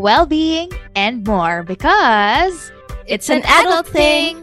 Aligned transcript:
well 0.00 0.24
being, 0.24 0.72
and 0.96 1.26
more 1.26 1.62
because 1.62 2.72
it's 3.06 3.28
an 3.28 3.42
adult 3.44 3.86
thing. 3.86 4.36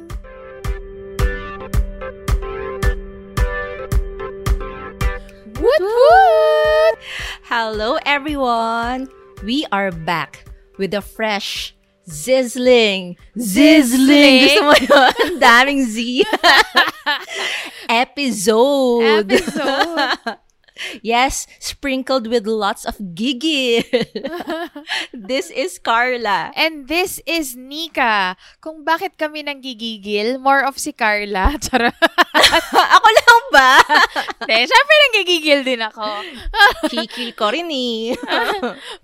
Woot 5.57 5.81
woot! 5.81 6.95
Hello, 7.43 7.97
everyone! 8.05 9.09
We 9.43 9.65
are 9.71 9.91
back 9.91 10.45
with 10.77 10.93
a 10.93 11.01
fresh, 11.01 11.75
Zizzling. 12.07 13.17
Zizzling. 13.35 14.47
gusto 14.47 14.61
mo 14.63 14.75
yun? 14.79 15.39
Daming 15.41 15.83
Z. 15.83 16.23
Episode. 17.89 19.25
Episode. 19.27 20.37
Yes, 21.01 21.47
sprinkled 21.59 22.27
with 22.27 22.45
lots 22.45 22.85
of 22.85 22.97
giggle. 23.15 23.83
this 25.13 25.49
is 25.51 25.79
Carla. 25.79 26.51
And 26.55 26.87
this 26.87 27.21
is 27.25 27.55
Nika. 27.55 28.35
Kung 28.59 28.83
bakit 28.83 29.17
kami 29.17 29.43
nang 29.43 29.61
gigigil, 29.61 30.39
more 30.39 30.63
of 30.63 30.77
si 30.77 30.91
Carla. 30.91 31.55
Ako 32.97 33.07
lang 33.11 33.45
ba? 33.51 33.73
Hindi, 34.43 34.57
syempre 34.67 34.95
nanggigigil 34.95 35.59
din 35.65 35.81
ako. 35.83 36.07
Kikil 36.87 37.31
ko 37.35 37.51
rin 37.51 37.69
eh. 37.71 38.15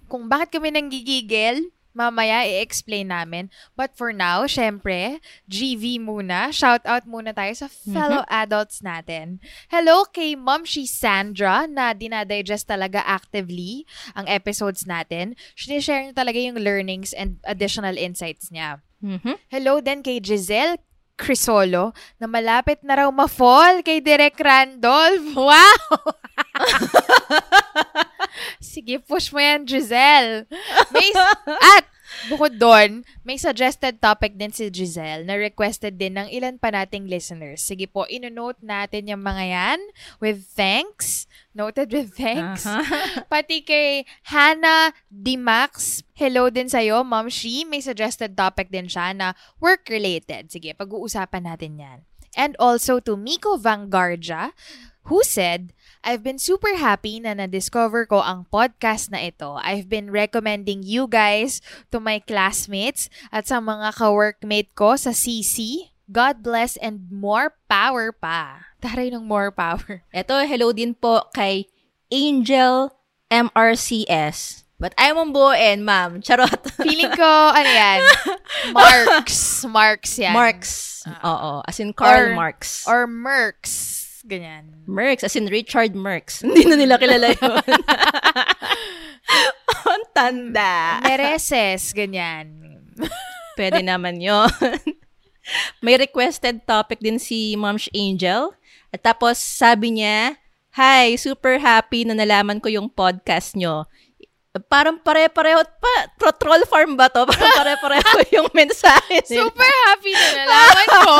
Kung 0.07 0.29
bakit 0.29 0.55
kami 0.59 0.71
nang 0.71 0.87
gigigil, 0.87 1.73
mamaya 1.93 2.43
i-explain 2.43 3.13
namin. 3.13 3.53
But 3.77 3.93
for 3.93 4.11
now, 4.11 4.49
syempre, 4.49 5.21
GV 5.47 6.01
muna. 6.01 6.49
Shout 6.49 6.83
out 6.83 7.05
muna 7.05 7.31
tayo 7.31 7.53
sa 7.53 7.69
fellow 7.69 8.25
adults 8.27 8.81
natin. 8.81 9.37
Hello 9.69 10.03
kay 10.09 10.33
Mom 10.33 10.65
she 10.65 10.89
Sandra 10.89 11.69
na 11.69 11.93
dinadigest 11.93 12.65
talaga 12.67 13.05
actively 13.05 13.85
ang 14.17 14.25
episodes 14.27 14.83
natin. 14.89 15.37
Sinishare 15.53 16.09
niya 16.09 16.17
talaga 16.17 16.41
yung 16.41 16.57
learnings 16.59 17.13
and 17.13 17.37
additional 17.45 17.95
insights 17.95 18.49
niya. 18.49 18.81
Mhm. 18.99 19.37
Hello 19.53 19.79
din 19.79 20.01
kay 20.01 20.17
Giselle 20.19 20.81
Crisolo 21.13 21.93
na 22.17 22.25
malapit 22.25 22.81
na 22.81 23.05
raw 23.05 23.09
ma-fall 23.13 23.85
kay 23.85 24.01
Direk 24.01 24.41
Randolph. 24.41 25.29
Wow! 25.37 25.77
Sige, 28.57 28.99
push 29.01 29.31
mo 29.33 29.39
yan, 29.39 29.65
Giselle. 29.67 30.45
May, 30.93 31.09
at, 31.77 31.85
bukod 32.29 32.61
doon, 32.61 33.01
may 33.25 33.39
suggested 33.39 33.97
topic 33.99 34.37
din 34.37 34.53
si 34.53 34.69
Giselle 34.69 35.25
na 35.25 35.35
requested 35.35 35.97
din 35.97 36.17
ng 36.17 36.29
ilan 36.29 36.61
pa 36.61 36.69
nating 36.69 37.09
listeners. 37.09 37.63
Sige 37.63 37.89
po, 37.89 38.05
ino-note 38.07 38.61
natin 38.61 39.09
yung 39.09 39.23
mga 39.23 39.43
yan 39.49 39.79
with 40.21 40.45
thanks. 40.53 41.25
Noted 41.53 41.93
with 41.93 42.17
thanks. 42.17 42.65
Pati 43.31 43.61
kay 43.61 44.09
Hannah 44.29 44.93
Dimax, 45.09 46.01
hello 46.17 46.49
din 46.49 46.69
sa'yo, 46.69 47.05
Mom 47.05 47.29
She. 47.29 47.61
May 47.65 47.81
suggested 47.81 48.33
topic 48.33 48.73
din 48.73 48.89
siya 48.89 49.13
na 49.13 49.37
work-related. 49.61 50.49
Sige, 50.49 50.73
pag-uusapan 50.73 51.45
natin 51.45 51.77
yan. 51.77 51.99
And 52.33 52.57
also 52.57 52.97
to 53.05 53.13
Miko 53.13 53.61
Vanguardia, 53.61 54.57
who 55.07 55.23
said, 55.23 55.73
I've 56.03 56.23
been 56.23 56.39
super 56.39 56.75
happy 56.75 57.19
na 57.23 57.31
na-discover 57.31 58.03
ko 58.07 58.19
ang 58.19 58.43
podcast 58.51 59.07
na 59.07 59.23
ito. 59.23 59.55
I've 59.63 59.87
been 59.87 60.11
recommending 60.11 60.83
you 60.83 61.07
guys 61.07 61.63
to 61.95 62.03
my 62.03 62.19
classmates 62.19 63.07
at 63.31 63.47
sa 63.47 63.63
mga 63.63 63.95
ka-workmate 63.95 64.75
ko 64.75 64.99
sa 64.99 65.15
CC. 65.15 65.91
God 66.11 66.43
bless 66.43 66.75
and 66.83 67.07
more 67.07 67.55
power 67.71 68.11
pa. 68.11 68.67
Taray 68.83 69.07
ng 69.15 69.23
more 69.23 69.55
power. 69.55 70.03
Ito, 70.11 70.43
hello 70.43 70.75
din 70.75 70.91
po 70.91 71.23
kay 71.31 71.71
Angel 72.11 72.91
MRCS. 73.31 74.67
But 74.75 74.91
ayaw 74.99 75.23
mong 75.23 75.31
buuin, 75.31 75.79
ma'am. 75.87 76.19
Charot. 76.19 76.59
Feeling 76.83 77.15
ko, 77.15 77.31
ano 77.55 77.69
yan? 77.71 78.03
Marks. 78.75 79.63
Marks 79.63 80.19
yan. 80.19 80.35
Marks. 80.35 81.07
Oo. 81.23 81.63
As 81.63 81.79
in 81.79 81.95
Karl 81.95 82.31
Or- 82.31 82.35
Marx. 82.35 82.83
Or 82.83 83.07
Merks. 83.07 84.02
Ganyan. 84.23 84.87
Merx, 84.87 85.27
as 85.27 85.35
in 85.35 85.51
Richard 85.51 85.99
Merx. 85.99 86.39
Hindi 86.43 86.63
na 86.63 86.79
nila 86.79 86.95
kilala 86.95 87.35
yun. 87.35 87.59
Ang 89.93 90.05
tanda. 90.15 91.03
Mereses. 91.03 91.91
Ganyan. 91.91 92.79
Pwede 93.59 93.83
naman 93.83 94.23
yon. 94.23 94.47
May 95.83 95.99
requested 95.99 96.63
topic 96.63 97.03
din 97.03 97.19
si 97.19 97.59
Mom's 97.59 97.91
Angel. 97.91 98.55
At 98.95 99.03
tapos 99.03 99.43
sabi 99.43 99.99
niya, 99.99 100.39
Hi, 100.73 101.13
super 101.19 101.61
happy 101.61 102.01
na 102.01 102.17
nalaman 102.17 102.57
ko 102.57 102.65
yung 102.65 102.89
podcast 102.89 103.53
nyo. 103.53 103.85
Parang 104.53 105.01
pare-pareho 105.01 105.65
pa. 105.81 106.13
Tro- 106.13 106.37
Troll 106.37 106.61
farm 106.69 106.93
ba 106.93 107.09
to? 107.09 107.25
Parang 107.25 107.57
pare-pareho 107.57 108.37
yung 108.37 108.53
mensahe 108.53 109.25
nila. 109.25 109.49
Super 109.49 109.65
happy 109.89 110.13
na 110.13 110.45
nalaman 110.45 110.87
ko. 110.93 111.13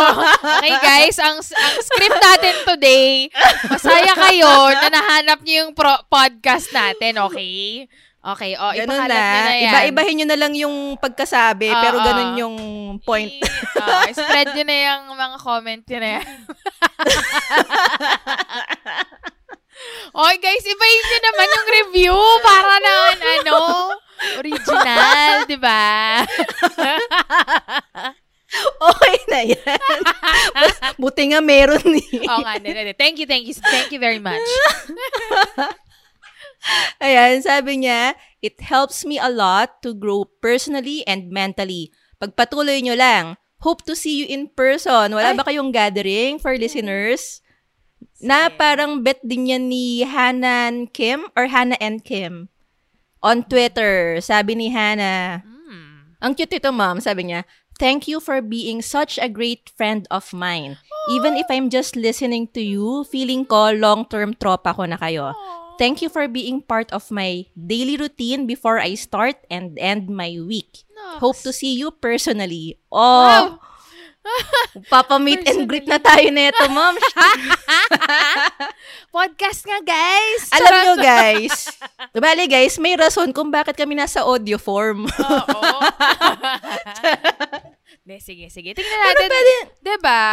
Okay 0.61 0.75
guys, 0.77 1.17
ang, 1.17 1.41
ang 1.41 1.73
script 1.81 2.13
natin 2.13 2.55
today, 2.61 3.33
masaya 3.65 4.13
kayo 4.13 4.45
na 4.77 4.93
nahanap 4.93 5.41
niyo 5.41 5.65
yung 5.65 5.73
pro- 5.73 6.05
podcast 6.05 6.69
natin, 6.69 7.17
okay? 7.25 7.89
Okay, 8.23 8.55
oh, 8.55 8.71
Ganun 8.71 9.03
na 9.03 9.09
na. 9.09 9.19
yan. 9.51 9.67
Iba-ibahin 9.67 10.15
nyo 10.21 10.27
na 10.29 10.37
lang 10.37 10.53
yung 10.53 10.95
pagkasabi, 10.95 11.73
Oo. 11.73 11.81
pero 11.81 11.97
ganun 11.99 12.37
yung 12.37 12.55
point. 13.01 13.33
Oh, 13.81 14.05
spread 14.13 14.53
niyo 14.53 14.63
na 14.63 14.77
yung 14.77 15.03
mga 15.09 15.37
comment 15.41 15.83
niyo 15.83 15.99
na 15.99 16.09
yan. 16.21 16.23
Okay 20.13 20.37
guys, 20.37 20.65
ibahin 20.65 21.03
niyo 21.09 21.19
naman 21.25 21.47
yung 21.49 21.67
review 21.83 22.15
para 22.45 22.73
naman 22.77 23.17
ano, 23.41 23.57
original, 24.39 25.31
di 25.49 25.57
ba? 25.57 26.21
okay 28.93 29.17
na 29.29 29.39
yan. 29.49 29.79
Buti 31.01 31.33
nga 31.33 31.41
meron 31.41 31.97
eh. 31.97 32.07
Oo 32.29 32.41
nga. 32.45 32.53
Thank 32.93 33.19
you, 33.19 33.25
thank 33.25 33.45
you. 33.49 33.55
Thank 33.57 33.89
you 33.89 33.99
very 33.99 34.21
much. 34.21 34.43
Ayan, 37.03 37.43
sabi 37.43 37.83
niya, 37.83 38.15
it 38.39 38.55
helps 38.63 39.03
me 39.03 39.19
a 39.19 39.27
lot 39.27 39.83
to 39.83 39.91
grow 39.91 40.23
personally 40.39 41.03
and 41.03 41.27
mentally. 41.27 41.91
Pagpatuloy 42.23 42.79
nyo 42.79 42.95
lang. 42.95 43.35
Hope 43.63 43.83
to 43.83 43.95
see 43.95 44.23
you 44.23 44.27
in 44.31 44.47
person. 44.51 45.11
Wala 45.11 45.35
Ay. 45.35 45.37
ba 45.39 45.43
kayong 45.43 45.75
gathering 45.75 46.39
for 46.39 46.55
listeners? 46.55 47.42
Na 48.19 48.47
parang 48.49 49.03
bet 49.03 49.19
din 49.23 49.47
yan 49.47 49.67
ni 49.67 50.03
Hanan 50.03 50.87
Kim 50.89 51.27
or 51.35 51.47
Hannah 51.47 51.79
and 51.79 52.03
Kim. 52.03 52.49
On 53.23 53.39
Twitter, 53.43 54.19
sabi 54.19 54.55
ni 54.55 54.67
Hannah, 54.67 55.43
Hmm. 55.43 56.19
ang 56.19 56.35
cute 56.35 56.59
ito, 56.59 56.71
ma'am. 56.71 56.99
Sabi 56.99 57.31
niya, 57.31 57.43
Thank 57.81 58.05
you 58.05 58.21
for 58.21 58.37
being 58.39 58.85
such 58.85 59.17
a 59.17 59.25
great 59.25 59.73
friend 59.73 60.05
of 60.13 60.29
mine. 60.29 60.77
Even 61.09 61.33
if 61.35 61.49
I'm 61.49 61.73
just 61.73 61.97
listening 61.97 62.47
to 62.53 62.61
you, 62.61 63.01
feeling 63.09 63.49
ko 63.49 63.73
long-term 63.73 64.37
tropa 64.37 64.77
ko 64.77 64.85
na 64.85 64.95
kayo. 64.95 65.33
Thank 65.81 66.05
you 66.05 66.07
for 66.07 66.29
being 66.29 66.61
part 66.61 66.93
of 66.93 67.09
my 67.09 67.49
daily 67.57 67.97
routine 67.97 68.45
before 68.45 68.77
I 68.77 68.93
start 68.93 69.41
and 69.49 69.73
end 69.81 70.05
my 70.05 70.37
week. 70.37 70.85
Hope 71.17 71.41
to 71.43 71.51
see 71.51 71.73
you 71.73 71.89
personally. 71.89 72.77
Oh, 72.93 73.25
Wow. 73.25 73.43
Papa-meet 74.89 75.43
and 75.51 75.67
greet 75.67 75.85
na 75.85 75.99
tayo 75.99 76.31
neto, 76.31 76.65
ma'am. 76.71 76.95
Podcast 79.15 79.67
nga, 79.67 79.79
guys! 79.83 80.41
Alam 80.55 80.73
nyo, 80.73 80.93
guys. 80.97 81.69
Bali, 82.15 82.47
guys, 82.47 82.79
may 82.79 82.95
rason 82.95 83.35
kung 83.35 83.51
bakit 83.51 83.75
kami 83.75 83.93
nasa 83.99 84.23
audio 84.23 84.57
form. 84.57 85.05
Oo. 85.05 85.59
De, 88.03 88.19
sige, 88.19 88.51
sige. 88.51 88.75
Tingnan 88.75 88.99
natin. 88.99 89.31
pwede, 89.31 89.53
Diba? 89.79 90.23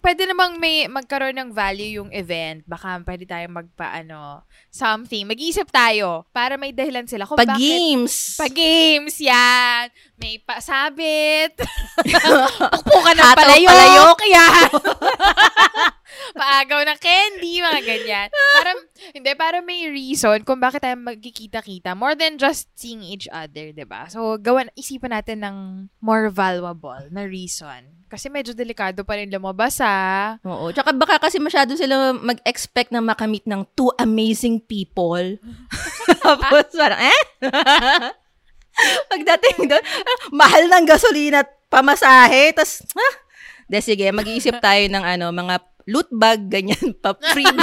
Pwede 0.00 0.24
namang 0.24 0.56
may 0.56 0.88
magkaroon 0.88 1.36
ng 1.36 1.50
value 1.52 2.00
yung 2.00 2.08
event. 2.08 2.64
Baka 2.64 3.04
pwede 3.04 3.28
tayong 3.28 3.52
magpa-ano, 3.52 4.48
something. 4.72 5.28
Mag-iisip 5.28 5.68
tayo 5.68 6.24
para 6.32 6.56
may 6.56 6.72
dahilan 6.72 7.04
sila 7.04 7.28
kung 7.28 7.36
bakit. 7.36 7.52
pag-games. 7.52 8.40
Pag-games, 8.40 9.20
yan. 9.20 9.92
May 10.16 10.40
pasabit. 10.40 11.52
Pukpukan 12.80 13.12
ng 13.12 13.28
Hataw 13.28 13.40
palayok. 13.44 13.68
palayok. 13.76 14.18
Yan. 14.32 14.68
Paagaw 16.34 16.80
ng 16.84 16.98
candy, 17.00 17.60
mga 17.62 17.82
ganyan. 17.82 18.28
Para, 18.58 18.70
hindi, 19.14 19.30
para 19.38 19.58
may 19.62 19.86
reason 19.88 20.42
kung 20.42 20.58
bakit 20.58 20.82
tayo 20.82 20.98
magkikita-kita. 20.98 21.94
More 21.94 22.18
than 22.18 22.36
just 22.40 22.68
seeing 22.74 23.04
each 23.06 23.30
other, 23.30 23.70
'di 23.70 23.86
ba 23.86 24.10
So, 24.10 24.34
gawan, 24.40 24.72
isipan 24.74 25.14
natin 25.14 25.44
ng 25.44 25.56
more 26.02 26.28
valuable 26.32 27.06
na 27.14 27.22
reason. 27.24 27.98
Kasi 28.08 28.32
medyo 28.32 28.56
delikado 28.56 29.04
pa 29.04 29.20
rin 29.20 29.28
lumabas, 29.28 29.84
ah. 29.84 30.40
Oo. 30.40 30.72
Tsaka 30.72 30.96
baka 30.96 31.20
kasi 31.20 31.36
masyado 31.36 31.76
sila 31.76 32.16
mag-expect 32.16 32.88
na 32.88 33.04
makamit 33.04 33.44
ng 33.44 33.68
two 33.76 33.92
amazing 34.00 34.58
people. 34.64 35.36
Tapos 36.24 36.72
parang, 36.72 37.04
eh? 37.04 37.20
Pagdating 39.12 39.68
doon, 39.68 39.84
ah, 39.84 40.18
mahal 40.32 40.64
ng 40.72 40.84
gasolina 40.88 41.44
at 41.44 41.52
pamasahe. 41.68 42.56
Tapos, 42.56 42.80
ah, 42.96 43.14
de 43.68 43.78
sige, 43.84 44.08
mag-iisip 44.08 44.56
tayo 44.56 44.88
ng 44.88 45.04
ano, 45.04 45.28
mga 45.28 45.67
loot 45.88 46.08
bag, 46.12 46.52
ganyan, 46.52 46.92
pa 47.02 47.16
free. 47.16 47.48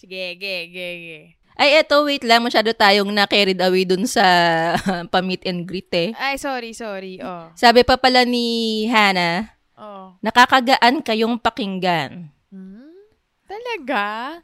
Sige, 0.00 0.36
ge, 0.40 0.56
ge, 0.72 0.88
ge. 1.04 1.20
Ay, 1.54 1.78
eto, 1.78 2.02
wait 2.02 2.26
lang, 2.26 2.42
masyado 2.42 2.74
tayong 2.74 3.14
na-carried 3.14 3.62
away 3.62 3.86
dun 3.86 4.10
sa 4.10 4.24
pa-meet 5.12 5.46
and 5.46 5.62
greet 5.68 5.92
eh. 5.94 6.10
Ay, 6.18 6.34
sorry, 6.34 6.74
sorry. 6.74 7.22
Oh. 7.22 7.46
Sabi 7.54 7.86
pa 7.86 7.94
pala 7.94 8.26
ni 8.26 8.84
Hannah, 8.90 9.52
Oh. 9.74 10.14
nakakagaan 10.22 11.02
kayong 11.02 11.34
pakinggan. 11.34 12.30
Hmm? 12.46 12.94
Talaga? 13.42 14.38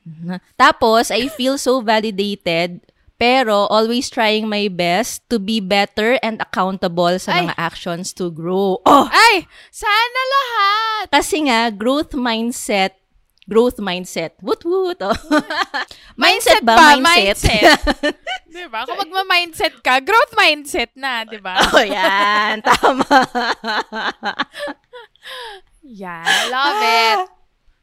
Tapos, 0.59 1.15
I 1.15 1.31
feel 1.31 1.55
so 1.55 1.79
validated, 1.81 2.83
pero 3.21 3.69
always 3.69 4.09
trying 4.09 4.49
my 4.49 4.65
best 4.73 5.21
to 5.29 5.37
be 5.37 5.61
better 5.61 6.17
and 6.25 6.41
accountable 6.41 7.13
sa 7.21 7.37
Ay. 7.37 7.45
mga 7.45 7.55
actions 7.61 8.17
to 8.17 8.33
grow. 8.33 8.81
Oh! 8.89 9.05
Ay! 9.13 9.45
Sana 9.69 10.21
lahat! 10.25 11.05
Kasi 11.13 11.45
nga, 11.45 11.69
growth 11.69 12.17
mindset, 12.17 12.97
growth 13.45 13.77
mindset. 13.77 14.41
Woot 14.41 14.65
woot. 14.65 15.05
Oh. 15.05 15.13
mindset 16.25 16.65
ba? 16.65 16.97
Mindset. 16.97 17.77
diba? 18.57 18.89
Kung 18.89 18.97
magma-mindset 19.05 19.85
ka, 19.85 20.01
growth 20.01 20.33
mindset 20.33 20.89
na, 20.97 21.29
diba? 21.29 21.61
oh, 21.77 21.85
yan. 21.85 22.65
Tama. 22.65 23.05
Yeah, 25.85 26.25
love 26.49 26.81
it. 26.81 27.19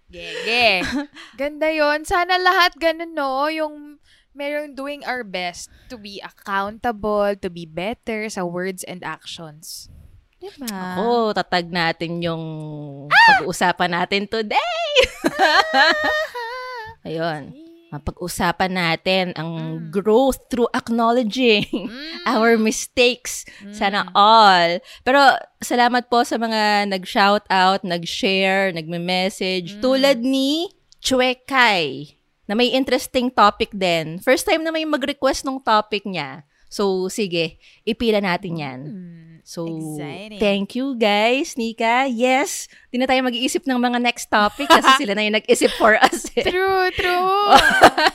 Gege. 0.08 0.88
Ganda 1.36 1.68
yon 1.68 2.08
Sana 2.08 2.40
lahat 2.40 2.80
ganun, 2.80 3.12
no? 3.12 3.52
Yung 3.52 4.00
merong 4.38 4.78
doing 4.78 5.02
our 5.04 5.26
best 5.26 5.74
to 5.90 5.98
be 5.98 6.22
accountable, 6.22 7.34
to 7.34 7.50
be 7.50 7.66
better 7.66 8.30
sa 8.30 8.46
words 8.46 8.86
and 8.86 9.02
actions. 9.02 9.90
Diba? 10.38 11.02
Oh, 11.02 11.34
tatag 11.34 11.74
natin 11.74 12.22
yung 12.22 12.44
pag-uusapan 13.10 13.90
natin 13.90 14.30
today. 14.30 14.86
Ayun. 17.10 17.58
Mapag-usapan 17.88 18.72
natin 18.76 19.26
ang 19.34 19.80
growth 19.90 20.38
through 20.52 20.70
acknowledging 20.78 21.90
our 22.30 22.54
mistakes. 22.60 23.48
Sana 23.74 24.12
all. 24.14 24.78
Pero 25.02 25.40
salamat 25.64 26.06
po 26.12 26.22
sa 26.22 26.38
mga 26.38 26.86
nag-shout 26.92 27.48
out, 27.50 27.82
nag-share, 27.82 28.76
nagme-message. 28.76 29.82
Tulad 29.82 30.22
ni 30.22 30.70
Chwekay 31.02 32.17
na 32.48 32.56
may 32.56 32.72
interesting 32.72 33.28
topic 33.28 33.70
din. 33.70 34.18
First 34.18 34.44
time 34.44 34.64
na 34.64 34.72
may 34.72 34.84
mag-request 34.84 35.44
ng 35.44 35.60
topic 35.60 36.04
niya. 36.04 36.42
So, 36.68 37.08
sige, 37.08 37.56
ipila 37.84 38.20
natin 38.20 38.54
yan. 38.56 38.80
So, 39.44 39.64
Exciting. 39.64 40.36
thank 40.36 40.76
you 40.76 40.92
guys, 40.94 41.56
Nika. 41.56 42.04
Yes, 42.06 42.68
di 42.88 43.00
na 43.00 43.08
tayo 43.08 43.24
mag-iisip 43.24 43.64
ng 43.64 43.80
mga 43.80 44.04
next 44.04 44.28
topic 44.28 44.68
kasi 44.68 44.84
sila 45.00 45.16
na 45.16 45.24
yung 45.24 45.40
nag-isip 45.40 45.72
for 45.76 45.96
us. 45.96 46.28
eh. 46.36 46.44
True, 46.44 46.92
true. 46.92 47.56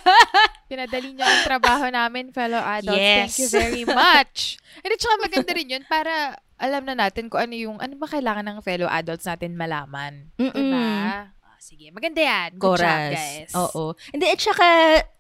Pinadali 0.69 1.13
niyo 1.13 1.25
ang 1.25 1.45
trabaho 1.47 1.89
namin, 1.89 2.29
fellow 2.31 2.61
adults. 2.61 2.93
Thank 2.93 3.33
Yes. 3.33 3.41
you 3.41 3.49
very 3.49 3.85
much. 3.85 4.61
And 4.81 4.93
tsaka 4.93 5.17
maganda 5.21 5.51
rin 5.53 5.69
yun 5.71 5.85
para 5.85 6.37
alam 6.57 6.85
na 6.85 6.95
natin 6.95 7.29
kung 7.29 7.41
ano 7.41 7.57
yung, 7.57 7.77
ano 7.81 7.97
ba 7.97 8.05
kailangan 8.07 8.45
ng 8.47 8.59
fellow 8.61 8.87
adults 8.87 9.25
natin 9.25 9.57
malaman. 9.57 10.29
Mm-mm. 10.37 10.53
Diba? 10.53 11.33
Sige, 11.63 11.95
maganda 11.95 12.19
yan. 12.19 12.59
Good 12.59 12.75
job, 12.75 12.91
Chorus. 12.91 13.15
guys. 13.15 13.51
Oo. 13.55 13.95
Hindi, 14.11 14.27
at 14.27 14.41
saka, 14.43 14.67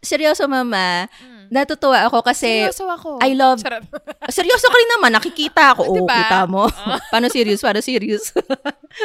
seryoso 0.03 0.51
mama, 0.51 1.07
Mm. 1.23 1.55
natutuwa 1.55 2.03
ako 2.03 2.19
kasi, 2.27 2.67
Seryoso 2.67 2.91
ako. 2.91 3.23
I 3.23 3.39
love- 3.39 3.63
Charot. 3.63 3.87
seryoso 4.35 4.67
ka 4.67 4.75
rin 4.75 4.91
naman, 4.99 5.15
nakikita 5.15 5.71
ako. 5.71 5.83
Oo, 5.87 5.95
Diba? 6.03 6.19
kita 6.19 6.51
mo. 6.51 6.67
Paano 7.15 7.31
serious? 7.31 7.63
Paano 7.63 7.79
serious? 7.79 8.35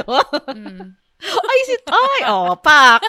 Mm. 0.09 0.97
ay, 1.21 1.59
sit, 1.69 1.85
ay, 1.85 2.21
oh, 2.25 2.57
pak. 2.57 3.05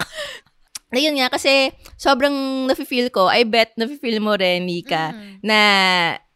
Ayun 0.93 1.17
nga, 1.17 1.33
kasi 1.33 1.73
sobrang 1.97 2.33
nafe-feel 2.69 3.09
ko, 3.09 3.33
I 3.33 3.49
bet 3.49 3.81
nafe-feel 3.81 4.21
mo 4.21 4.37
rin, 4.37 4.69
Nika, 4.69 5.17
Mm. 5.17 5.41
na 5.41 5.61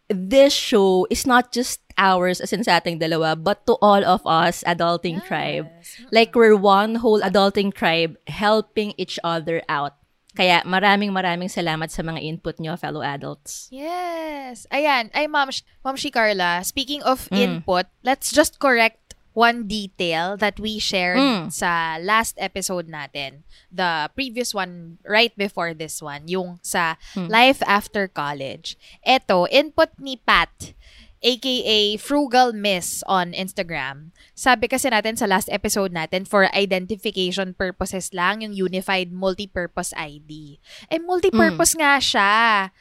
this 0.08 0.56
show 0.56 1.04
is 1.08 1.24
not 1.24 1.52
just 1.52 1.81
ours 1.98 2.40
as 2.40 2.52
in 2.52 2.64
sa 2.64 2.78
ating 2.80 3.00
dalawa, 3.00 3.36
but 3.36 3.64
to 3.66 3.76
all 3.80 4.04
of 4.04 4.20
us, 4.26 4.62
adulting 4.66 5.22
tribe. 5.24 5.68
Yes. 5.78 6.00
Like 6.10 6.34
we're 6.34 6.56
one 6.56 6.96
whole 7.00 7.20
adulting 7.20 7.72
tribe 7.72 8.16
helping 8.26 8.94
each 8.96 9.18
other 9.22 9.62
out. 9.68 9.94
Kaya 10.32 10.64
maraming 10.64 11.12
maraming 11.12 11.52
salamat 11.52 11.92
sa 11.92 12.00
mga 12.00 12.24
input 12.24 12.56
nyo, 12.56 12.72
fellow 12.76 13.04
adults. 13.04 13.68
Yes. 13.68 14.64
Ayan. 14.72 15.12
Ay, 15.12 15.28
Ma'am, 15.28 15.52
Ma'am 15.84 15.96
Shi 15.96 16.08
Carla, 16.08 16.64
speaking 16.64 17.04
of 17.04 17.28
Mm. 17.28 17.36
input, 17.36 17.84
let's 18.00 18.32
just 18.32 18.56
correct 18.56 19.12
one 19.32 19.64
detail 19.64 20.36
that 20.36 20.60
we 20.60 20.76
shared 20.76 21.16
Mm. 21.16 21.48
sa 21.52 21.96
last 22.00 22.36
episode 22.36 22.84
natin. 22.88 23.44
The 23.72 24.12
previous 24.12 24.52
one, 24.52 25.00
right 25.08 25.32
before 25.36 25.72
this 25.72 26.00
one, 26.04 26.28
yung 26.28 26.60
sa 26.60 26.96
Mm. 27.16 27.28
Life 27.32 27.60
After 27.64 28.08
College. 28.08 28.76
Eto, 29.04 29.48
input 29.48 29.88
ni 29.96 30.20
Pat, 30.20 30.76
aka 31.22 31.96
Frugal 31.96 32.50
Miss 32.52 33.00
on 33.06 33.30
Instagram. 33.32 34.10
Sabi 34.34 34.66
kasi 34.66 34.90
natin 34.90 35.14
sa 35.14 35.30
last 35.30 35.46
episode 35.48 35.94
natin, 35.94 36.26
for 36.26 36.50
identification 36.50 37.54
purposes 37.54 38.10
lang, 38.10 38.42
yung 38.42 38.52
Unified 38.52 39.14
Multipurpose 39.14 39.94
ID. 39.94 40.58
Eh, 40.90 40.98
multipurpose 40.98 41.78
nga 41.78 42.02
siya. 42.02 42.32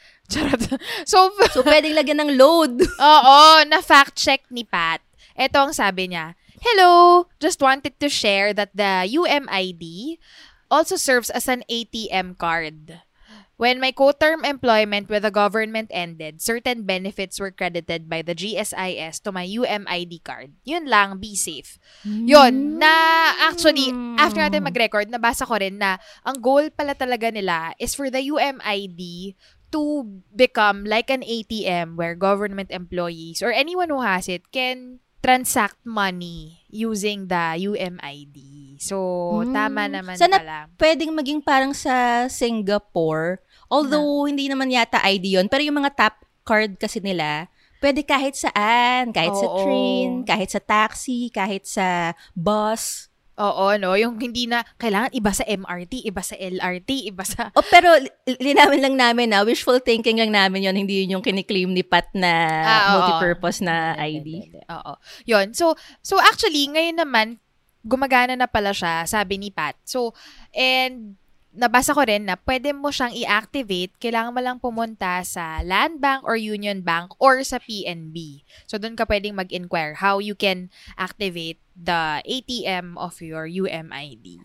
Charot. 0.31 0.63
So, 1.05 1.29
So, 1.53 1.61
pwedeng 1.61 1.93
lagyan 1.93 2.23
ng 2.23 2.31
load. 2.35 2.81
oo, 2.99 3.37
na-fact 3.69 4.17
check 4.17 4.49
ni 4.49 4.65
Pat. 4.65 5.05
Ito 5.37 5.69
ang 5.69 5.73
sabi 5.75 6.11
niya, 6.11 6.33
Hello! 6.61 7.25
Just 7.41 7.57
wanted 7.57 7.97
to 7.97 8.05
share 8.05 8.53
that 8.53 8.69
the 8.77 9.09
UMID 9.09 10.17
also 10.69 10.95
serves 10.95 11.33
as 11.33 11.49
an 11.49 11.65
ATM 11.67 12.37
card. 12.37 13.01
When 13.61 13.77
my 13.77 13.93
co-term 13.93 14.41
employment 14.41 15.05
with 15.05 15.21
the 15.21 15.29
government 15.29 15.93
ended, 15.93 16.41
certain 16.41 16.81
benefits 16.81 17.37
were 17.37 17.53
credited 17.53 18.09
by 18.09 18.25
the 18.25 18.33
GSIS 18.33 19.21
to 19.21 19.29
my 19.29 19.45
UMID 19.45 20.25
card. 20.25 20.57
Yun 20.65 20.89
lang, 20.89 21.21
be 21.21 21.37
safe. 21.37 21.77
Yun, 22.01 22.81
na 22.81 22.89
actually, 23.45 23.93
after 24.17 24.41
natin 24.41 24.65
mag-record, 24.65 25.13
nabasa 25.13 25.45
ko 25.45 25.61
rin 25.61 25.77
na 25.77 26.01
ang 26.25 26.41
goal 26.41 26.73
pala 26.73 26.97
talaga 26.97 27.29
nila 27.29 27.77
is 27.77 27.93
for 27.93 28.09
the 28.09 28.33
UMID 28.33 29.37
to 29.69 30.09
become 30.33 30.81
like 30.81 31.13
an 31.13 31.21
ATM 31.21 32.01
where 32.01 32.17
government 32.17 32.73
employees 32.73 33.45
or 33.45 33.53
anyone 33.53 33.93
who 33.93 34.01
has 34.01 34.25
it 34.25 34.49
can 34.49 34.97
transact 35.21 35.77
money 35.85 36.65
using 36.65 37.29
the 37.29 37.61
UMID. 37.61 38.37
So, 38.81 38.97
Hmm. 39.45 39.53
tama 39.53 39.85
naman 39.85 40.17
Sana 40.17 40.41
pala. 40.41 40.59
Pwedeng 40.81 41.13
maging 41.13 41.45
parang 41.45 41.77
sa 41.77 42.25
Singapore. 42.25 43.37
Although, 43.71 44.27
hindi 44.27 44.51
naman 44.51 44.67
yata 44.67 44.99
ID 44.99 45.39
yun. 45.39 45.47
Pero 45.47 45.63
yung 45.63 45.79
mga 45.79 45.95
tap 45.95 46.15
card 46.43 46.75
kasi 46.75 46.99
nila, 46.99 47.47
pwede 47.79 48.03
kahit 48.03 48.35
saan. 48.35 49.15
Kahit 49.15 49.31
sa 49.33 49.47
Oo. 49.47 49.63
train, 49.63 50.09
kahit 50.21 50.51
sa 50.51 50.59
taxi, 50.59 51.31
kahit 51.31 51.63
sa 51.63 52.11
bus. 52.35 53.07
Oo, 53.41 53.73
no? 53.79 53.97
Yung 53.97 54.21
hindi 54.21 54.45
na, 54.45 54.61
kailangan 54.77 55.09
iba 55.17 55.31
sa 55.33 55.41
MRT, 55.47 56.05
iba 56.05 56.21
sa 56.21 56.37
LRT, 56.37 56.89
iba 57.09 57.23
sa... 57.25 57.49
Oh, 57.57 57.65
pero 57.65 57.89
li- 57.97 58.37
linawin 58.37 58.85
lang 58.85 58.95
namin 58.99 59.33
na 59.33 59.41
wishful 59.41 59.81
thinking 59.81 60.21
lang 60.21 60.29
namin 60.29 60.67
yon 60.67 60.77
hindi 60.77 61.01
yun 61.01 61.17
yung 61.17 61.25
kiniklaim 61.25 61.73
ni 61.73 61.81
Pat 61.81 62.11
na 62.13 62.29
Ah, 62.61 62.77
oo. 62.77 62.91
multipurpose 63.01 63.65
na 63.65 63.97
ID. 63.97 64.45
Oo. 64.69 64.93
Yun. 65.25 65.57
So, 65.57 65.73
so 66.05 66.21
actually, 66.21 66.69
ngayon 66.69 67.01
naman, 67.01 67.41
gumagana 67.81 68.37
na 68.37 68.45
pala 68.45 68.77
siya, 68.77 69.09
sabi 69.09 69.41
ni 69.41 69.49
Pat. 69.49 69.73
So, 69.89 70.13
and 70.53 71.17
nabasa 71.51 71.91
ko 71.91 72.07
rin 72.07 72.23
na 72.27 72.39
pwede 72.47 72.71
mo 72.71 72.89
siyang 72.91 73.11
i-activate, 73.11 73.91
kailangan 73.99 74.31
mo 74.31 74.39
lang 74.39 74.57
pumunta 74.59 75.19
sa 75.27 75.59
Land 75.61 75.99
Bank 75.99 76.23
or 76.23 76.39
Union 76.39 76.79
Bank 76.81 77.11
or 77.19 77.43
sa 77.43 77.59
PNB. 77.59 78.43
So, 78.67 78.79
doon 78.79 78.95
ka 78.95 79.03
pwedeng 79.03 79.35
mag-inquire 79.35 79.99
how 79.99 80.23
you 80.23 80.33
can 80.35 80.71
activate 80.95 81.59
the 81.75 82.23
ATM 82.23 82.95
of 82.95 83.19
your 83.19 83.47
UMID. 83.47 84.39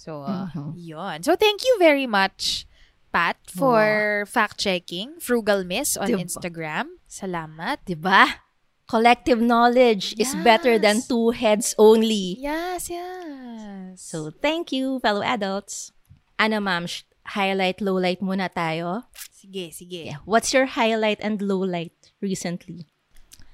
So, 0.00 0.24
uh, 0.24 0.48
Mhm. 0.56 0.72
yun. 0.76 1.18
So, 1.20 1.36
thank 1.36 1.60
you 1.68 1.76
very 1.76 2.08
much, 2.08 2.64
Pat, 3.12 3.36
for 3.52 4.24
fact-checking 4.24 5.20
Frugal 5.20 5.68
Miss 5.68 6.00
on 6.00 6.08
Diba? 6.08 6.24
Instagram. 6.24 6.96
Salamat. 7.04 7.84
Diba? 7.84 8.40
Collective 8.88 9.36
knowledge 9.36 10.16
is 10.16 10.32
better 10.40 10.80
than 10.80 11.04
Yes. 11.04 11.08
two 11.12 11.28
heads 11.36 11.68
only. 11.76 12.40
Yes, 12.40 12.88
yes. 12.88 14.00
So, 14.00 14.32
thank 14.32 14.72
you, 14.72 14.96
fellow 15.04 15.20
adults. 15.20 15.92
Ano, 16.38 16.62
ma'am? 16.62 16.86
sh- 16.86 17.02
Highlight, 17.28 17.84
lowlight 17.84 18.24
muna 18.24 18.48
tayo. 18.48 19.04
sige, 19.34 19.68
sige. 19.68 20.08
Yeah. 20.08 20.24
What's 20.24 20.56
your 20.56 20.64
highlight 20.64 21.20
and 21.20 21.44
lowlight 21.44 21.92
recently? 22.24 22.88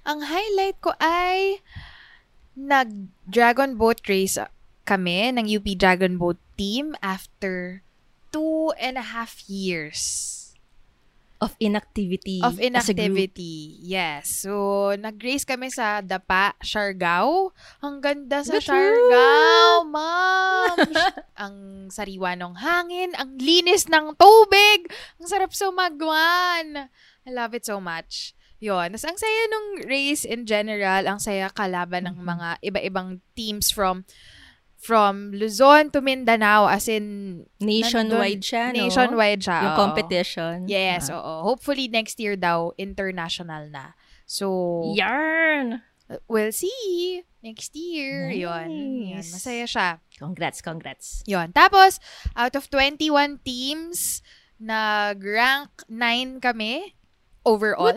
Ang 0.07 0.29
highlight 0.31 0.79
ko 0.79 0.95
ay 1.03 1.59
nag-dragon 2.55 3.75
boat 3.75 3.99
race 4.07 4.39
kami 4.85 5.33
ng 5.33 5.49
UP 5.49 5.67
Dragon 5.75 6.21
Boat 6.21 6.37
team 6.55 6.95
after 7.03 7.83
two 8.31 8.71
and 8.79 8.95
a 9.01 9.11
half 9.17 9.43
years 9.49 10.44
Of 11.45 11.53
inactivity. 11.61 12.41
of 12.41 12.57
inactivity. 12.57 13.77
Yes. 13.79 14.41
So, 14.41 14.97
nag-race 14.97 15.45
kami 15.45 15.69
sa 15.69 16.01
Dapa, 16.01 16.57
Siargao. 16.59 17.53
Ang 17.85 18.01
ganda 18.01 18.41
sa 18.41 18.57
Good 18.57 18.65
Siargao, 18.65 19.85
ma'am. 19.85 20.79
ang 21.45 21.57
sariwa 21.93 22.33
ng 22.35 22.55
hangin, 22.57 23.13
ang 23.15 23.37
linis 23.37 23.85
ng 23.87 24.17
tubig, 24.17 24.89
ang 25.21 25.27
sarap 25.29 25.53
sumagwan. 25.53 26.89
I 27.25 27.31
love 27.31 27.53
it 27.53 27.65
so 27.65 27.77
much. 27.79 28.33
Yun. 28.59 28.97
Tapos 28.97 29.05
ang 29.05 29.19
saya 29.21 29.41
nung 29.53 29.85
race 29.85 30.25
in 30.25 30.49
general, 30.49 31.05
ang 31.05 31.21
saya 31.21 31.53
kalaban 31.53 32.09
ng 32.09 32.17
Mm-hmm. 32.17 32.33
mga 32.33 32.49
iba-ibang 32.65 33.09
teams 33.37 33.69
from 33.69 34.09
from 34.85 35.33
Luzon 35.33 35.89
to 35.91 36.05
Mindanao 36.05 36.69
as 36.69 36.85
in 36.87 37.47
Nationwide 37.57 38.45
nandun- 38.45 38.45
siya, 38.45 38.65
no? 38.69 38.79
Nationwide 38.85 39.41
siya. 39.41 39.59
Yung 39.65 39.73
oo. 39.73 39.81
competition. 39.81 40.57
Yes, 40.69 41.09
Ah. 41.09 41.17
oo. 41.17 41.35
Hopefully 41.49 41.89
next 41.89 42.21
year 42.21 42.37
daw 42.37 42.77
international 42.77 43.73
na. 43.73 43.97
So 44.29 44.93
Yarn! 44.93 45.81
we'll 46.29 46.53
see 46.53 47.25
next 47.41 47.73
year. 47.73 48.29
Nice. 48.29 49.33
Masaya 49.33 49.65
siya. 49.65 49.89
Congrats, 50.21 50.61
congrats. 50.61 51.25
Yun. 51.25 51.53
Tapos 51.57 51.97
out 52.37 52.53
of 52.53 52.69
21 52.69 53.41
teams, 53.41 54.21
nag-rank 54.61 55.71
9 55.89 56.41
kami 56.41 56.93
overall. 57.45 57.93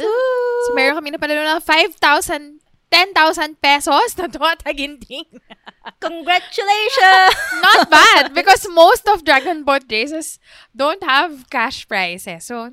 So 0.68 0.76
meron 0.76 1.00
kami 1.00 1.16
na 1.16 1.20
palalo 1.20 1.44
ng 1.48 1.64
5,000 1.64 2.57
10,000 2.92 3.60
pesos 3.60 4.16
na 4.16 4.32
tuwataginting. 4.32 5.28
Congratulations! 6.06 7.36
Not 7.66 7.92
bad 7.92 8.34
because 8.34 8.64
most 8.72 9.08
of 9.08 9.28
Dragon 9.28 9.64
Boat 9.64 9.84
races 9.92 10.40
don't 10.76 11.04
have 11.04 11.50
cash 11.50 11.88
prizes. 11.88 12.48
So, 12.48 12.72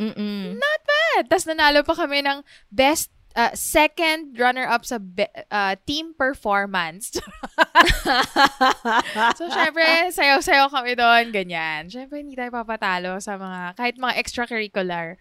Mm-mm. 0.00 0.56
Not 0.56 0.80
bad. 0.88 1.28
Tapos 1.28 1.44
nanalo 1.44 1.84
pa 1.84 1.92
kami 1.92 2.24
ng 2.24 2.40
best 2.72 3.12
uh, 3.36 3.52
second 3.52 4.32
runner-up 4.32 4.88
sa 4.88 4.96
be- 4.96 5.28
uh, 5.52 5.76
team 5.84 6.16
performance. 6.16 7.12
so, 9.38 9.44
syempre, 9.52 9.84
sayaw-sayaw 10.08 10.72
kami 10.72 10.96
doon, 10.96 11.30
ganyan. 11.30 11.92
Syempre, 11.92 12.24
hindi 12.24 12.32
tayo 12.32 12.48
papatalo 12.48 13.20
sa 13.20 13.36
mga, 13.36 13.76
kahit 13.76 14.00
mga 14.00 14.16
extracurricular. 14.16 15.20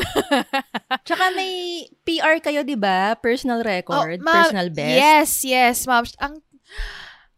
Tsaka 1.06 1.30
may 1.32 1.84
PR 2.02 2.38
kayo, 2.40 2.60
di 2.62 2.76
ba? 2.76 3.14
Personal 3.16 3.62
record, 3.62 4.20
Oh, 4.20 4.24
ma- 4.24 4.44
personal 4.44 4.68
best. 4.70 4.96
Yes, 4.96 5.30
yes, 5.44 5.76
ma'am. 5.86 6.04
Ang, 6.18 6.34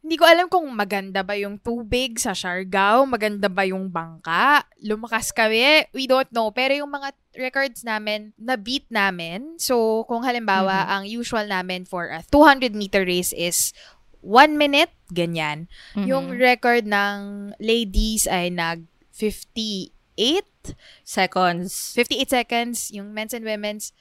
hindi 0.02 0.19
ko 0.19 0.26
alam 0.26 0.50
kung 0.50 0.66
maganda 0.75 1.23
ba 1.23 1.38
yung 1.38 1.62
tubig 1.62 2.19
sa 2.19 2.35
Siargao, 2.35 3.07
maganda 3.07 3.47
ba 3.47 3.62
yung 3.62 3.87
bangka. 3.87 4.66
Lumakas 4.83 5.31
kami, 5.31 5.87
we 5.95 6.11
don't 6.11 6.26
know. 6.35 6.50
Pero 6.50 6.75
yung 6.75 6.90
mga 6.90 7.14
records 7.38 7.87
namin, 7.87 8.35
na-beat 8.35 8.90
namin. 8.90 9.54
So, 9.62 10.02
kung 10.11 10.26
halimbawa, 10.26 10.90
ang 10.90 11.07
usual 11.07 11.47
namin 11.47 11.87
for 11.87 12.11
a 12.11 12.26
200 12.35 12.75
meter 12.75 13.07
race 13.07 13.31
is 13.31 13.71
1 14.26 14.59
minute, 14.59 14.90
ganyan. 15.14 15.71
Mhm. 15.95 16.07
Yung 16.11 16.26
record 16.35 16.83
ng 16.83 17.54
ladies 17.62 18.26
ay 18.26 18.50
nag 18.50 18.83
58 19.14 19.95
seconds. 21.02 21.92
58 21.97 22.31
seconds, 22.31 22.76
yung 22.92 23.12
men's 23.12 23.35
and 23.35 23.45
women's 23.45 23.92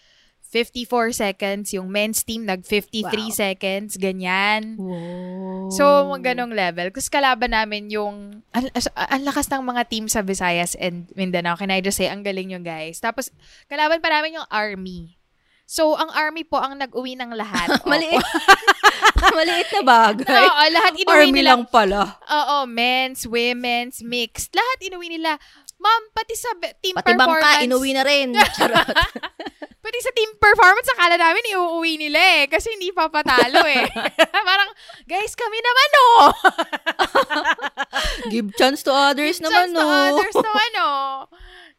54 0.52 1.16
seconds, 1.16 1.72
yung 1.72 1.88
men's 1.88 2.28
team 2.28 2.44
nag 2.44 2.68
53 2.68 3.08
Wow. 3.08 3.32
seconds, 3.32 3.96
ganyan. 3.96 4.76
Wow. 4.76 5.72
So, 5.72 6.12
ganong 6.20 6.52
level. 6.52 6.92
Kasi 6.92 7.08
kalaban 7.08 7.56
namin 7.56 7.88
yung, 7.88 8.44
ang, 8.52 8.68
ang 9.00 9.24
lakas 9.24 9.48
ng 9.48 9.64
mga 9.64 9.88
team 9.88 10.12
sa 10.12 10.20
Visayas 10.20 10.76
and 10.76 11.08
Mindanao. 11.16 11.56
Can 11.56 11.72
I 11.72 11.80
just 11.80 11.96
say, 11.96 12.12
ang 12.12 12.28
galing 12.28 12.52
yung 12.52 12.68
guys. 12.68 13.00
Tapos, 13.00 13.32
kalaban 13.72 14.04
pa 14.04 14.12
namin 14.12 14.44
yung 14.44 14.48
army. 14.52 15.16
So, 15.72 15.96
ang 15.96 16.12
army 16.12 16.44
po 16.44 16.60
ang 16.60 16.76
nag-uwi 16.76 17.16
ng 17.16 17.32
lahat. 17.32 17.80
Maliit. 17.88 18.20
Maliit 19.40 19.72
na 19.72 19.82
bagay. 19.88 20.44
Oo, 20.44 20.62
lahat 20.68 20.94
inuwi 21.00 21.16
Army 21.16 21.32
nila. 21.32 21.56
lang 21.56 21.64
pala. 21.64 22.20
Oo, 22.28 22.68
men's, 22.68 23.24
women's, 23.24 24.04
mixed. 24.04 24.52
Lahat 24.52 24.78
inuwi 24.84 25.16
nila. 25.16 25.40
Ma'am, 25.82 26.04
pati 26.14 26.38
sa 26.38 26.54
team 26.78 26.94
Pati 26.94 27.18
performance. 27.18 27.42
bangka, 27.42 27.66
inuwi 27.66 27.92
na 27.98 28.04
rin. 28.06 28.30
Charot. 28.58 28.86
Pati 29.82 29.98
sa 29.98 30.14
team 30.14 30.30
performance, 30.38 30.86
akala 30.94 31.18
namin 31.18 31.42
iuuwi 31.58 31.98
nila 31.98 32.22
eh. 32.22 32.46
Kasi 32.46 32.78
hindi 32.78 32.94
pa 32.94 33.10
patalo 33.10 33.66
eh. 33.66 33.90
Parang, 34.48 34.70
guys, 35.10 35.34
kami 35.34 35.58
naman 35.58 35.90
oh. 35.98 36.26
Give 38.30 38.54
chance 38.54 38.86
to 38.86 38.94
others 38.94 39.42
Chance 39.42 39.50
naman, 39.50 39.74
to 39.74 39.82
no? 39.82 39.90
others 39.90 40.38
naman 40.38 40.72
oh. 40.78 41.14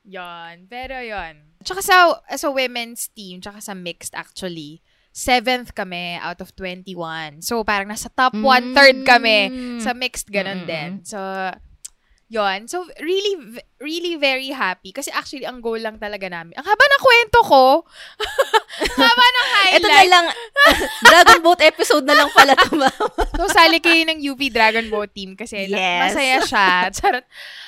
Yon. 0.02 0.66
Pero 0.66 0.98
yon. 0.98 1.54
Tsaka 1.62 1.78
sa, 1.78 2.18
sa 2.26 2.48
women's 2.50 3.06
team, 3.14 3.38
tsaka 3.38 3.62
sa 3.62 3.70
mixed 3.70 4.18
actually, 4.18 4.82
seventh 5.14 5.70
kami 5.78 6.18
out 6.18 6.42
of 6.42 6.50
21. 6.58 7.38
So, 7.38 7.62
parang 7.62 7.86
nasa 7.86 8.10
top 8.10 8.34
one-third 8.34 9.06
kami 9.06 9.46
sa 9.78 9.94
mixed 9.94 10.26
ganun 10.26 10.66
Mm-mm. 10.66 10.70
din. 10.70 10.90
So, 11.06 11.22
yon. 12.32 12.64
So, 12.64 12.88
really, 12.96 13.60
really 13.76 14.16
very 14.16 14.48
happy. 14.48 14.88
Kasi 14.88 15.12
actually, 15.12 15.44
ang 15.44 15.60
goal 15.60 15.76
lang 15.76 16.00
talaga 16.00 16.24
namin. 16.26 16.56
Ang 16.56 16.64
haba 16.64 16.84
ng 16.88 17.02
kwento 17.04 17.38
ko. 17.44 17.64
haba 19.04 19.26
ng 19.28 19.48
highlight. 19.52 19.76
Ito 19.76 19.86
na 19.86 20.04
lang, 20.08 20.26
Dragon 21.12 21.40
Boat 21.44 21.60
episode 21.60 22.08
na 22.08 22.16
lang 22.16 22.32
pala 22.32 22.56
ito, 22.56 22.72
ma'am. 22.72 23.04
So, 23.38 23.52
sali 23.52 23.78
kayo 23.78 24.00
ng 24.08 24.24
UP 24.24 24.40
Dragon 24.48 24.88
Boat 24.88 25.12
team 25.12 25.36
kasi 25.36 25.68
na- 25.68 25.76
Yes. 25.76 26.00
masaya 26.08 26.36
siya. 26.40 26.68
Charot. 26.90 27.26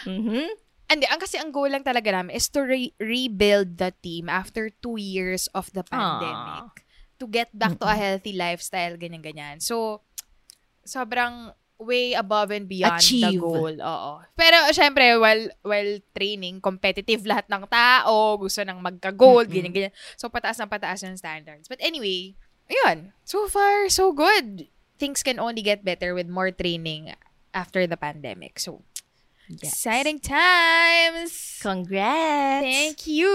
Mhm. 0.08 0.48
Hindi, 0.84 1.06
ang 1.08 1.18
kasi 1.18 1.36
ang 1.36 1.48
goal 1.50 1.68
lang 1.68 1.82
talaga 1.82 2.12
namin 2.12 2.32
is 2.32 2.48
to 2.48 2.60
re- 2.60 2.92
rebuild 2.96 3.76
the 3.76 3.92
team 4.00 4.28
after 4.28 4.68
two 4.80 4.96
years 4.96 5.48
of 5.52 5.68
the 5.72 5.80
pandemic. 5.82 6.84
To 7.18 7.26
get 7.26 7.48
back 7.52 7.76
to 7.78 7.86
a 7.86 7.96
healthy 7.96 8.32
lifestyle, 8.32 8.96
ganyan-ganyan. 8.96 9.58
So, 9.58 10.04
sobrang 10.84 11.56
way 11.84 12.16
above 12.16 12.50
and 12.50 12.64
beyond 12.66 12.98
the 13.04 13.22
Achieve. 13.28 13.40
goal. 13.40 13.76
Oo. 13.76 14.12
Pero, 14.34 14.56
syempre, 14.72 15.14
while, 15.20 15.52
while 15.62 16.00
training, 16.16 16.58
competitive 16.58 17.22
lahat 17.30 17.46
ng 17.52 17.68
tao, 17.68 18.40
gusto 18.40 18.64
nang 18.64 18.80
magka-gold, 18.80 19.46
Mm-mm. 19.46 19.54
ganyan-ganyan. 19.54 19.94
So, 20.16 20.32
pataas 20.32 20.58
ng 20.58 20.72
pataas 20.72 21.04
yung 21.04 21.20
standards. 21.20 21.68
But 21.68 21.78
anyway, 21.84 22.34
ayun. 22.66 23.12
So 23.22 23.46
far, 23.46 23.86
so 23.92 24.10
good. 24.10 24.66
Things 24.96 25.22
can 25.22 25.36
only 25.38 25.60
get 25.60 25.84
better 25.84 26.16
with 26.16 26.26
more 26.26 26.50
training 26.50 27.12
after 27.52 27.86
the 27.86 28.00
pandemic. 28.00 28.58
So, 28.58 28.82
Yes. 29.44 29.76
Exciting 29.76 30.24
times! 30.24 31.60
Congrats! 31.60 32.64
Thank 32.64 33.04
you! 33.04 33.28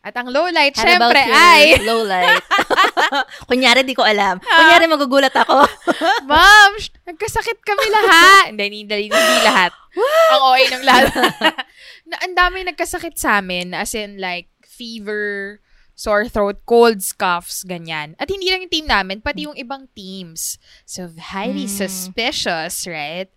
At 0.00 0.16
ang 0.16 0.32
low 0.32 0.48
light, 0.48 0.72
How 0.80 0.84
syempre, 0.88 1.20
ay, 1.20 1.76
low 1.84 2.08
light? 2.08 2.40
Kunyari, 3.52 3.84
di 3.84 3.92
ko 3.92 4.00
alam. 4.00 4.40
Kunyari, 4.40 4.88
magugulat 4.88 5.34
ako. 5.36 5.60
Ma'am, 6.30 6.72
sh- 6.80 6.88
nagkasakit 7.04 7.60
kami 7.60 7.84
lahat. 7.92 8.44
hindi, 8.48 8.88
hindi, 8.88 9.12
hindi 9.12 9.36
lahat. 9.44 9.76
Ang 10.32 10.40
OA 10.40 10.60
ng 10.72 10.84
lahat. 10.88 11.12
na, 12.08 12.16
ang 12.24 12.32
dami 12.32 12.64
nagkasakit 12.64 13.20
sa 13.20 13.44
amin, 13.44 13.76
as 13.76 13.92
in 13.92 14.16
like, 14.16 14.48
fever, 14.64 15.60
sore 15.92 16.32
throat, 16.32 16.64
colds, 16.64 17.12
coughs, 17.12 17.60
ganyan. 17.68 18.16
At 18.16 18.32
hindi 18.32 18.48
lang 18.48 18.64
yung 18.64 18.72
team 18.72 18.88
namin, 18.88 19.20
pati 19.20 19.44
yung 19.44 19.58
ibang 19.60 19.84
teams. 19.92 20.56
So, 20.88 21.12
highly 21.12 21.68
Mm. 21.68 21.76
suspicious, 21.76 22.88
right? 22.88 23.28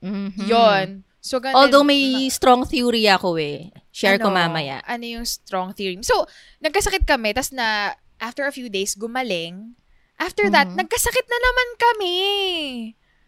Mhm. 0.00 0.40
Yon. 0.40 1.04
So, 1.18 1.42
ganun. 1.42 1.58
Although 1.58 1.82
may 1.82 2.30
strong 2.30 2.62
theory 2.64 3.10
ako 3.10 3.36
eh. 3.36 3.74
Share 3.90 4.22
ko 4.22 4.30
Ano, 4.30 4.38
mamaya. 4.38 4.78
Ano 4.86 5.02
yung 5.02 5.26
strong 5.26 5.74
theory? 5.74 5.98
So, 6.06 6.24
nagkasakit 6.62 7.02
kami, 7.04 7.34
tas 7.34 7.50
na, 7.50 7.98
after 8.22 8.46
a 8.46 8.54
few 8.54 8.70
days, 8.70 8.94
gumaling. 8.94 9.74
After 10.18 10.46
that, 10.50 10.70
Mhm. 10.70 10.78
nagkasakit 10.78 11.26
na 11.26 11.38
naman 11.38 11.68
kami. 11.78 12.16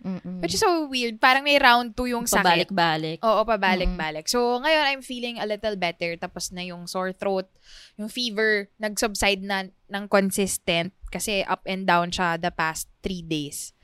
Mm-mm. 0.00 0.40
Which 0.40 0.56
is 0.56 0.64
so 0.64 0.88
weird. 0.88 1.20
Parang 1.20 1.44
may 1.44 1.60
round 1.60 1.92
2 1.92 2.08
yung 2.08 2.24
sakit. 2.24 2.72
Pabalik-balik. 2.72 3.18
Oo, 3.20 3.44
pabalik-balik. 3.44 4.24
So, 4.32 4.56
ngayon, 4.56 4.84
I'm 4.88 5.04
feeling 5.04 5.36
a 5.36 5.44
little 5.44 5.76
better. 5.76 6.16
Tapos 6.16 6.48
na 6.56 6.64
yung 6.64 6.88
sore 6.88 7.12
throat, 7.12 7.52
yung 8.00 8.08
fever, 8.08 8.72
nag-subside 8.80 9.44
na 9.44 9.68
ng 9.68 10.04
consistent 10.08 10.96
kasi 11.12 11.44
up 11.44 11.60
and 11.68 11.84
down 11.84 12.08
siya 12.08 12.40
the 12.40 12.48
past 12.48 12.88
three 13.04 13.20
days. 13.20 13.76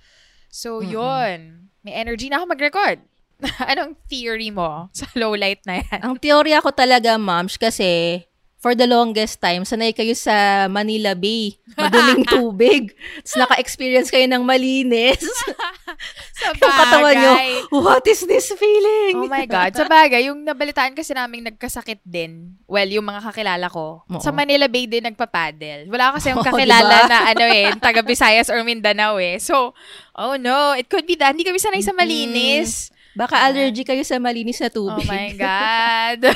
So, 0.49 0.81
Mm-mm. 0.81 0.89
yun. 0.89 1.39
May 1.85 1.93
energy 1.93 2.33
na 2.33 2.41
ako 2.41 2.57
mag-record. 2.57 3.05
Anong 3.71 3.97
theory 4.09 4.49
mo 4.49 4.89
sa 4.97 5.07
low 5.17 5.37
light 5.37 5.61
na 5.69 5.85
yan? 5.85 6.01
Ang 6.01 6.17
teorya 6.17 6.65
ko 6.65 6.73
talaga, 6.73 7.21
moms, 7.21 7.61
kasi 7.61 8.25
for 8.67 8.75
the 8.75 8.89
longest 8.89 9.39
time, 9.39 9.63
sanay 9.63 9.95
kayo 9.95 10.11
sa 10.17 10.67
Manila 10.67 11.15
Bay. 11.15 11.55
Maduming 11.79 12.27
tubig. 12.35 12.91
Tapos 13.23 13.37
naka-experience 13.47 14.11
kayo 14.11 14.27
ng 14.27 14.43
malinis. 14.43 15.23
Sa 16.37 16.51
yung 16.53 16.59
katawan 16.59 17.15
nyo, 17.15 17.33
bagay. 17.33 17.51
what 17.71 18.05
is 18.11 18.27
this 18.27 18.51
feeling? 18.59 19.23
Oh 19.23 19.31
my 19.31 19.47
God. 19.47 19.71
Sa 19.71 19.87
bagay, 19.87 20.29
yung 20.29 20.43
nabalitaan 20.43 20.99
kasi 20.99 21.15
namin 21.15 21.47
nagkasakit 21.47 22.03
din. 22.03 22.59
Well, 22.67 22.91
yung 22.91 23.07
mga 23.07 23.31
kakilala 23.31 23.71
ko. 23.71 24.03
Oo. 24.05 24.21
Sa 24.21 24.35
Manila 24.35 24.67
Bay 24.67 24.91
din 24.91 25.07
nagpapadel. 25.07 25.87
Wala 25.87 26.19
kasi 26.19 26.35
yung 26.35 26.43
Oo, 26.43 26.49
kakilala 26.51 27.07
diba? 27.07 27.09
na 27.09 27.19
ano 27.33 27.45
eh, 27.47 27.71
taga 27.79 28.03
Visayas 28.03 28.51
or 28.51 28.61
Mindanao 28.67 29.17
eh. 29.23 29.39
So, 29.39 29.79
oh 30.19 30.35
no, 30.37 30.75
it 30.75 30.91
could 30.91 31.07
be 31.07 31.15
that. 31.23 31.39
Hindi 31.39 31.47
kami 31.47 31.63
sanay 31.63 31.87
sa 31.87 31.95
malinis. 31.95 32.91
Baka 33.17 33.49
allergy 33.49 33.83
kayo 33.83 34.05
sa 34.05 34.21
malinis 34.21 34.61
na 34.61 34.69
Oh 34.69 34.77
tubig. 34.93 35.09
my 35.09 35.33
God. 35.41 36.21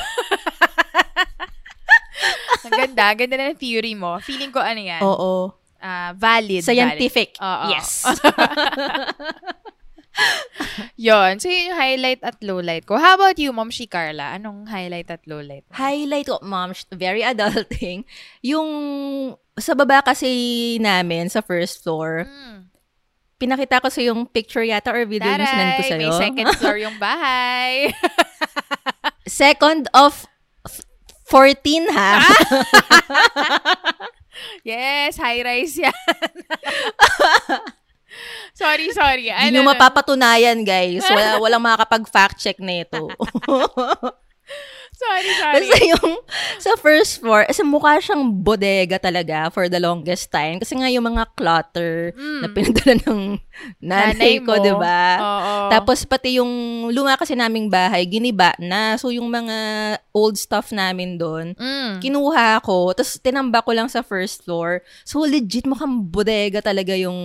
Ang 2.61 2.73
ganda. 2.75 3.05
Ganda 3.13 3.35
na 3.35 3.49
ng 3.49 3.59
theory 3.59 3.93
mo. 3.93 4.17
Feeling 4.19 4.49
ko 4.49 4.59
ano 4.59 4.81
yan. 4.81 5.01
Oo. 5.01 5.53
Ah, 5.77 6.13
valid. 6.13 6.61
Scientific. 6.61 7.33
Valid. 7.33 7.41
Oo. 7.41 7.67
Yes. 7.71 8.05
Yon. 10.99 11.39
So, 11.39 11.49
yun 11.49 11.71
yung 11.71 11.79
highlight 11.79 12.21
at 12.21 12.37
low 12.43 12.61
light 12.61 12.85
ko. 12.85 12.99
How 12.99 13.15
about 13.15 13.39
you, 13.39 13.49
Mom 13.49 13.71
Shi 13.71 13.87
Carla? 13.87 14.35
Anong 14.35 14.69
highlight 14.69 15.09
at 15.09 15.23
low 15.25 15.41
light? 15.41 15.65
mo? 15.65 15.73
Highlight 15.73 16.27
ko, 16.27 16.37
mom, 16.43 16.75
very 16.93 17.25
adulting. 17.25 18.05
Yung 18.43 18.69
sa 19.57 19.73
baba 19.73 20.03
kasi 20.05 20.29
namin, 20.77 21.29
sa 21.29 21.41
first 21.41 21.81
floor, 21.81 22.27
Mm. 22.29 22.69
Pinakita 23.41 23.81
ko 23.81 23.89
sa 23.89 23.97
yung 23.99 24.29
picture 24.29 24.61
yata 24.61 24.93
or 24.93 25.09
video 25.09 25.25
yung 25.25 25.41
sinend 25.41 25.73
ko 25.73 25.81
Taray, 25.81 25.89
sa'yo. 25.89 25.97
may 25.97 26.13
second 26.21 26.47
floor 26.61 26.77
yung 26.77 26.97
bahay. 27.01 27.89
Second 29.25 29.89
of 29.91 30.29
f- 30.61 30.85
14 31.25 31.89
ha. 31.89 32.21
Ah! 32.21 32.29
yes, 34.67 35.17
high-rise 35.17 35.81
yan. 35.81 35.91
sorry, 38.61 38.91
sorry. 38.91 39.31
Hindi 39.31 39.33
Ano 39.33 39.49
nyo 39.49 39.61
na- 39.65 39.69
mapapatunayan, 39.73 40.61
guys. 40.61 41.01
Wala, 41.07 41.39
walang 41.39 41.63
makakapag-fact 41.63 42.37
check 42.37 42.59
na 42.61 42.85
ito. 42.85 43.09
Sorry, 45.01 45.29
sorry. 45.39 45.53
Basta 45.57 45.77
yung 45.83 46.11
sa 46.57 46.71
first 46.77 47.13
floor, 47.17 47.41
kasi 47.43 47.61
mukha 47.61 47.97
siyang 47.97 48.21
bodega 48.37 48.97
talaga 48.97 49.49
for 49.49 49.65
the 49.65 49.81
longest 49.81 50.29
time. 50.29 50.61
Kasi 50.61 50.77
nga 50.77 50.87
yung 50.87 51.05
mga 51.05 51.25
clutter 51.33 52.13
Mm. 52.13 52.39
na 52.39 52.47
pinadala 52.47 52.93
ng 53.01 53.21
nanay, 53.81 54.37
ko, 54.39 54.53
mo. 54.55 54.61
di 54.61 54.73
ba? 54.73 55.01
Tapos 55.69 56.03
pati 56.03 56.37
yung 56.37 56.51
luma 56.89 57.15
kasi 57.15 57.33
naming 57.33 57.67
bahay, 57.67 58.05
giniba 58.05 58.53
na. 58.57 58.95
So 58.95 59.09
yung 59.09 59.27
mga 59.27 59.57
old 60.11 60.37
stuff 60.37 60.69
namin 60.69 61.17
doon, 61.17 61.57
Mm. 61.57 61.97
kinuha 61.99 62.61
ko, 62.61 62.93
tapos 62.93 63.17
tinamba 63.17 63.65
ko 63.65 63.71
lang 63.73 63.87
sa 63.87 64.01
first 64.01 64.45
floor. 64.45 64.81
So 65.01 65.23
legit 65.23 65.65
mukhang 65.65 66.07
bodega 66.07 66.61
talaga 66.61 66.93
yung 66.93 67.17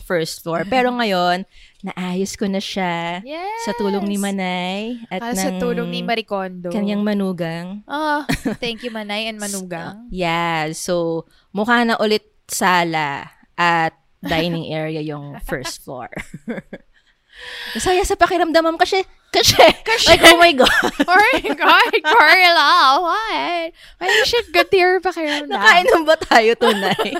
first 0.00 0.42
floor. 0.42 0.68
Pero 0.68 0.92
ngayon, 0.98 1.48
naayos 1.82 2.38
ko 2.38 2.46
na 2.46 2.62
siya 2.62 3.18
Yes. 3.26 3.66
sa 3.66 3.74
tulong 3.74 4.06
ni 4.06 4.14
Manay 4.14 5.02
at 5.10 5.18
Ah, 5.18 5.34
ng 5.34 5.38
sa 5.38 5.50
tulong 5.58 5.90
ni 5.90 6.00
Maricondo. 6.00 6.70
kanyang 6.70 7.02
manugang. 7.02 7.82
Ah, 7.84 8.22
thank 8.62 8.86
you, 8.86 8.94
Manay 8.94 9.26
and 9.26 9.42
Manugang. 9.42 10.06
Yeah, 10.08 10.70
so 10.72 11.26
mukha 11.50 11.82
na 11.82 11.98
ulit 11.98 12.22
sala 12.46 13.34
at 13.58 13.92
dining 14.22 14.70
area 14.70 15.02
yung 15.02 15.42
first 15.42 15.82
floor. 15.82 16.06
Masaya 17.74 18.06
sa 18.06 18.14
pakiramdam, 18.14 18.62
ma'am, 18.62 18.78
kasi, 18.78 19.02
kasi, 19.34 19.58
like, 20.06 20.22
oh 20.22 20.38
my 20.38 20.54
God. 20.54 20.70
oh 21.10 21.18
my 21.34 21.50
God, 21.50 21.92
Carla, 22.06 22.70
what? 23.02 23.66
Why 23.98 24.06
you 24.06 24.22
should 24.28 24.46
go 24.54 24.62
to 24.62 24.76
your 24.78 25.02
pakiramdam? 25.02 25.50
Nakainom 25.50 26.06
ba 26.06 26.14
tayo 26.22 26.54
tunay? 26.54 27.18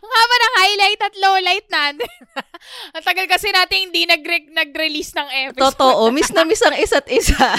Ang 0.00 0.10
haba 0.10 0.34
ng 0.36 0.54
highlight 0.56 1.00
at 1.00 1.14
lowlight 1.16 1.66
natin. 1.68 2.08
Ang 2.96 3.04
tagal 3.04 3.26
kasi 3.26 3.48
natin 3.50 3.90
hindi 3.90 4.04
nag- 4.04 4.52
nag-release 4.52 5.12
ng 5.12 5.28
episode. 5.48 5.76
Totoo, 5.76 6.08
miss 6.08 6.32
na 6.32 6.42
miss 6.42 6.64
ang 6.64 6.72
isa't 6.72 7.04
isa. 7.08 7.36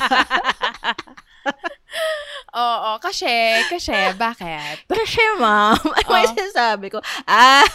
Oo, 2.56 2.92
kasi, 2.98 3.30
kasi, 3.68 3.92
bakit? 4.16 4.88
Kasi, 4.88 5.20
ma'am, 5.38 5.76
ano 6.00 6.08
Oh. 6.08 6.32
sinasabi 6.32 6.88
ko? 6.88 7.04
Ah, 7.28 7.68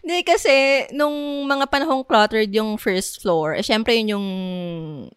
hindi 0.00 0.22
kasi, 0.22 0.86
nung 0.94 1.12
mga 1.44 1.66
panahong 1.66 2.06
cluttered 2.06 2.50
yung 2.50 2.78
first 2.78 3.18
floor, 3.20 3.58
eh, 3.58 3.64
syempre 3.66 3.98
yun 3.98 4.14
yung 4.16 4.26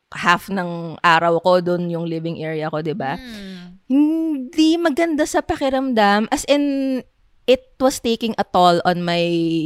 half 0.10 0.50
ng 0.50 0.98
araw 1.00 1.38
ko, 1.40 1.62
doon 1.62 1.94
yung 1.94 2.10
living 2.10 2.42
area 2.42 2.74
ko, 2.74 2.82
di 2.82 2.98
ba? 2.98 3.16
Hmm. 3.16 3.78
Hindi 3.86 4.82
maganda 4.82 5.30
sa 5.30 5.46
pakiramdam. 5.46 6.26
As 6.34 6.42
in, 6.50 7.00
it 7.46 7.76
was 7.78 8.00
taking 8.00 8.32
a 8.40 8.46
toll 8.48 8.80
on 8.86 9.04
my 9.04 9.24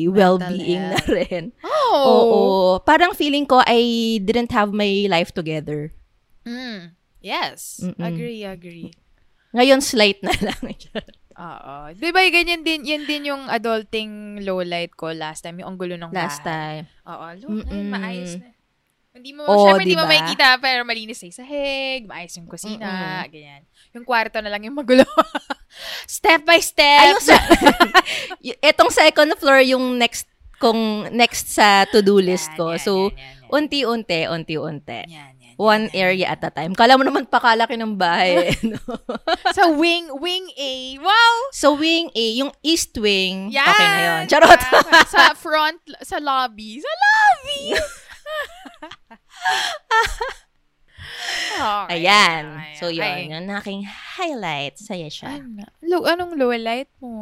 well-being 0.10 0.82
na 0.82 1.02
rin. 1.06 1.54
Oh. 1.62 2.02
Oo. 2.04 2.42
Parang 2.82 3.14
feeling 3.14 3.46
ko, 3.46 3.62
I 3.64 4.18
didn't 4.22 4.52
have 4.52 4.74
my 4.74 5.06
life 5.08 5.30
together. 5.32 5.94
Mm. 6.42 6.98
Yes. 7.22 7.82
Mm-mm. 7.84 8.02
Agree, 8.02 8.44
agree. 8.44 8.90
Ngayon, 9.54 9.82
slight 9.82 10.22
na 10.22 10.34
lang. 10.42 10.62
Oo. 11.38 11.76
Di 11.94 12.10
ba, 12.10 12.22
ganyan 12.34 12.66
din, 12.66 12.82
yan 12.82 13.06
din 13.06 13.30
yung 13.30 13.46
adulting 13.46 14.42
lowlight 14.42 14.98
ko 14.98 15.14
last 15.14 15.46
time, 15.46 15.62
yung 15.62 15.74
ang 15.74 15.78
gulo 15.78 15.94
ng 15.94 16.10
Last 16.10 16.42
bahay. 16.42 16.82
time. 16.82 16.86
Oo, 17.06 17.26
low, 17.46 17.50
Mm-mm. 17.62 17.70
ay, 17.70 17.84
maayos 17.94 18.34
na. 18.42 18.50
Hindi 19.18 19.34
mo, 19.34 19.50
Oo, 19.50 19.66
syempre, 19.66 19.86
hindi 19.86 19.98
mo 19.98 20.06
diba? 20.06 20.14
makikita, 20.14 20.62
pero 20.62 20.82
malinis 20.86 21.18
na 21.22 21.26
yung 21.30 21.40
sahig, 21.42 22.02
maayos 22.06 22.34
yung 22.38 22.50
kusina, 22.50 23.26
ganyan. 23.26 23.66
Yung 23.98 24.06
kwarto 24.06 24.38
na 24.42 24.50
lang 24.54 24.62
yung 24.66 24.78
magulo. 24.78 25.02
step 26.10 26.44
by 26.44 26.60
step. 26.60 27.02
Ayun 27.04 27.22
sa... 27.22 27.36
etong 28.70 28.92
second 28.92 29.34
floor 29.38 29.62
yung 29.64 29.98
next 29.98 30.28
kung 30.58 31.06
next 31.14 31.54
sa 31.54 31.86
to-do 31.90 32.18
list 32.18 32.50
ko. 32.58 32.74
yan, 32.74 32.82
so, 32.82 32.94
unti-unti, 33.54 34.26
unti-unti. 34.26 35.06
One 35.58 35.90
area 35.90 36.30
at 36.30 36.46
a 36.46 36.54
time. 36.54 36.78
Kala 36.78 37.02
mo 37.02 37.04
naman 37.06 37.26
pakalaki 37.26 37.82
ng 37.82 37.98
bahay. 37.98 38.38
eh, 38.54 38.58
no? 38.62 38.78
Sa 39.58 39.74
wing, 39.74 40.14
wing 40.22 40.54
A. 40.54 41.02
Wow! 41.02 41.34
so, 41.50 41.74
wing 41.74 42.14
A, 42.14 42.26
yung 42.38 42.54
east 42.62 42.94
wing, 42.94 43.50
Yan! 43.50 43.66
okay 43.66 43.88
na 43.90 44.00
yun. 44.06 44.24
Charot! 44.30 44.62
Sa 45.14 45.34
front, 45.34 45.82
sa 46.06 46.22
lobby. 46.22 46.78
Sa 46.78 46.94
lobby! 46.94 47.74
Okay. 51.58 52.02
Ayan. 52.02 52.44
Okay, 52.56 52.76
So, 52.78 52.88
yun. 52.90 53.04
okay. 53.04 53.22
Yung 53.32 53.50
aking 53.50 53.82
highlight. 53.86 54.76
Saya 54.78 55.08
siya. 55.10 55.42
Ano? 55.42 55.66
Lo, 55.84 56.06
anong 56.06 56.38
low 56.38 56.54
light 56.54 56.90
mo? 57.02 57.14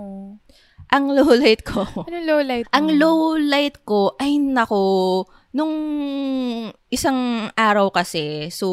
Ang 0.93 1.05
low 1.17 1.31
light 1.33 1.65
ko. 1.65 1.81
Anong 2.05 2.25
low 2.27 2.41
light 2.45 2.67
mo? 2.69 2.73
Ang 2.75 2.87
low 3.01 3.19
light 3.39 3.77
ko, 3.87 4.13
ay 4.21 4.37
nako, 4.37 5.25
nung 5.55 5.75
isang 6.91 7.49
araw 7.55 7.89
kasi, 7.89 8.51
so, 8.51 8.67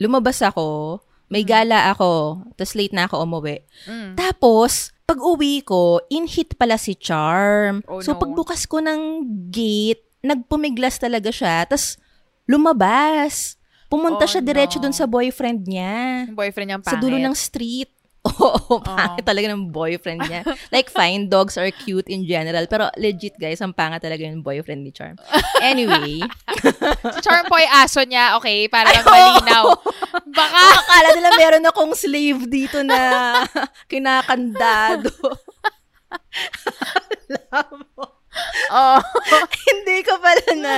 lumabas 0.00 0.40
ako, 0.40 1.00
may 1.32 1.42
gala 1.48 1.88
ako, 1.92 2.44
tapos 2.60 2.76
late 2.76 2.92
na 2.92 3.08
ako 3.08 3.24
umuwi. 3.24 3.64
Mm. 3.88 4.14
Tapos, 4.20 4.92
pag 5.08 5.18
uwi 5.20 5.64
ko, 5.64 6.00
in-hit 6.08 6.56
pala 6.56 6.76
si 6.76 6.96
Charm. 6.96 7.80
Oh, 7.88 8.00
so, 8.04 8.16
no. 8.16 8.20
pagbukas 8.20 8.68
ko 8.68 8.80
ng 8.80 9.24
gate, 9.52 10.04
nagpumiglas 10.22 11.00
talaga 11.00 11.32
siya. 11.32 11.64
Tapos, 11.68 11.96
lumabas. 12.46 13.56
Pumunta 13.92 14.24
Oh, 14.24 14.30
siya 14.30 14.40
diretso 14.40 14.80
no. 14.80 14.88
dun 14.88 14.96
sa 14.96 15.04
boyfriend 15.04 15.68
niya. 15.68 16.24
Yung 16.24 16.38
boyfriend 16.38 16.66
niyang 16.66 16.80
Sa 16.82 16.96
pangit. 16.96 17.02
dulo 17.04 17.16
ng 17.20 17.36
street. 17.36 17.92
Oo, 18.38 18.78
pangit 18.78 19.26
talaga 19.26 19.50
ng 19.50 19.68
boyfriend 19.68 20.22
niya. 20.24 20.46
like, 20.70 20.86
fine, 20.88 21.26
dogs 21.26 21.58
are 21.58 21.66
cute 21.74 22.06
in 22.06 22.22
general. 22.22 22.64
Pero 22.64 22.86
legit, 22.94 23.34
guys, 23.34 23.58
ang 23.58 23.74
pangit 23.74 23.98
talaga 23.98 24.22
yung 24.22 24.40
boyfriend 24.40 24.80
ni 24.80 24.94
Charm. 24.94 25.18
Anyway. 25.60 26.22
Si 27.02 27.18
Charm 27.20 27.50
po 27.50 27.58
ay 27.58 27.66
aso 27.74 27.98
niya, 28.06 28.38
okay? 28.38 28.70
Para 28.70 28.88
lang 28.88 29.02
malinaw. 29.02 29.74
Baka, 30.30 30.60
Akala 30.78 31.08
nila 31.12 31.30
meron 31.34 31.66
akong 31.66 31.92
slave 31.92 32.46
dito 32.46 32.78
na 32.80 33.42
kinakandado. 33.90 35.10
Alam 37.50 37.82
mo. 37.92 38.04
oh, 38.74 39.00
Hindi 39.68 39.96
ko 40.04 40.16
pala 40.18 40.46
na 40.56 40.76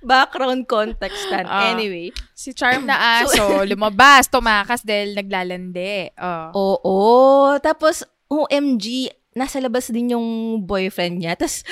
background 0.00 0.64
context 0.64 1.28
tan. 1.28 1.44
Ah. 1.44 1.72
Anyway. 1.72 2.12
si 2.32 2.50
Charm 2.56 2.88
na 2.88 2.98
aso, 3.22 3.62
lumabas, 3.62 4.26
tumakas 4.26 4.82
dahil 4.82 5.14
naglalande. 5.14 6.10
Oh. 6.18 6.48
Oo. 6.82 7.00
Tapos, 7.62 8.02
OMG, 8.26 9.12
nasa 9.36 9.60
labas 9.60 9.92
din 9.92 10.16
yung 10.16 10.60
boyfriend 10.64 11.22
niya. 11.22 11.36
Tapos, 11.38 11.62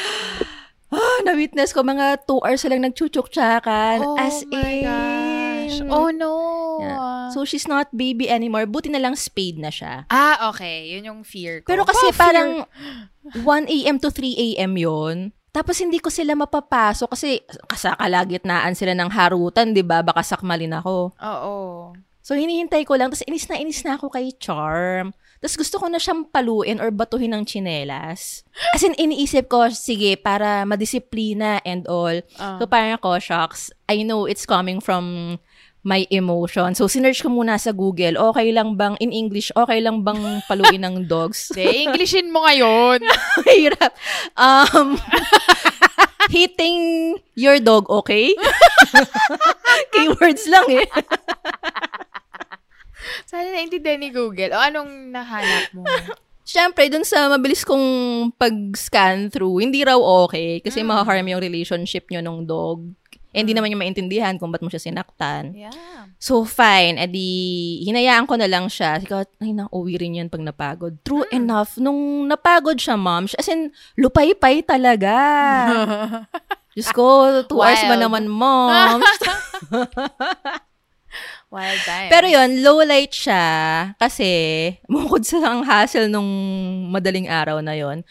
ah, 0.95 1.19
na-witness 1.27 1.73
ko, 1.75 1.83
mga 1.83 2.23
two 2.29 2.41
hours 2.45 2.63
lang 2.69 2.85
nagchuchuk-tsakan. 2.85 4.05
Oh 4.05 4.17
as 4.21 4.45
my 4.47 4.85
in. 4.85 5.40
Gosh. 5.79 5.95
Oh 5.95 6.11
no. 6.11 6.35
Yeah. 6.81 7.31
So, 7.31 7.45
she's 7.45 7.65
not 7.65 7.87
baby 7.95 8.27
anymore. 8.27 8.67
Buti 8.67 8.91
na 8.91 8.99
lang 8.99 9.15
spade 9.15 9.57
na 9.57 9.71
siya. 9.71 10.03
ah, 10.09 10.51
okay. 10.51 10.91
Yun 10.91 11.07
yung 11.07 11.21
fear 11.23 11.63
ko. 11.63 11.71
Pero 11.71 11.87
kasi 11.87 12.09
Oh, 12.09 12.11
fear. 12.11 12.19
parang 12.19 12.51
1 13.39 13.47
a.m. 13.71 13.97
to 13.99 14.11
3 14.11 14.57
a.m. 14.57 14.75
yon 14.75 15.17
Tapos 15.51 15.79
hindi 15.79 15.99
ko 15.99 16.11
sila 16.11 16.35
mapapasok 16.35 17.11
kasi 17.11 17.43
kasakalagitnaan 17.67 18.75
sila 18.75 18.95
ng 18.95 19.11
harutan, 19.11 19.75
di 19.75 19.83
ba? 19.83 20.01
Baka 20.01 20.23
sakmalin 20.23 20.79
ako. 20.79 21.11
Oo. 21.19 21.57
So, 22.23 22.39
hinihintay 22.39 22.87
ko 22.87 22.95
lang. 22.95 23.11
Tapos, 23.11 23.27
inis 23.27 23.49
na 23.51 23.59
inis 23.59 23.83
na 23.83 23.99
ako 23.99 24.13
kay 24.13 24.31
Charm. 24.39 25.11
Tapos, 25.41 25.57
gusto 25.57 25.81
ko 25.81 25.89
na 25.89 25.99
siyang 25.99 26.29
paluin 26.29 26.79
or 26.79 26.93
batuhin 26.93 27.33
ng 27.35 27.43
tsinelas. 27.43 28.45
As 28.71 28.85
in, 28.85 28.95
iniisip 28.95 29.49
ko, 29.49 29.67
sige, 29.73 30.15
para 30.15 30.63
madisiplina 30.63 31.59
and 31.65 31.89
all. 31.91 32.15
Ah. 32.39 32.61
So, 32.61 32.69
parang 32.71 32.95
ako, 32.95 33.19
shocks. 33.19 33.73
I 33.89 34.05
know 34.07 34.29
it's 34.29 34.45
coming 34.47 34.79
from 34.79 35.41
my 35.81 36.05
emotion. 36.13 36.77
So, 36.77 36.89
sinerch 36.89 37.25
ko 37.25 37.33
muna 37.33 37.57
sa 37.57 37.73
Google, 37.73 38.21
okay 38.21 38.53
lang 38.53 38.77
bang, 38.77 39.01
in 39.01 39.13
English, 39.13 39.49
okay 39.57 39.81
lang 39.81 40.05
bang 40.05 40.45
paluin 40.45 40.85
ng 40.85 41.09
dogs? 41.09 41.49
Hindi, 41.57 41.89
Englishin 41.89 42.29
mo 42.29 42.45
ngayon. 42.45 43.01
Mahirap. 43.45 43.93
Um, 44.37 45.01
hitting 46.35 47.17
your 47.33 47.57
dog, 47.59 47.89
okay? 47.89 48.37
Keywords 49.97 50.45
lang 50.53 50.69
eh. 50.69 50.87
Sana 53.25 53.49
naintindihan 53.57 53.99
ni 53.99 54.13
Google. 54.13 54.53
O 54.53 54.61
anong 54.61 55.11
nahanap 55.11 55.73
mo? 55.73 55.89
Siyempre, 56.45 56.91
dun 56.91 57.07
sa 57.07 57.31
mabilis 57.31 57.63
kong 57.63 57.87
pag-scan 58.35 59.31
through, 59.31 59.63
hindi 59.63 59.87
raw 59.87 59.97
okay 60.27 60.59
kasi 60.59 60.83
ma-harm 60.83 61.31
yung 61.31 61.39
relationship 61.39 62.11
nyo 62.11 62.21
nung 62.21 62.43
dog. 62.43 62.91
Eh, 63.31 63.47
hindi 63.47 63.55
naman 63.55 63.71
yung 63.71 63.79
maintindihan 63.79 64.35
kung 64.37 64.51
ba't 64.51 64.59
mo 64.59 64.67
siya 64.67 64.83
sinaktan. 64.83 65.55
Yeah. 65.55 65.71
So, 66.19 66.43
fine. 66.43 66.99
E 66.99 67.07
di, 67.07 67.29
hinayaan 67.87 68.27
ko 68.27 68.35
na 68.35 68.51
lang 68.51 68.67
siya. 68.67 68.99
Sige, 68.99 69.23
ay, 69.39 69.55
nauwi 69.55 69.95
rin 70.03 70.19
yan 70.19 70.29
pag 70.29 70.43
napagod. 70.43 70.99
True 71.07 71.23
enough, 71.31 71.79
nung 71.79 72.27
napagod 72.27 72.75
siya, 72.75 72.99
ma'am, 72.99 73.31
as 73.31 73.47
in, 73.47 73.71
lupay-pay 73.95 74.67
talaga. 74.67 75.15
Diyos 76.75 76.91
ko, 76.91 77.43
two 77.47 77.63
hours 77.63 77.83
ba 77.87 77.95
Wild. 77.95 78.03
naman, 78.03 78.25
mom? 78.27 78.99
Wild 81.55 81.83
time. 81.83 82.11
Pero 82.11 82.27
yon 82.31 82.63
low 82.63 82.79
light 82.87 83.11
siya 83.11 83.43
kasi 83.99 84.31
bukod 84.87 85.27
sa 85.27 85.43
ang 85.43 85.67
hassle 85.67 86.07
nung 86.07 86.31
madaling 86.95 87.27
araw 87.27 87.59
na 87.59 87.75
yon. 87.75 88.07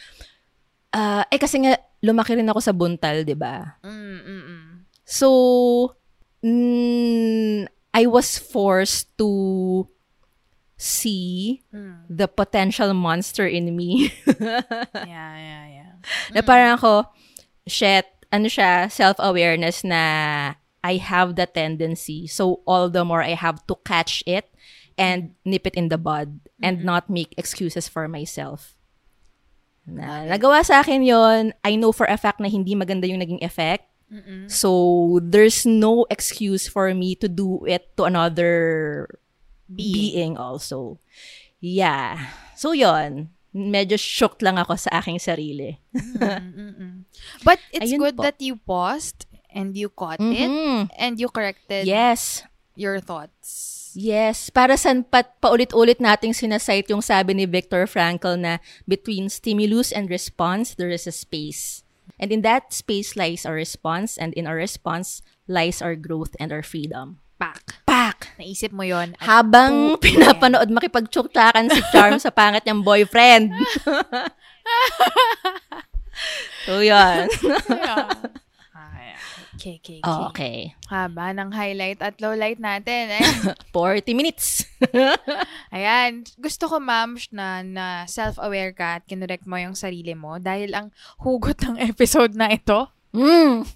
ah 0.89 1.21
eh 1.29 1.37
kasi 1.37 1.61
nga 1.61 1.77
lumaki 2.01 2.33
rin 2.33 2.49
ako 2.49 2.59
sa 2.59 2.73
buntal, 2.75 3.21
'di 3.23 3.37
ba? 3.37 3.77
Mm, 3.85 3.93
mm, 3.93 4.19
mm. 4.25 4.48
So 5.09 5.97
mm, 6.45 7.65
I 7.89 8.05
was 8.05 8.37
forced 8.37 9.09
to 9.17 9.89
see 10.77 11.65
Mm. 11.73 12.05
the 12.07 12.29
potential 12.29 12.93
monster 12.93 13.43
in 13.49 13.73
me. 13.75 14.13
Yeah, 14.29 15.33
yeah, 15.35 15.65
yeah. 15.67 15.93
na 16.31 16.39
parang 16.45 16.77
ako, 16.79 17.09
shit, 17.67 18.05
ano 18.31 18.47
siya, 18.47 18.87
self-awareness 18.87 19.83
na 19.83 20.03
I 20.79 20.95
have 21.01 21.35
the 21.35 21.43
tendency. 21.49 22.23
So, 22.31 22.63
all 22.63 22.87
the 22.87 23.03
more 23.03 23.19
I 23.19 23.35
have 23.35 23.59
to 23.67 23.75
catch 23.83 24.23
it 24.23 24.47
and 24.95 25.35
nip 25.43 25.67
it 25.67 25.75
in 25.75 25.89
the 25.91 25.99
bud 25.99 26.39
and 26.63 26.87
not 26.87 27.09
make 27.11 27.35
excuses 27.35 27.91
for 27.91 28.07
myself. 28.07 28.79
Na, 29.83 30.23
nagawa 30.23 30.63
sa 30.63 30.79
akin 30.79 31.03
yon 31.03 31.51
I 31.65 31.75
know 31.75 31.91
for 31.91 32.07
a 32.07 32.15
fact 32.15 32.39
na 32.39 32.47
hindi 32.47 32.71
maganda 32.79 33.09
yung 33.09 33.19
naging 33.19 33.43
effect. 33.43 33.88
So, 34.47 35.19
there's 35.21 35.65
no 35.65 36.05
excuse 36.09 36.67
for 36.67 36.93
me 36.93 37.13
to 37.21 37.29
do 37.29 37.61
it 37.65 37.93
to 37.97 38.09
another 38.09 39.07
being, 39.69 40.37
also. 40.37 40.97
Yeah. 41.61 42.33
So, 42.57 42.71
yon 42.73 43.29
Medyo 43.49 43.97
shocked 43.97 44.41
lang 44.45 44.57
ako 44.57 44.77
sa 44.77 45.01
aking 45.01 45.17
sarili. 45.17 45.77
But 47.45 47.57
it's 47.73 47.89
Ayun 47.89 47.99
good 47.99 48.17
po. 48.17 48.23
that 48.23 48.37
you 48.41 48.57
paused 48.61 49.25
and 49.49 49.73
you 49.73 49.89
caught 49.89 50.21
it 50.21 50.45
Mhm. 50.49 50.89
and 50.93 51.17
you 51.17 51.29
corrected 51.29 51.85
Yes. 51.89 52.45
your 52.77 53.01
thoughts. 53.01 53.75
Yes, 53.97 54.53
para 54.53 54.77
san 54.77 55.01
pat 55.01 55.33
paulit-ulit 55.41 55.97
nating 55.97 56.37
sinasite 56.37 56.93
yung 56.93 57.01
sabi 57.01 57.33
ni 57.33 57.49
Viktor 57.49 57.89
Frankl 57.89 58.37
na 58.37 58.61
between 58.85 59.33
stimulus 59.33 59.89
and 59.89 60.13
response, 60.13 60.77
there 60.77 60.93
is 60.93 61.09
a 61.09 61.11
space. 61.13 61.81
And 62.19 62.35
in 62.35 62.43
that 62.43 62.75
space 62.75 63.15
lies 63.15 63.47
our 63.47 63.55
response, 63.55 64.19
and 64.19 64.35
in 64.35 64.45
our 64.45 64.59
response 64.59 65.23
lies 65.47 65.81
our 65.81 65.95
growth 65.95 66.35
and 66.39 66.51
our 66.51 66.61
freedom. 66.61 67.23
Pak. 67.39 67.79
Pak! 67.87 68.35
Naisip 68.35 68.75
mo 68.75 68.83
yon 68.83 69.15
at 69.15 69.23
Habang 69.23 69.95
pinapanood 70.03 70.67
makipagtsuktakan 70.67 71.71
si 71.71 71.79
Charm 71.95 72.19
sa 72.19 72.35
pangit 72.35 72.67
niyang 72.67 72.83
boyfriend. 72.83 73.55
so, 76.67 76.83
yan. 76.83 77.31
Yeah. 77.71 78.11
Ay, 79.59 79.75
Okay, 79.79 79.99
okay. 79.99 80.57
Haba 80.87 81.35
ng 81.35 81.51
highlight 81.51 81.99
at 81.99 82.15
lowlight 82.17 82.57
natin. 82.57 83.11
Eh. 83.11 83.23
40 83.75 84.15
minutes. 84.15 84.63
Ayan. 85.75 86.23
Gusto 86.39 86.71
ko, 86.71 86.79
ma'am, 86.79 87.19
na, 87.29 87.59
na 87.59 87.85
self-aware 88.07 88.71
ka 88.71 88.99
at 88.99 89.03
kinorek 89.03 89.43
mo 89.43 89.59
yung 89.59 89.75
sarili 89.75 90.15
mo 90.15 90.39
dahil 90.39 90.71
ang 90.71 90.87
hugot 91.19 91.59
ng 91.67 91.75
episode 91.91 92.33
na 92.33 92.55
ito 92.55 92.87
mm, 93.11 93.67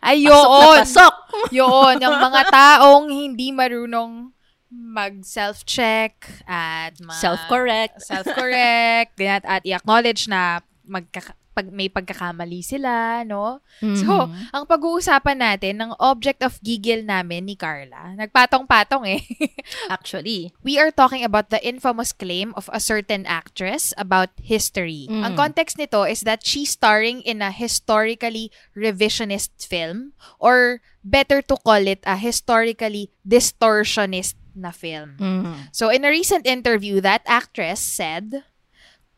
ay 0.00 0.24
yun. 0.24 0.32
pasok. 0.80 1.14
Yun, 1.50 2.00
yung 2.00 2.18
mga 2.20 2.42
taong 2.48 3.06
hindi 3.08 3.52
marunong 3.52 4.32
mag 4.74 5.22
self-check 5.22 6.42
at 6.44 6.96
ma- 6.98 7.14
Self-correct. 7.14 8.02
self-correct 8.02 9.14
at, 9.22 9.44
at 9.46 9.62
i-acknowledge 9.62 10.26
na 10.26 10.60
magkaka- 10.82 11.38
pag 11.54 11.70
may 11.70 11.86
pagkakamali 11.86 12.60
sila, 12.60 13.22
no? 13.22 13.62
So, 13.80 14.26
Mhm. 14.26 14.50
ang 14.50 14.64
pag-uusapan 14.66 15.38
natin 15.38 15.78
ng 15.78 15.94
object 16.02 16.42
of 16.42 16.58
giggle 16.60 17.06
namin 17.06 17.46
ni 17.46 17.54
Carla, 17.54 18.18
nagpatong-patong 18.18 19.06
eh. 19.06 19.22
Actually. 19.88 20.50
We 20.66 20.76
are 20.76 20.90
talking 20.90 21.22
about 21.22 21.54
the 21.54 21.62
infamous 21.62 22.10
claim 22.10 22.50
of 22.58 22.66
a 22.74 22.82
certain 22.82 23.22
actress 23.24 23.94
about 23.94 24.34
history. 24.42 25.06
Mm. 25.06 25.22
Ang 25.22 25.34
context 25.38 25.78
nito 25.78 26.02
is 26.02 26.26
that 26.26 26.42
she's 26.42 26.74
starring 26.74 27.22
in 27.22 27.38
a 27.38 27.54
historically 27.54 28.50
revisionist 28.74 29.54
film 29.62 30.12
or 30.42 30.82
better 31.06 31.38
to 31.46 31.54
call 31.62 31.86
it 31.86 32.02
a 32.02 32.18
historically 32.18 33.14
distortionist 33.22 34.34
na 34.54 34.70
film. 34.70 35.18
Mhm. 35.18 35.70
So 35.70 35.90
in 35.90 36.06
a 36.06 36.10
recent 36.10 36.46
interview, 36.46 37.02
that 37.02 37.22
actress 37.26 37.78
said, 37.82 38.42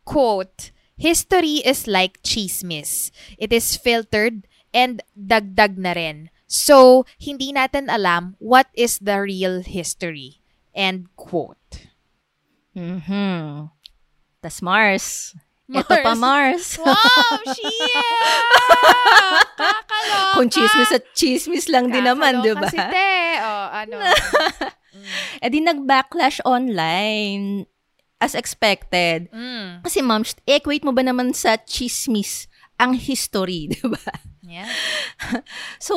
quote, 0.05 0.71
History 0.97 1.61
is 1.61 1.85
like 1.85 2.25
chismis. 2.25 3.13
It 3.37 3.53
is 3.53 3.77
filtered 3.77 4.49
and 4.73 5.05
dagdag 5.13 5.77
na 5.77 5.93
rin. 5.93 6.33
So, 6.49 7.05
hindi 7.21 7.53
natin 7.53 7.93
alam 7.93 8.41
what 8.41 8.73
is 8.73 8.97
the 9.05 9.21
real 9.21 9.61
history. 9.61 10.41
End 10.73 11.13
quote. 11.17 11.93
Mhm. 12.73 13.69
Tas 14.41 14.65
Mars. 14.65 15.37
Mars. 15.69 15.85
Ito 15.85 15.95
pa 16.01 16.13
Mars. 16.17 16.67
Wow, 16.81 17.43
shit! 17.51 18.05
Kakaloka! 19.59 20.33
Kung 20.39 20.49
chismis 20.49 20.93
at 20.95 21.05
chismis 21.13 21.67
lang 21.67 21.91
din 21.91 22.07
naman, 22.07 22.41
di 22.41 22.55
ba? 22.55 22.71
Kakaloka 22.71 22.73
si 22.73 22.79
Te. 22.95 23.13
Oh, 23.43 23.67
ano. 23.69 23.97
Eh 25.45 25.53
di 25.53 25.61
nag-backlash 25.61 26.41
online 26.49 27.69
as 28.21 28.35
expected. 28.35 29.29
Mm. 29.31 29.85
Kasi 29.85 30.01
ma'am, 30.01 30.25
equate 30.49 30.85
mo 30.85 30.93
ba 30.97 31.05
naman 31.05 31.37
sa 31.37 31.61
chismis 31.61 32.49
ang 32.77 32.93
history, 32.95 33.67
di 33.73 33.81
ba? 33.83 34.01
Yeah. 34.47 34.69
So, 35.83 35.97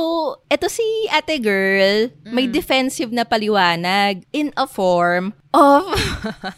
eto 0.49 0.65
si 0.67 0.81
ate 1.09 1.37
girl, 1.37 2.09
may 2.25 2.49
Mm. 2.49 2.53
defensive 2.53 3.11
na 3.13 3.21
paliwanag 3.23 4.25
in 4.33 4.49
a 4.57 4.65
form 4.65 5.37
of 5.53 5.85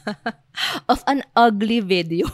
of 0.92 1.00
an 1.08 1.24
ugly 1.36 1.80
video 1.80 2.28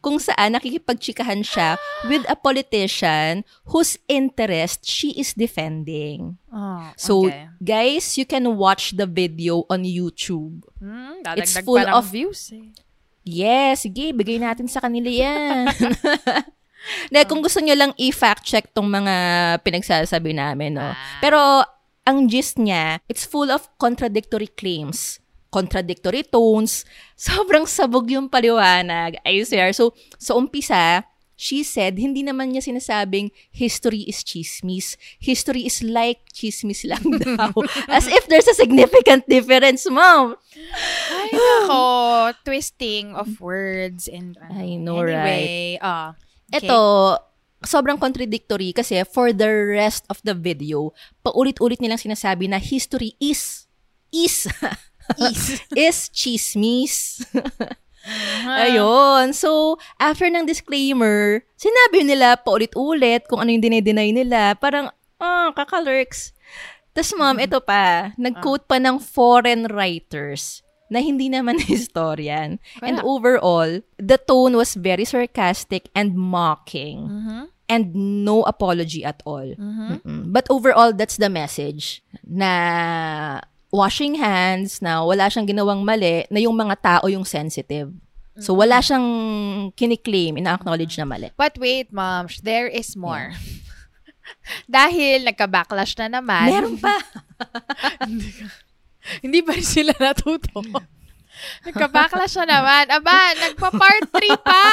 kung 0.00 0.18
saan 0.18 0.54
nakikipagchikahan 0.54 1.42
siya 1.42 1.78
with 2.06 2.22
a 2.26 2.34
politician 2.34 3.42
whose 3.70 3.94
interest 4.06 4.86
she 4.86 5.14
is 5.14 5.34
defending. 5.34 6.38
Oh, 6.50 6.90
So, 6.96 7.26
okay. 7.30 7.46
guys, 7.62 8.18
you 8.18 8.26
can 8.26 8.58
watch 8.58 8.98
the 8.98 9.06
video 9.06 9.66
on 9.70 9.86
YouTube. 9.86 10.66
Hmm, 10.78 11.22
it's 11.38 11.54
full 11.62 11.78
of- 11.78 12.10
views 12.10 12.50
eh. 12.50 12.74
Yes, 13.22 13.84
sige, 13.84 14.10
bigay 14.16 14.40
natin 14.40 14.66
sa 14.66 14.80
kanila 14.80 15.06
yan. 15.06 15.68
Na 17.12 17.24
kung 17.28 17.44
gusto 17.44 17.60
nyo 17.60 17.76
lang 17.76 17.92
i-fact 18.00 18.44
check 18.48 18.72
tong 18.72 18.88
mga 18.88 19.14
pinagsasabi 19.62 20.32
namin, 20.32 20.80
no. 20.80 20.92
Ah. 20.92 20.96
Pero 21.20 21.38
ang 22.08 22.26
gist 22.26 22.56
niya, 22.56 22.98
it's 23.06 23.28
full 23.28 23.52
of 23.52 23.68
contradictory 23.76 24.48
claims, 24.48 25.20
contradictory 25.52 26.24
tones. 26.24 26.88
Sobrang 27.20 27.68
sabog 27.68 28.08
yung 28.08 28.26
paliwanag. 28.26 29.20
I 29.22 29.44
swear. 29.44 29.76
So, 29.76 29.92
sa 30.16 30.34
umpisa, 30.34 31.04
she 31.40 31.64
said, 31.64 31.96
hindi 31.96 32.20
naman 32.20 32.52
niya 32.52 32.64
sinasabing 32.64 33.32
history 33.48 34.04
is 34.04 34.20
chismis. 34.20 35.00
History 35.16 35.64
is 35.64 35.80
like 35.80 36.28
chismis 36.32 36.84
lang 36.84 37.16
daw. 37.24 37.52
As 37.88 38.08
if 38.08 38.28
there's 38.28 38.48
a 38.48 38.56
significant 38.56 39.24
difference, 39.28 39.88
mom. 39.88 40.36
Ay, 41.12 41.28
nako. 41.32 41.84
Twisting 42.48 43.16
of 43.16 43.40
words 43.40 44.04
and 44.08 44.36
ano. 44.36 44.52
I 44.52 44.76
know, 44.76 45.00
anyway, 45.00 45.80
ah. 45.80 46.12
okay. 46.12 46.29
Ito, 46.50 46.80
sobrang 47.64 48.00
contradictory 48.00 48.72
kasi 48.72 49.04
for 49.04 49.32
the 49.32 49.48
rest 49.76 50.04
of 50.08 50.20
the 50.24 50.32
video, 50.32 50.92
paulit-ulit 51.20 51.78
nilang 51.78 52.00
sinasabi 52.00 52.48
na 52.48 52.58
history 52.58 53.14
is, 53.20 53.68
is, 54.10 54.48
is, 55.30 55.60
is 55.76 55.98
chismis. 56.10 57.24
Ayun. 58.48 59.36
So, 59.36 59.76
after 60.00 60.24
ng 60.26 60.48
disclaimer, 60.48 61.44
sinabi 61.54 62.02
nila 62.08 62.40
paulit-ulit 62.40 63.28
kung 63.28 63.44
ano 63.44 63.52
yung 63.52 63.64
dinay-deny 63.64 64.16
nila. 64.16 64.56
Parang, 64.56 64.88
ah, 65.20 65.52
kakalurks. 65.52 66.32
Tapos 66.90 67.12
ma'am, 67.14 67.38
ito 67.38 67.60
pa, 67.62 68.16
nag-quote 68.18 68.66
pa 68.66 68.82
ng 68.82 68.98
foreign 68.98 69.70
writers 69.70 70.64
na 70.90 70.98
hindi 70.98 71.30
naman 71.30 71.62
historian. 71.70 72.58
And 72.82 72.98
Kaya- 72.98 73.06
overall, 73.06 73.70
the 73.96 74.18
tone 74.18 74.58
was 74.58 74.74
very 74.74 75.06
sarcastic 75.06 75.88
and 75.94 76.18
mocking. 76.18 77.06
Mhm. 77.06 77.42
And 77.70 77.84
no 78.26 78.42
apology 78.42 79.06
at 79.06 79.22
all. 79.22 79.46
Mhm. 79.54 80.02
Mm-mm. 80.02 80.22
But 80.34 80.50
overall, 80.50 80.90
that's 80.90 81.14
the 81.14 81.30
message. 81.30 82.02
Na 82.26 83.38
washing 83.70 84.18
hands, 84.18 84.82
na 84.82 85.06
wala 85.06 85.30
siyang 85.30 85.46
ginawang 85.46 85.86
mali, 85.86 86.26
na 86.26 86.42
yung 86.42 86.58
mga 86.58 86.74
tao 86.82 87.06
yung 87.06 87.22
sensitive. 87.22 87.94
So, 88.40 88.56
wala 88.56 88.80
siyang 88.80 89.06
kiniklaim, 89.76 90.40
ina-acknowledge 90.40 90.96
na 90.96 91.04
mali. 91.04 91.28
But 91.36 91.60
wait, 91.60 91.92
mom, 91.92 92.26
there 92.42 92.66
is 92.66 92.96
more. 92.96 93.30
Dahil 94.66 95.28
nagka-backlash 95.28 95.94
na 96.00 96.18
naman. 96.18 96.48
Meron 96.48 96.76
pa. 96.80 96.96
Hindi 99.24 99.40
ba 99.42 99.56
rin 99.56 99.66
sila 99.66 99.92
natuto? 99.98 100.62
nagka-backlash 101.66 102.36
na 102.42 102.46
naman. 102.58 102.84
Aba, 102.90 103.18
nagpa-part 103.36 104.04
3 104.12 104.46
pa! 104.46 104.66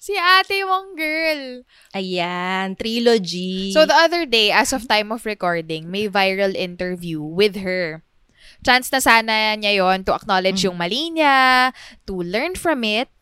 Si 0.00 0.16
ate 0.16 0.64
mong 0.64 0.96
girl. 0.96 1.60
Ayan, 1.92 2.72
trilogy. 2.72 3.68
So 3.76 3.84
the 3.84 3.92
other 3.92 4.24
day, 4.24 4.48
as 4.48 4.72
of 4.72 4.88
time 4.88 5.12
of 5.12 5.28
recording, 5.28 5.92
may 5.92 6.08
viral 6.08 6.56
interview 6.56 7.20
with 7.20 7.60
her. 7.60 8.00
Chance 8.64 8.88
na 8.96 9.00
sana 9.04 9.34
niya 9.60 9.84
yon 9.84 10.00
to 10.08 10.16
acknowledge 10.16 10.64
yung 10.64 10.80
mali 10.80 11.12
niya, 11.12 11.72
to 12.08 12.16
learn 12.16 12.56
from 12.56 12.80
it. 12.80 13.12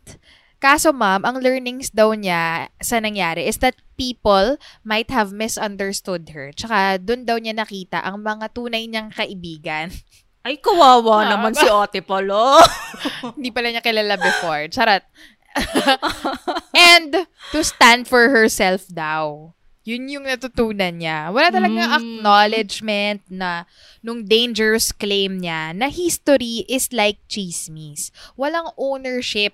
Kaso 0.62 0.94
ma'am, 0.94 1.26
ang 1.26 1.42
learnings 1.42 1.90
daw 1.90 2.14
niya 2.14 2.70
sa 2.78 3.02
nangyari 3.02 3.46
is 3.46 3.58
that 3.58 3.78
people 3.98 4.58
might 4.86 5.10
have 5.10 5.34
misunderstood 5.34 6.30
her. 6.30 6.54
Tsaka 6.54 7.02
doon 7.02 7.26
daw 7.26 7.38
niya 7.42 7.58
nakita 7.58 8.02
ang 8.02 8.22
mga 8.22 8.54
tunay 8.54 8.86
niyang 8.86 9.10
kaibigan. 9.10 9.90
Ay, 10.48 10.56
kawawa 10.56 11.28
Ah, 11.28 11.36
naman 11.36 11.52
ba- 11.52 11.60
si 11.60 11.68
ate 11.68 12.00
pala. 12.00 12.64
Hindi 13.36 13.52
pala 13.52 13.68
niya 13.68 13.84
kilala 13.84 14.16
before. 14.16 14.64
Charot. 14.72 15.04
And 16.72 17.28
to 17.52 17.60
stand 17.60 18.08
for 18.08 18.32
herself 18.32 18.88
daw. 18.88 19.52
Yun 19.84 20.08
yung 20.08 20.24
natutunan 20.24 21.00
niya. 21.00 21.32
Wala 21.32 21.48
talagang 21.48 21.88
Mm. 21.88 21.96
acknowledgement 21.96 23.20
na 23.28 23.64
nung 24.00 24.24
dangerous 24.24 24.92
claim 24.92 25.40
niya 25.40 25.72
na 25.72 25.88
history 25.88 26.64
is 26.68 26.92
like 26.92 27.20
chismis. 27.24 28.08
Walang 28.36 28.72
ownership 28.76 29.52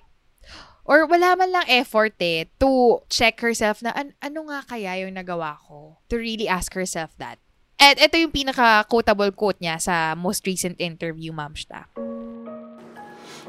or 0.83 1.07
wala 1.07 1.39
man 1.39 1.55
lang 1.55 1.67
effort 1.67 2.19
eh 2.19 2.51
to 2.59 2.99
check 3.07 3.39
herself 3.39 3.79
na 3.79 3.95
an- 3.95 4.15
ano 4.19 4.47
nga 4.47 4.67
kaya 4.67 5.07
yung 5.07 5.15
nagawa 5.15 5.55
ko. 5.63 6.03
To 6.11 6.19
really 6.19 6.47
ask 6.47 6.75
herself 6.75 7.15
that. 7.15 7.39
At 7.75 7.99
ito 7.99 8.15
yung 8.15 8.31
pinaka-quotable 8.31 9.35
quote 9.35 9.59
niya 9.59 9.77
sa 9.77 10.15
most 10.15 10.47
recent 10.47 10.79
interview, 10.79 11.35
Ma'am 11.35 11.53
Shta. 11.53 11.91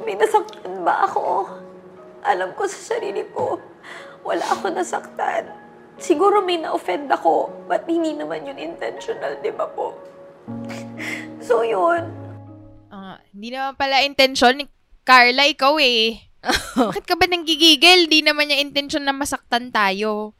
May 0.02 0.18
nasaktan 0.18 0.82
ba 0.82 1.06
ako? 1.06 1.46
Alam 2.26 2.50
ko 2.58 2.66
sa 2.66 2.94
sarili 2.94 3.22
ko, 3.30 3.58
wala 4.26 4.42
ako 4.42 4.74
nasaktan. 4.74 5.46
Siguro 5.96 6.44
may 6.44 6.60
na-offend 6.60 7.08
ako, 7.08 7.48
but 7.64 7.86
hindi 7.88 8.12
naman 8.12 8.44
yun 8.44 8.58
intentional, 8.60 9.38
di 9.40 9.48
ba 9.54 9.64
po? 9.70 9.96
So 11.40 11.62
yun, 11.62 12.26
Ah, 12.86 13.18
hindi 13.34 13.50
naman 13.52 13.74
pala 13.76 14.00
intention 14.06 14.56
ni 14.56 14.64
Carla, 15.02 15.44
ikaw 15.44 15.76
eh. 15.78 16.22
Bakit 16.78 17.04
ka 17.04 17.18
ba 17.18 17.26
nanggigigil? 17.26 18.06
Di 18.06 18.22
naman 18.22 18.48
niya 18.48 18.62
intention 18.62 19.02
na 19.02 19.12
masaktan 19.12 19.74
tayo. 19.74 20.32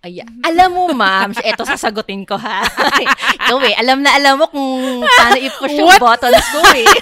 Ayan. 0.00 0.40
Alam 0.40 0.70
mo, 0.72 0.84
ma'am, 0.96 1.36
eto 1.48 1.68
sasagutin 1.68 2.24
ko 2.24 2.40
ha. 2.40 2.64
Ikaw 3.36 3.58
eh, 3.68 3.74
alam 3.76 4.00
na 4.00 4.16
alam 4.16 4.40
mo 4.40 4.48
kung 4.48 5.04
paano 5.04 5.36
i-push 5.36 5.76
yung 5.76 5.92
What? 5.92 6.00
buttons 6.00 6.46
ko 6.52 6.60
eh. 6.72 6.88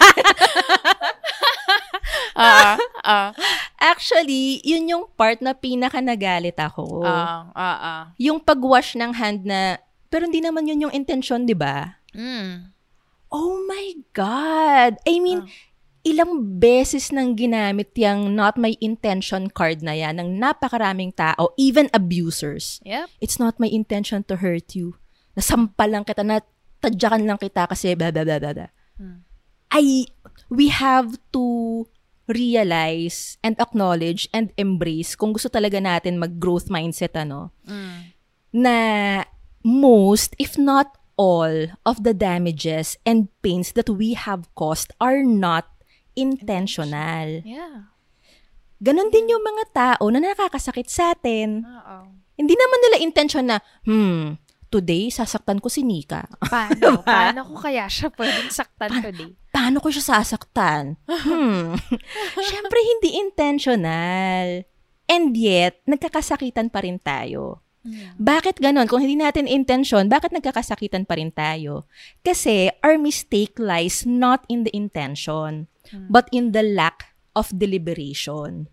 Ah, 2.39 2.79
ah, 3.03 3.31
Actually, 3.83 4.63
yun 4.63 4.87
yung 4.87 5.05
part 5.19 5.43
na 5.43 5.59
pinaka 5.59 5.99
nagalit 5.99 6.55
ako. 6.55 7.03
ah, 7.03 7.51
ah, 7.51 7.79
ah. 7.83 8.03
yung 8.15 8.39
pag-wash 8.39 8.95
ng 8.95 9.11
hand 9.11 9.43
na, 9.43 9.83
pero 10.07 10.23
hindi 10.31 10.39
naman 10.39 10.71
yun 10.71 10.87
yung 10.87 10.95
intention, 10.95 11.43
di 11.43 11.59
ba? 11.59 11.99
Mm. 12.15 12.71
Oh 13.35 13.59
my 13.67 13.91
God! 14.15 15.03
I 15.03 15.19
mean, 15.19 15.51
ilang 16.09 16.57
beses 16.57 17.13
nang 17.13 17.37
ginamit 17.37 17.93
yung 18.01 18.33
not 18.33 18.57
my 18.57 18.73
intention 18.81 19.53
card 19.53 19.85
na 19.85 19.93
yan 19.93 20.17
ng 20.17 20.41
napakaraming 20.41 21.13
tao, 21.13 21.53
even 21.61 21.93
abusers. 21.93 22.81
Yep. 22.89 23.13
It's 23.21 23.37
not 23.37 23.61
my 23.61 23.69
intention 23.69 24.25
to 24.33 24.41
hurt 24.41 24.73
you. 24.73 24.97
Nasampal 25.37 25.93
lang 25.93 26.09
kita, 26.09 26.25
natadyakan 26.25 27.29
lang 27.29 27.37
kita 27.37 27.69
kasi 27.69 27.93
blah, 27.93 28.09
blah, 28.09 28.25
blah, 28.25 28.41
blah, 28.41 28.55
blah. 28.57 28.71
Hmm. 28.97 29.23
I, 29.69 30.09
we 30.49 30.73
have 30.73 31.21
to 31.37 31.85
realize 32.29 33.37
and 33.45 33.57
acknowledge 33.61 34.29
and 34.33 34.53
embrace 34.57 35.17
kung 35.17 35.33
gusto 35.33 35.49
talaga 35.49 35.81
natin 35.81 36.21
mag-growth 36.21 36.69
mindset, 36.69 37.17
ano, 37.17 37.53
Mm. 37.65 37.99
na 38.53 38.77
most, 39.65 40.33
if 40.41 40.57
not 40.57 40.97
all, 41.17 41.73
of 41.85 42.05
the 42.05 42.15
damages 42.15 42.97
and 43.05 43.29
pains 43.43 43.73
that 43.77 43.91
we 43.91 44.15
have 44.15 44.49
caused 44.55 44.93
are 45.01 45.21
not 45.21 45.69
intentional. 46.19 47.47
Yeah. 47.47 47.95
Ganon 48.79 49.11
din 49.11 49.31
yung 49.31 49.43
mga 49.43 49.65
tao 49.75 50.05
na 50.11 50.23
nakakasakit 50.23 50.87
sa 50.91 51.15
atin. 51.15 51.63
Oo. 51.67 51.97
Hindi 52.39 52.55
naman 52.55 52.79
nila 52.87 52.97
intention 53.03 53.45
na, 53.51 53.59
hmm, 53.83 54.39
today 54.71 55.11
sasaktan 55.11 55.59
ko 55.59 55.67
si 55.67 55.83
Nika. 55.83 56.29
Paano? 56.39 57.03
Paano 57.07 57.43
ko 57.43 57.55
kaya 57.59 57.91
siya 57.91 58.13
pwedeng 58.15 58.51
saktan 58.53 59.03
today? 59.03 59.35
Paano 59.51 59.83
ko 59.83 59.91
siya 59.91 60.15
sasaktan? 60.15 60.95
Hmm. 61.11 61.75
Siyempre, 62.47 62.79
hindi 62.79 63.19
intentional. 63.19 64.63
And 65.09 65.33
yet, 65.35 65.83
nagkakasakitan 65.89 66.69
pa 66.71 66.85
rin 66.85 67.01
tayo. 67.01 67.65
Bakit 68.19 68.61
ganon? 68.61 68.85
Kung 68.91 69.01
hindi 69.01 69.17
natin 69.17 69.49
intention, 69.49 70.11
bakit 70.11 70.35
nagkakasakitan 70.35 71.09
pa 71.09 71.17
rin 71.17 71.33
tayo? 71.33 71.89
Kasi 72.21 72.69
our 72.85 72.99
mistake 73.01 73.57
lies 73.57 74.05
not 74.05 74.45
in 74.51 74.67
the 74.67 74.73
intention, 74.77 75.71
but 76.13 76.29
in 76.35 76.53
the 76.53 76.61
lack 76.61 77.17
of 77.33 77.49
deliberation. 77.55 78.67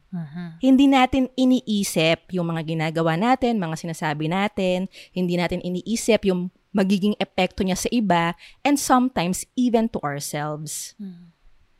Hindi 0.58 0.89
natin 0.89 1.30
iniisip 1.38 2.34
yung 2.34 2.50
mga 2.50 2.65
ginagawa 2.65 3.13
natin, 3.13 3.62
mga 3.62 3.78
sinasabi 3.78 4.26
natin. 4.26 4.89
Hindi 5.13 5.38
natin 5.38 5.62
iniisip 5.62 6.26
yung 6.26 6.50
magiging 6.76 7.15
epekto 7.22 7.63
niya 7.63 7.80
sa 7.80 7.88
iba 7.94 8.36
and 8.65 8.76
sometimes 8.76 9.48
even 9.56 9.88
to 9.88 10.02
ourselves. 10.04 10.98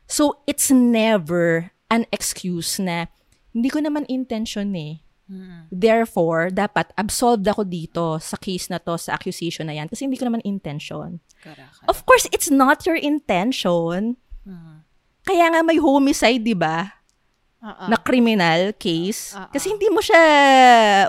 So, 0.06 0.40
it's 0.46 0.70
never 0.70 1.74
an 1.90 2.06
excuse 2.14 2.78
na 2.78 3.10
hindi 3.50 3.68
ko 3.68 3.82
naman 3.82 4.06
intention 4.06 4.72
eh. 4.78 5.02
Therefore, 5.68 6.48
dapat 6.48 6.94
absolved 6.94 7.44
ako 7.44 7.62
dito 7.62 8.04
sa 8.18 8.36
case 8.36 8.68
na 8.68 8.78
to, 8.78 8.94
sa 8.94 9.12
accusation 9.12 9.66
na 9.66 9.74
yan. 9.74 9.86
Kasi 9.86 10.04
hindi 10.04 10.14
ko 10.14 10.24
naman 10.24 10.42
intention. 10.42 11.18
Of 11.84 12.02
course, 12.02 12.30
it's 12.30 12.48
not 12.48 12.82
your 12.82 12.96
intention. 12.96 14.14
Kaya 15.22 15.50
nga 15.50 15.60
may 15.60 15.76
homicide, 15.76 16.40
di 16.40 16.54
ba? 16.54 16.86
Oo. 17.58 17.90
Na 17.90 17.98
criminal 17.98 18.70
case. 18.72 19.34
Oo. 19.34 19.50
Kasi 19.50 19.66
hindi 19.68 19.90
mo 19.90 19.98
siya, 19.98 20.22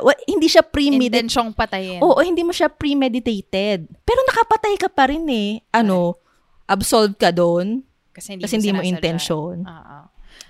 wa- 0.01 0.23
hindi 0.25 0.47
siya 0.47 0.65
premeditated. 0.65 1.21
Intensyong 1.21 1.51
patayin. 1.53 2.01
Oo, 2.01 2.17
hindi 2.17 2.41
mo 2.41 2.49
siya 2.49 2.65
premeditated. 2.67 3.85
Pero 4.01 4.19
nakapatay 4.25 4.73
ka 4.75 4.89
pa 4.89 5.05
rin 5.05 5.21
eh. 5.29 5.61
Ano, 5.69 6.17
absolved 6.65 7.13
ka 7.15 7.29
doon. 7.29 7.85
Kasi 8.09 8.33
hindi, 8.33 8.49
Kasi 8.49 8.57
hindi 8.57 8.73
mo 8.73 8.81
sinasadya. 8.81 8.93
intention. 8.97 9.55
Oo. 9.61 9.97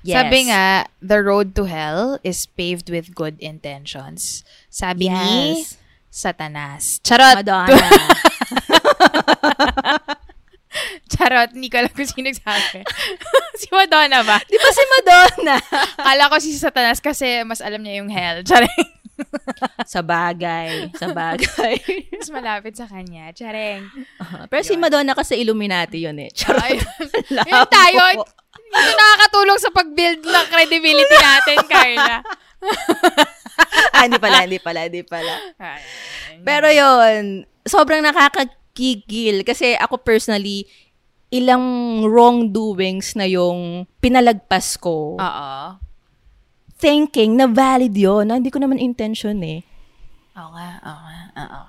Yes. 0.04 0.16
Sabi 0.16 0.40
nga, 0.50 0.86
the 1.02 1.24
road 1.24 1.56
to 1.58 1.66
hell 1.66 2.20
is 2.24 2.46
paved 2.46 2.90
with 2.90 3.16
good 3.16 3.40
intentions. 3.40 4.44
Sabi 4.70 5.10
ni 5.10 5.64
Yes. 5.64 5.78
Satanas. 6.18 6.98
Charot! 7.06 7.46
Madonna. 7.46 7.78
Charot, 11.14 11.50
hindi 11.54 11.70
ko 11.70 11.78
alam 11.82 11.94
kung 11.94 12.10
sino 12.10 12.30
nagsabi. 12.30 12.82
si 13.62 13.68
Madonna 13.74 14.22
ba? 14.22 14.38
Di 14.46 14.58
ba 14.58 14.70
si 14.74 14.84
Madonna? 14.86 15.56
Kala 16.08 16.30
ko 16.30 16.36
si 16.42 16.54
Satanas 16.58 17.02
kasi 17.02 17.42
mas 17.46 17.62
alam 17.62 17.82
niya 17.82 18.04
yung 18.04 18.12
hell. 18.12 18.44
Chareng. 18.46 18.86
sa 19.86 20.06
bagay. 20.06 20.94
Sa 20.94 21.10
bagay. 21.10 21.82
mas 22.14 22.30
malapit 22.30 22.78
sa 22.78 22.86
kanya. 22.86 23.34
Chareng. 23.34 23.90
Pero 24.50 24.62
si 24.62 24.78
Madonna 24.78 25.18
kasi 25.18 25.42
Illuminati 25.42 26.06
yun 26.06 26.18
eh. 26.22 26.30
Charot. 26.30 26.62
Ay, 26.62 26.78
yun 27.50 27.66
tayo. 27.70 28.02
Ito 28.78 28.92
nakakatulong 28.94 29.60
sa 29.60 29.70
pag-build 29.74 30.22
ng 30.22 30.46
credibility 30.54 31.18
natin, 31.18 31.58
Carla. 31.66 32.18
ah, 33.96 34.04
hindi 34.06 34.20
pala, 34.22 34.38
hindi 34.46 34.60
pala, 34.62 34.80
hindi 34.86 35.02
pala. 35.04 35.34
Pero 36.46 36.68
yon 36.70 37.46
sobrang 37.66 38.06
nakakagigil. 38.06 39.42
Kasi 39.42 39.74
ako 39.78 40.02
personally, 40.02 40.70
ilang 41.34 41.64
wrongdoings 42.08 43.18
na 43.20 43.28
yung 43.28 43.90
pinalagpas 44.00 44.80
ko. 44.80 45.20
Oo. 45.20 45.52
Thinking 46.78 47.36
na 47.36 47.50
valid 47.50 47.98
yun. 47.98 48.30
Na 48.30 48.38
hindi 48.38 48.54
ko 48.54 48.62
naman 48.62 48.78
intention 48.78 49.42
eh. 49.44 49.66
Oo 50.38 50.54
nga, 50.54 50.70
oo 50.86 51.00
nga, 51.02 51.20
oo. 51.42 51.62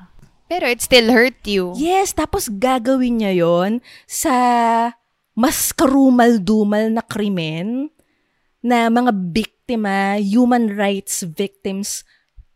Pero 0.48 0.64
it 0.64 0.80
still 0.80 1.12
hurt 1.12 1.44
you. 1.44 1.76
Yes, 1.76 2.16
tapos 2.16 2.48
gagawin 2.48 3.20
niya 3.20 3.32
yon 3.36 3.84
sa 4.08 4.32
mas 5.38 5.70
karumal-dumal 5.70 6.90
na 6.90 6.98
krimen 6.98 7.94
na 8.58 8.90
mga 8.90 9.14
biktima, 9.14 10.18
human 10.18 10.74
rights 10.74 11.22
victims, 11.22 12.02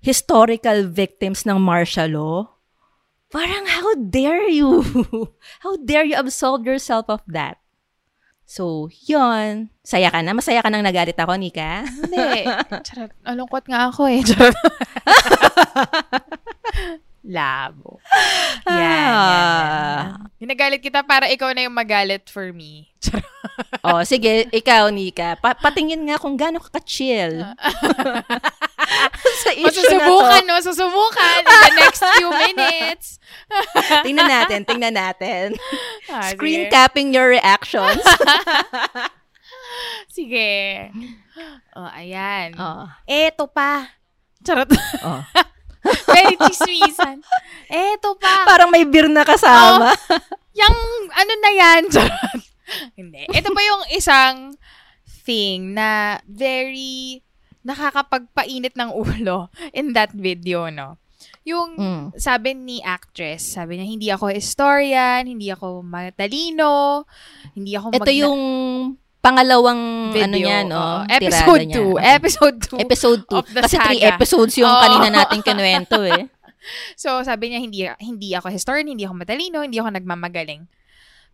historical 0.02 0.90
victims 0.90 1.46
ng 1.46 1.62
martial 1.62 2.10
law. 2.10 2.58
Parang, 3.30 3.70
how 3.70 3.94
dare 3.96 4.50
you? 4.50 4.82
How 5.64 5.80
dare 5.80 6.04
you 6.04 6.18
absolve 6.18 6.68
yourself 6.68 7.08
of 7.08 7.24
that? 7.30 7.62
So, 8.44 8.92
yon 9.08 9.72
Saya 9.80 10.12
ka 10.12 10.20
na? 10.20 10.36
Masaya 10.36 10.60
ka 10.60 10.68
nang 10.68 10.84
nagalit 10.84 11.16
ako, 11.16 11.40
Nika? 11.40 11.88
Hindi. 11.88 12.44
Charot. 12.92 13.08
Alungkot 13.24 13.64
nga 13.70 13.88
ako 13.88 14.04
eh. 14.10 14.20
Charot. 14.20 14.52
Labo. 17.22 18.02
Yan, 18.66 18.74
yan, 18.74 18.82
yan. 18.82 19.14
Ah. 19.14 20.02
Ginagalit 20.42 20.82
kita 20.82 21.06
para 21.06 21.30
ikaw 21.30 21.54
na 21.54 21.66
yung 21.66 21.74
magalit 21.74 22.26
for 22.26 22.50
me. 22.50 22.90
Oh, 23.82 24.02
sige, 24.06 24.46
ikaw, 24.50 24.90
Nika. 24.90 25.38
Pa- 25.38 25.58
patingin 25.58 26.02
nga 26.06 26.18
kung 26.18 26.38
gaano 26.38 26.58
ka 26.62 26.78
ka-chill. 26.78 27.42
Sa 29.42 29.50
issue 29.54 29.66
Masusubukan, 29.66 30.42
na 30.46 30.58
no? 30.58 30.62
Susubukan 30.62 31.42
in 31.42 31.46
the 31.46 31.74
next 31.78 32.02
few 32.18 32.30
minutes. 32.30 33.06
to. 33.18 34.02
Tingnan 34.06 34.30
natin, 34.30 34.60
tingnan 34.66 34.94
natin. 34.94 35.54
Ah, 36.10 36.30
Screen 36.34 36.66
sige. 36.66 36.70
capping 36.70 37.14
your 37.14 37.30
reactions. 37.30 38.02
Sige. 40.12 40.92
Oh, 41.72 41.88
ayan. 41.88 42.52
oh. 42.60 42.84
Eto 43.08 43.48
pa. 43.48 43.88
Charot. 44.44 44.68
Oh. 45.00 45.24
Very 46.08 46.36
chismisan. 46.38 47.18
Eto 47.66 48.14
pa. 48.14 48.46
Parang 48.46 48.70
may 48.70 48.84
beer 48.84 49.06
na 49.06 49.22
kasama. 49.22 49.90
Yung 50.52 50.76
ano 51.10 51.32
na 51.36 51.50
yan. 51.50 51.82
Hindi. 52.98 53.26
Ito 53.28 53.50
pa 53.50 53.60
yung 53.60 53.82
isang 53.90 54.36
thing 55.22 55.72
na 55.72 56.18
very 56.24 57.22
nakakapagpainit 57.62 58.74
ng 58.74 58.90
ulo 58.90 59.46
in 59.70 59.94
that 59.94 60.10
video, 60.10 60.66
no? 60.66 60.98
Yung 61.42 61.74
Mm. 61.74 62.04
sabi 62.14 62.54
ni 62.54 62.78
actress, 62.80 63.54
sabi 63.54 63.78
niya, 63.78 63.86
hindi 63.86 64.08
ako 64.08 64.30
historian, 64.30 65.26
hindi 65.26 65.50
ako 65.50 65.82
matalino, 65.82 67.06
hindi 67.54 67.74
ako 67.74 67.86
Ito 67.92 68.02
magna- 68.02 68.18
yung 68.18 68.40
pangalawang 69.22 70.10
video. 70.10 70.26
ano 70.26 70.36
niya, 70.36 70.58
no? 70.66 70.76
Oo. 70.76 70.98
tirada 71.06 71.16
episode 71.22 71.62
niya. 71.62 71.76
2. 71.78 71.94
Okay. 71.94 72.10
Episode 72.12 72.56
2. 72.58 72.84
Episode 72.84 73.22
2. 73.30 73.38
of 73.38 73.46
the 73.48 73.60
Kasi 73.62 73.76
three 73.78 74.00
saga. 74.02 74.10
episodes 74.12 74.54
yung 74.58 74.68
Oo. 74.68 74.82
kanina 74.82 75.08
nating 75.14 75.42
kinuwento 75.42 75.98
eh. 76.02 76.26
So, 76.94 77.26
sabi 77.26 77.50
niya, 77.50 77.58
hindi, 77.58 77.82
hindi 77.98 78.38
ako 78.38 78.46
historian, 78.46 78.86
hindi 78.86 79.02
ako 79.02 79.18
matalino, 79.18 79.66
hindi 79.66 79.82
ako 79.82 79.98
nagmamagaling. 79.98 80.70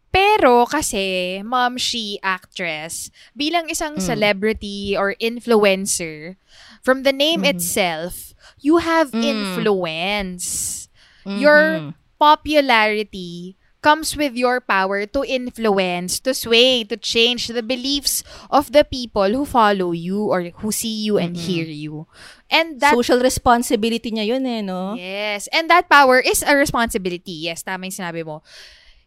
Pero 0.08 0.64
kasi, 0.64 1.36
mom 1.44 1.76
she 1.76 2.16
actress, 2.24 3.12
bilang 3.36 3.68
isang 3.68 4.00
Mm. 4.00 4.08
celebrity 4.08 4.96
or 4.96 5.12
influencer, 5.20 6.40
from 6.80 7.04
the 7.04 7.12
name 7.12 7.44
Mhm. 7.44 7.60
itself, 7.60 8.32
you 8.64 8.80
have 8.80 9.12
Mm. 9.12 9.20
influence. 9.20 10.88
Your 11.28 11.92
Mhm. 11.92 11.94
popularity 12.16 13.57
comes 13.80 14.16
with 14.18 14.34
your 14.34 14.58
power 14.60 15.06
to 15.06 15.22
influence, 15.22 16.18
to 16.20 16.34
sway, 16.34 16.82
to 16.82 16.96
change 16.98 17.46
the 17.46 17.62
beliefs 17.62 18.24
of 18.50 18.72
the 18.74 18.82
people 18.82 19.30
who 19.30 19.46
follow 19.46 19.92
you 19.94 20.26
or 20.26 20.50
who 20.62 20.72
see 20.74 21.04
you 21.06 21.14
and 21.16 21.38
Mhm. 21.38 21.42
hear 21.46 21.68
you. 21.68 22.10
And 22.50 22.80
that 22.82 22.94
Social 22.98 23.22
responsibility 23.22 24.10
niya 24.10 24.34
yun 24.34 24.42
eh, 24.46 24.62
no? 24.66 24.98
Yes. 24.98 25.46
And 25.54 25.70
that 25.70 25.86
power 25.86 26.18
is 26.18 26.42
a 26.42 26.58
responsibility. 26.58 27.46
Yes, 27.46 27.62
tama 27.62 27.86
yung 27.86 27.94
sinabi 27.94 28.26
mo. 28.26 28.42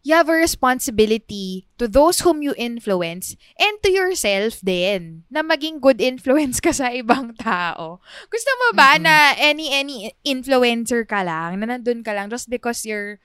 You 0.02 0.18
have 0.18 0.34
a 0.34 0.40
responsibility 0.40 1.70
to 1.78 1.86
those 1.86 2.26
whom 2.26 2.42
you 2.42 2.58
influence 2.58 3.38
and 3.62 3.78
to 3.86 3.94
yourself 3.94 4.58
din 4.66 5.30
na 5.30 5.46
maging 5.46 5.78
good 5.78 6.02
influence 6.02 6.58
ka 6.58 6.74
sa 6.74 6.90
ibang 6.90 7.38
tao. 7.38 8.02
Gusto 8.34 8.52
mo 8.66 8.68
ba 8.74 8.98
Mhm. 8.98 9.02
na 9.06 9.16
any 9.38 9.70
any 9.70 10.10
influencer 10.26 11.06
ka 11.06 11.22
lang, 11.22 11.62
na 11.62 11.78
nandun 11.78 12.02
ka 12.02 12.18
lang 12.18 12.34
just 12.34 12.50
because 12.50 12.82
you're 12.82 13.22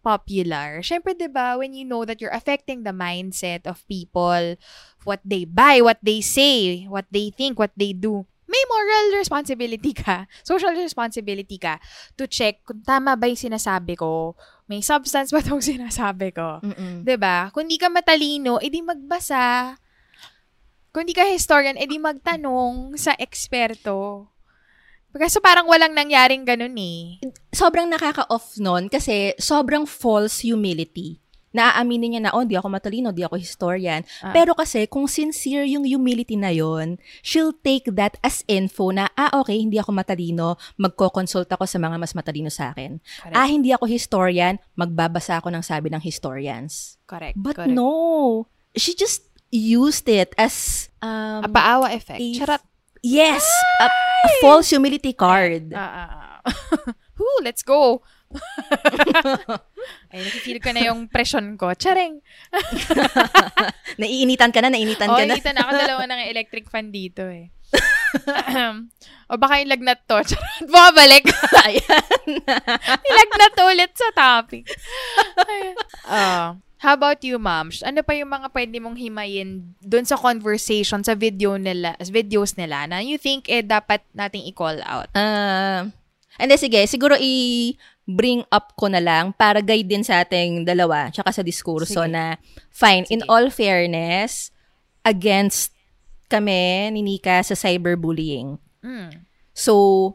popular? 0.00 0.80
Syempre, 0.80 1.14
'di 1.14 1.28
ba, 1.30 1.58
when 1.58 1.74
you 1.74 1.84
know 1.84 2.02
that 2.06 2.18
you're 2.22 2.34
affecting 2.34 2.82
the 2.82 2.94
mindset 2.94 3.66
of 3.68 3.84
people, 3.86 4.56
what 5.04 5.20
they 5.24 5.44
buy, 5.44 5.80
what 5.82 5.98
they 6.02 6.20
say, 6.20 6.86
what 6.86 7.06
they 7.10 7.30
think, 7.32 7.58
what 7.58 7.74
they 7.74 7.92
do, 7.92 8.26
may 8.48 8.62
moral 8.66 9.20
responsibility 9.20 9.92
ka, 9.92 10.24
social 10.48 10.72
responsibility 10.72 11.60
ka 11.60 11.76
to 12.16 12.24
check 12.24 12.64
kung 12.64 12.80
tama 12.82 13.14
ba 13.14 13.28
yung 13.28 13.38
sinasabi 13.38 13.94
ko, 13.94 14.34
may 14.66 14.80
substance 14.80 15.30
ba 15.30 15.44
itong 15.44 15.62
sinasabi 15.76 16.32
ko. 16.32 16.64
Mm-mm. 16.64 17.04
'Di 17.04 17.16
ba? 17.20 17.52
Kung 17.52 17.68
di 17.68 17.76
ka 17.76 17.92
matalino, 17.92 18.58
edi 18.58 18.80
magbasa. 18.80 19.76
Kung 20.88 21.04
di 21.04 21.12
ka 21.12 21.28
historian, 21.28 21.76
edi 21.76 22.00
magtanong 22.00 22.96
sa 22.96 23.12
eksperto. 23.14 24.32
Kasi 25.18 25.42
parang 25.42 25.66
walang 25.66 25.92
nangyaring 25.92 26.46
ganun 26.46 26.78
eh. 26.78 27.18
sobrang 27.50 27.84
nakaka-off 27.84 28.54
nun 28.56 28.86
kasi 28.86 29.34
sobrang 29.36 29.82
false 29.84 30.40
humility. 30.40 31.18
Naaaminin 31.48 32.12
niya 32.12 32.22
na, 32.22 32.32
oh, 32.36 32.44
di 32.44 32.54
ako 32.54 32.68
matalino, 32.68 33.08
di 33.08 33.24
ako 33.24 33.40
historian. 33.40 34.04
Ah. 34.20 34.36
Pero 34.36 34.52
kasi, 34.52 34.84
kung 34.84 35.08
sincere 35.08 35.64
yung 35.64 35.80
humility 35.82 36.36
na 36.36 36.52
yon, 36.52 37.00
she'll 37.24 37.56
take 37.56 37.88
that 37.88 38.20
as 38.20 38.44
info 38.44 38.92
na, 38.92 39.08
ah, 39.16 39.32
okay, 39.32 39.56
hindi 39.56 39.80
ako 39.80 39.96
matalino, 39.96 40.60
magko-consult 40.76 41.48
ako 41.48 41.64
sa 41.64 41.80
mga 41.80 41.96
mas 41.96 42.12
matalino 42.12 42.52
sa 42.52 42.76
akin. 42.76 43.00
Correct. 43.00 43.32
Ah, 43.34 43.48
hindi 43.48 43.72
ako 43.72 43.88
historian, 43.88 44.60
magbabasa 44.76 45.40
ako 45.40 45.48
ng 45.48 45.64
sabi 45.64 45.88
ng 45.88 46.04
historians. 46.04 47.00
correct. 47.08 47.40
But 47.40 47.56
correct. 47.56 47.72
no, 47.72 48.44
she 48.76 48.92
just 48.92 49.24
used 49.48 50.04
it 50.04 50.36
as, 50.36 50.86
um, 51.00 51.42
A 51.42 51.48
paawa 51.48 51.96
effect. 51.96 52.20
a- 52.20 52.36
Charot. 52.36 52.62
yes, 53.00 53.42
a, 53.80 53.88
a 54.24 54.28
false 54.40 54.70
humility 54.70 55.12
card. 55.12 55.72
Ah. 55.74 56.40
Whew, 57.18 57.40
let's 57.42 57.62
go. 57.62 58.02
Ay, 60.12 60.20
nakifeel 60.20 60.60
ko 60.60 60.70
na 60.70 60.84
yung 60.86 61.08
presyon 61.08 61.56
ko. 61.56 61.72
Charing. 61.74 62.20
Naiinitan 64.00 64.52
ka 64.52 64.60
na, 64.60 64.70
nainitan 64.70 65.08
Oh, 65.10 65.16
ka 65.16 65.24
na. 65.24 65.34
na 65.34 65.60
ako 65.64 65.72
dalawa 65.74 66.02
ng 66.06 66.20
electric 66.30 66.68
fan 66.68 66.92
dito 66.92 67.24
eh. 67.26 67.48
o 69.28 69.36
baka 69.36 69.60
yung 69.60 69.72
lagnat 69.72 70.04
to. 70.04 70.20
Charot, 70.24 70.64
bumabalik. 70.68 71.24
Ayan. 71.66 72.28
Nilagnat 73.02 73.54
ulit 73.64 73.92
sa 73.96 74.08
topic. 74.14 74.64
Ay. 75.42 75.74
Ah. 76.06 76.56
How 76.78 76.94
about 76.94 77.26
you, 77.26 77.42
Moms? 77.42 77.82
Ano 77.82 78.06
pa 78.06 78.14
yung 78.14 78.30
mga 78.30 78.54
pwede 78.54 78.78
mong 78.78 78.94
himayin 78.94 79.74
dun 79.82 80.06
sa 80.06 80.14
conversation, 80.14 81.02
sa 81.02 81.18
video 81.18 81.58
nila, 81.58 81.98
videos 82.06 82.54
nila 82.54 82.86
na 82.86 83.02
you 83.02 83.18
think 83.18 83.50
eh 83.50 83.66
dapat 83.66 83.98
nating 84.14 84.46
i-call 84.46 84.78
out? 84.86 85.10
Ah, 85.18 85.90
and 86.38 86.54
sige, 86.54 86.78
siguro 86.86 87.18
i-bring 87.18 88.46
up 88.54 88.78
ko 88.78 88.86
na 88.86 89.02
lang 89.02 89.34
para 89.34 89.58
guide 89.58 89.90
din 89.90 90.06
sa 90.06 90.22
ating 90.22 90.62
dalawa 90.62 91.10
tsaka 91.10 91.34
sa 91.34 91.42
diskurso 91.42 92.06
Sige. 92.06 92.14
na 92.14 92.38
fine, 92.70 93.02
in 93.10 93.26
Sige. 93.26 93.30
all 93.30 93.50
fairness, 93.50 94.54
against 95.02 95.74
kami 96.30 96.94
ni 96.94 97.02
Nika 97.02 97.42
sa 97.42 97.58
cyberbullying. 97.58 98.62
Mm. 98.86 99.26
So, 99.50 100.14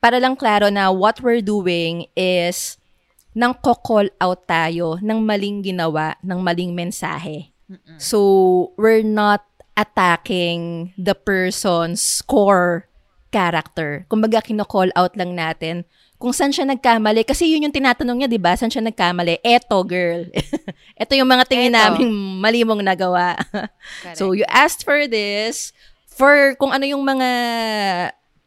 para 0.00 0.16
lang 0.16 0.32
klaro 0.40 0.72
na 0.72 0.88
what 0.88 1.20
we're 1.20 1.44
doing 1.44 2.08
is 2.16 2.79
nang 3.34 3.54
call 3.62 4.10
out 4.18 4.40
tayo 4.46 4.98
ng 4.98 5.18
maling 5.22 5.62
ginawa, 5.62 6.18
ng 6.22 6.40
maling 6.42 6.74
mensahe. 6.74 7.54
So, 8.02 8.74
we're 8.74 9.06
not 9.06 9.46
attacking 9.78 10.90
the 10.98 11.14
person's 11.14 12.22
core 12.26 12.90
character. 13.30 14.04
Kumbaga, 14.10 14.42
kino-call 14.42 14.90
out 14.98 15.14
lang 15.14 15.38
natin 15.38 15.86
kung 16.20 16.34
saan 16.34 16.50
siya 16.50 16.66
nagkamali. 16.66 17.22
Kasi 17.22 17.48
yun 17.48 17.64
yung 17.70 17.74
tinatanong 17.74 18.18
niya, 18.20 18.28
di 18.28 18.42
ba? 18.42 18.58
Saan 18.58 18.68
siya 18.68 18.82
nagkamali? 18.82 19.40
Eto, 19.40 19.86
girl. 19.86 20.26
Eto 21.00 21.14
yung 21.14 21.30
mga 21.30 21.46
tingin 21.46 21.72
Eto. 21.72 21.78
namin 21.78 22.10
mali 22.42 22.66
mong 22.66 22.82
nagawa. 22.82 23.38
so, 24.18 24.34
you 24.34 24.44
asked 24.50 24.82
for 24.82 25.06
this 25.06 25.70
for 26.10 26.58
kung 26.58 26.74
ano 26.74 26.84
yung 26.84 27.06
mga 27.06 27.28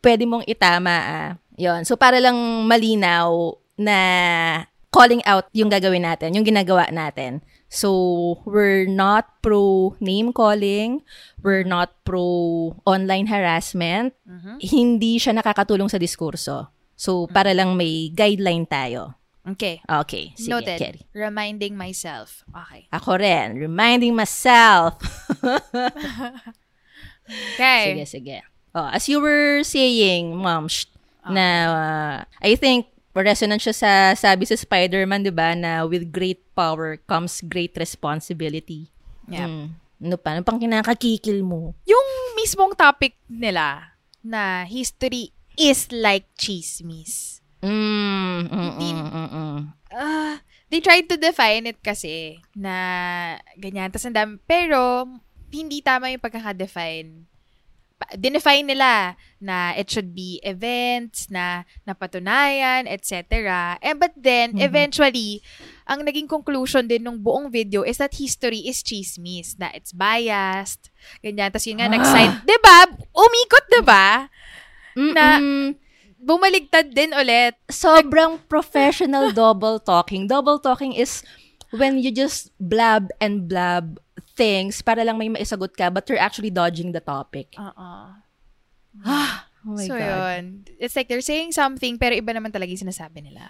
pwede 0.04 0.24
mong 0.28 0.44
itama. 0.46 0.94
Ah. 0.94 1.32
Yun. 1.56 1.88
So, 1.88 1.96
para 1.96 2.20
lang 2.20 2.36
malinaw 2.68 3.56
na 3.80 3.98
calling 4.94 5.26
out 5.26 5.50
yung 5.52 5.74
gagawin 5.74 6.06
natin, 6.06 6.38
yung 6.38 6.46
ginagawa 6.46 6.86
natin. 6.94 7.42
So, 7.74 8.38
we're 8.46 8.86
not 8.86 9.42
pro 9.42 9.98
name 9.98 10.30
calling, 10.30 11.02
we're 11.42 11.66
not 11.66 11.98
pro 12.06 12.78
online 12.86 13.26
harassment, 13.26 14.14
hindi 14.62 15.18
siya 15.18 15.34
nakakatulong 15.34 15.90
sa 15.90 15.98
diskurso. 15.98 16.70
So, 16.94 17.26
para 17.26 17.50
lang 17.58 17.74
may 17.74 18.14
guideline 18.14 18.70
tayo. 18.70 19.18
Okay. 19.44 19.82
Okay, 19.84 20.32
sige, 20.40 20.54
Noted. 20.54 20.80
Kerry. 20.80 21.02
Reminding 21.12 21.74
myself. 21.76 22.46
Okay. 22.54 22.88
Ako 22.94 23.18
rin, 23.20 23.58
reminding 23.60 24.14
myself. 24.14 25.02
Okay. 27.56 27.96
Sige, 27.96 28.04
sige. 28.04 28.38
Oh, 28.76 28.90
as 28.92 29.08
you 29.08 29.22
were 29.22 29.64
saying, 29.64 30.36
mom, 30.36 30.68
sh- 30.68 30.92
na 31.24 31.48
uh, 31.72 32.16
I 32.44 32.56
think 32.60 32.92
resonant 33.22 33.62
siya 33.62 33.76
sa 33.78 33.92
sabi 34.18 34.50
sa 34.50 34.58
Spider-Man, 34.58 35.30
'di 35.30 35.34
ba, 35.34 35.54
na 35.54 35.86
with 35.86 36.10
great 36.10 36.42
power 36.58 36.98
comes 37.06 37.46
great 37.46 37.78
responsibility. 37.78 38.90
Yep. 39.30 39.50
Mm. 39.50 39.66
Ano 40.04 40.16
pa? 40.18 40.36
Ano 40.36 40.42
pang 40.42 40.60
kinakakikil 40.60 41.46
mo? 41.46 41.78
Yung 41.86 42.08
mismong 42.36 42.74
topic 42.74 43.16
nila 43.30 43.96
na 44.26 44.66
history 44.66 45.32
is 45.56 45.88
like 45.94 46.28
chismis. 46.36 47.40
Mm, 47.64 48.52
mm, 48.52 48.72
mm, 48.76 49.08
mm, 49.08 49.30
mm. 49.32 49.60
Ah, 49.94 50.44
they 50.68 50.84
tried 50.84 51.08
to 51.08 51.16
define 51.16 51.64
it 51.70 51.80
kasi 51.80 52.42
na 52.52 52.76
ganyan. 53.56 53.88
Tapos 53.88 54.10
ang 54.10 54.18
dami, 54.18 54.34
pero 54.44 55.08
hindi 55.54 55.80
tama 55.80 56.12
yung 56.12 56.20
pagkaka-define. 56.20 57.30
Dinefine 58.12 58.76
nila 58.76 59.16
na 59.40 59.72
it 59.76 59.88
should 59.88 60.16
be 60.16 60.40
events 60.44 61.28
na 61.28 61.64
napatunayan, 61.84 62.88
etc. 62.88 63.24
And 63.80 64.00
but 64.00 64.12
then, 64.16 64.56
Mhm. 64.56 64.64
eventually, 64.64 65.44
ang 65.84 66.04
naging 66.04 66.28
conclusion 66.28 66.88
din 66.88 67.04
ng 67.04 67.20
buong 67.20 67.52
video 67.52 67.84
is 67.84 68.00
that 68.00 68.16
history 68.16 68.64
is 68.68 68.84
chismis, 68.84 69.56
na 69.60 69.72
it's 69.76 69.92
biased, 69.92 70.92
ganyan. 71.20 71.52
Tapos 71.52 71.68
yun 71.68 71.80
nga, 71.80 71.88
nag-sign, 71.92 72.44
'di 72.44 72.58
ba? 72.60 72.78
Umikot, 73.12 73.66
'di 73.72 73.82
ba? 73.84 74.28
Na-. 74.96 75.40
Bumaligtad 76.24 76.96
din 76.96 77.12
ulit. 77.12 77.60
sobrang 77.68 78.40
professional 78.48 79.36
double 79.36 79.76
talking. 79.76 80.24
Double 80.24 80.56
talking 80.56 80.96
is 80.96 81.20
when 81.76 82.00
you 82.00 82.16
just 82.16 82.56
blab 82.64 83.12
and 83.20 83.52
blab 83.52 84.00
things 84.34 84.82
para 84.82 85.06
lang 85.06 85.18
may 85.18 85.30
maisagot 85.30 85.74
ka 85.78 85.94
but 85.94 86.06
you're 86.10 86.22
actually 86.22 86.50
dodging 86.50 86.92
the 86.92 87.02
topic. 87.02 87.54
Oo. 87.58 88.24
Oh 89.64 89.80
my 89.80 89.88
so, 89.88 89.96
God. 89.96 90.04
yun. 90.04 90.44
It's 90.76 90.96
like 90.96 91.08
they're 91.08 91.24
saying 91.24 91.56
something, 91.56 91.96
pero 91.96 92.12
iba 92.12 92.36
naman 92.36 92.52
talaga 92.52 92.76
yung 92.76 92.84
sinasabi 92.84 93.24
nila. 93.24 93.48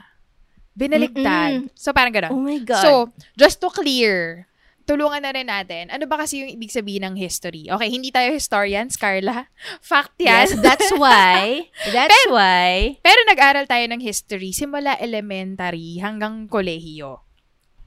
Binaligtad. 0.77 1.69
Mm-mm. 1.69 1.73
So, 1.73 1.93
parang 1.93 2.13
gano'n. 2.13 2.31
Oh 2.33 2.41
my 2.41 2.61
God. 2.61 2.85
So, 2.85 2.91
just 3.33 3.57
to 3.61 3.73
clear, 3.73 4.45
tulungan 4.85 5.25
na 5.25 5.33
rin 5.33 5.49
natin, 5.49 5.89
ano 5.89 6.05
ba 6.05 6.21
kasi 6.21 6.45
yung 6.45 6.51
ibig 6.53 6.69
sabihin 6.69 7.05
ng 7.09 7.15
history? 7.17 7.65
Okay, 7.65 7.89
hindi 7.89 8.13
tayo 8.13 8.29
historians, 8.29 8.93
Carla. 8.93 9.49
Fact 9.81 10.13
yan. 10.21 10.49
yes, 10.49 10.49
that's 10.61 10.89
why. 10.97 11.65
That's 11.95 12.25
why. 12.29 12.97
pero 13.01 13.19
nag-aral 13.25 13.65
tayo 13.65 13.85
ng 13.89 14.01
history 14.01 14.53
simula 14.53 14.97
elementary 15.01 15.97
hanggang 15.97 16.45
kolehiyo. 16.45 17.25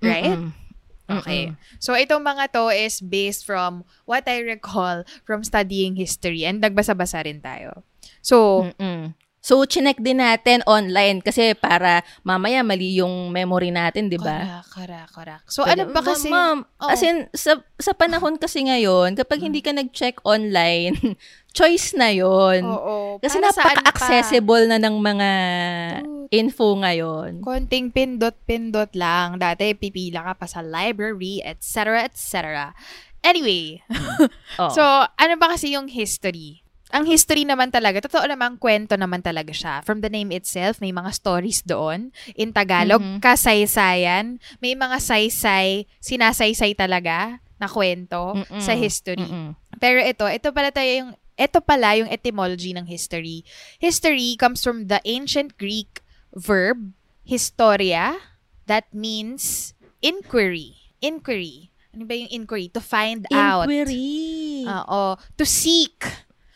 Right? 0.03 0.35
Mm-mm. 0.35 0.66
Okay. 1.07 1.55
So, 1.79 1.95
itong 1.95 2.27
mga 2.27 2.51
to 2.55 2.75
is 2.75 2.99
based 2.99 3.47
from 3.47 3.87
what 4.05 4.27
I 4.27 4.43
recall 4.43 5.07
from 5.23 5.47
studying 5.47 5.95
history 5.95 6.43
and 6.43 6.59
nagbasa-basa 6.59 7.23
rin 7.23 7.39
tayo. 7.39 7.87
So, 8.23 8.67
Mm-mm. 8.75 9.15
So, 9.47 9.63
chinek 9.63 10.03
din 10.03 10.19
natin 10.19 10.67
online 10.67 11.23
kasi 11.23 11.55
para 11.55 12.03
mamaya 12.27 12.67
mali 12.67 12.99
yung 12.99 13.31
memory 13.31 13.71
natin, 13.71 14.11
di 14.11 14.19
ba? 14.19 14.67
Correct, 14.67 14.75
correct, 14.75 15.11
correct. 15.15 15.45
So, 15.47 15.63
ano 15.63 15.87
ba 15.87 16.03
kasi... 16.03 16.27
Ma'am, 16.27 16.67
Oo. 16.67 16.91
as 16.91 16.99
in, 17.07 17.31
sa, 17.31 17.55
sa 17.79 17.95
panahon 17.95 18.43
kasi 18.43 18.67
ngayon, 18.67 19.15
kapag 19.15 19.47
hindi 19.47 19.63
ka 19.63 19.71
nag-check 19.71 20.19
online, 20.27 20.99
choice 21.57 21.97
na 21.97 22.13
yon 22.13 22.61
Oo. 22.63 23.17
Kasi 23.17 23.41
napaka-accessible 23.41 24.69
na 24.69 24.77
ng 24.77 24.97
mga 25.01 25.31
Dude. 26.05 26.29
info 26.31 26.77
ngayon. 26.77 27.41
Konting 27.41 27.89
pindot-pindot 27.89 28.93
lang. 28.93 29.41
Dati, 29.41 29.73
pipila 29.73 30.21
ka 30.23 30.33
pa 30.37 30.47
sa 30.47 30.61
library, 30.61 31.41
etc., 31.41 32.05
etc. 32.05 32.71
Anyway, 33.23 33.81
Oh. 34.61 34.69
so, 34.69 34.83
ano 35.09 35.35
ba 35.35 35.51
kasi 35.51 35.73
yung 35.73 35.89
history? 35.89 36.61
Ang 36.89 37.03
history 37.05 37.43
naman 37.43 37.69
talaga, 37.69 37.99
totoo 37.99 38.23
namang 38.25 38.63
kwento 38.63 38.95
naman 38.95 39.19
talaga 39.19 39.51
siya. 39.51 39.83
From 39.83 39.99
the 39.99 40.09
name 40.09 40.31
itself, 40.31 40.79
may 40.79 40.95
mga 40.95 41.11
stories 41.11 41.61
doon. 41.61 42.15
In 42.35 42.55
Tagalog, 42.55 43.03
Mhm. 43.03 43.19
kasaysayan. 43.19 44.39
May 44.61 44.79
mga 44.79 45.03
saysay, 45.03 45.91
sinasaysay 45.99 46.79
talaga 46.79 47.43
na 47.57 47.67
kwento 47.67 48.37
Mm-mm. 48.37 48.63
sa 48.63 48.73
history. 48.73 49.19
Mm-mm. 49.19 49.57
Pero 49.77 49.99
ito, 49.99 50.25
ito 50.27 50.53
pala 50.53 50.71
tayo 50.71 50.87
yung 50.87 51.11
ito 51.37 51.61
pala 51.61 51.97
yung 51.97 52.09
etymology 52.09 52.73
ng 52.73 52.89
history. 52.89 53.45
History 53.79 54.35
comes 54.37 54.65
from 54.65 54.89
the 54.89 55.01
ancient 55.05 55.57
Greek 55.57 56.01
verb 56.33 56.93
historia 57.23 58.17
that 58.67 58.89
means 58.93 59.73
inquiry. 60.01 60.75
Inquiry. 61.01 61.71
Ano 61.93 62.05
ba 62.05 62.17
yung 62.17 62.33
inquiry? 62.33 62.69
To 62.73 62.81
find 62.81 63.25
out. 63.33 63.69
Inquiry. 63.69 64.65
Oo. 64.67 65.17
To 65.37 65.45
seek. 65.45 66.03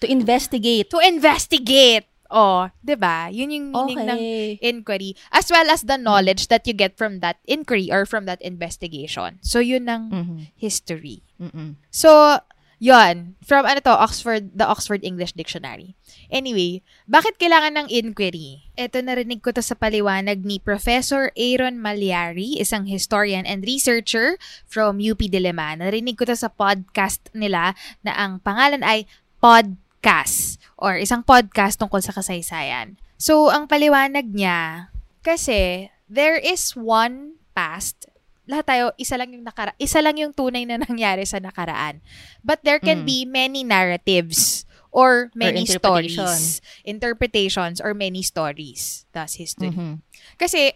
to 0.00 0.08
investigate. 0.08 0.88
To 0.88 0.96
investigate. 1.04 2.08
Oh, 2.32 2.70
'di 2.80 2.94
ba? 2.96 3.28
Yun 3.28 3.52
yung 3.52 3.66
meaning 3.74 4.00
ng 4.06 4.16
Okay. 4.22 4.56
inquiry 4.62 5.12
as 5.28 5.50
well 5.50 5.66
as 5.68 5.82
the 5.84 5.98
knowledge 5.98 6.46
that 6.48 6.62
you 6.64 6.72
get 6.72 6.94
from 6.96 7.18
that 7.20 7.36
inquiry 7.44 7.90
or 7.92 8.06
from 8.06 8.24
that 8.24 8.40
investigation. 8.40 9.36
So 9.44 9.58
yun 9.60 9.90
ang 9.90 10.08
Mhm. 10.08 10.36
history. 10.54 11.26
Mm-mm. 11.36 11.74
So, 11.90 12.38
yon 12.80 13.36
From 13.44 13.68
ano 13.68 13.78
to, 13.84 13.92
Oxford, 13.92 14.56
the 14.56 14.64
Oxford 14.66 15.04
English 15.04 15.36
Dictionary. 15.36 15.94
Anyway, 16.32 16.80
bakit 17.04 17.36
kailangan 17.36 17.76
ng 17.76 17.88
inquiry? 17.92 18.66
Ito 18.74 19.04
narinig 19.04 19.44
ko 19.44 19.52
to 19.52 19.60
sa 19.60 19.76
paliwanag 19.76 20.42
ni 20.42 20.58
Professor 20.58 21.30
Aaron 21.36 21.78
Malyari, 21.78 22.56
isang 22.58 22.88
historian 22.88 23.44
and 23.44 23.62
researcher 23.62 24.40
from 24.64 24.98
UP 24.98 25.20
Diliman. 25.20 25.84
Narinig 25.84 26.18
ko 26.18 26.26
to 26.26 26.34
sa 26.34 26.48
podcast 26.50 27.30
nila 27.36 27.78
na 28.02 28.16
ang 28.16 28.42
pangalan 28.42 28.82
ay 28.82 29.06
Podcast 29.40 30.60
or 30.76 31.00
isang 31.00 31.24
podcast 31.24 31.80
tungkol 31.80 32.04
sa 32.04 32.12
kasaysayan. 32.12 33.00
So, 33.20 33.48
ang 33.48 33.68
paliwanag 33.68 34.28
niya, 34.32 34.92
kasi 35.24 35.88
there 36.08 36.36
is 36.36 36.76
one 36.76 37.40
past 37.56 38.09
lahat 38.51 38.66
tayo, 38.66 38.84
isa 38.96 39.14
lang 39.14 39.30
yung 39.30 39.46
nakara 39.46 39.70
isa 39.78 40.03
lang 40.03 40.18
yung 40.18 40.34
tunay 40.34 40.66
na 40.66 40.82
nangyari 40.82 41.22
sa 41.22 41.38
nakaraan. 41.38 42.03
But 42.42 42.66
there 42.66 42.82
can 42.82 43.03
Mm. 43.03 43.07
be 43.07 43.18
many 43.22 43.61
narratives 43.62 44.66
or 44.90 45.30
many 45.32 45.62
interpretation. 45.62 46.26
stories, 46.26 46.59
interpretations 46.82 47.78
or 47.78 47.94
many 47.94 48.20
stories. 48.20 49.07
That's 49.14 49.38
history. 49.38 49.70
Mhm. 49.70 50.03
Kasi 50.34 50.74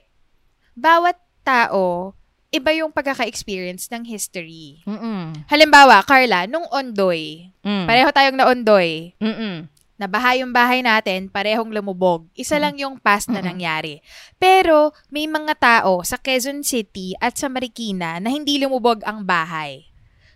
bawat 0.72 1.18
tao 1.42 2.14
iba 2.48 2.70
yung 2.70 2.94
pagkaka-experience 2.94 3.90
ng 3.90 4.06
history. 4.06 4.78
Mm-mm. 4.86 5.34
Halimbawa, 5.50 6.06
Carla, 6.06 6.46
nung 6.46 6.70
ondoy, 6.70 7.50
Mm. 7.66 7.82
pareho 7.82 8.08
tayong 8.14 8.38
na 8.38 8.46
ondoy. 8.46 9.10
Mm-mm. 9.18 9.66
Nabaha 9.94 10.34
yung 10.34 10.50
bahay 10.50 10.82
natin, 10.82 11.30
parehong 11.30 11.70
lumubog. 11.70 12.26
Isa 12.34 12.58
lang 12.58 12.74
yung 12.74 12.98
past 12.98 13.30
na 13.30 13.38
nangyari. 13.38 14.02
Pero 14.36 14.90
may 15.08 15.24
mga 15.24 15.54
tao 15.54 16.02
sa 16.02 16.18
Quezon 16.18 16.66
City 16.66 17.14
at 17.18 17.38
sa 17.38 17.46
Marikina 17.46 18.18
na 18.18 18.28
hindi 18.28 18.58
lumubog 18.58 19.00
ang 19.06 19.22
bahay. 19.22 19.86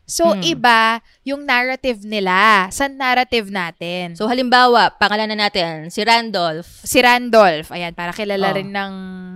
So, 0.09 0.33
Hmm. 0.33 0.41
iba 0.41 1.05
yung 1.21 1.45
narrative 1.45 2.01
nila 2.01 2.73
sa 2.73 2.89
narrative 2.89 3.53
natin. 3.53 4.17
So, 4.17 4.25
halimbawa, 4.25 4.97
pangalan 4.97 5.29
na 5.29 5.37
natin, 5.37 5.93
si 5.93 6.01
Randolph. 6.01 6.81
si 6.81 7.05
Randolph, 7.05 7.69
ayan, 7.69 7.93
para 7.93 8.17
kilala 8.17 8.49
Oh. 8.49 8.57
rin 8.57 8.73
ng, 8.73 8.95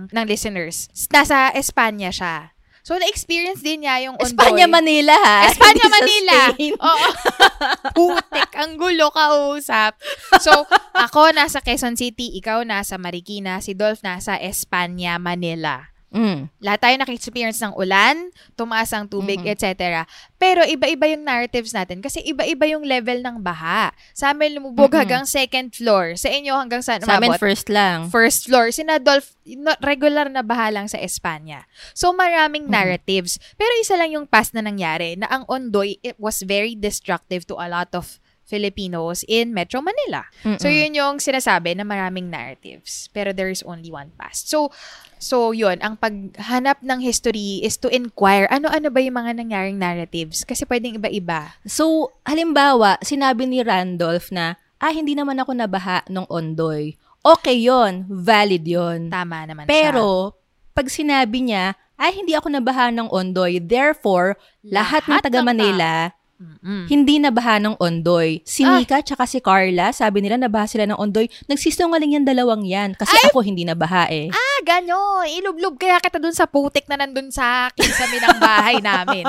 ng 0.09 0.25
listeners. 0.25 0.89
Nasa 1.13 1.53
Espanya 1.53 2.09
siya. 2.09 2.52
So, 2.83 2.99
na-experience 2.99 3.63
din 3.63 3.87
niya 3.87 4.11
yung 4.11 4.19
Ondoy. 4.19 4.35
Espanya, 4.35 4.67
Manila, 4.67 5.15
ha? 5.15 5.47
Espanya, 5.47 5.87
Manila. 5.95 6.37
Oo. 6.83 7.09
Putik, 7.95 8.51
ang 8.59 8.75
gulo 8.75 9.07
kausap. 9.07 9.95
So, 10.43 10.67
ako 10.91 11.31
nasa 11.31 11.63
Quezon 11.63 11.95
City, 11.95 12.35
ikaw 12.35 12.59
nasa 12.67 12.99
Marikina, 12.99 13.63
si 13.63 13.71
Dolph 13.71 14.03
nasa 14.03 14.35
Espanya, 14.35 15.15
Manila. 15.15 15.92
Mm. 16.13 16.45
Lahat 16.61 16.79
tayo 16.79 16.95
naka-experience 17.01 17.57
ng 17.57 17.73
ulan, 17.73 18.29
tumaas 18.53 18.93
ang 18.93 19.09
tubig, 19.09 19.41
etc. 19.49 20.05
Pero 20.37 20.61
iba-iba 20.61 21.09
yung 21.09 21.25
narratives 21.25 21.73
natin 21.73 22.05
kasi 22.05 22.21
iba-iba 22.21 22.69
yung 22.69 22.85
level 22.85 23.25
ng 23.25 23.41
baha. 23.41 23.89
Sa 24.13 24.29
amin 24.29 24.61
lumubog 24.61 24.93
Mm-mm. 24.93 25.01
hanggang 25.01 25.25
second 25.25 25.73
floor. 25.73 26.13
Sa 26.13 26.29
inyo 26.29 26.53
hanggang 26.53 26.85
saan 26.85 27.01
Sa 27.01 27.17
amin, 27.17 27.33
umabot? 27.33 27.41
first 27.41 27.65
lang. 27.67 28.13
first 28.13 28.45
floor. 28.45 28.69
Si 28.69 28.85
Nadolf, 28.85 29.33
no- 29.49 29.79
regular 29.81 30.29
na 30.29 30.45
baha 30.45 30.69
lang 30.69 30.85
sa 30.85 31.01
Espanya. 31.01 31.65
So, 31.97 32.13
maraming 32.13 32.69
narratives. 32.69 33.41
Pero 33.57 33.73
isa 33.81 33.97
lang 33.97 34.13
yung 34.13 34.29
past 34.29 34.53
na 34.53 34.61
nangyari, 34.61 35.17
na 35.17 35.25
ang 35.33 35.49
Ondoy, 35.49 35.97
it 36.05 36.13
was 36.21 36.45
very 36.45 36.77
destructive 36.77 37.49
to 37.49 37.57
a 37.57 37.65
lot 37.65 37.89
of 37.97 38.21
Filipinos 38.43 39.23
in 39.25 39.55
Metro 39.55 39.79
Manila. 39.79 40.27
So, 40.59 40.67
yun 40.67 40.93
yung 40.93 41.17
sinasabi 41.23 41.73
na 41.73 41.87
maraming 41.87 42.27
narratives. 42.27 43.07
Pero 43.15 43.31
there 43.31 43.49
is 43.49 43.63
only 43.63 43.89
one 43.89 44.11
past. 44.19 44.51
So, 44.51 44.69
so 45.17 45.55
yun, 45.55 45.79
ang 45.79 45.95
paghanap 45.95 46.83
ng 46.83 46.99
history 46.99 47.63
is 47.63 47.79
to 47.79 47.87
inquire, 47.87 48.45
ano-ano 48.51 48.91
ba 48.91 48.99
yung 48.99 49.15
mga 49.15 49.39
nangyaring 49.39 49.79
narratives? 49.79 50.43
Kasi 50.43 50.67
pwedeng 50.67 50.99
iba-iba. 50.99 51.55
So, 51.63 52.11
halimbawa, 52.27 52.99
sinabi 52.99 53.47
ni 53.47 53.63
Randolph 53.63 54.29
na, 54.29 54.59
ah, 54.83 54.91
hindi 54.91 55.15
naman 55.15 55.39
ako 55.39 55.55
nabaha 55.55 56.03
nung 56.11 56.27
Ondoy. 56.27 56.99
Okay 57.23 57.55
yon 57.63 58.03
valid 58.11 58.67
yon 58.67 59.07
Tama 59.07 59.47
naman 59.47 59.63
siya. 59.63 59.71
Pero, 59.71 60.35
pag 60.75 60.91
sinabi 60.91 61.47
niya, 61.47 61.79
ay, 61.95 62.19
hindi 62.19 62.35
ako 62.35 62.51
nabaha 62.51 62.91
ng 62.91 63.07
Ondoy, 63.07 63.63
therefore, 63.63 64.35
lahat, 64.65 65.07
ng 65.07 65.11
Lahat 65.15 65.23
taga 65.23 65.39
ng 65.39 65.47
Manila, 65.47 66.11
Mm-mm. 66.33 66.89
hindi 66.91 67.17
nabaha 67.17 67.55
ng 67.57 67.77
Ondoy. 67.77 68.43
Si 68.43 68.61
Ah. 68.61 68.75
Nika 68.75 68.99
tsaka 68.99 69.23
si 69.23 69.39
Carla, 69.39 69.91
sabi 69.91 70.19
nila 70.19 70.35
nabaha 70.35 70.65
sila 70.65 70.83
ng 70.83 70.97
Ondoy. 70.97 71.29
Nagsisinungaling 71.47 72.17
yan 72.17 72.25
dalawang 72.25 72.65
yan. 72.65 72.93
Kasi 72.93 73.15
ako 73.29 73.39
hindi 73.41 73.63
nabaha 73.63 74.09
eh. 74.09 74.27
Ah, 74.27 74.59
ganyo. 74.61 74.97
Ilublob 75.23 75.77
kaya 75.77 75.97
kita 75.97 76.17
dun 76.17 76.31
sa 76.31 76.43
putik 76.43 76.83
na 76.85 76.97
nandun 76.97 77.29
sa 77.29 77.71
kisami 77.71 78.17
ng 78.17 78.37
bahay 78.37 78.81
namin. 78.81 79.23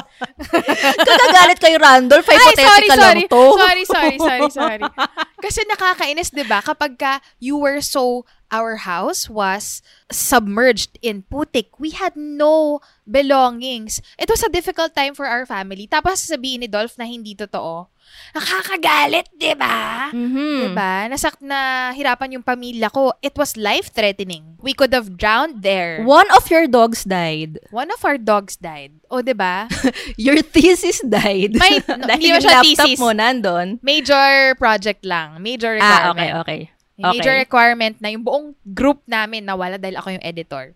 Kagagalit 1.07 1.59
kay 1.59 1.75
Randolph, 1.77 2.27
Ay, 2.27 2.35
sorry, 2.35 2.47
hypothetical 2.57 2.99
sorry. 2.99 3.05
lang 3.21 3.31
to. 3.31 3.43
Sorry, 3.55 3.85
sorry, 3.85 4.17
sorry, 4.19 4.49
sorry. 4.51 4.83
Kasi 5.45 5.61
nakakainis, 5.67 6.31
di 6.31 6.45
ba? 6.45 6.61
Kapag 6.61 6.97
ka 6.97 7.13
you 7.39 7.57
were 7.57 7.79
so, 7.79 8.25
our 8.55 8.87
house 8.87 9.27
was 9.27 9.83
submerged 10.15 10.95
in 11.03 11.27
putik. 11.27 11.75
We 11.83 11.91
had 11.91 12.15
no 12.15 12.79
belongings. 13.03 13.99
It 14.15 14.31
was 14.31 14.47
a 14.47 14.53
difficult 14.55 14.95
time 14.95 15.19
for 15.19 15.27
our 15.27 15.43
family. 15.45 15.91
Tapos 15.91 16.23
sasabihin 16.23 16.63
ni 16.63 16.69
Dolph 16.71 16.95
na 16.95 17.05
hindi 17.05 17.35
totoo. 17.35 17.91
Nakakagalit, 18.37 19.33
di 19.33 19.57
ba? 19.57 20.13
Mhm. 20.13 20.71
Diba? 20.71 21.09
Nasak 21.09 21.41
na 21.41 21.91
hirapan 21.91 22.37
yung 22.39 22.45
pamilya 22.45 22.93
ko. 22.93 23.17
It 23.25 23.33
was 23.35 23.57
life-threatening. 23.57 24.61
We 24.61 24.77
could 24.77 24.93
have 24.93 25.17
drowned 25.17 25.65
there. 25.65 26.05
One 26.05 26.29
of 26.37 26.47
your 26.53 26.69
dogs 26.69 27.03
died. 27.03 27.59
One 27.73 27.89
of 27.91 28.05
our 28.05 28.21
dogs 28.21 28.61
died. 28.61 28.93
O, 29.11 29.25
di 29.25 29.33
ba? 29.33 29.67
Your 30.21 30.41
thesis 30.41 31.01
died. 31.01 31.57
May- 31.57 31.81
Dahil 31.85 32.21
hindi 32.21 32.33
yung 32.33 32.45
laptop 32.45 32.65
thesis. 32.87 32.99
mo 33.01 33.13
nandun. 33.13 33.79
Major 33.81 34.55
project 34.57 35.03
lang. 35.05 35.41
Major 35.41 35.77
Ah, 35.81 36.13
requirement. 36.13 36.33
okay, 36.45 36.61
okay. 36.95 37.19
Major 37.19 37.35
requirement 37.39 37.97
na 37.99 38.11
yung 38.11 38.23
buong 38.23 38.55
group 38.63 39.03
namin 39.05 39.43
nawala 39.43 39.77
dahil 39.77 39.99
ako 39.99 40.15
yung 40.15 40.25
editor. 40.25 40.75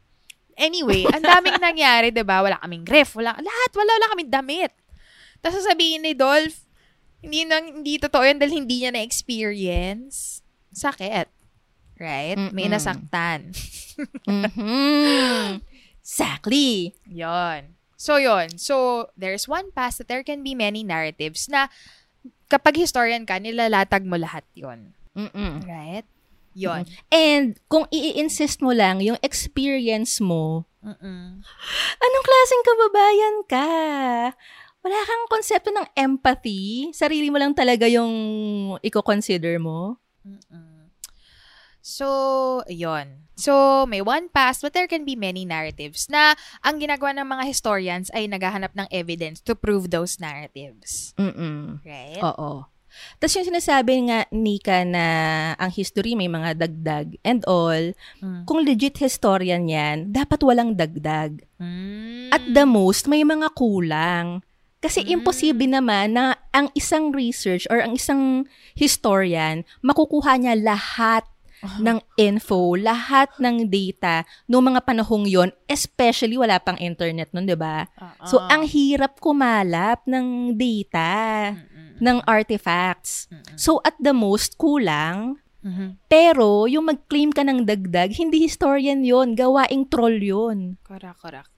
Anyway, 0.58 1.06
ang 1.06 1.22
daming 1.22 1.62
nangyari, 1.70 2.10
'di 2.10 2.26
ba? 2.26 2.42
Wala 2.42 2.58
kaming 2.58 2.82
ref, 2.82 3.14
wala 3.14 3.34
lahat, 3.38 3.70
wala 3.74 3.90
wala 3.94 4.06
kaming 4.14 4.32
damit. 4.32 4.72
Tapos 5.38 5.62
sasabihin 5.62 6.02
ni 6.02 6.18
Dolph, 6.18 6.66
hindi 7.22 7.46
nang 7.46 7.82
hindi 7.82 7.98
totoo 7.98 8.26
yan 8.26 8.42
dahil 8.42 8.62
hindi 8.66 8.82
niya 8.82 8.90
na 8.90 9.02
experience. 9.06 10.42
Sakit. 10.74 11.30
Right? 11.98 12.38
May 12.54 12.66
Mm-mm. 12.70 12.78
nasaktan. 12.78 13.54
Mhm. 14.30 15.58
Exactly. 15.98 16.94
Yon. 17.10 17.74
So, 17.98 18.14
yon. 18.14 18.54
So, 18.54 19.10
there's 19.18 19.50
one 19.50 19.74
past 19.74 19.98
that 19.98 20.06
there 20.06 20.22
can 20.22 20.46
be 20.46 20.54
many 20.54 20.86
narratives 20.86 21.50
na 21.50 21.66
kapag 22.46 22.78
historian 22.78 23.26
ka, 23.26 23.42
nilalatag 23.42 24.06
mo 24.06 24.14
lahat 24.14 24.46
yon. 24.54 24.94
Mm-mm. 25.18 25.66
Right? 25.66 26.06
Yon. 26.54 26.86
And 27.10 27.58
kung 27.66 27.90
i-insist 27.90 28.62
mo 28.62 28.70
lang 28.70 29.02
yung 29.02 29.18
experience 29.22 30.22
mo, 30.22 30.66
Mm-mm. 30.82 31.42
anong 31.98 32.26
klaseng 32.26 32.64
kababayan 32.66 33.36
ka? 33.50 33.68
Wala 34.78 34.98
kang 35.02 35.26
konsepto 35.26 35.74
ng 35.74 35.86
empathy? 35.98 36.94
Sarili 36.94 37.30
mo 37.34 37.38
lang 37.38 37.54
talaga 37.54 37.90
yung 37.90 38.10
i-consider 38.78 39.58
mo? 39.58 39.98
Mm-mm. 40.22 40.78
So, 41.82 42.62
yon. 42.68 43.30
So, 43.38 43.86
may 43.86 44.02
one 44.02 44.28
past, 44.28 44.60
but 44.60 44.74
there 44.74 44.90
can 44.90 45.06
be 45.06 45.14
many 45.14 45.46
narratives 45.46 46.10
na 46.10 46.34
ang 46.60 46.82
ginagawa 46.82 47.14
ng 47.16 47.26
mga 47.26 47.44
historians 47.48 48.10
ay 48.12 48.26
naghahanap 48.26 48.74
ng 48.74 48.90
evidence 48.90 49.38
to 49.40 49.54
prove 49.54 49.88
those 49.88 50.18
narratives. 50.18 51.14
Mm-mm. 51.16 51.80
Right? 51.86 52.20
Oo. 52.20 52.66
Tapos 53.16 53.34
yung 53.34 53.48
sinasabi 53.48 54.08
nga, 54.08 54.24
Nika, 54.28 54.82
na 54.82 55.04
ang 55.54 55.70
history 55.70 56.14
may 56.14 56.26
mga 56.26 56.56
dagdag 56.56 57.16
and 57.22 57.42
all, 57.44 57.92
Mm. 58.18 58.42
kung 58.44 58.60
legit 58.62 58.96
historian 58.96 59.66
yan, 59.66 60.10
dapat 60.10 60.40
walang 60.40 60.74
dagdag. 60.74 61.42
Mm. 61.56 62.30
At 62.30 62.42
the 62.46 62.64
most, 62.64 63.06
may 63.06 63.22
mga 63.22 63.52
kulang. 63.52 64.40
Kasi 64.78 65.02
Mm. 65.02 65.10
imposible 65.10 65.66
naman 65.66 66.14
na 66.14 66.38
ang 66.50 66.70
isang 66.72 67.10
research 67.10 67.66
or 67.66 67.82
ang 67.82 67.98
isang 67.98 68.46
historian, 68.72 69.66
makukuha 69.82 70.38
niya 70.38 70.54
lahat 70.54 71.26
Ah. 71.58 71.74
ng 71.82 71.98
info, 72.14 72.78
lahat 72.78 73.34
ng 73.42 73.66
data 73.66 74.22
noong 74.46 74.70
mga 74.70 74.80
panahong 74.86 75.26
yon, 75.26 75.50
especially 75.66 76.38
wala 76.38 76.62
pang 76.62 76.78
internet 76.78 77.34
nun, 77.34 77.50
di 77.50 77.58
ba? 77.58 77.82
Oo. 77.98 78.26
So, 78.30 78.38
ang 78.38 78.62
hirap 78.62 79.18
kumalap 79.18 80.06
ng 80.06 80.54
data, 80.54 81.10
Mm-mm. 81.58 81.77
Ng 81.98 82.18
artifacts. 82.26 83.26
So, 83.58 83.82
at 83.82 83.98
the 83.98 84.14
most, 84.14 84.58
kulang. 84.58 85.42
Mhm. 85.62 85.98
Pero, 86.06 86.70
yung 86.70 86.86
mag-claim 86.86 87.34
ka 87.34 87.42
ng 87.42 87.66
dagdag, 87.66 88.14
hindi 88.14 88.46
historian 88.46 89.02
yon 89.02 89.34
gawaing 89.34 89.90
troll 89.90 90.18
yon 90.18 90.78
Correct, 90.86 91.18
correct. 91.18 91.50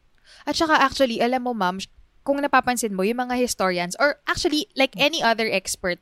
At 0.49 0.57
saka 0.57 0.81
actually, 0.81 1.21
alam 1.21 1.45
mo 1.45 1.53
ma'am, 1.53 1.77
kung 2.25 2.41
napapansin 2.41 2.97
mo, 2.97 3.05
yung 3.05 3.21
mga 3.29 3.37
historians, 3.37 3.93
or 4.01 4.21
actually, 4.25 4.69
like 4.77 4.97
any 4.97 5.21
other 5.21 5.49
expert, 5.49 6.01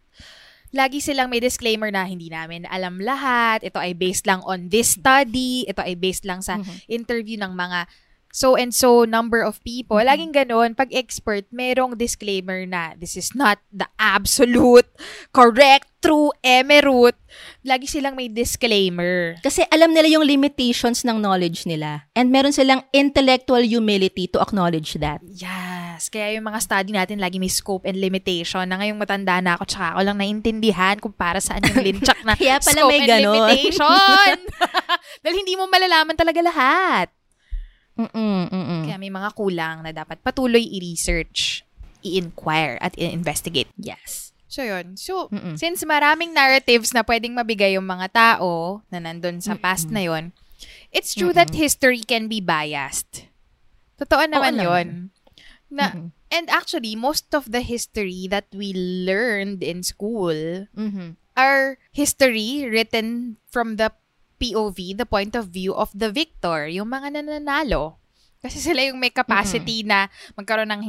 lagi 0.75 1.01
silang 1.01 1.33
may 1.33 1.41
disclaimer 1.41 1.89
na 1.89 2.05
hindi 2.05 2.29
namin 2.29 2.69
alam 2.69 3.01
lahat, 3.01 3.65
ito 3.65 3.81
ay 3.81 3.97
based 3.97 4.29
lang 4.29 4.45
on 4.45 4.69
this 4.69 5.01
study, 5.01 5.65
ito 5.65 5.81
ay 5.81 5.97
based 5.97 6.29
lang 6.29 6.45
sa 6.45 6.61
interview 6.87 7.41
ng 7.41 7.57
mga 7.57 7.89
so 8.33 8.55
and 8.55 8.73
so 8.75 9.05
number 9.05 9.41
of 9.41 9.63
people. 9.65 9.99
Laging 9.99 10.33
ganun, 10.33 10.77
pag 10.77 10.93
expert, 10.93 11.49
merong 11.51 11.97
disclaimer 11.99 12.65
na 12.67 12.95
this 12.97 13.17
is 13.17 13.35
not 13.35 13.59
the 13.73 13.89
absolute, 13.99 14.87
correct, 15.33 15.89
true, 15.99 16.31
emerute. 16.45 17.19
Lagi 17.67 17.91
silang 17.91 18.15
may 18.15 18.31
disclaimer. 18.31 19.37
Kasi 19.43 19.67
alam 19.69 19.93
nila 19.93 20.09
yung 20.09 20.25
limitations 20.25 21.03
ng 21.05 21.19
knowledge 21.19 21.67
nila. 21.67 22.07
And 22.15 22.31
meron 22.31 22.55
silang 22.55 22.87
intellectual 22.95 23.61
humility 23.61 24.31
to 24.33 24.41
acknowledge 24.41 24.97
that. 25.03 25.21
Yes. 25.27 26.09
Kaya 26.09 26.39
yung 26.39 26.47
mga 26.47 26.61
study 26.63 26.91
natin 26.95 27.19
lagi 27.19 27.43
may 27.43 27.51
scope 27.51 27.85
and 27.85 27.99
limitation 27.99 28.65
na 28.71 28.79
ngayong 28.79 28.99
matanda 29.03 29.43
na 29.43 29.59
ako 29.59 29.67
tsaka 29.67 29.99
ako 29.99 30.01
lang 30.07 30.19
naintindihan 30.23 30.97
kung 31.03 31.13
para 31.13 31.43
saan 31.43 31.61
yung 31.67 31.83
linchak 31.83 32.23
na 32.23 32.33
Kaya 32.41 32.63
pala 32.63 32.81
scope 32.81 32.93
may 32.95 33.03
and 33.05 33.11
ganon. 33.11 33.35
limitation. 33.35 34.37
Dahil 35.23 35.37
hindi 35.43 35.55
mo 35.59 35.67
malalaman 35.67 36.15
talaga 36.15 36.41
lahat. 36.41 37.11
Mm-mm, 37.99 38.49
mm-mm. 38.49 38.83
Kaya 38.87 38.97
may 38.97 39.11
mga 39.11 39.35
kulang 39.35 39.83
na 39.83 39.91
dapat 39.91 40.23
patuloy 40.23 40.63
i-research, 40.63 41.67
i-inquire, 42.01 42.79
at 42.79 42.95
i-investigate. 42.95 43.67
Yes. 43.75 44.31
So, 44.49 44.63
yun. 44.63 44.97
So, 44.97 45.29
Mm-mm. 45.29 45.59
since 45.59 45.83
maraming 45.85 46.33
narratives 46.33 46.95
na 46.95 47.03
pwedeng 47.03 47.37
mabigay 47.37 47.77
yung 47.77 47.85
mga 47.85 48.09
tao 48.15 48.81
na 48.89 49.03
nandun 49.03 49.43
sa 49.43 49.59
past 49.59 49.91
na 49.91 50.01
yon, 50.01 50.31
it's 50.89 51.13
true 51.13 51.35
that 51.37 51.53
history 51.53 52.01
can 52.01 52.31
be 52.31 52.41
biased. 52.41 53.29
Totoo 54.01 54.25
naman 54.25 54.57
naman. 54.57 54.63
yon. 54.65 54.89
Na, 55.69 55.93
Mm-mm. 55.93 56.09
And 56.29 56.47
actually, 56.53 56.93
most 56.93 57.33
of 57.33 57.57
the 57.57 57.65
history 57.65 58.29
that 58.29 58.45
we 58.53 58.77
learned 58.77 59.65
in 59.65 59.81
school 59.81 60.69
Mhm. 60.77 61.17
our 61.33 61.81
history 61.89 62.69
written 62.69 63.41
from 63.49 63.81
the 63.81 63.89
POV, 64.39 64.95
the 64.97 65.09
point 65.09 65.35
of 65.35 65.51
view 65.51 65.75
of 65.75 65.91
the 65.93 66.09
victor, 66.09 66.71
yung 66.71 66.89
mga 66.89 67.19
nananalo. 67.19 67.99
Kasi 68.39 68.63
sila 68.63 68.87
yung 68.87 69.03
may 69.03 69.11
capacity 69.11 69.83
na 69.83 70.07
magkaroon 70.39 70.71
ng, 70.71 70.83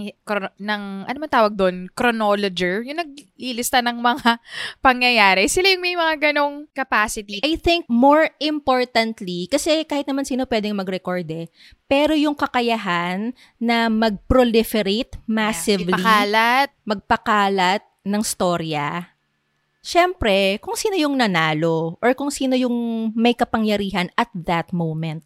ng 0.61 0.83
ano 1.09 1.17
man 1.17 1.31
tawag 1.33 1.57
doon, 1.57 1.89
chronologer, 1.97 2.85
yung 2.85 3.01
naglilista 3.01 3.81
ng 3.81 3.97
mga 3.97 4.37
pangyayari. 4.85 5.49
Sila 5.49 5.73
yung 5.73 5.81
may 5.81 5.97
mga 5.97 6.29
ganong 6.29 6.69
capacity. 6.77 7.41
I 7.41 7.57
think 7.57 7.89
more 7.89 8.29
importantly, 8.37 9.49
kasi 9.49 9.81
kahit 9.89 10.05
naman 10.05 10.29
sino 10.29 10.45
pwedeng 10.45 10.77
mag-record 10.77 11.25
eh, 11.33 11.49
pero 11.89 12.13
yung 12.13 12.37
kakayahan 12.37 13.33
na 13.57 13.89
mag-proliferate 13.89 15.17
massively, 15.25 15.97
Ipakalat. 15.97 16.69
magpakalat 16.85 17.81
ng 18.05 18.21
storya, 18.21 19.09
syempre, 19.79 20.59
kung 20.59 20.75
sino 20.75 20.95
yung 20.95 21.15
nanalo 21.15 21.97
or 21.99 22.11
kung 22.15 22.31
sino 22.31 22.55
yung 22.55 23.09
may 23.15 23.33
kapangyarihan 23.33 24.11
at 24.15 24.29
that 24.35 24.71
moment. 24.71 25.23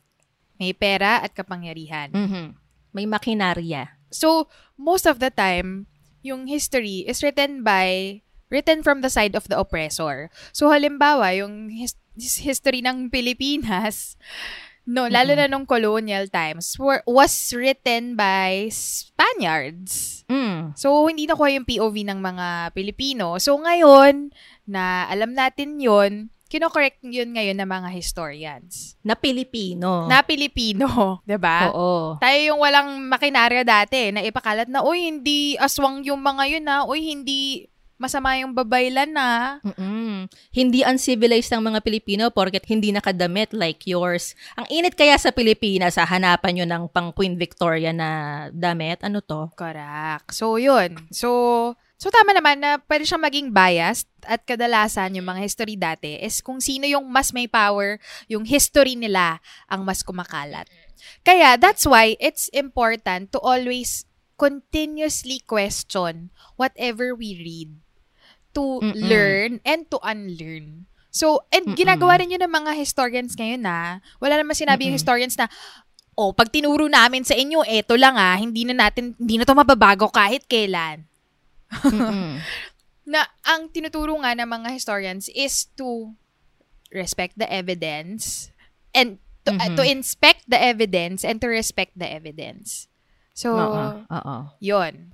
May 0.57 0.71
pera 0.71 1.19
at 1.21 1.33
kapangyarihan. 1.33 2.13
Mhm. 2.13 2.45
May 2.93 3.09
makinarya. 3.09 3.97
So, 4.13 4.47
most 4.77 5.09
of 5.09 5.17
the 5.17 5.33
time, 5.33 5.89
yung 6.21 6.45
history 6.45 7.03
is 7.03 7.25
written 7.25 7.65
by, 7.65 8.21
written 8.53 8.85
from 8.85 9.01
the 9.01 9.09
side 9.09 9.33
of 9.33 9.49
the 9.49 9.57
oppressor. 9.57 10.29
So, 10.53 10.69
halimbawa, 10.69 11.33
yung 11.33 11.73
his- 11.73 11.97
history 12.15 12.85
ng 12.85 13.09
Pilipinas, 13.09 14.15
no, 14.85 15.07
lalo 15.07 15.31
na 15.35 15.47
nung 15.47 15.65
colonial 15.67 16.27
times, 16.27 16.75
were, 16.79 17.03
was 17.07 17.31
written 17.55 18.15
by 18.15 18.67
Spaniards. 18.71 20.23
Mm. 20.27 20.75
So, 20.75 21.07
hindi 21.07 21.27
nakuha 21.27 21.55
yung 21.55 21.67
POV 21.67 21.95
ng 22.07 22.19
mga 22.19 22.47
Pilipino. 22.75 23.39
So, 23.39 23.55
ngayon, 23.59 24.31
na 24.67 25.07
alam 25.11 25.35
natin 25.35 25.79
yon 25.79 26.31
kino-correct 26.53 27.01
yun 27.01 27.33
ngayon 27.33 27.57
ng 27.57 27.65
mga 27.65 27.89
historians. 27.89 28.93
Na 29.01 29.17
Pilipino. 29.17 30.05
Na 30.05 30.21
Pilipino, 30.21 30.85
'di 31.25 31.41
ba? 31.41 31.73
Oo. 31.73 32.21
Tayo 32.21 32.37
yung 32.53 32.61
walang 32.61 33.09
makinarya 33.09 33.65
dati 33.65 34.13
na 34.13 34.21
ipakalat 34.21 34.69
na, 34.69 34.85
uy, 34.85 35.09
hindi 35.09 35.57
aswang 35.57 36.05
yung 36.05 36.21
mga 36.21 36.43
yun 36.53 36.65
na, 36.69 36.85
uy, 36.85 37.09
hindi 37.09 37.65
masama 38.03 38.35
yung 38.35 38.51
babaylan 38.51 39.15
na. 39.15 39.63
Mm-mm. 39.63 40.27
Hindi 40.51 40.83
uncivilized 40.83 41.47
ang 41.55 41.63
mga 41.63 41.79
Pilipino 41.79 42.27
porket 42.35 42.67
hindi 42.67 42.91
nakadamit 42.91 43.55
like 43.55 43.87
yours. 43.87 44.35
Ang 44.59 44.67
init 44.67 44.99
kaya 44.99 45.15
sa 45.15 45.31
Pilipinas, 45.31 45.95
sa 45.95 46.03
hanapan 46.03 46.51
nyo 46.59 46.65
ng 46.67 46.83
pang 46.91 47.15
Queen 47.15 47.39
Victoria 47.39 47.95
na 47.95 48.09
damit. 48.51 48.99
Ano 49.07 49.23
to? 49.23 49.55
Correct. 49.55 50.35
So, 50.35 50.59
yun. 50.59 50.99
So, 51.15 51.29
so 51.95 52.11
tama 52.11 52.35
naman 52.35 52.59
na 52.59 52.83
pwede 52.83 53.07
siyang 53.07 53.23
maging 53.23 53.47
biased 53.55 54.11
at 54.27 54.43
kadalasan 54.43 55.15
yung 55.15 55.27
mga 55.31 55.39
history 55.47 55.79
dati 55.79 56.19
is 56.19 56.43
kung 56.43 56.59
sino 56.59 56.83
yung 56.83 57.07
mas 57.07 57.31
may 57.31 57.47
power, 57.47 58.03
yung 58.27 58.43
history 58.43 58.99
nila 58.99 59.39
ang 59.71 59.87
mas 59.87 60.03
kumakalat. 60.03 60.67
Kaya, 61.23 61.55
that's 61.59 61.87
why 61.87 62.15
it's 62.19 62.47
important 62.51 63.31
to 63.31 63.39
always 63.39 64.07
continuously 64.39 65.39
question 65.45 66.33
whatever 66.57 67.13
we 67.13 67.37
read 67.37 67.82
to 68.53 68.79
Mm-mm. 68.79 68.95
learn 68.95 69.51
and 69.65 69.89
to 69.89 69.97
unlearn. 70.01 70.85
So, 71.09 71.45
and 71.49 71.73
Mm-mm. 71.73 71.77
ginagawa 71.77 72.17
rin 72.17 72.33
yun 72.33 72.41
ng 72.41 72.53
mga 72.53 72.73
historians 72.73 73.33
ngayon 73.33 73.61
na 73.61 74.01
wala 74.17 74.37
naman 74.37 74.53
sinabi 74.53 74.85
yung 74.85 74.93
Mm-mm. 74.93 75.01
historians 75.01 75.37
na 75.37 75.45
oh, 76.13 76.29
pag 76.29 76.53
tinuro 76.53 76.85
namin 76.85 77.25
sa 77.25 77.33
inyo, 77.33 77.65
eto 77.65 77.97
lang 77.97 78.13
ah, 78.13 78.37
hindi 78.37 78.65
na 78.65 78.85
natin, 78.85 79.17
hindi 79.17 79.41
na 79.41 79.45
to 79.45 79.57
mababago 79.57 80.09
kahit 80.09 80.45
kailan. 80.45 81.05
Na 83.03 83.25
ang 83.43 83.67
tinuturo 83.67 84.15
nga 84.21 84.31
ng 84.31 84.47
mga 84.47 84.69
historians 84.71 85.27
is 85.33 85.67
to 85.75 86.13
respect 86.93 87.35
the 87.35 87.49
evidence 87.49 88.53
and 88.93 89.17
to, 89.43 89.51
uh, 89.51 89.67
Mhm. 89.67 89.75
to 89.75 89.83
inspect 89.83 90.45
the 90.47 90.55
evidence 90.55 91.25
and 91.27 91.41
to 91.41 91.49
respect 91.49 91.91
the 91.97 92.07
evidence. 92.07 92.87
So, 93.33 93.57
Oo. 93.57 94.05
Oo. 94.07 94.37
yun. 94.61 95.11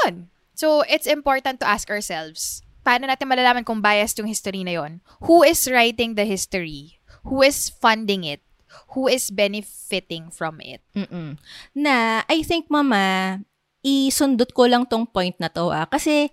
Yun. 0.00 0.30
So, 0.60 0.84
it's 0.84 1.08
important 1.08 1.56
to 1.64 1.66
ask 1.66 1.88
ourselves, 1.88 2.60
paano 2.84 3.08
natin 3.08 3.32
malalaman 3.32 3.64
kung 3.64 3.80
biased 3.80 4.20
yung 4.20 4.28
history 4.28 4.60
na 4.60 4.76
yon? 4.76 5.00
Who 5.24 5.40
is 5.40 5.64
writing 5.64 6.20
the 6.20 6.28
history? 6.28 7.00
Who 7.24 7.40
is 7.40 7.72
funding 7.72 8.28
it? 8.28 8.44
Who 8.92 9.08
is 9.08 9.32
benefiting 9.32 10.28
from 10.28 10.60
it? 10.60 10.84
Mm-mm. 10.92 11.40
Na, 11.72 12.28
I 12.28 12.44
think, 12.44 12.68
mama, 12.68 13.40
isundot 13.80 14.52
ko 14.52 14.68
lang 14.68 14.84
tong 14.84 15.08
point 15.08 15.32
na 15.40 15.48
to, 15.48 15.72
ah. 15.72 15.88
Kasi, 15.88 16.28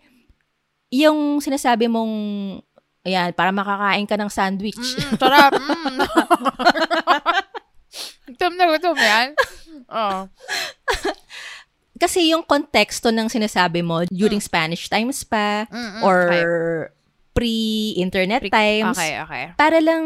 yung 0.91 1.39
sinasabi 1.39 1.87
mong, 1.87 2.11
ayan, 3.07 3.31
para 3.31 3.55
makakain 3.55 4.11
ka 4.11 4.19
ng 4.19 4.27
sandwich. 4.27 4.75
Mm, 4.75 5.15
sarap. 5.15 5.55
Mm. 5.55 6.03
gutom 8.35 8.59
na 8.59 8.75
gutom 8.75 8.99
yan. 8.99 9.31
Oh. 9.87 10.27
Kasi 11.97 12.29
yung 12.29 12.41
konteksto 12.41 13.09
ng 13.09 13.27
sinasabi 13.27 13.81
mo 13.81 14.05
during 14.07 14.39
Spanish 14.39 14.85
times 14.87 15.21
pa, 15.21 15.65
Mm, 15.67 15.77
mm, 15.77 16.01
or 16.01 16.17
okay. 16.23 16.43
pre-internet 17.33 18.41
Pre- 18.41 18.53
times, 18.53 18.93
Okay, 18.93 19.13
okay. 19.19 19.45
para 19.53 19.77
lang 19.77 20.03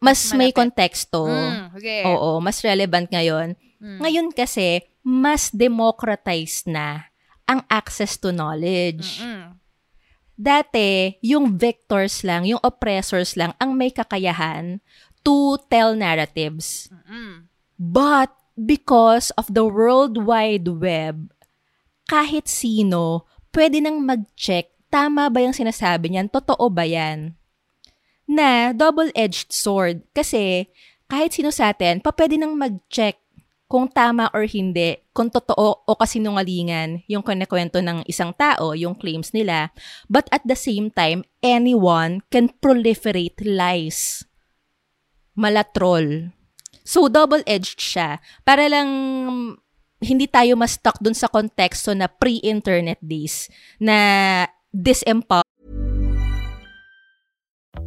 mas 0.00 0.32
may 0.32 0.48
Malapit. 0.48 0.56
konteksto. 0.56 1.28
Mm, 1.28 1.76
okay. 1.76 2.02
Oo, 2.04 2.40
mas 2.40 2.56
relevant 2.60 3.04
ngayon. 3.06 3.52
Mm. 3.76 3.98
Ngayon 4.00 4.26
kasi, 4.32 4.80
mas 5.00 5.52
democratized 5.52 6.64
na 6.64 7.12
ang 7.44 7.60
access 7.68 8.16
to 8.16 8.32
knowledge. 8.32 9.20
Mm-mm. 9.20 9.56
Dati, 10.32 11.20
yung 11.20 11.52
victors 11.52 12.24
lang, 12.24 12.48
yung 12.48 12.60
oppressors 12.64 13.36
lang 13.36 13.52
ang 13.60 13.76
may 13.76 13.92
kakayahan 13.92 14.80
to 15.20 15.60
tell 15.68 15.92
narratives. 15.92 16.88
Mm-mm. 16.88 17.44
But 17.76 18.32
because 18.60 19.32
of 19.40 19.48
the 19.48 19.64
World 19.64 20.20
Wide 20.20 20.68
Web, 20.68 21.32
kahit 22.04 22.44
sino, 22.44 23.24
pwede 23.56 23.80
nang 23.80 24.04
mag-check, 24.04 24.68
tama 24.92 25.32
ba 25.32 25.40
yung 25.40 25.56
sinasabi 25.56 26.12
niyan? 26.12 26.28
Totoo 26.28 26.68
ba 26.68 26.84
yan? 26.84 27.38
Na 28.28 28.76
double-edged 28.76 29.54
sword. 29.54 30.04
Kasi 30.12 30.68
kahit 31.08 31.32
sino 31.32 31.48
sa 31.48 31.72
atin, 31.72 32.04
pa 32.04 32.12
pwede 32.12 32.36
nang 32.36 32.54
mag-check 32.54 33.18
kung 33.70 33.86
tama 33.86 34.26
or 34.34 34.50
hindi, 34.50 34.98
kung 35.14 35.30
totoo 35.30 35.86
o 35.86 35.90
kasinungalingan 35.94 37.06
yung 37.06 37.22
kinikwento 37.22 37.78
ng 37.78 38.02
isang 38.10 38.34
tao, 38.34 38.74
yung 38.74 38.98
claims 38.98 39.30
nila. 39.30 39.70
But 40.10 40.26
at 40.34 40.42
the 40.42 40.58
same 40.58 40.90
time, 40.90 41.22
anyone 41.38 42.26
can 42.34 42.50
proliferate 42.58 43.38
lies. 43.46 44.26
Malatrol. 45.38 46.34
So, 46.90 47.06
double-edged 47.06 47.78
siya. 47.78 48.18
Para 48.42 48.66
lang 48.66 48.90
hindi 50.02 50.26
tayo 50.26 50.58
mas 50.58 50.74
stuck 50.74 50.98
dun 50.98 51.14
sa 51.14 51.30
konteksto 51.30 51.94
na 51.94 52.10
pre-internet 52.10 52.98
days 52.98 53.46
na 53.78 54.50
disempower 54.74 55.46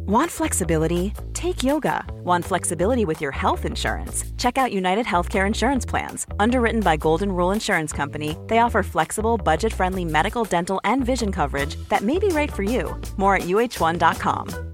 Want 0.04 0.30
flexibility? 0.30 1.12
Take 1.32 1.64
yoga. 1.64 2.04
Want 2.24 2.44
flexibility 2.44 3.04
with 3.04 3.24
your 3.24 3.32
health 3.32 3.64
insurance? 3.64 4.24
Check 4.36 4.58
out 4.58 4.72
United 4.72 5.06
Healthcare 5.06 5.46
Insurance 5.46 5.88
Plans. 5.88 6.26
Underwritten 6.38 6.80
by 6.80 6.96
Golden 7.00 7.32
Rule 7.32 7.52
Insurance 7.52 7.92
Company, 7.92 8.36
they 8.48 8.60
offer 8.60 8.82
flexible, 8.82 9.38
budget 9.38 9.72
friendly 9.72 10.04
medical, 10.04 10.44
dental, 10.44 10.80
and 10.84 11.04
vision 11.04 11.32
coverage 11.32 11.76
that 11.88 12.04
may 12.04 12.18
be 12.18 12.28
right 12.28 12.52
for 12.52 12.62
you. 12.62 13.00
More 13.16 13.36
at 13.36 13.48
uh1.com. 13.48 14.73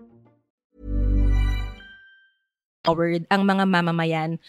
Ang 2.83 3.41
mga 3.43 3.63
mamamayan 3.63 4.41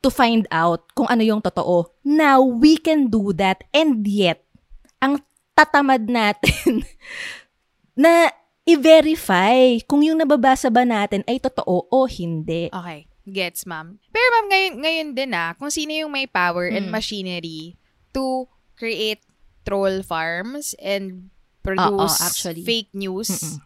to 0.00 0.08
find 0.08 0.46
out 0.48 0.86
kung 0.92 1.06
ano 1.06 1.20
yung 1.20 1.40
totoo. 1.40 1.92
Now, 2.02 2.40
we 2.40 2.76
can 2.76 3.08
do 3.08 3.32
that 3.36 3.64
and 3.72 4.06
yet, 4.06 4.44
ang 4.98 5.20
tatamad 5.52 6.08
natin 6.08 6.84
na 7.96 8.30
i-verify 8.64 9.78
kung 9.84 10.02
yung 10.02 10.18
nababasa 10.18 10.68
ba 10.68 10.84
natin 10.84 11.22
ay 11.24 11.38
totoo 11.38 11.86
o 11.86 11.98
hindi. 12.06 12.68
Okay. 12.70 13.06
Gets, 13.26 13.66
ma'am. 13.66 13.98
Pero 14.08 14.22
ma'am, 14.30 14.46
ngayon, 14.46 14.72
ngayon 14.78 15.08
din 15.12 15.30
ah, 15.34 15.50
kung 15.58 15.66
sino 15.66 15.90
yung 15.90 16.14
may 16.14 16.30
power 16.30 16.70
and 16.70 16.86
Mm. 16.86 16.94
machinery 16.94 17.74
to 18.14 18.46
create 18.78 19.18
troll 19.66 19.98
farms 20.00 20.78
and 20.78 21.26
Oo, 21.26 21.62
produce 21.66 22.22
actually. 22.22 22.62
fake 22.62 22.94
news, 22.94 23.58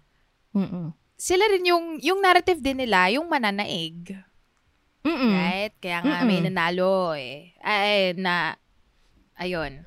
Mm-mm. 0.57 0.65
Mm-mm. 0.65 0.89
Sila 1.21 1.45
rin 1.53 1.69
yung, 1.69 2.01
yung 2.01 2.25
narrative 2.25 2.65
din 2.65 2.81
nila, 2.81 3.13
yung 3.13 3.29
mananaig. 3.29 4.17
Mm-mm. 5.05 5.33
Right? 5.37 5.77
Kaya 5.77 6.01
nga 6.01 6.25
may 6.25 6.41
Mm-mm. 6.41 6.49
nanalo 6.49 7.13
eh. 7.13 7.53
Ay, 7.61 8.17
na, 8.17 8.57
ayun. 9.37 9.81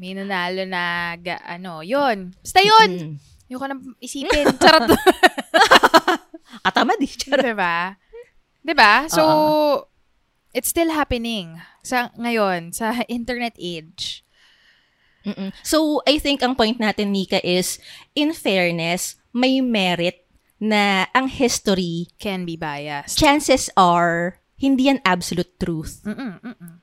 may 0.00 0.12
nanalo 0.12 0.68
na, 0.68 1.16
ga, 1.16 1.40
ano, 1.48 1.80
yun. 1.80 2.36
Basta 2.44 2.60
yun. 2.60 2.90
Mm. 2.92 3.14
Yung 3.48 3.60
ko 3.60 3.66
nang 3.72 3.80
isipin. 4.04 4.52
Charot. 4.60 4.84
Katamad 6.68 7.00
eh. 7.00 7.08
Charot. 7.08 7.56
diba? 7.56 7.96
Diba? 8.60 9.08
So, 9.08 9.22
Oo. 9.24 9.88
it's 10.52 10.68
still 10.68 10.92
happening 10.92 11.56
sa 11.80 12.12
ngayon, 12.20 12.76
sa 12.76 13.00
internet 13.08 13.56
age. 13.56 14.25
Mm-mm. 15.26 15.50
So, 15.66 16.00
I 16.06 16.22
think 16.22 16.40
ang 16.40 16.54
point 16.54 16.78
natin, 16.78 17.10
Nika, 17.10 17.42
is, 17.42 17.82
in 18.14 18.30
fairness, 18.30 19.18
may 19.34 19.58
merit 19.58 20.22
na 20.56 21.10
ang 21.12 21.28
history, 21.28 22.08
Can 22.16 22.46
be 22.46 22.54
biased. 22.56 23.18
chances 23.18 23.68
are, 23.76 24.38
hindi 24.56 24.88
yan 24.88 25.02
absolute 25.04 25.58
truth. 25.60 26.00
Mm-mm, 26.06 26.40
mm-mm. 26.40 26.74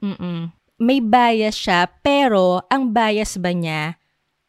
Mm-mm. 0.00 0.40
May 0.78 1.00
bias 1.00 1.56
siya, 1.56 1.88
pero 2.00 2.64
ang 2.70 2.92
bias 2.92 3.36
ba 3.36 3.52
niya 3.52 3.96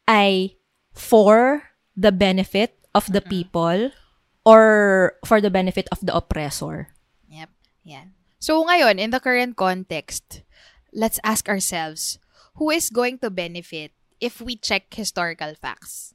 ay 0.08 0.56
for 0.92 1.64
the 1.96 2.12
benefit 2.12 2.76
of 2.94 3.08
the 3.12 3.20
people 3.20 3.92
or 4.44 4.62
for 5.24 5.40
the 5.40 5.52
benefit 5.52 5.88
of 5.92 6.00
the 6.04 6.12
oppressor? 6.12 6.92
Yep. 7.28 7.50
Yan. 7.84 8.12
So 8.40 8.64
ngayon, 8.64 8.96
in 9.00 9.10
the 9.10 9.20
current 9.20 9.56
context, 9.56 10.44
let's 10.92 11.20
ask 11.24 11.48
ourselves, 11.48 12.20
who 12.58 12.74
is 12.74 12.90
going 12.90 13.16
to 13.22 13.30
benefit 13.30 13.94
if 14.18 14.42
we 14.42 14.58
check 14.58 14.90
historical 14.90 15.54
facts? 15.54 16.12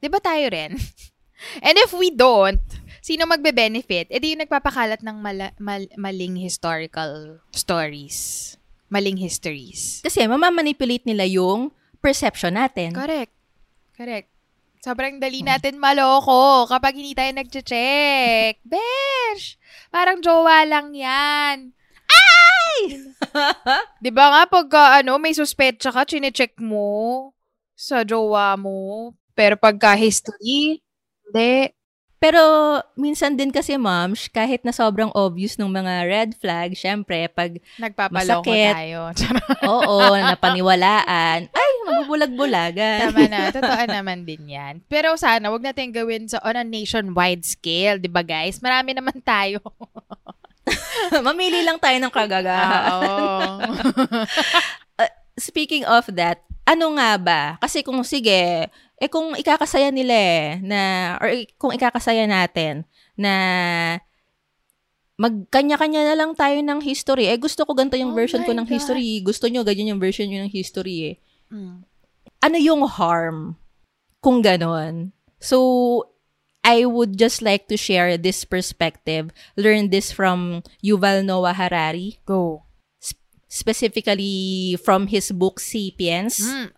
Di 0.00 0.08
ba 0.08 0.18
tayo 0.18 0.48
rin? 0.50 0.80
And 1.66 1.76
if 1.78 1.92
we 1.92 2.10
don't, 2.10 2.62
sino 3.04 3.28
magbe-benefit? 3.28 4.08
E 4.10 4.16
di 4.18 4.34
yung 4.34 4.42
nagpapakalat 4.42 5.04
ng 5.04 5.16
mala- 5.20 5.54
mal- 5.60 5.92
maling 5.94 6.40
historical 6.40 7.38
stories. 7.52 8.54
Maling 8.88 9.18
histories. 9.20 10.00
Kasi 10.02 10.24
mamamanipulate 10.26 11.04
nila 11.06 11.26
yung 11.28 11.70
perception 12.02 12.58
natin. 12.58 12.94
Correct. 12.94 13.32
Correct. 13.94 14.28
Sobrang 14.82 15.22
dali 15.22 15.46
natin 15.46 15.78
maloko 15.78 16.66
kapag 16.66 16.98
hindi 16.98 17.14
tayo 17.14 17.30
nagche-check. 17.30 18.58
Besh! 18.66 19.54
Parang 19.94 20.18
jowa 20.18 20.66
lang 20.66 20.90
yan. 20.90 21.70
Di 24.04 24.10
ba 24.10 24.24
nga 24.32 24.42
pagka 24.48 24.82
ano, 25.00 25.16
may 25.16 25.32
suspetsa 25.32 25.92
ka, 25.92 26.04
chinecheck 26.04 26.56
mo 26.60 27.30
sa 27.76 28.04
jowa 28.06 28.54
mo. 28.58 29.12
Pero 29.32 29.56
pagka 29.56 29.96
history, 29.96 30.84
hindi. 31.24 31.72
Pero 32.22 32.38
minsan 32.94 33.34
din 33.34 33.50
kasi, 33.50 33.74
ma'am, 33.74 34.14
kahit 34.30 34.62
na 34.62 34.70
sobrang 34.70 35.10
obvious 35.10 35.58
ng 35.58 35.66
mga 35.66 35.94
red 36.06 36.30
flag, 36.38 36.70
syempre, 36.78 37.26
pag, 37.26 37.58
Nagpapaloko 37.82 38.46
Masakit. 38.46 38.74
tayo. 38.78 39.10
oo, 39.74 40.14
napaniwalaan, 40.14 41.50
ay, 41.50 41.70
mabubulag-bulagan. 41.82 43.10
Tama 43.10 43.26
na. 43.26 43.50
Totoo 43.50 43.82
naman 43.90 44.22
din 44.22 44.54
yan. 44.54 44.86
Pero 44.86 45.18
sana, 45.18 45.50
wag 45.50 45.66
natin 45.66 45.90
gawin 45.90 46.30
sa 46.30 46.38
on 46.46 46.54
a 46.54 46.62
nationwide 46.62 47.42
scale, 47.42 47.98
di 47.98 48.06
ba 48.06 48.22
guys? 48.22 48.62
Marami 48.62 48.94
naman 48.94 49.18
tayo. 49.18 49.58
Mamili 51.26 51.66
lang 51.66 51.78
tayo 51.78 51.98
ng 51.98 52.12
kagagahan. 52.12 52.82
Oo. 52.92 53.20
Speaking 55.40 55.82
of 55.88 56.06
that, 56.14 56.44
ano 56.62 56.94
nga 56.94 57.10
ba? 57.18 57.42
Kasi 57.58 57.82
kung 57.82 57.98
sige, 58.04 58.68
eh 58.70 59.08
kung 59.10 59.34
ikakasaya 59.34 59.90
nila 59.90 60.14
eh, 60.14 60.44
na, 60.62 60.80
or 61.18 61.28
i- 61.32 61.50
kung 61.58 61.74
ikakasaya 61.74 62.28
natin, 62.28 62.86
na 63.18 63.34
magkanya-kanya 65.18 66.12
na 66.12 66.16
lang 66.16 66.32
tayo 66.34 66.58
ng 66.58 66.80
history. 66.82 67.28
Eh 67.28 67.38
gusto 67.38 67.62
ko 67.62 67.76
ganito 67.76 67.94
yung 67.98 68.14
Oh 68.14 68.18
version 68.18 68.42
ko 68.42 68.52
ng 68.52 68.66
God. 68.66 68.72
history. 68.72 69.20
Gusto 69.20 69.46
nyo, 69.46 69.62
ganyan 69.62 69.94
yung 69.96 70.02
version 70.02 70.26
nyo 70.26 70.42
ng 70.44 70.52
history 70.52 71.14
eh. 71.14 71.16
Mm. 71.52 71.84
ano 72.42 72.56
yung 72.56 72.82
harm 72.88 73.54
kung 74.18 74.40
ganon? 74.40 75.12
So, 75.36 75.58
I 76.62 76.86
would 76.86 77.18
just 77.18 77.42
like 77.42 77.66
to 77.68 77.76
share 77.76 78.14
this 78.16 78.46
perspective. 78.46 79.34
Learn 79.58 79.90
this 79.90 80.14
from 80.14 80.62
Yuval 80.82 81.26
Noah 81.26 81.54
Harari, 81.54 82.22
Go. 82.24 82.62
specifically 83.52 84.78
from 84.80 85.12
his 85.12 85.28
book 85.28 85.60
Sapiens. 85.60 86.40
Mm. 86.40 86.72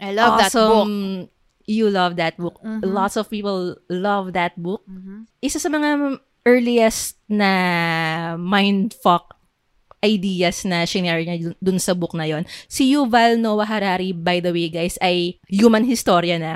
I 0.00 0.10
love 0.12 0.42
that 0.42 0.52
book. 0.52 0.82
Awesome. 0.82 1.28
You 1.66 1.86
love 1.90 2.16
that 2.16 2.34
book. 2.34 2.58
Mhm. 2.62 2.82
Lots 2.82 3.14
of 3.14 3.30
people 3.30 3.78
love 3.86 4.34
that 4.34 4.58
book. 4.58 4.82
Mhm. 4.90 5.30
Isa 5.38 5.62
sa 5.62 5.70
mga 5.70 6.18
earliest 6.46 7.18
na 7.30 8.34
mindfuck 8.38 9.34
ideas 10.04 10.62
na 10.62 10.86
shinare 10.86 11.26
niya 11.26 11.54
dun 11.58 11.78
sa 11.82 11.94
book 11.94 12.14
na 12.14 12.26
yon. 12.28 12.46
Si 12.70 12.94
Yuval 12.94 13.38
Noah 13.40 13.66
Harari, 13.66 14.14
by 14.14 14.38
the 14.38 14.54
way, 14.54 14.70
guys, 14.70 14.94
ay 15.02 15.38
human 15.50 15.82
historian 15.82 16.42
na. 16.42 16.54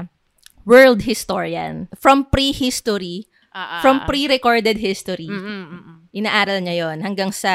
World 0.64 1.02
historian. 1.02 1.88
From 1.96 2.26
prehistory, 2.26 3.26
Ah, 3.50 3.78
ah, 3.78 3.80
from 3.82 3.98
ah. 3.98 4.06
pre-recorded 4.06 4.78
history. 4.78 5.26
Mm, 5.26 5.42
mm, 5.42 5.64
mm, 5.66 5.80
mm. 5.82 5.96
Inaaral 6.14 6.62
niya 6.62 6.86
yon 6.86 7.02
hanggang 7.02 7.34
sa 7.34 7.50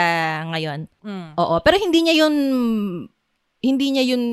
ngayon. 0.51 0.91
Mm. 0.99 1.39
Oo, 1.39 1.55
pero 1.63 1.79
hindi 1.79 2.03
niya 2.03 2.27
yun 2.27 2.35
hindi 3.65 3.87
niya 3.89 4.03
yun 4.13 4.23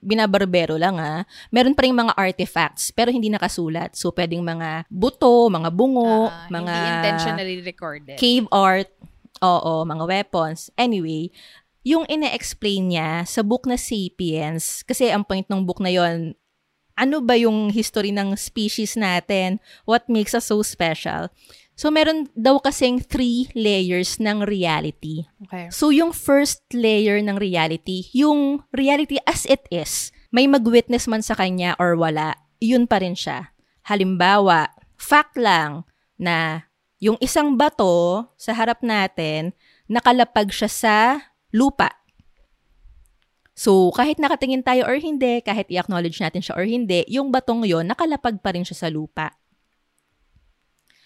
binabarbero 0.00 0.78
lang 0.78 0.96
ah. 0.96 1.26
Meron 1.50 1.74
pa 1.74 1.82
rin 1.84 1.92
mga 1.92 2.14
artifacts 2.14 2.94
pero 2.94 3.10
hindi 3.10 3.26
nakasulat. 3.26 3.92
So 3.92 4.14
pwedeng 4.14 4.40
mga 4.40 4.86
buto, 4.86 5.50
mga 5.50 5.68
bungo, 5.74 6.30
Ah, 6.30 6.46
mga 6.48 6.72
Hindi 6.72 6.88
intentionally 6.94 7.56
recorded. 7.60 8.16
cave 8.16 8.46
art, 8.48 8.88
oo, 9.42 9.82
mga 9.84 10.04
weapons. 10.06 10.70
Anyway, 10.78 11.28
yung 11.82 12.06
ine-explain 12.06 12.92
niya 12.92 13.10
sa 13.26 13.42
book 13.42 13.66
na 13.66 13.76
Sapiens, 13.76 14.84
kasi 14.84 15.08
ang 15.10 15.24
point 15.24 15.44
ng 15.44 15.60
book 15.64 15.80
na 15.80 15.90
yon 15.90 16.32
ano 16.96 17.22
ba 17.22 17.38
yung 17.38 17.70
history 17.70 18.10
ng 18.14 18.34
species 18.38 18.96
natin? 18.96 19.58
What 19.84 20.08
makes 20.08 20.34
us 20.34 20.48
so 20.50 20.62
special? 20.62 21.30
So, 21.80 21.88
meron 21.88 22.28
daw 22.36 22.60
kasing 22.60 23.00
three 23.00 23.48
layers 23.56 24.20
ng 24.20 24.44
reality. 24.44 25.24
Okay. 25.48 25.72
So, 25.72 25.88
yung 25.88 26.12
first 26.12 26.60
layer 26.76 27.16
ng 27.24 27.40
reality, 27.40 28.12
yung 28.12 28.68
reality 28.68 29.16
as 29.24 29.48
it 29.48 29.64
is, 29.72 30.12
may 30.28 30.44
mag-witness 30.44 31.08
man 31.08 31.24
sa 31.24 31.32
kanya 31.32 31.80
or 31.80 31.96
wala, 31.96 32.36
yun 32.60 32.84
pa 32.84 33.00
rin 33.00 33.16
siya. 33.16 33.56
Halimbawa, 33.88 34.68
fact 35.00 35.40
lang 35.40 35.88
na 36.20 36.68
yung 37.00 37.16
isang 37.24 37.56
bato 37.56 38.28
sa 38.36 38.52
harap 38.52 38.84
natin, 38.84 39.56
nakalapag 39.88 40.52
siya 40.52 40.68
sa 40.68 40.96
lupa. 41.48 41.99
So, 43.60 43.92
kahit 43.92 44.16
nakatingin 44.16 44.64
tayo 44.64 44.88
or 44.88 44.96
hindi, 44.96 45.44
kahit 45.44 45.68
i-acknowledge 45.68 46.16
natin 46.16 46.40
siya 46.40 46.56
or 46.56 46.64
hindi, 46.64 47.04
yung 47.12 47.28
batong 47.28 47.68
yon 47.68 47.92
nakalapag 47.92 48.40
pa 48.40 48.56
rin 48.56 48.64
siya 48.64 48.88
sa 48.88 48.88
lupa. 48.88 49.36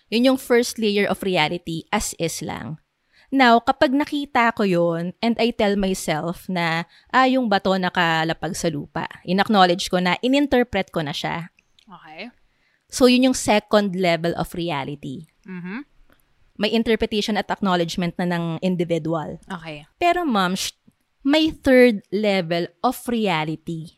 Yun 0.07 0.31
yung 0.31 0.39
first 0.39 0.79
layer 0.79 1.11
of 1.11 1.27
reality 1.27 1.83
as 1.91 2.15
is 2.23 2.39
lang. 2.47 2.79
Now, 3.35 3.59
kapag 3.59 3.91
nakita 3.91 4.55
ko 4.55 4.63
yon 4.63 5.19
and 5.19 5.35
I 5.43 5.51
tell 5.51 5.75
myself 5.75 6.47
na, 6.47 6.87
ah, 7.11 7.27
yung 7.27 7.51
bato 7.51 7.75
nakalapag 7.75 8.55
sa 8.55 8.71
lupa, 8.71 9.11
in-acknowledge 9.27 9.91
ko 9.91 9.99
na, 9.99 10.15
in-interpret 10.23 10.95
ko 10.95 11.03
na 11.03 11.11
siya. 11.11 11.51
Okay. 11.91 12.31
So, 12.87 13.11
yun 13.11 13.27
yung 13.27 13.35
second 13.35 13.99
level 13.99 14.31
of 14.39 14.55
reality. 14.55 15.27
Mhm. 15.43 15.91
May 16.55 16.71
interpretation 16.71 17.35
at 17.35 17.51
acknowledgement 17.51 18.15
na 18.15 18.31
ng 18.31 18.63
individual. 18.63 19.43
Okay. 19.51 19.91
Pero 19.99 20.23
ma'am, 20.23 20.55
sh- 20.55 20.79
may 21.25 21.49
third 21.51 22.05
level 22.13 22.69
of 22.85 23.01
reality 23.09 23.97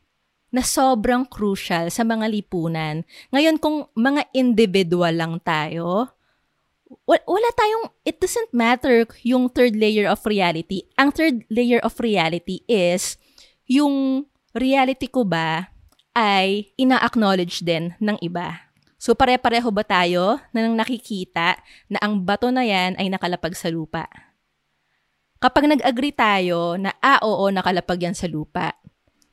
na 0.54 0.62
sobrang 0.62 1.26
crucial 1.26 1.90
sa 1.90 2.06
mga 2.06 2.30
lipunan. 2.30 3.02
Ngayon, 3.34 3.58
kung 3.58 3.90
mga 3.98 4.30
individual 4.32 5.12
lang 5.12 5.34
tayo, 5.42 6.14
wa- 7.04 7.26
wala 7.26 7.50
tayong, 7.52 7.90
it 8.06 8.22
doesn't 8.22 8.54
matter 8.54 9.04
yung 9.26 9.50
third 9.50 9.74
layer 9.74 10.06
of 10.06 10.22
reality. 10.24 10.86
Ang 10.96 11.10
third 11.12 11.44
layer 11.50 11.82
of 11.82 11.98
reality 11.98 12.62
is 12.70 13.18
yung 13.66 14.24
reality 14.54 15.10
ko 15.10 15.26
ba 15.26 15.68
ay 16.16 16.72
ina-acknowledge 16.80 17.60
din 17.66 17.92
ng 18.00 18.16
iba. 18.24 18.64
So 18.96 19.12
pare-pareho 19.12 19.68
ba 19.68 19.84
tayo 19.84 20.40
na 20.56 20.64
nang 20.64 20.78
nakikita 20.78 21.60
na 21.92 22.00
ang 22.00 22.24
bato 22.24 22.48
na 22.48 22.64
yan 22.64 22.96
ay 22.96 23.12
nakalapag 23.12 23.52
sa 23.52 23.68
lupa? 23.68 24.08
Kapag 25.36 25.68
nag-agree 25.68 26.16
tayo 26.16 26.80
na 26.80 26.96
ah, 27.04 27.20
oo, 27.20 27.52
nakalapag 27.52 28.08
yan 28.08 28.16
sa 28.16 28.24
lupa, 28.24 28.72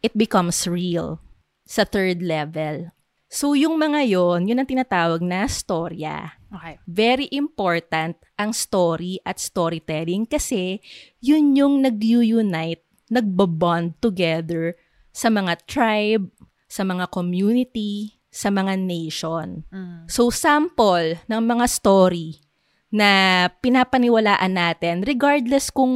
it 0.03 0.11
becomes 0.13 0.67
real 0.67 1.23
sa 1.63 1.87
third 1.87 2.19
level. 2.19 2.91
So 3.33 3.57
yung 3.57 3.81
mga 3.81 4.13
yon, 4.13 4.45
yun 4.45 4.61
ang 4.61 4.69
tinatawag 4.69 5.23
na 5.25 5.49
storya. 5.49 6.37
Okay. 6.53 6.77
Very 6.85 7.25
important 7.33 8.19
ang 8.37 8.53
story 8.53 9.17
at 9.25 9.41
storytelling 9.41 10.29
kasi 10.29 10.83
yun 11.17 11.57
yung 11.57 11.81
nag-unite, 11.81 12.85
nagbabond 13.09 13.97
together 13.97 14.77
sa 15.09 15.33
mga 15.33 15.65
tribe, 15.65 16.29
sa 16.69 16.85
mga 16.85 17.09
community, 17.09 18.21
sa 18.29 18.53
mga 18.53 18.77
nation. 18.77 19.65
So, 20.09 20.29
sample 20.29 21.21
ng 21.25 21.41
mga 21.41 21.65
story 21.69 22.42
na 22.93 23.49
pinapaniwalaan 23.49 24.53
natin 24.53 25.01
regardless 25.01 25.73
kung 25.73 25.89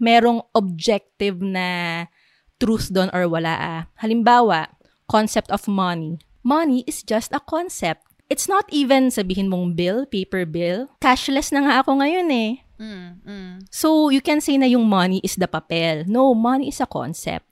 merong 0.00 0.40
objective 0.56 1.44
na 1.44 2.08
truth 2.56 2.88
doon 2.88 3.12
or 3.12 3.28
wala. 3.28 3.52
ah. 3.60 3.82
Halimbawa, 4.00 4.72
concept 5.04 5.52
of 5.52 5.68
money. 5.68 6.16
Money 6.40 6.80
is 6.88 7.04
just 7.04 7.28
a 7.36 7.44
concept. 7.44 8.08
It's 8.32 8.48
not 8.48 8.64
even 8.72 9.12
sabihin 9.12 9.52
mong 9.52 9.76
bill, 9.76 10.08
paper 10.08 10.48
bill. 10.48 10.88
Cashless 11.04 11.52
na 11.52 11.60
nga 11.68 11.74
ako 11.84 12.00
ngayon 12.00 12.28
eh. 12.32 12.64
Mm, 12.80 13.10
mm. 13.20 13.54
So, 13.68 14.08
you 14.08 14.24
can 14.24 14.40
say 14.40 14.56
na 14.56 14.66
yung 14.66 14.88
money 14.88 15.20
is 15.20 15.36
the 15.36 15.46
papel. 15.46 16.08
No, 16.08 16.32
money 16.32 16.72
is 16.72 16.80
a 16.80 16.88
concept 16.88 17.44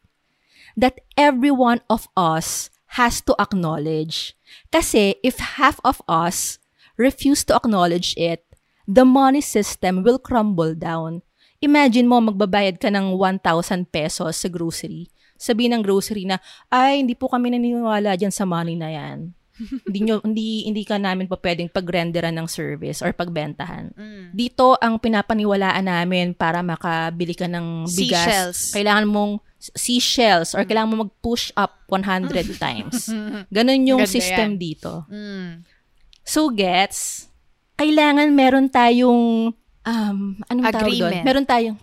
that 0.76 1.04
every 1.20 1.52
one 1.52 1.84
of 1.92 2.08
us 2.16 2.72
has 2.96 3.20
to 3.28 3.36
acknowledge. 3.36 4.32
Kasi 4.72 5.20
if 5.20 5.60
half 5.60 5.76
of 5.84 6.00
us 6.08 6.56
refuse 6.96 7.44
to 7.44 7.56
acknowledge 7.56 8.16
it, 8.16 8.44
the 8.92 9.08
money 9.08 9.40
system 9.40 10.04
will 10.04 10.20
crumble 10.20 10.76
down. 10.76 11.24
Imagine 11.64 12.04
mo, 12.04 12.20
magbabayad 12.20 12.76
ka 12.76 12.92
ng 12.92 13.16
1,000 13.16 13.88
pesos 13.88 14.36
sa 14.36 14.48
grocery. 14.52 15.08
Sabi 15.40 15.70
ng 15.70 15.80
grocery 15.80 16.28
na, 16.28 16.42
ay, 16.68 17.00
hindi 17.00 17.16
po 17.16 17.32
kami 17.32 17.54
naniniwala 17.54 18.18
dyan 18.18 18.34
sa 18.34 18.44
money 18.44 18.76
na 18.76 18.92
yan. 18.92 19.32
hindi, 19.86 20.00
nyo, 20.02 20.18
hindi, 20.24 20.66
hindi 20.66 20.82
ka 20.82 20.98
namin 20.98 21.30
pa 21.30 21.38
pwedeng 21.38 21.70
pagrenderan 21.70 22.34
ng 22.34 22.48
service 22.50 23.00
or 23.00 23.14
pagbentahan. 23.14 23.94
Dito, 24.34 24.74
ang 24.80 24.98
pinapaniwalaan 24.98 25.86
namin 25.86 26.34
para 26.34 26.60
makabili 26.64 27.36
ka 27.36 27.46
ng 27.46 27.86
bigas, 27.86 28.26
Seashells. 28.26 28.60
kailangan 28.74 29.06
mong 29.06 29.32
seashells 29.62 30.58
or 30.58 30.66
kailangan 30.66 30.90
mo 30.90 30.96
mag-push 31.06 31.54
up 31.54 31.78
100 31.86 32.32
times. 32.64 33.06
Ganon 33.46 33.86
yung 33.86 34.02
Ganda 34.02 34.10
system 34.10 34.58
yan. 34.58 34.60
dito. 34.60 35.06
Mm. 35.06 35.62
So, 36.26 36.50
gets, 36.50 37.30
kailangan 37.82 38.28
meron 38.30 38.70
tayong, 38.70 39.50
um, 39.82 40.18
anong 40.46 40.64
tawag 40.70 40.94
doon? 40.94 41.10
Agreement. 41.10 41.24
Meron 41.26 41.46
tayong 41.46 41.78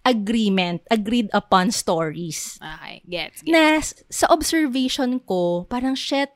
agreement, 0.00 0.80
agreed 0.88 1.28
upon 1.36 1.68
stories. 1.68 2.56
Okay, 2.56 3.04
gets, 3.04 3.44
gets. 3.44 3.50
Na 3.52 3.84
sa 4.08 4.32
observation 4.32 5.20
ko, 5.20 5.68
parang 5.68 5.92
shit, 5.92 6.32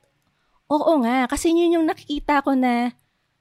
oo 0.69 0.93
nga, 1.01 1.25
kasi 1.25 1.49
yun 1.49 1.81
yung 1.81 1.87
nakikita 1.89 2.45
ko 2.45 2.53
na 2.53 2.93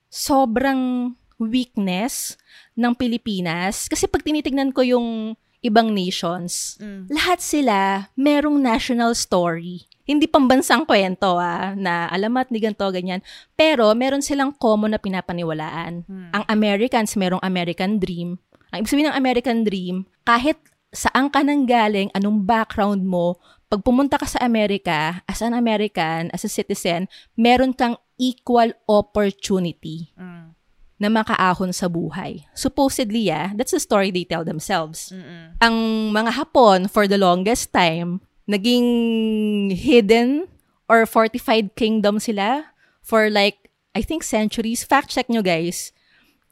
sobrang 0.07 1.11
weakness 1.41 2.39
ng 2.77 2.95
Pilipinas. 2.95 3.91
Kasi 3.91 4.07
pag 4.07 4.23
tinitignan 4.23 4.71
ko 4.71 4.85
yung 4.85 5.35
ibang 5.59 5.91
nations, 5.91 6.79
Mm. 6.79 7.11
lahat 7.11 7.39
sila 7.43 7.77
merong 8.15 8.59
national 8.63 9.15
story. 9.15 9.87
Hindi 10.03 10.27
pambansang 10.27 10.83
kwento 10.83 11.39
ah, 11.39 11.71
na 11.73 12.11
alamat 12.11 12.51
ni 12.51 12.59
ganito, 12.59 12.83
ganyan. 12.91 13.23
Pero 13.55 13.87
meron 13.95 14.19
silang 14.19 14.51
common 14.51 14.91
na 14.91 14.99
pinapaniwalaan. 14.99 16.03
Ang 16.07 16.43
Americans, 16.47 17.15
merong 17.15 17.39
American 17.39 17.97
dream. 17.97 18.35
Ang 18.69 18.83
ibig 18.83 18.91
sabihin 18.91 19.09
ng 19.09 19.19
American 19.19 19.59
dream, 19.63 19.95
kahit 20.27 20.59
saan 20.91 21.31
ka 21.31 21.39
nang 21.41 21.63
galing, 21.63 22.11
anong 22.11 22.43
background 22.43 23.07
mo, 23.07 23.39
pag 23.65 23.81
pumunta 23.81 24.19
ka 24.19 24.27
sa 24.27 24.43
Amerika, 24.43 25.23
as 25.25 25.41
an 25.41 25.55
American, 25.55 26.29
as 26.29 26.45
a 26.45 26.51
citizen, 26.51 27.09
meron 27.33 27.73
kang 27.73 27.97
equal 28.19 28.69
opportunity 28.85 30.13
Mm. 30.13 30.53
na 31.01 31.07
makaahon 31.09 31.73
sa 31.73 31.89
buhay. 31.89 32.45
Supposedly, 32.53 33.27
yeah, 33.27 33.51
that's 33.57 33.73
the 33.73 33.81
story 33.81 34.13
they 34.13 34.23
tell 34.23 34.45
themselves. 34.45 35.09
Ang 35.57 35.75
mga 36.13 36.37
Hapon, 36.37 36.85
for 36.87 37.09
the 37.09 37.17
longest 37.17 37.73
time, 37.73 38.21
naging 38.49 39.71
hidden 39.71 40.47
or 40.89 41.05
fortified 41.05 41.75
kingdom 41.75 42.19
sila 42.19 42.73
for 43.01 43.29
like, 43.29 43.71
I 43.95 44.01
think 44.01 44.23
centuries. 44.23 44.83
Fact 44.83 45.09
check 45.11 45.29
nyo 45.29 45.41
guys. 45.41 45.91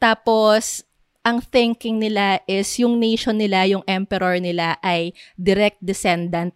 Tapos, 0.00 0.82
ang 1.22 1.38
thinking 1.38 2.02
nila 2.02 2.42
is 2.50 2.66
yung 2.82 2.98
nation 2.98 3.38
nila, 3.38 3.66
yung 3.70 3.86
emperor 3.86 4.42
nila 4.42 4.78
ay 4.82 5.14
direct 5.38 5.78
descendant 5.78 6.54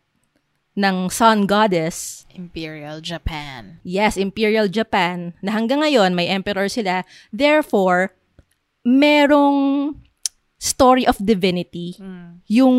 ng 0.77 1.09
sun 1.09 1.49
goddess 1.49 2.27
Imperial 2.37 3.01
Japan. 3.01 3.81
Yes, 3.81 4.21
Imperial 4.21 4.69
Japan, 4.69 5.33
na 5.41 5.57
hanggang 5.57 5.81
ngayon 5.81 6.13
may 6.13 6.29
emperor 6.29 6.69
sila. 6.69 7.01
Therefore, 7.33 8.13
merong 8.85 9.97
story 10.57 11.05
of 11.05 11.21
divinity 11.21 12.01
yung 12.49 12.77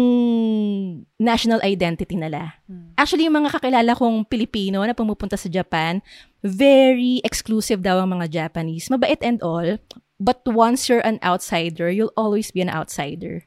national 1.22 1.62
identity 1.62 2.18
nila. 2.18 2.58
Actually, 2.98 3.30
yung 3.30 3.38
mga 3.38 3.54
kakilala 3.54 3.94
kong 3.94 4.26
Pilipino 4.26 4.82
na 4.82 4.98
pumupunta 4.98 5.38
sa 5.38 5.46
Japan, 5.46 6.02
very 6.42 7.22
exclusive 7.22 7.86
daw 7.86 8.02
ang 8.02 8.18
mga 8.18 8.34
Japanese. 8.34 8.90
Mabait 8.90 9.22
and 9.22 9.38
all, 9.46 9.78
but 10.18 10.42
once 10.50 10.90
you're 10.90 11.06
an 11.06 11.22
outsider, 11.22 11.94
you'll 11.94 12.16
always 12.18 12.50
be 12.50 12.66
an 12.66 12.74
outsider. 12.74 13.46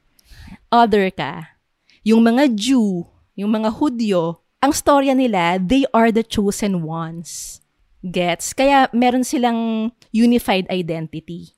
Other 0.71 1.11
ka. 1.11 1.59
Yung 2.07 2.23
mga 2.23 2.55
Jew, 2.55 3.11
yung 3.35 3.51
mga 3.51 3.77
Hudyo, 3.77 4.41
ang 4.63 4.71
storya 4.71 5.11
nila, 5.11 5.59
they 5.59 5.83
are 5.91 6.13
the 6.13 6.23
chosen 6.23 6.87
ones. 6.87 7.59
Gets? 8.01 8.55
Kaya 8.55 8.87
meron 8.95 9.27
silang 9.27 9.91
unified 10.09 10.65
identity. 10.71 11.53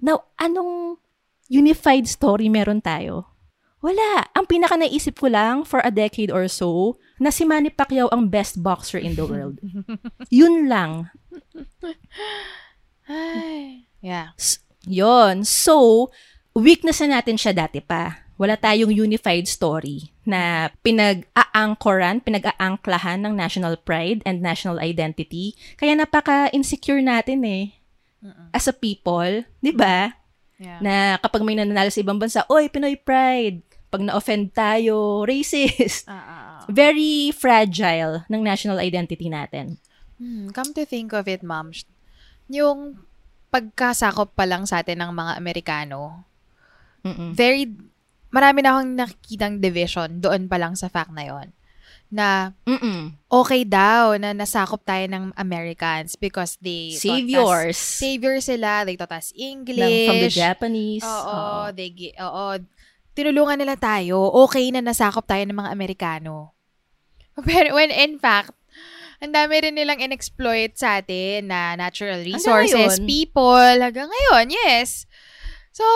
Now, 0.00 0.30
anong 0.40 1.01
unified 1.52 2.08
story 2.08 2.48
meron 2.48 2.80
tayo? 2.80 3.28
Wala. 3.84 4.30
Ang 4.32 4.48
pinaka 4.48 4.78
naisip 4.78 5.20
ko 5.20 5.28
lang 5.28 5.68
for 5.68 5.82
a 5.84 5.92
decade 5.92 6.32
or 6.32 6.48
so, 6.48 6.96
na 7.20 7.28
si 7.28 7.44
Manny 7.44 7.68
Pacquiao 7.68 8.08
ang 8.08 8.30
best 8.30 8.62
boxer 8.62 8.96
in 8.96 9.18
the 9.18 9.26
world. 9.26 9.58
Yun 10.32 10.70
lang. 10.70 11.10
Ay. 13.10 13.84
Yeah. 14.00 14.32
S- 14.38 14.62
Yon. 14.86 15.42
So, 15.42 16.08
weakness 16.54 17.02
na 17.02 17.18
natin 17.18 17.36
siya 17.36 17.54
dati 17.54 17.82
pa. 17.82 18.22
Wala 18.38 18.58
tayong 18.58 18.90
unified 18.90 19.46
story 19.46 20.10
na 20.26 20.70
pinag-aangkoran, 20.82 22.22
pinag-aangklahan 22.22 23.22
ng 23.22 23.34
national 23.34 23.78
pride 23.82 24.22
and 24.26 24.42
national 24.42 24.82
identity. 24.82 25.54
Kaya 25.78 25.94
napaka-insecure 25.94 27.02
natin 27.02 27.46
eh. 27.46 27.78
As 28.54 28.70
a 28.70 28.74
people, 28.74 29.46
di 29.58 29.74
ba? 29.74 30.21
Yeah. 30.62 30.78
Na 30.78 30.94
kapag 31.18 31.42
may 31.42 31.58
nananalo 31.58 31.90
sa 31.90 31.98
ibang 31.98 32.22
bansa, 32.22 32.46
oy, 32.46 32.70
Pinoy 32.70 32.94
pride. 32.94 33.66
Pag 33.90 34.06
na-offend 34.06 34.54
tayo, 34.54 35.26
racist. 35.26 36.06
Ah. 36.06 36.62
Very 36.70 37.34
fragile 37.34 38.22
ng 38.30 38.40
national 38.46 38.78
identity 38.78 39.26
natin. 39.26 39.82
Hmm, 40.22 40.54
come 40.54 40.70
to 40.70 40.86
think 40.86 41.10
of 41.10 41.26
it, 41.26 41.42
ma'am, 41.42 41.74
yung 42.46 43.02
pagkasakop 43.50 44.32
pa 44.32 44.46
lang 44.46 44.64
sa 44.64 44.80
atin 44.80 45.02
ng 45.02 45.12
mga 45.12 45.32
Amerikano, 45.36 46.24
Mm-mm. 47.02 47.34
very, 47.34 47.66
marami 48.30 48.62
na 48.62 48.78
akong 48.78 48.92
nakikitang 48.94 49.58
division 49.58 50.22
doon 50.22 50.46
pa 50.46 50.56
lang 50.62 50.78
sa 50.78 50.86
fact 50.86 51.10
na 51.10 51.26
yon 51.26 51.50
na 52.12 52.52
Mm-mm. 52.68 53.16
okay 53.26 53.64
daw 53.64 54.14
na 54.20 54.36
nasakop 54.36 54.84
tayo 54.84 55.08
ng 55.08 55.32
Americans 55.34 56.14
because 56.14 56.60
they 56.60 56.92
taught 56.92 57.00
us- 57.00 57.00
Saviors. 57.00 57.78
savior 57.80 58.36
sila, 58.38 58.84
they 58.84 58.94
taught 58.94 59.16
us 59.16 59.32
English. 59.32 59.80
Ng- 59.80 60.06
from 60.06 60.20
the 60.20 60.30
Japanese. 60.30 61.02
Oo, 61.02 61.16
Oo. 61.26 61.72
they 61.72 61.88
oo. 62.20 62.46
Tinulungan 63.12 63.56
nila 63.56 63.76
tayo. 63.76 64.20
Okay 64.44 64.68
na 64.68 64.80
nasakop 64.80 65.24
tayo 65.24 65.44
ng 65.44 65.56
mga 65.56 65.72
Amerikano. 65.72 66.52
Pero 67.48 67.72
when 67.72 67.88
in 67.88 68.20
fact, 68.20 68.52
ang 69.22 69.32
dami 69.32 69.62
rin 69.62 69.78
nilang 69.78 70.02
in-exploit 70.02 70.74
sa 70.74 70.98
atin 70.98 71.48
na 71.48 71.78
natural 71.78 72.20
resources, 72.20 72.98
people, 73.06 73.54
hanggang 73.78 74.10
ngayon, 74.10 74.50
yes. 74.50 75.06
So, 75.70 75.86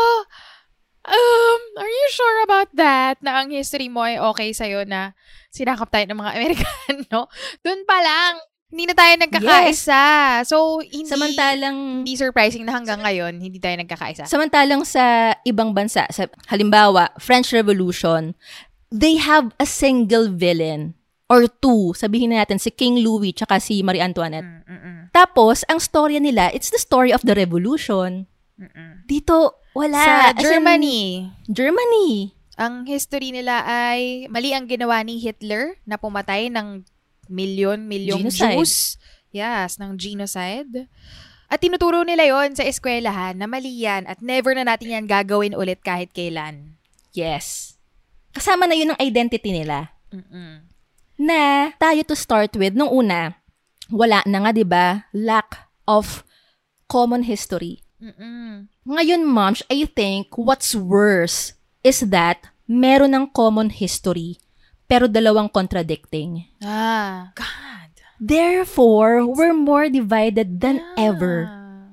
um, 1.07 1.61
are 1.79 1.89
you 1.89 2.07
sure 2.11 2.39
about 2.43 2.71
that? 2.75 3.17
Na 3.23 3.43
ang 3.43 3.55
history 3.55 3.87
mo 3.87 4.03
ay 4.03 4.19
okay 4.19 4.51
sa'yo 4.51 4.83
na 4.85 5.15
sinakop 5.55 5.89
tayo 5.89 6.05
ng 6.11 6.19
mga 6.19 6.33
Amerikano? 6.39 7.31
Doon 7.63 7.83
pa 7.87 7.99
lang, 8.03 8.43
hindi 8.67 8.85
na 8.91 8.95
tayo 8.99 9.15
nagkakaisa. 9.15 10.01
So, 10.43 10.83
hindi, 10.83 11.07
Samantalang 11.07 12.03
hindi 12.03 12.19
surprising 12.19 12.67
na 12.67 12.75
hanggang 12.75 12.99
ngayon, 12.99 13.39
hindi 13.39 13.63
tayo 13.63 13.79
nagkakaisa. 13.79 14.27
Samantalang 14.27 14.83
sa 14.83 15.35
ibang 15.47 15.71
bansa, 15.71 16.05
sa 16.11 16.27
halimbawa, 16.51 17.15
French 17.23 17.55
Revolution, 17.55 18.35
they 18.91 19.17
have 19.23 19.55
a 19.63 19.67
single 19.67 20.27
villain 20.27 20.99
or 21.31 21.47
two. 21.47 21.95
Sabihin 21.95 22.35
na 22.35 22.43
natin 22.43 22.59
si 22.59 22.75
King 22.75 23.03
Louis 23.07 23.35
tsaka 23.35 23.63
si 23.63 23.83
Marie 23.87 24.03
Antoinette. 24.03 24.47
Mm, 24.47 24.63
mm, 24.67 24.81
mm. 24.83 25.03
Tapos, 25.15 25.63
ang 25.71 25.79
storya 25.79 26.19
nila, 26.19 26.51
it's 26.51 26.71
the 26.75 26.83
story 26.83 27.15
of 27.15 27.23
the 27.23 27.39
revolution. 27.39 28.27
Dito, 29.05 29.61
wala. 29.77 30.01
Sa 30.01 30.13
As 30.33 30.41
in, 30.41 30.43
Germany, 30.43 31.01
Germany. 31.49 32.33
ang 32.57 32.89
history 32.89 33.37
nila 33.37 33.63
ay 33.69 34.25
mali 34.33 34.57
ang 34.57 34.65
ginawa 34.65 35.05
ni 35.05 35.21
Hitler 35.21 35.77
na 35.85 36.01
pumatay 36.01 36.49
ng 36.49 36.89
milyon-milyong. 37.29 38.33
Jews. 38.33 38.97
Yes, 39.29 39.77
ng 39.77 40.01
genocide. 40.01 40.89
At 41.47 41.61
tinuturo 41.61 42.03
nila 42.03 42.25
yon 42.25 42.57
sa 42.57 42.65
eskwelahan 42.65 43.37
na 43.37 43.47
mali 43.47 43.85
yan 43.85 44.09
at 44.09 44.25
never 44.25 44.57
na 44.57 44.65
natin 44.65 44.97
yan 44.97 45.07
gagawin 45.07 45.53
ulit 45.55 45.85
kahit 45.85 46.11
kailan. 46.17 46.81
Yes. 47.13 47.77
Kasama 48.33 48.65
na 48.65 48.75
yun 48.75 48.97
ang 48.97 49.01
identity 49.05 49.53
nila. 49.53 49.93
Mm-mm. 50.11 50.65
na 51.17 51.73
tayo 51.81 52.05
to 52.05 52.17
start 52.17 52.53
with, 52.61 52.77
nung 52.77 52.93
una, 52.93 53.41
wala 53.89 54.21
na 54.29 54.45
nga, 54.45 54.51
'di 54.53 54.67
ba? 54.69 55.09
Lack 55.17 55.73
of 55.89 56.23
common 56.87 57.25
history. 57.25 57.86
Mm-mm. 57.97 58.69
Ngayon, 58.85 59.23
moms, 59.25 59.65
I 59.73 59.89
think 59.89 60.37
what's 60.37 60.77
worse 60.77 61.57
is 61.81 62.05
that 62.13 62.45
meron 62.69 63.15
ng 63.17 63.33
common 63.33 63.73
history 63.73 64.37
pero 64.87 65.11
dalawang 65.11 65.51
contradicting. 65.51 66.47
Ah. 66.63 67.35
God. 67.35 67.91
Therefore, 68.17 69.27
we're 69.27 69.57
more 69.57 69.91
divided 69.91 70.63
than 70.63 70.81
ever. 70.97 71.51
Ah. 71.51 71.91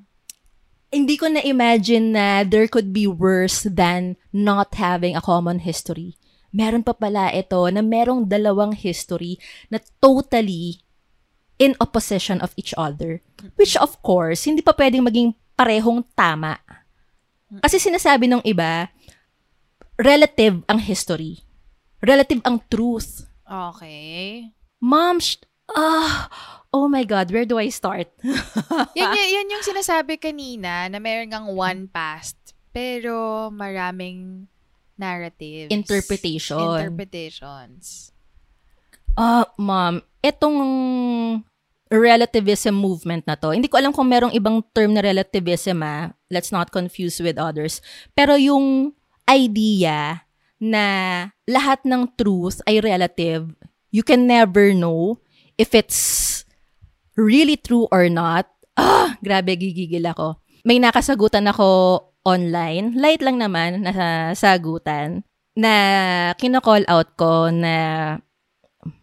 Hindi 0.93 1.17
ko 1.17 1.25
na-imagine 1.25 2.13
na 2.13 2.45
there 2.45 2.69
could 2.69 2.93
be 2.93 3.09
worse 3.09 3.65
than 3.65 4.13
not 4.29 4.77
having 4.77 5.17
a 5.17 5.25
common 5.25 5.65
history. 5.65 6.21
Meron 6.53 6.85
pa 6.85 6.93
pala 6.93 7.33
ito 7.33 7.65
na 7.73 7.81
merong 7.81 8.29
dalawang 8.29 8.77
history 8.77 9.41
na 9.73 9.81
totally 9.97 10.85
in 11.57 11.73
opposition 11.81 12.37
of 12.45 12.53
each 12.53 12.77
other. 12.77 13.25
Which 13.57 13.73
of 13.73 13.97
course, 14.05 14.45
hindi 14.45 14.61
pa 14.61 14.77
pwedeng 14.77 15.09
maging 15.09 15.33
parehong 15.63 16.03
tama. 16.11 16.59
Kasi 17.63 17.79
sinasabi 17.79 18.27
ng 18.27 18.43
iba, 18.43 18.91
relative 19.95 20.59
ang 20.67 20.75
history. 20.75 21.39
Relative 22.03 22.43
ang 22.43 22.59
truth. 22.67 23.23
Okay. 23.47 24.51
Mom, 24.83 25.23
sh- 25.23 25.39
ah, 25.71 26.27
oh 26.75 26.91
my 26.91 27.07
God, 27.07 27.31
where 27.31 27.47
do 27.47 27.55
I 27.55 27.71
start? 27.71 28.11
yan, 28.99 29.15
yan, 29.15 29.29
yan 29.39 29.53
yung 29.55 29.63
sinasabi 29.63 30.19
kanina 30.19 30.91
na 30.91 30.99
meron 30.99 31.31
kang 31.31 31.47
one 31.55 31.87
past 31.87 32.35
pero 32.75 33.47
maraming 33.47 34.51
narratives. 34.99 35.71
Interpretation. 35.71 36.59
Interpretations. 36.59 38.11
Ah, 39.15 39.47
ma'am, 39.55 40.03
etong 40.19 40.59
relativism 41.93 42.73
movement 42.73 43.29
na 43.29 43.37
to, 43.37 43.53
hindi 43.53 43.69
ko 43.69 43.77
alam 43.77 43.93
kung 43.93 44.09
merong 44.09 44.33
ibang 44.33 44.65
term 44.73 44.97
na 44.97 45.05
relativism 45.05 45.85
ah. 45.85 46.09
Let's 46.33 46.49
not 46.49 46.73
confuse 46.73 47.21
with 47.21 47.37
others. 47.37 47.85
Pero 48.17 48.33
yung 48.33 48.97
idea 49.29 50.25
na 50.57 50.85
lahat 51.45 51.85
ng 51.85 52.17
truth 52.17 52.65
ay 52.65 52.81
relative, 52.81 53.53
you 53.93 54.01
can 54.01 54.25
never 54.25 54.73
know 54.73 55.21
if 55.61 55.77
it's 55.77 56.41
really 57.13 57.61
true 57.61 57.85
or 57.93 58.09
not. 58.09 58.49
Ah, 58.73 59.13
grabe, 59.21 59.53
gigigil 59.53 60.09
ako. 60.09 60.41
May 60.65 60.81
nakasagutan 60.81 61.45
ako 61.45 62.01
online, 62.25 62.97
light 62.97 63.21
lang 63.21 63.37
naman 63.37 63.85
na 63.85 64.33
sagutan, 64.33 65.21
na 65.53 65.73
kinocall 66.41 66.81
out 66.89 67.13
ko 67.13 67.53
na 67.53 68.17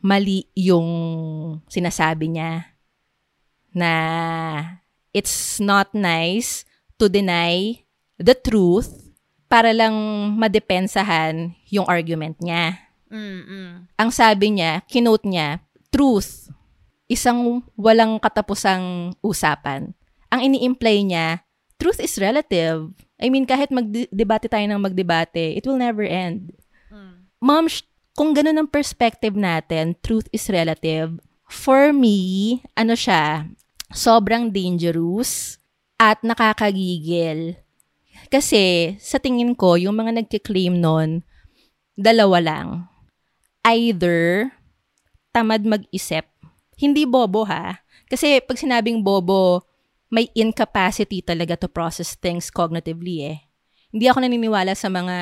mali 0.02 0.50
yung 0.58 0.88
sinasabi 1.70 2.34
niya 2.34 2.69
na 3.74 3.92
it's 5.14 5.58
not 5.58 5.90
nice 5.94 6.64
to 6.98 7.08
deny 7.08 7.80
the 8.20 8.36
truth 8.36 9.10
para 9.50 9.74
lang 9.74 9.94
madepensahan 10.38 11.54
yung 11.72 11.86
argument 11.90 12.38
niya. 12.38 12.78
Mm-mm. 13.10 13.90
Ang 13.98 14.10
sabi 14.14 14.54
niya, 14.54 14.86
kinote 14.86 15.26
niya, 15.26 15.58
truth, 15.90 16.46
isang 17.10 17.66
walang 17.74 18.22
katapusang 18.22 19.10
usapan. 19.18 19.90
Ang 20.30 20.46
ini-imply 20.46 21.02
niya, 21.02 21.42
truth 21.74 21.98
is 21.98 22.14
relative. 22.22 22.94
I 23.18 23.26
mean, 23.26 23.50
kahit 23.50 23.74
magdebate 23.74 24.46
tayo 24.46 24.62
ng 24.70 24.78
magdebate, 24.78 25.58
it 25.58 25.66
will 25.66 25.80
never 25.80 26.06
end. 26.06 26.54
Mom, 27.42 27.66
sh- 27.66 27.82
kung 28.14 28.36
ganun 28.36 28.60
ang 28.60 28.70
perspective 28.70 29.34
natin, 29.34 29.98
truth 30.04 30.28
is 30.30 30.46
relative, 30.52 31.18
for 31.50 31.90
me, 31.90 32.62
ano 32.78 32.94
siya, 32.94 33.50
sobrang 33.90 34.54
dangerous 34.54 35.58
at 35.98 36.22
nakakagigil. 36.22 37.58
Kasi, 38.30 38.94
sa 39.02 39.18
tingin 39.18 39.58
ko, 39.58 39.74
yung 39.74 39.98
mga 39.98 40.22
nagkiklaim 40.22 40.78
nun, 40.78 41.26
dalawa 41.98 42.38
lang. 42.38 42.68
Either, 43.66 44.54
tamad 45.34 45.66
mag-isip. 45.66 46.24
Hindi 46.78 47.04
bobo 47.04 47.44
ha. 47.44 47.82
Kasi 48.06 48.40
pag 48.40 48.56
sinabing 48.56 49.02
bobo, 49.02 49.66
may 50.08 50.30
incapacity 50.32 51.20
talaga 51.20 51.58
to 51.58 51.68
process 51.68 52.16
things 52.16 52.48
cognitively 52.48 53.26
eh. 53.26 53.38
Hindi 53.90 54.06
ako 54.06 54.22
naniniwala 54.24 54.72
sa 54.78 54.88
mga 54.88 55.18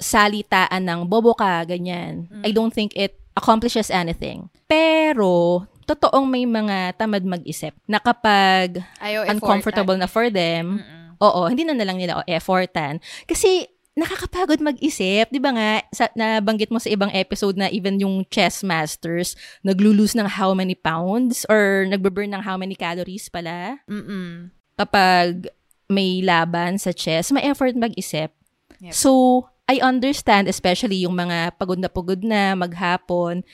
salitaan 0.00 0.82
ng 0.84 1.00
bobo 1.06 1.36
ka, 1.36 1.62
ganyan. 1.68 2.26
I 2.40 2.50
don't 2.50 2.72
think 2.72 2.96
it 2.96 3.27
accomplishes 3.38 3.94
anything. 3.94 4.50
Pero, 4.66 5.62
totoong 5.86 6.26
may 6.26 6.44
mga 6.44 6.98
tamad 6.98 7.22
mag-isip 7.22 7.72
na 7.86 8.02
kapag 8.02 8.82
Ayaw 8.98 9.30
uncomfortable 9.30 9.94
na 9.94 10.10
for 10.10 10.26
them, 10.28 10.82
oo, 11.22 11.46
hindi 11.46 11.62
na 11.62 11.78
nalang 11.78 12.02
nila 12.02 12.18
o 12.18 12.26
effortan. 12.26 12.98
Kasi, 13.30 13.70
nakakapagod 13.98 14.62
mag-isip. 14.62 15.26
Di 15.26 15.42
ba 15.42 15.50
nga, 15.50 15.82
sa, 15.90 16.06
nabanggit 16.14 16.70
mo 16.70 16.78
sa 16.78 16.86
ibang 16.86 17.10
episode 17.10 17.58
na 17.58 17.66
even 17.74 17.98
yung 17.98 18.22
chess 18.30 18.62
masters, 18.62 19.34
naglulose 19.66 20.14
ng 20.14 20.30
how 20.30 20.54
many 20.54 20.78
pounds 20.78 21.42
or 21.50 21.82
nagbe-burn 21.90 22.30
ng 22.30 22.42
how 22.46 22.54
many 22.54 22.78
calories 22.78 23.26
pala. 23.26 23.82
Mm-mm. 23.90 24.54
Kapag 24.78 25.50
may 25.90 26.22
laban 26.22 26.78
sa 26.78 26.94
chess, 26.94 27.34
may 27.34 27.42
effort 27.42 27.74
mag-isip. 27.74 28.30
Yep. 28.78 28.94
So, 28.94 29.42
I 29.68 29.84
understand, 29.84 30.48
especially 30.48 31.04
yung 31.04 31.12
mga 31.14 31.60
pagod 31.60 31.76
na 31.76 31.92
pagod 31.92 32.24
na, 32.24 32.56
maghapon, 32.56 33.44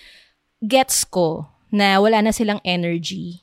gets 0.62 1.02
ko 1.02 1.50
na 1.74 1.98
wala 1.98 2.22
na 2.22 2.30
silang 2.30 2.62
energy 2.62 3.42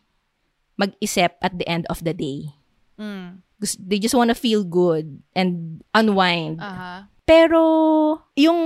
mag-isip 0.79 1.35
at 1.43 1.53
the 1.53 1.67
end 1.67 1.85
of 1.91 1.99
the 2.01 2.15
day. 2.15 2.55
Mm. 2.95 3.43
They 3.77 3.99
just 4.01 4.15
wanna 4.17 4.33
feel 4.33 4.63
good 4.65 5.21
and 5.35 5.83
unwind. 5.93 6.57
Aha. 6.57 7.05
Pero, 7.27 7.61
yung, 8.33 8.59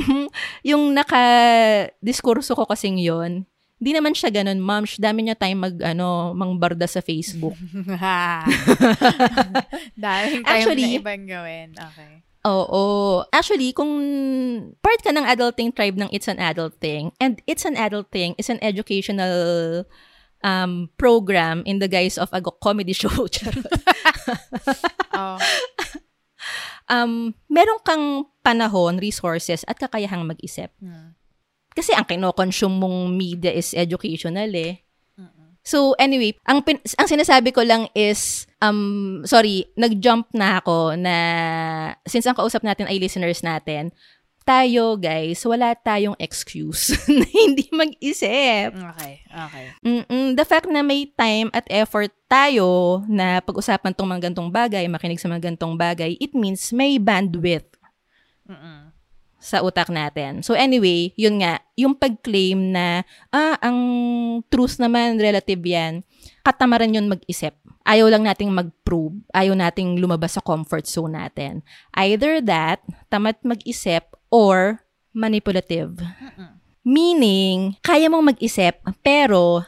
yung 0.70 0.94
naka-diskurso 0.96 2.56
ko 2.56 2.64
kasing 2.64 2.96
yon 2.96 3.44
hindi 3.78 3.94
naman 3.94 4.10
siya 4.10 4.34
ganun, 4.34 4.58
ma'am. 4.58 4.82
sh- 4.82 4.98
Dami 4.98 5.22
niya 5.22 5.38
time 5.38 5.54
mag, 5.70 5.76
ano, 5.86 6.34
mangbarda 6.34 6.82
sa 6.90 6.98
Facebook. 6.98 7.54
Daming 9.94 10.42
time 10.42 10.50
Actually- 10.50 10.98
na 10.98 10.98
ibang 10.98 11.24
gawin. 11.30 11.68
Okay. 11.78 12.26
Oo. 12.46 13.24
Actually, 13.34 13.74
kung 13.74 13.90
part 14.78 15.02
ka 15.02 15.10
ng 15.10 15.26
adulting 15.26 15.74
tribe 15.74 15.98
ng 15.98 16.10
It's 16.14 16.30
an 16.30 16.38
Adult 16.38 16.78
Thing, 16.78 17.10
and 17.18 17.42
It's 17.50 17.66
an 17.66 17.74
Adult 17.74 18.14
Thing 18.14 18.38
is 18.38 18.46
an 18.46 18.62
educational 18.62 19.82
um, 20.42 20.90
program 20.96 21.66
in 21.66 21.82
the 21.82 21.90
guise 21.90 22.18
of 22.18 22.30
a 22.30 22.40
comedy 22.42 22.94
show. 22.98 23.10
Oh. 25.12 25.38
um, 26.86 27.34
meron 27.50 27.80
kang 27.82 28.30
panahon, 28.46 29.02
resources, 29.02 29.66
at 29.66 29.78
kakayahang 29.78 30.26
mag-isip. 30.26 30.70
Hmm. 30.78 31.18
Kasi 31.74 31.94
ang 31.94 32.06
kinoconsume 32.06 32.74
mong 32.74 33.14
media 33.14 33.54
is 33.54 33.74
educational 33.74 34.50
eh. 34.54 34.87
So 35.68 35.92
anyway, 36.00 36.32
ang 36.48 36.64
pin- 36.64 36.80
ang 36.96 37.04
sinasabi 37.04 37.52
ko 37.52 37.60
lang 37.60 37.92
is 37.92 38.48
um 38.64 39.20
sorry, 39.28 39.68
nag-jump 39.76 40.32
na 40.32 40.64
ako 40.64 40.96
na 40.96 41.16
since 42.08 42.24
ang 42.24 42.32
kausap 42.32 42.64
natin 42.64 42.88
ay 42.88 42.96
listeners 42.96 43.44
natin, 43.44 43.92
tayo 44.48 44.96
guys, 44.96 45.44
wala 45.44 45.76
tayong 45.76 46.16
excuse 46.16 46.96
na 47.20 47.28
hindi 47.28 47.68
mag-isip. 47.68 48.72
Okay. 48.72 49.20
Okay. 49.28 49.66
Mm-mm, 49.84 50.40
the 50.40 50.46
fact 50.48 50.72
na 50.72 50.80
may 50.80 51.04
time 51.12 51.52
at 51.52 51.68
effort 51.68 52.08
tayo 52.32 53.04
na 53.04 53.44
pag-usapan 53.44 53.92
tong 53.92 54.08
mga 54.08 54.32
gantong 54.32 54.48
bagay, 54.48 54.88
makinig 54.88 55.20
sa 55.20 55.28
mga 55.28 55.52
gantong 55.52 55.76
bagay, 55.76 56.16
it 56.16 56.32
means 56.32 56.72
may 56.72 56.96
bandwidth 56.96 57.76
Mm-mm. 58.48 58.96
Sa 59.38 59.62
utak 59.62 59.88
natin. 59.88 60.42
So 60.42 60.58
anyway, 60.58 61.14
yun 61.14 61.40
nga, 61.42 61.62
yung 61.78 61.94
pag-claim 61.94 62.74
na, 62.74 63.06
ah, 63.30 63.56
ang 63.62 63.78
truth 64.50 64.82
naman, 64.82 65.18
relative 65.18 65.62
yan, 65.62 66.02
katamaran 66.42 66.94
yun 66.94 67.06
mag-isip. 67.06 67.54
Ayaw 67.88 68.10
lang 68.12 68.26
nating 68.26 68.52
mag-prove. 68.52 69.16
Ayaw 69.32 69.56
nating 69.56 69.96
lumabas 69.96 70.36
sa 70.36 70.44
comfort 70.44 70.84
zone 70.84 71.16
natin. 71.16 71.64
Either 71.96 72.42
that, 72.44 72.82
tamad 73.08 73.38
mag-isip, 73.46 74.04
or 74.28 74.84
manipulative. 75.16 75.96
Meaning, 76.84 77.80
kaya 77.80 78.12
mong 78.12 78.36
mag-isip, 78.36 78.84
pero 79.00 79.64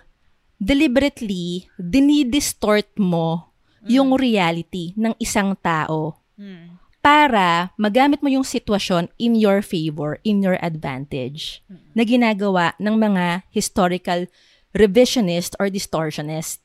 deliberately, 0.60 1.64
dinidistort 1.80 2.92
mo 3.00 3.48
yung 3.88 4.12
reality 4.20 4.92
ng 5.00 5.16
isang 5.16 5.56
tao 5.56 6.20
Hmm. 6.40 6.80
Para 7.10 7.74
magamit 7.74 8.22
mo 8.22 8.30
yung 8.30 8.46
sitwasyon 8.46 9.10
in 9.18 9.34
your 9.34 9.66
favor, 9.66 10.22
in 10.22 10.38
your 10.46 10.54
advantage, 10.62 11.58
na 11.90 12.06
ginagawa 12.06 12.78
ng 12.78 12.94
mga 12.94 13.42
historical 13.50 14.30
revisionist 14.70 15.58
or 15.58 15.66
distortionist. 15.66 16.62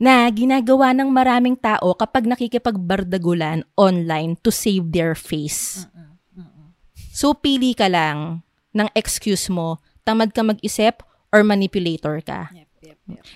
Na 0.00 0.24
ginagawa 0.32 0.96
ng 0.96 1.12
maraming 1.12 1.52
tao 1.52 1.92
kapag 1.92 2.24
nakikipagbardagulan 2.24 3.68
online 3.76 4.40
to 4.40 4.48
save 4.48 4.88
their 4.88 5.12
face. 5.12 5.84
So, 7.12 7.36
pili 7.36 7.76
ka 7.76 7.92
lang 7.92 8.40
ng 8.72 8.88
excuse 8.96 9.52
mo, 9.52 9.84
tamad 10.08 10.32
ka 10.32 10.40
mag-isip 10.40 11.04
or 11.28 11.44
manipulator 11.44 12.24
ka. 12.24 12.48
Yep. 12.56 12.63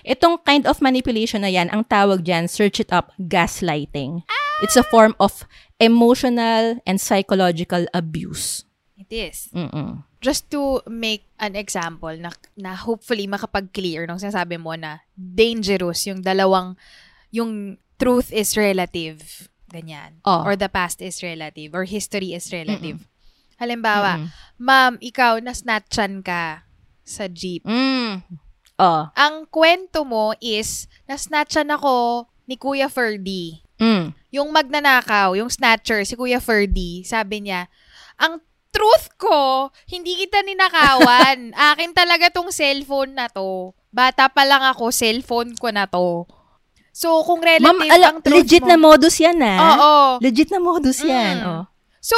Itong 0.01 0.41
kind 0.41 0.65
of 0.65 0.81
manipulation 0.81 1.45
na 1.45 1.51
yan, 1.51 1.69
ang 1.69 1.85
tawag 1.85 2.25
dyan, 2.25 2.49
search 2.49 2.81
it 2.81 2.89
up, 2.89 3.13
gaslighting. 3.21 4.25
It's 4.65 4.75
a 4.75 4.83
form 4.83 5.13
of 5.21 5.45
emotional 5.79 6.81
and 6.83 6.97
psychological 6.99 7.85
abuse. 7.93 8.65
It 8.99 9.09
is. 9.13 9.47
Mm-mm. 9.55 10.03
Just 10.19 10.51
to 10.51 10.83
make 10.89 11.23
an 11.39 11.55
example 11.55 12.11
na, 12.19 12.35
na 12.59 12.75
hopefully 12.75 13.23
makapag-clear 13.29 14.03
nung 14.03 14.19
sinasabi 14.19 14.59
mo 14.59 14.75
na 14.75 14.99
dangerous 15.15 16.03
yung 16.09 16.19
dalawang, 16.19 16.75
yung 17.31 17.79
truth 17.95 18.33
is 18.35 18.57
relative, 18.59 19.47
ganyan. 19.71 20.19
Oh. 20.27 20.43
Or 20.43 20.59
the 20.59 20.67
past 20.67 20.99
is 20.99 21.23
relative, 21.23 21.71
or 21.71 21.87
history 21.87 22.35
is 22.35 22.51
relative. 22.51 23.07
Halimbawa, 23.61 24.27
ma'am, 24.59 24.99
ikaw, 24.99 25.39
na-snatchan 25.39 26.19
ka 26.19 26.67
sa 27.07 27.31
jeep. 27.31 27.63
Mm. 27.63 28.23
Oh. 28.79 29.11
Ang 29.11 29.43
kwento 29.51 30.07
mo 30.07 30.31
is, 30.39 30.87
na-snatchan 31.03 31.67
ako 31.67 32.25
ni 32.47 32.55
Kuya 32.55 32.87
Ferdy. 32.87 33.59
Mm. 33.75 34.15
Yung 34.31 34.49
magnanakaw, 34.55 35.35
yung 35.35 35.51
snatcher, 35.51 36.07
si 36.07 36.15
Kuya 36.15 36.39
Ferdy, 36.39 37.03
sabi 37.03 37.43
niya, 37.43 37.67
ang 38.15 38.39
truth 38.71 39.11
ko, 39.19 39.69
hindi 39.91 40.15
kita 40.15 40.39
ninakawan. 40.47 41.51
Akin 41.75 41.91
talaga 41.91 42.31
tong 42.31 42.55
cellphone 42.55 43.19
na 43.19 43.27
to. 43.27 43.75
Bata 43.91 44.31
pa 44.31 44.47
lang 44.47 44.63
ako, 44.63 44.95
cellphone 44.95 45.59
ko 45.59 45.75
na 45.75 45.83
to. 45.83 46.23
So, 46.95 47.23
kung 47.27 47.43
relative 47.43 47.67
Ma'am, 47.67 47.83
ala, 47.83 48.07
ang 48.15 48.19
truth 48.23 48.43
legit 48.43 48.63
mo, 48.63 48.69
na 48.71 48.77
modus 48.79 49.15
yan, 49.19 49.39
ah. 49.43 49.59
Oo. 49.59 49.93
Legit 50.23 50.49
na 50.51 50.59
modus 50.59 50.99
yan. 51.03 51.35
Mm. 51.43 51.47
Oh. 51.47 51.63
So, 51.99 52.15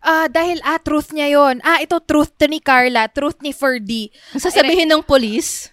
ah 0.00 0.26
dahil, 0.26 0.60
ah, 0.64 0.80
truth 0.80 1.12
niya 1.12 1.28
yon 1.30 1.60
Ah, 1.60 1.78
ito, 1.80 1.96
truth 2.00 2.32
to 2.36 2.48
ni 2.48 2.60
Carla, 2.60 3.06
truth 3.08 3.38
ni 3.44 3.52
Ferdy. 3.52 4.08
Ang 4.32 4.42
sasabihin 4.42 4.88
ng 4.88 5.04
police, 5.04 5.68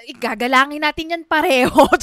Eh, 0.00 0.16
gagalangin 0.16 0.80
natin 0.80 1.12
yan 1.12 1.24
pareho. 1.28 1.84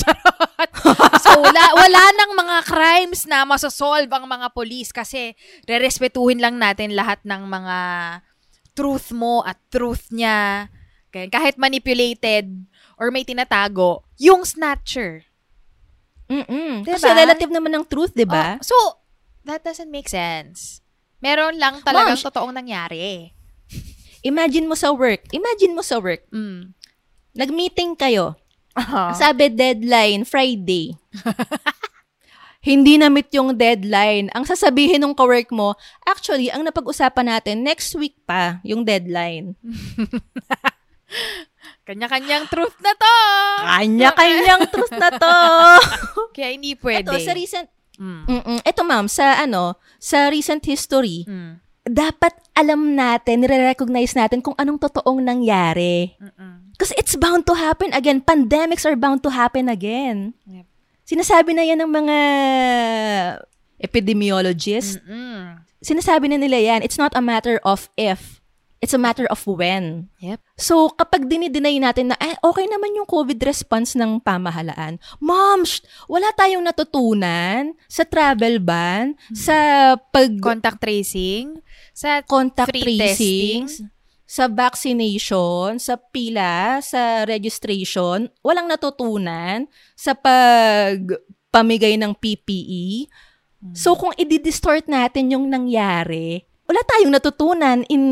So, 1.21 1.33
wala, 1.41 1.63
wala 1.73 2.03
nang 2.13 2.33
mga 2.33 2.57
crimes 2.65 3.25
na 3.25 3.41
masosolve 3.43 4.09
ang 4.09 4.25
mga 4.29 4.53
polis 4.53 4.93
kasi 4.93 5.33
rerespetuhin 5.65 6.39
lang 6.39 6.61
natin 6.61 6.93
lahat 6.93 7.21
ng 7.25 7.41
mga 7.45 7.77
truth 8.77 9.09
mo 9.11 9.41
at 9.41 9.57
truth 9.73 10.13
niya. 10.13 10.69
Kaya 11.09 11.27
kahit 11.29 11.57
manipulated 11.57 12.47
or 13.01 13.09
may 13.09 13.25
tinatago, 13.25 14.05
yung 14.21 14.45
snatcher. 14.45 15.25
mm 16.29 16.85
Diba? 16.85 16.95
Kasi 16.97 17.09
relative 17.11 17.51
naman 17.51 17.73
ng 17.75 17.85
truth, 17.89 18.13
di 18.13 18.25
ba? 18.25 18.57
Oh, 18.57 18.65
so, 18.65 18.77
that 19.45 19.65
doesn't 19.65 19.89
make 19.89 20.09
sense. 20.09 20.85
Meron 21.17 21.57
lang 21.57 21.81
talagang 21.81 22.17
Ma'am, 22.17 22.27
totoong 22.29 22.53
nangyari. 22.53 23.33
Imagine 24.21 24.69
mo 24.69 24.77
sa 24.77 24.93
work. 24.93 25.25
Imagine 25.33 25.73
mo 25.73 25.81
sa 25.81 25.97
work. 25.97 26.25
Mm. 26.29 26.73
Nag-meeting 27.37 27.97
kayo. 27.97 28.37
Uh-huh. 28.77 29.13
Sabi 29.17 29.49
deadline, 29.49 30.25
Friday. 30.25 30.93
Hindi 32.67 32.99
na-meet 32.99 33.31
yung 33.31 33.55
deadline. 33.55 34.27
Ang 34.35 34.43
sasabihin 34.43 34.99
ng 34.99 35.15
kawork 35.15 35.47
mo, 35.55 35.77
actually, 36.03 36.51
ang 36.51 36.67
napag-usapan 36.67 37.37
natin, 37.37 37.63
next 37.63 37.95
week 37.95 38.17
pa 38.27 38.59
yung 38.65 38.83
deadline. 38.83 39.55
Kanya-kanyang 41.87 42.51
truth 42.51 42.75
na 42.83 42.91
to! 42.91 43.15
Kanya-kanyang 43.63 44.63
truth 44.67 44.91
na 44.91 45.09
to. 45.15 45.35
Kaya 46.35 46.51
hindi 46.51 46.75
pwede. 46.75 47.07
Ito, 47.07 47.15
sa 47.23 47.31
recent, 47.31 47.71
Mm. 47.97 48.61
ito 48.61 48.81
ma'am, 48.85 49.09
sa 49.09 49.41
ano, 49.41 49.73
sa 49.97 50.29
recent 50.29 50.61
history, 50.61 51.25
Mm. 51.25 51.57
dapat 51.81 52.33
alam 52.53 52.93
natin, 52.93 53.41
nire-recognize 53.41 54.13
natin 54.13 54.41
kung 54.41 54.53
anong 54.57 54.77
totoong 54.81 55.21
nangyari. 55.21 56.13
Kasi 56.77 56.93
it's 56.93 57.17
bound 57.17 57.45
to 57.45 57.57
happen 57.57 57.89
again. 57.93 58.21
Pandemics 58.21 58.85
are 58.85 58.93
bound 58.93 59.25
to 59.25 59.33
happen 59.33 59.65
again. 59.65 60.37
Yep. 60.45 60.65
Sinasabi 61.07 61.57
na 61.57 61.65
yan 61.65 61.81
ng 61.81 61.89
mga 61.89 62.17
epidemiologists. 63.81 65.01
Mm-mm. 65.01 65.61
Sinasabi 65.81 66.29
na 66.29 66.37
nila 66.37 66.57
yan, 66.57 66.81
it's 66.81 66.97
not 66.97 67.13
a 67.13 67.21
matter 67.21 67.61
of 67.61 67.89
if. 67.97 68.41
It's 68.77 68.93
a 68.93 69.01
matter 69.01 69.25
of 69.33 69.41
when. 69.49 70.13
Yep. 70.21 70.37
So, 70.53 70.93
kapag 70.93 71.25
dinideny 71.25 71.81
natin 71.81 72.13
na, 72.13 72.17
eh, 72.21 72.37
okay 72.45 72.69
naman 72.69 72.93
yung 72.93 73.09
COVID 73.09 73.41
response 73.41 73.97
ng 73.97 74.21
pamahalaan. 74.21 75.01
Mom, 75.17 75.65
shh, 75.65 75.81
wala 76.05 76.29
tayong 76.37 76.61
natutunan 76.61 77.73
sa 77.89 78.05
travel 78.05 78.61
ban, 78.61 79.17
sa 79.33 79.97
pag 79.97 80.29
Contact 80.37 80.77
tracing, 80.77 81.57
sa 81.89 82.21
contact 82.21 82.69
free 82.69 83.01
tracing, 83.01 83.65
testing. 83.65 83.89
sa 84.29 84.45
vaccination, 84.45 85.81
sa 85.81 85.97
pila, 85.97 86.77
sa 86.85 87.25
registration, 87.25 88.29
walang 88.45 88.69
natutunan 88.69 89.65
sa 89.97 90.13
pag 90.13 91.01
pamigay 91.49 91.97
ng 91.97 92.13
PPE. 92.13 93.09
So 93.73 93.97
kung 93.97 94.13
i-distort 94.13 94.85
natin 94.85 95.33
yung 95.33 95.49
nangyari, 95.49 96.45
wala 96.67 96.81
tayong 96.83 97.13
natutunan 97.15 97.87
in 97.87 98.03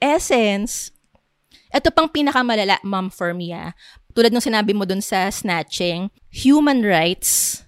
essence. 0.00 0.90
Ito 1.68 1.92
pang 1.92 2.08
pinakamalala, 2.08 2.80
ma'am, 2.80 3.12
for 3.12 3.36
me, 3.36 3.52
ah. 3.52 3.76
Tulad 4.16 4.32
ng 4.32 4.42
sinabi 4.42 4.72
mo 4.72 4.88
dun 4.88 5.04
sa 5.04 5.28
snatching, 5.28 6.08
human 6.32 6.80
rights 6.82 7.62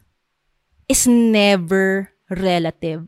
is 0.91 1.07
never 1.07 2.11
relative 2.33 3.07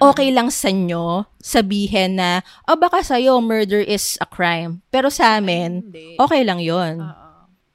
okay 0.00 0.32
lang 0.32 0.48
sa 0.48 0.72
inyo 0.72 1.28
sabihin 1.38 2.16
na, 2.16 2.40
oh 2.64 2.74
baka 2.74 3.04
sa'yo 3.04 3.38
murder 3.44 3.84
is 3.84 4.16
a 4.18 4.26
crime. 4.26 4.80
Pero 4.88 5.12
sa 5.12 5.36
amin, 5.36 5.92
okay 6.16 6.42
lang 6.42 6.58
yon. 6.58 7.04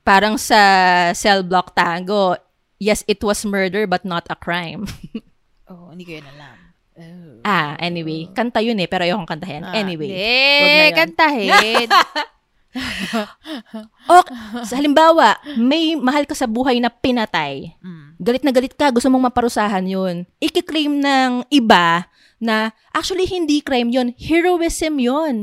Parang 0.02 0.38
sa 0.42 1.14
cell 1.14 1.46
block 1.46 1.78
tango, 1.78 2.36
yes, 2.82 3.06
it 3.06 3.22
was 3.22 3.46
murder 3.46 3.86
but 3.86 4.04
not 4.04 4.26
a 4.28 4.36
crime. 4.36 4.90
Oh, 5.66 5.90
hindi 5.90 6.06
ko 6.06 6.22
yun 6.22 6.30
alam. 6.38 6.65
Oh. 6.96 7.44
ah, 7.44 7.76
anyway, 7.76 8.32
kanta 8.32 8.64
yun 8.64 8.80
eh, 8.80 8.88
pero 8.88 9.04
ayokong 9.04 9.28
kantahin. 9.28 9.68
Ah, 9.68 9.76
anyway. 9.76 10.16
Yun. 10.16 10.96
kantahin. 10.96 11.92
Sa 14.68 14.76
halimbawa, 14.76 15.40
may 15.56 15.96
mahal 15.96 16.28
ka 16.28 16.36
sa 16.36 16.48
buhay 16.48 16.80
na 16.80 16.92
pinatay. 16.92 17.76
Mm. 17.80 18.20
Galit 18.20 18.44
na 18.44 18.52
galit 18.52 18.76
ka, 18.76 18.92
gusto 18.92 19.08
mong 19.08 19.32
maparusahan 19.32 19.86
yun. 19.88 20.28
Ikiklaim 20.44 21.00
ng 21.00 21.48
iba 21.52 22.08
na 22.40 22.76
actually 22.92 23.28
hindi 23.28 23.64
crime 23.64 23.92
yun, 23.92 24.12
heroism 24.20 25.00
yun. 25.00 25.36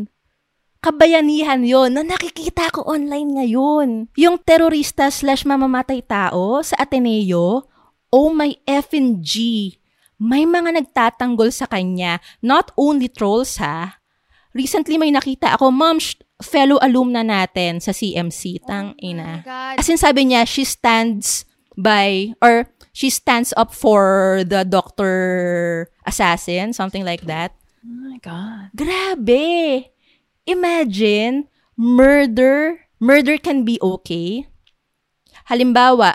Kabayanihan 0.83 1.63
yon 1.63 1.95
na 1.95 2.03
nakikita 2.03 2.67
ko 2.75 2.83
online 2.91 3.39
ngayon. 3.39 4.11
Yung 4.19 4.37
terorista 4.43 5.07
slash 5.15 5.47
mamamatay 5.47 6.03
tao 6.03 6.59
sa 6.59 6.75
Ateneo, 6.83 7.71
oh 8.11 8.29
my 8.35 8.51
effing 8.67 9.23
G. 9.23 9.79
May 10.23 10.47
mga 10.47 10.79
nagtatanggol 10.79 11.51
sa 11.51 11.67
kanya. 11.67 12.23
Not 12.39 12.71
only 12.79 13.11
trolls 13.11 13.59
ha. 13.59 13.99
Recently 14.55 14.95
may 14.95 15.11
nakita 15.11 15.59
ako, 15.59 15.75
ma'am, 15.75 15.99
sh- 15.99 16.23
fellow 16.39 16.79
alumna 16.79 17.27
natin 17.27 17.83
sa 17.83 17.91
CMC. 17.91 18.63
Tang 18.63 18.95
ina. 19.03 19.43
Oh. 19.43 19.81
As 19.83 19.91
in 19.91 19.99
sabi 19.99 20.31
niya, 20.31 20.47
she 20.47 20.63
stands 20.63 21.43
by, 21.75 22.31
or 22.39 22.71
she 22.95 23.11
stands 23.11 23.51
up 23.57 23.75
for 23.75 24.45
the 24.47 24.63
doctor 24.63 25.89
assassin, 26.07 26.71
something 26.71 27.03
like 27.03 27.27
that. 27.27 27.57
Oh 27.83 27.97
my 28.07 28.19
God. 28.23 28.71
Grabe! 28.79 29.91
Imagine, 30.47 31.51
murder, 31.75 32.87
murder 33.01 33.39
can 33.39 33.65
be 33.65 33.81
okay. 33.83 34.47
Halimbawa, 35.51 36.15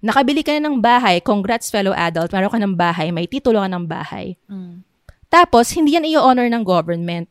nakabili 0.00 0.40
ka 0.40 0.56
na 0.56 0.68
ng 0.68 0.80
bahay, 0.80 1.20
congrats 1.20 1.68
fellow 1.68 1.92
adult, 1.92 2.32
meron 2.32 2.52
ka 2.52 2.60
ng 2.60 2.74
bahay, 2.76 3.08
may 3.12 3.28
titulo 3.28 3.60
ka 3.60 3.68
ng 3.68 3.86
bahay. 3.88 4.36
Mm. 4.48 4.84
Tapos, 5.30 5.70
hindi 5.76 5.94
yan 5.94 6.08
i-honor 6.10 6.50
ng 6.50 6.64
government. 6.66 7.30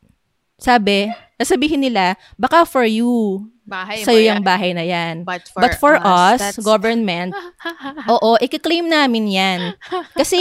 Sabi, 0.55 1.11
sasabihin 1.39 1.79
nila, 1.79 2.19
baka 2.35 2.67
for 2.67 2.83
you, 2.83 3.47
Bahay 3.63 4.01
sa'yo 4.01 4.33
yung 4.33 4.41
bahay 4.41 4.73
na 4.73 4.81
yan. 4.81 5.21
But 5.21 5.45
for, 5.45 5.61
But 5.61 5.73
for 5.77 5.93
us, 5.95 6.41
that's- 6.41 6.57
government, 6.57 7.37
oo, 8.13 8.33
ikiklaim 8.41 8.89
namin 8.89 9.29
yan. 9.29 9.59
Kasi 10.17 10.37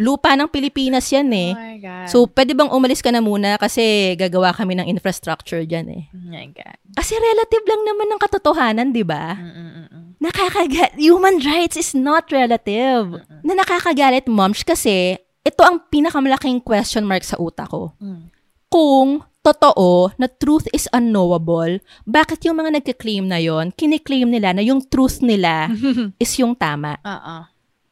lupa 0.00 0.32
ng 0.32 0.48
Pilipinas 0.48 1.04
yan 1.12 1.28
eh. 1.28 1.52
Oh 1.52 1.60
my 1.60 1.76
God. 1.76 2.06
So, 2.08 2.24
pwede 2.24 2.56
bang 2.56 2.72
umalis 2.72 3.04
ka 3.04 3.12
na 3.12 3.20
muna 3.20 3.60
kasi 3.60 4.16
gagawa 4.16 4.56
kami 4.56 4.80
ng 4.80 4.88
infrastructure 4.88 5.60
dyan 5.62 5.92
eh. 5.92 6.02
oh 6.08 6.32
my 6.32 6.48
God. 6.50 6.76
Kasi 6.96 7.12
relative 7.14 7.64
lang 7.68 7.82
naman 7.84 8.06
ng 8.08 8.20
katotohanan, 8.20 8.96
di 8.96 9.04
ba? 9.04 9.36
Mm-mm-mm. 9.36 10.16
Nakakaga- 10.16 10.96
human 10.96 11.36
rights 11.38 11.76
is 11.76 11.92
not 11.92 12.32
relative. 12.32 13.12
Na 13.44 13.52
nakakagalit, 13.54 14.24
moms, 14.24 14.64
kasi 14.64 15.20
ito 15.40 15.62
ang 15.64 15.84
pinakamalaking 15.92 16.64
question 16.64 17.04
mark 17.04 17.24
sa 17.24 17.36
utak 17.36 17.68
ko. 17.68 17.92
Mm. 18.00 18.28
Kung 18.72 19.20
totoo 19.40 20.12
na 20.20 20.28
truth 20.28 20.68
is 20.72 20.88
unknowable, 20.92 21.80
bakit 22.04 22.44
yung 22.44 22.60
mga 22.60 22.80
nagka-claim 22.80 23.24
na 23.24 23.40
yon, 23.40 23.72
kiniklaim 23.72 24.28
nila 24.28 24.52
na 24.52 24.62
yung 24.64 24.84
truth 24.84 25.24
nila 25.24 25.72
is 26.22 26.32
yung 26.36 26.52
tama? 26.56 27.00
Oo. 27.02 27.36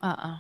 Oo. 0.04 0.32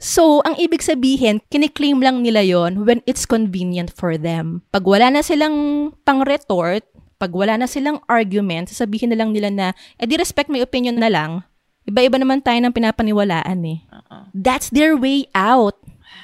So, 0.00 0.40
ang 0.48 0.56
ibig 0.56 0.80
sabihin, 0.80 1.44
kiniklaim 1.52 2.00
lang 2.00 2.24
nila 2.24 2.40
yon 2.40 2.88
when 2.88 3.04
it's 3.04 3.28
convenient 3.28 3.92
for 3.92 4.16
them. 4.16 4.64
Pag 4.72 4.88
wala 4.88 5.12
na 5.12 5.20
silang 5.20 5.92
pang-retort, 6.08 6.88
Pag 7.20 7.36
wala 7.36 7.60
na 7.60 7.68
silang 7.68 8.00
argument, 8.08 8.72
sasabihin 8.72 9.12
na 9.12 9.20
lang 9.20 9.36
nila 9.36 9.52
na, 9.52 9.66
eh 10.00 10.08
di 10.08 10.16
respect 10.16 10.48
my 10.48 10.64
opinion 10.64 10.96
na 10.96 11.12
lang. 11.12 11.44
Iba-iba 11.84 12.16
naman 12.16 12.40
tayo 12.40 12.56
ng 12.64 12.72
pinapaniwalaan 12.72 13.60
eh. 13.68 13.84
That's 14.32 14.72
their 14.72 14.96
way 14.96 15.28
out. 15.36 15.76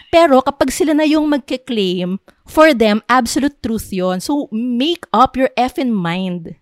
Pero 0.09 0.40
kapag 0.40 0.73
sila 0.73 0.97
na 0.97 1.05
yung 1.05 1.28
magke-claim, 1.28 2.16
for 2.47 2.74
them, 2.74 3.02
absolute 3.09 3.62
truth 3.62 3.93
yon 3.93 4.20
So, 4.20 4.48
make 4.51 5.06
up 5.12 5.36
your 5.36 5.51
effing 5.56 5.93
mind. 5.93 6.56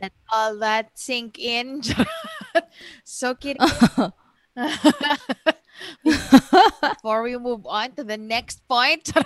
Let 0.00 0.12
all 0.32 0.56
that 0.58 0.98
sink 0.98 1.38
in. 1.38 1.82
Soak 3.04 3.44
it 3.44 3.58
in. 3.60 4.12
Before 6.82 7.22
we 7.22 7.36
move 7.36 7.66
on 7.66 7.92
to 7.92 8.04
the 8.04 8.16
next 8.16 8.66
point. 8.66 9.12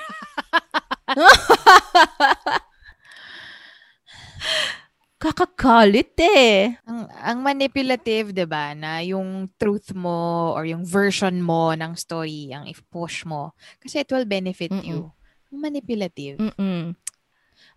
Kakakalit 5.16 6.12
eh. 6.20 6.76
ang, 6.84 7.08
ang 7.08 7.38
manipulative, 7.40 8.36
'di 8.36 8.44
ba, 8.44 8.76
na 8.76 9.00
yung 9.00 9.48
truth 9.56 9.96
mo 9.96 10.52
or 10.52 10.68
yung 10.68 10.84
version 10.84 11.40
mo 11.40 11.72
ng 11.72 11.96
story 11.96 12.52
ang 12.52 12.68
i-push 12.68 13.24
mo 13.24 13.56
kasi 13.80 14.04
it 14.04 14.10
will 14.12 14.28
benefit 14.28 14.68
Mm-mm. 14.68 14.84
you. 14.84 15.00
Manipulative. 15.48 16.36
Mm-mm. 16.36 16.92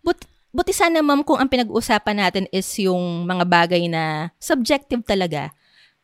But, 0.03 0.19
buti 0.51 0.75
sana 0.75 0.99
ma'am 0.99 1.23
kung 1.23 1.39
ang 1.39 1.47
pinag-uusapan 1.47 2.17
natin 2.19 2.45
is 2.51 2.67
yung 2.75 3.23
mga 3.23 3.45
bagay 3.47 3.87
na 3.87 4.35
subjective 4.35 5.03
talaga. 5.07 5.55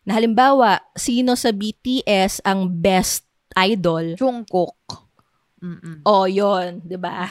Na 0.07 0.15
halimbawa, 0.15 0.79
sino 0.95 1.35
sa 1.35 1.51
BTS 1.51 2.45
ang 2.47 2.69
best 2.69 3.27
idol? 3.57 4.15
Jungkook. 4.15 5.04
Mm-mm. 5.65 6.05
Oh, 6.05 6.29
yon, 6.29 6.77
'di 6.79 6.93
ba? 6.95 7.25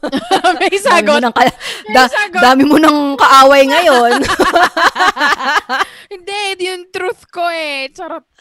May 0.62 0.70
Dami 0.70 0.78
mo 0.78 0.86
sagot. 1.10 1.18
nang 1.18 1.34
ka- 1.34 1.58
da- 1.90 2.06
sagot. 2.06 2.38
dami 2.38 2.62
mo 2.62 2.76
nang 2.78 3.18
kaaway 3.18 3.66
ngayon. 3.66 4.22
Hindi, 6.12 6.38
yung 6.60 6.86
truth 6.88 7.26
ko 7.28 7.42
eh. 7.46 7.90
Charot. 7.90 8.22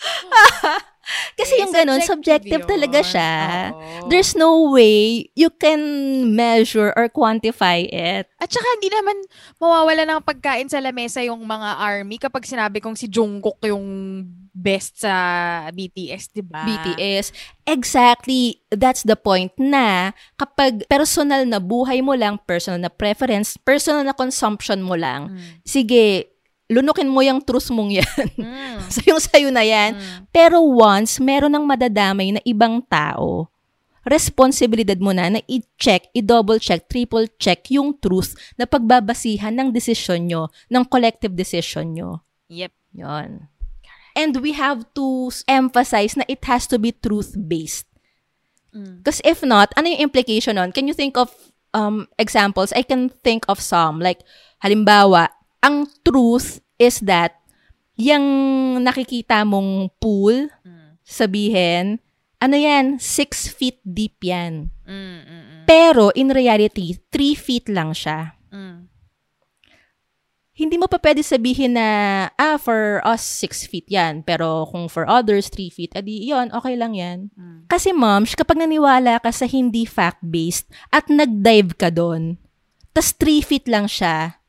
Kasi 1.34 1.58
Eh, 1.58 1.66
yung 1.66 1.74
ganun, 1.74 2.06
subjective 2.06 2.62
yun. 2.62 2.70
talaga 2.70 3.02
siya. 3.02 3.34
Oo. 3.74 4.06
There's 4.08 4.38
no 4.38 4.70
way 4.70 5.26
you 5.34 5.50
can 5.50 5.82
measure 6.30 6.94
or 6.94 7.10
quantify 7.10 7.82
it. 7.84 8.30
At 8.38 8.46
saka 8.48 8.68
hindi 8.78 8.94
naman 8.94 9.18
mawawala 9.58 10.06
ng 10.06 10.22
pagkain 10.22 10.70
sa 10.70 10.78
lamesa 10.78 11.26
yung 11.26 11.42
mga 11.42 11.82
army 11.82 12.22
kapag 12.22 12.46
sinabi 12.46 12.78
kong 12.78 12.94
si 12.94 13.10
Jungkook 13.10 13.58
yung 13.66 13.86
best 14.54 15.06
sa 15.06 15.14
BTS, 15.72 16.34
di 16.34 16.44
ba? 16.44 16.66
BTS. 16.66 17.32
Exactly, 17.66 18.62
that's 18.74 19.06
the 19.06 19.16
point 19.16 19.54
na 19.58 20.12
kapag 20.36 20.86
personal 20.90 21.46
na 21.46 21.62
buhay 21.62 22.02
mo 22.02 22.18
lang, 22.18 22.42
personal 22.44 22.82
na 22.82 22.92
preference, 22.92 23.56
personal 23.62 24.06
na 24.06 24.16
consumption 24.16 24.82
mo 24.82 24.98
lang, 24.98 25.38
sige, 25.62 26.34
lunukin 26.70 27.10
mo 27.10 27.26
yung 27.26 27.42
truth 27.42 27.74
mong 27.74 27.92
yan. 27.98 28.28
Mm. 28.38 28.78
so 28.94 29.02
yung 29.06 29.22
sayo 29.22 29.50
na 29.50 29.66
yan. 29.66 29.98
Pero 30.30 30.62
once, 30.62 31.18
meron 31.18 31.54
ng 31.54 31.66
madadamay 31.66 32.38
na 32.38 32.42
ibang 32.46 32.80
tao, 32.86 33.50
responsibilidad 34.06 34.98
mo 35.02 35.12
na 35.12 35.28
na 35.28 35.42
i-check, 35.50 36.14
i-double 36.14 36.62
check, 36.62 36.86
triple 36.88 37.26
check 37.42 37.68
yung 37.74 37.98
truth 37.98 38.38
na 38.56 38.70
pagbabasihan 38.70 39.54
ng 39.54 39.70
desisyon 39.74 40.30
nyo, 40.30 40.42
ng 40.70 40.84
collective 40.86 41.34
decision 41.34 41.94
nyo. 41.94 42.22
Yep. 42.50 42.74
Yon. 42.98 43.50
And 44.20 44.44
we 44.44 44.52
have 44.60 44.84
to 45.00 45.32
emphasize 45.48 46.20
na 46.20 46.28
it 46.28 46.44
has 46.44 46.68
to 46.68 46.76
be 46.76 46.92
truth-based. 46.92 47.88
Because 49.00 49.24
if 49.24 49.40
not, 49.48 49.72
ano 49.80 49.88
yung 49.88 50.12
implication 50.12 50.60
nun? 50.60 50.76
Can 50.76 50.92
you 50.92 50.94
think 50.94 51.16
of 51.16 51.32
um, 51.72 52.06
examples? 52.20 52.76
I 52.76 52.84
can 52.84 53.08
think 53.08 53.48
of 53.48 53.64
some. 53.64 54.04
Like, 54.04 54.20
halimbawa, 54.60 55.32
ang 55.64 55.88
truth 56.04 56.60
is 56.76 57.00
that 57.08 57.40
yung 57.96 58.24
nakikita 58.84 59.48
mong 59.48 59.96
pool, 60.04 60.52
sabihin, 61.08 62.04
ano 62.40 62.56
yan, 62.56 63.00
six 63.00 63.48
feet 63.48 63.80
deep 63.84 64.20
yan. 64.20 64.70
Mm, 64.84 64.94
mm, 64.94 65.24
mm, 65.26 65.64
Pero, 65.66 66.12
in 66.14 66.30
reality, 66.32 66.96
three 67.10 67.36
feet 67.36 67.68
lang 67.72 67.96
siya. 67.96 68.36
mm. 68.52 68.89
Hindi 70.60 70.76
mo 70.76 70.92
pa 70.92 71.00
pwede 71.00 71.24
sabihin 71.24 71.80
na, 71.80 71.88
ah, 72.36 72.60
for 72.60 73.00
us, 73.08 73.24
6 73.24 73.72
feet 73.72 73.88
yan. 73.88 74.28
Pero 74.28 74.68
kung 74.68 74.92
for 74.92 75.08
others, 75.08 75.48
3 75.48 75.72
feet, 75.72 75.96
adi, 75.96 76.28
yon 76.28 76.52
okay 76.52 76.76
lang 76.76 77.00
yan. 77.00 77.32
Kasi 77.72 77.96
moms, 77.96 78.36
kapag 78.36 78.60
naniwala 78.60 79.24
ka 79.24 79.32
sa 79.32 79.48
hindi 79.48 79.88
fact-based 79.88 80.68
at 80.92 81.08
nag-dive 81.08 81.80
ka 81.80 81.88
doon, 81.88 82.36
tas 82.92 83.16
3 83.16 83.40
feet 83.40 83.72
lang 83.72 83.88
siya, 83.88 84.44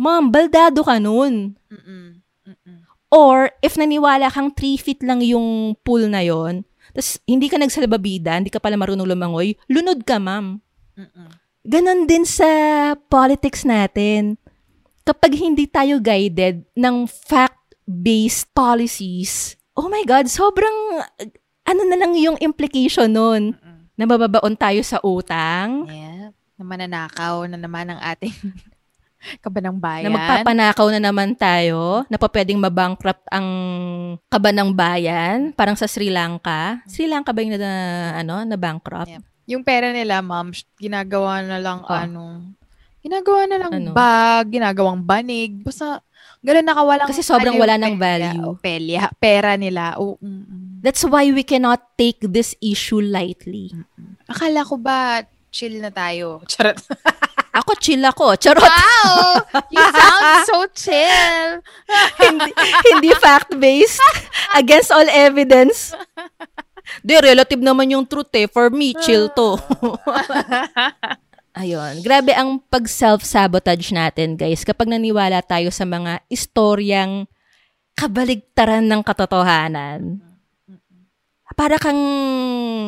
mom, 0.00 0.32
baldado 0.32 0.80
ka 0.80 0.96
nun. 0.96 1.60
Mm-mm. 1.68 2.24
Mm-mm. 2.48 2.78
Or, 3.12 3.52
if 3.60 3.76
naniwala 3.76 4.32
kang 4.32 4.56
3 4.56 4.80
feet 4.80 5.04
lang 5.04 5.20
yung 5.20 5.76
pool 5.84 6.08
na 6.08 6.24
yon, 6.24 6.64
tas 6.96 7.20
hindi 7.28 7.52
ka 7.52 7.60
nagsalbabida, 7.60 8.40
hindi 8.40 8.48
ka 8.48 8.56
pala 8.56 8.80
marunong 8.80 9.04
lumangoy, 9.04 9.52
lunod 9.68 10.00
ka, 10.08 10.16
ma'am. 10.16 10.64
Mm-mm. 10.96 11.28
Ganon 11.62 12.10
din 12.10 12.26
sa 12.26 12.48
politics 13.06 13.62
natin. 13.62 14.41
Kapag 15.02 15.32
hindi 15.32 15.66
tayo 15.66 15.98
guided 15.98 16.62
ng 16.72 16.96
fact-based 17.06 18.46
policies, 18.52 19.32
oh 19.74 19.86
my 19.86 20.02
God, 20.02 20.26
sobrang, 20.26 21.02
ano 21.62 21.82
na 21.84 21.96
lang 21.96 22.14
yung 22.14 22.38
implication 22.38 23.10
nun? 23.10 23.58
Nabababaon 23.92 24.54
tayo 24.54 24.80
sa 24.80 24.98
utang, 25.00 25.86
Yeah. 25.86 26.30
Na 26.52 26.68
mananakaw 26.68 27.42
na 27.44 27.56
naman 27.56 27.88
ang 27.88 27.98
ating 27.98 28.30
kabanang 29.42 29.74
bayan. 29.74 30.06
na 30.06 30.14
magpapanakaw 30.14 30.86
na 30.90 31.00
naman 31.00 31.34
tayo, 31.34 32.06
na 32.06 32.14
pa 32.14 32.28
pwedeng 32.28 32.58
mabankrupt 32.58 33.26
ang 33.26 33.46
kabanang 34.28 34.70
bayan, 34.70 35.50
parang 35.50 35.74
sa 35.74 35.86
Sri 35.86 36.06
Lanka. 36.08 36.78
Sri 36.86 37.10
Lanka 37.10 37.34
ba 37.34 37.42
yung 37.42 37.56
na, 37.56 37.72
ano, 38.14 38.46
na 38.46 38.54
bankrupt? 38.54 39.10
Yeah. 39.10 39.22
Yung 39.48 39.66
pera 39.66 39.90
nila, 39.90 40.22
ma'am, 40.22 40.50
ginagawa 40.78 41.42
na 41.42 41.58
lang 41.58 41.82
Oh. 41.82 41.90
ano, 41.90 42.22
ginagawa 43.02 43.40
na 43.50 43.56
lang 43.58 43.72
Ano? 43.74 43.90
bag, 43.92 44.54
ginagawang 44.54 45.02
banig, 45.02 45.60
basta 45.60 46.00
ganun 46.42 46.66
nakawalang 46.66 47.10
Kasi 47.10 47.22
sobrang 47.22 47.58
wala 47.58 47.78
ng 47.78 47.98
value. 47.98 48.42
O, 48.46 48.58
pelya, 48.58 49.10
pera 49.18 49.54
nila. 49.58 49.98
O, 49.98 50.18
mm, 50.18 50.26
mm. 50.26 50.62
That's 50.82 51.06
why 51.06 51.30
we 51.30 51.46
cannot 51.46 51.94
take 51.94 52.18
this 52.22 52.58
issue 52.58 52.98
lightly. 52.98 53.70
Akala 54.26 54.66
ko 54.66 54.74
ba 54.78 55.22
chill 55.54 55.78
na 55.78 55.94
tayo? 55.94 56.40
Charot. 56.50 56.74
Ako, 57.52 57.76
chill 57.78 58.02
ako. 58.02 58.34
Charot. 58.40 58.64
wow! 58.64 59.38
You 59.68 59.84
sound 59.94 60.26
so 60.48 60.58
chill. 60.72 61.60
hindi, 62.18 62.50
hindi 62.90 63.10
fact-based. 63.14 64.00
Against 64.56 64.90
all 64.90 65.06
evidence. 65.06 65.92
Di, 67.06 67.14
relative 67.22 67.62
naman 67.62 67.94
yung 67.94 68.08
truth 68.08 68.34
eh. 68.34 68.50
For 68.50 68.72
me, 68.72 68.96
chill 68.98 69.30
to. 69.38 69.54
Ayun. 71.52 72.00
Grabe 72.00 72.32
ang 72.32 72.56
pag-self-sabotage 72.72 73.92
natin, 73.92 74.40
guys, 74.40 74.64
kapag 74.64 74.88
naniwala 74.88 75.44
tayo 75.44 75.68
sa 75.68 75.84
mga 75.84 76.24
istoryang 76.32 77.28
kabaligtaran 77.92 78.88
ng 78.88 79.04
katotohanan. 79.04 80.24
Para 81.52 81.76
kang 81.76 82.00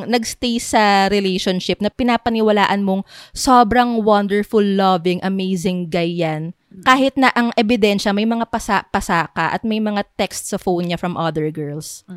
nagstay 0.08 0.56
sa 0.56 1.12
relationship 1.12 1.84
na 1.84 1.92
pinapaniwalaan 1.92 2.80
mong 2.80 3.04
sobrang 3.36 4.00
wonderful, 4.00 4.64
loving, 4.64 5.20
amazing 5.20 5.92
guy 5.92 6.24
yan. 6.24 6.56
Kahit 6.82 7.20
na 7.20 7.28
ang 7.36 7.52
ebidensya, 7.60 8.16
may 8.16 8.24
mga 8.24 8.48
pasa-pasa 8.48 9.28
ka 9.30 9.52
at 9.52 9.62
may 9.62 9.78
mga 9.78 10.08
text 10.16 10.48
sa 10.48 10.56
phone 10.56 10.88
niya 10.88 10.98
from 10.98 11.20
other 11.20 11.52
girls. 11.52 12.08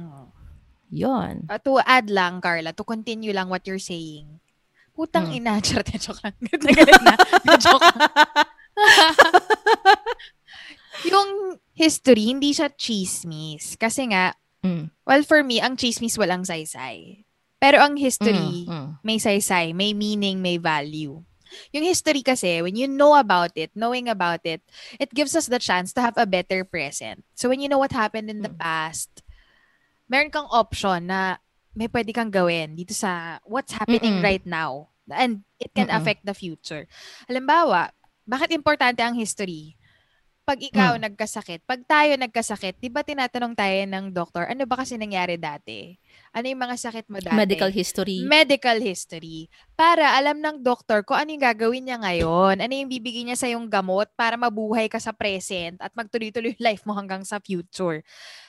Yon. 0.88 1.52
Uh, 1.52 1.60
to 1.60 1.84
add 1.84 2.08
lang, 2.08 2.40
Carla, 2.40 2.72
to 2.72 2.88
continue 2.88 3.36
lang 3.36 3.52
what 3.52 3.68
you're 3.68 3.84
saying. 3.84 4.40
Putang 4.98 5.30
Hmm. 5.30 5.38
ina, 5.38 5.62
charot, 5.66 5.86
joke 5.96 6.20
lang. 6.26 6.34
Galit 6.74 7.02
na. 7.06 7.16
joke 7.62 7.86
lang. 7.86 8.10
yung 11.14 11.30
history, 11.74 12.34
hindi 12.34 12.52
siya 12.52 12.74
chismis. 12.74 13.78
Kasi 13.78 14.10
nga, 14.10 14.34
Mm. 14.66 14.90
well, 15.06 15.22
for 15.22 15.46
me, 15.46 15.62
ang 15.62 15.78
chismis 15.78 16.18
walang 16.18 16.42
saysay. 16.42 17.24
Pero 17.62 17.78
ang 17.78 17.94
history, 17.94 18.66
Mm, 18.66 18.74
mm. 18.74 18.90
may 19.06 19.22
saysay, 19.22 19.70
may 19.72 19.94
meaning, 19.94 20.42
may 20.42 20.58
value. 20.58 21.22
Yung 21.72 21.86
history 21.86 22.26
kasi, 22.26 22.60
when 22.60 22.76
you 22.76 22.90
know 22.90 23.14
about 23.16 23.54
it, 23.54 23.70
knowing 23.78 24.10
about 24.10 24.42
it, 24.44 24.66
it 24.98 25.14
gives 25.14 25.38
us 25.38 25.46
the 25.46 25.62
chance 25.62 25.94
to 25.94 26.02
have 26.02 26.18
a 26.18 26.28
better 26.28 26.66
present. 26.66 27.22
So 27.38 27.48
when 27.48 27.62
you 27.62 27.70
know 27.70 27.80
what 27.80 27.94
happened 27.94 28.34
in 28.34 28.42
the 28.42 28.52
past, 28.52 29.22
meron 30.10 30.34
kang 30.34 30.50
option 30.50 31.08
na 31.08 31.38
may 31.78 31.86
pwede 31.88 32.10
kang 32.10 32.34
gawin 32.34 32.74
dito 32.74 32.98
sa 32.98 33.38
what's 33.46 33.78
happening 33.78 34.18
Mm-mm. 34.18 34.26
right 34.26 34.46
now. 34.50 34.90
And 35.08 35.46
it 35.62 35.72
can 35.78 35.88
Mm-mm. 35.88 35.98
affect 36.02 36.26
the 36.26 36.34
future. 36.34 36.90
Halimbawa, 37.30 37.94
bakit 38.26 38.50
importante 38.52 39.00
ang 39.06 39.14
history? 39.16 39.78
pag 40.48 40.64
ikaw 40.64 40.96
Mm. 40.96 41.12
nagkasakit, 41.12 41.68
pag 41.68 41.84
tayo 41.84 42.16
nagkasakit, 42.16 42.80
di 42.80 42.88
ba 42.88 43.04
tinatanong 43.04 43.52
tayo 43.52 43.84
ng 43.84 44.16
doktor, 44.16 44.48
ano 44.48 44.64
ba 44.64 44.80
kasi 44.80 44.96
nangyari 44.96 45.36
dati? 45.36 45.92
Ano 46.32 46.48
yung 46.48 46.64
mga 46.64 46.88
sakit 46.88 47.12
mo 47.12 47.20
dati? 47.20 47.36
Medical 47.36 47.68
history. 47.68 48.24
medical 48.24 48.80
history 48.80 49.52
para 49.76 50.16
alam 50.16 50.40
ng 50.40 50.64
doktor 50.64 51.04
kung 51.04 51.20
ano 51.20 51.36
yung 51.36 51.44
gagawin 51.44 51.84
niya 51.84 52.00
ngayon, 52.00 52.64
ano 52.64 52.72
yung 52.72 52.88
bibigyan 52.88 53.28
niya 53.28 53.38
sa 53.44 53.52
yung 53.52 53.68
gamot 53.68 54.08
para 54.16 54.40
mabuhay 54.40 54.88
ka 54.88 55.04
sa 55.04 55.12
present 55.12 55.84
at 55.84 55.92
magtuloy-tuloy 55.92 56.56
life 56.64 56.88
mo 56.88 56.96
hanggang 56.96 57.28
sa 57.28 57.44
future. 57.44 58.00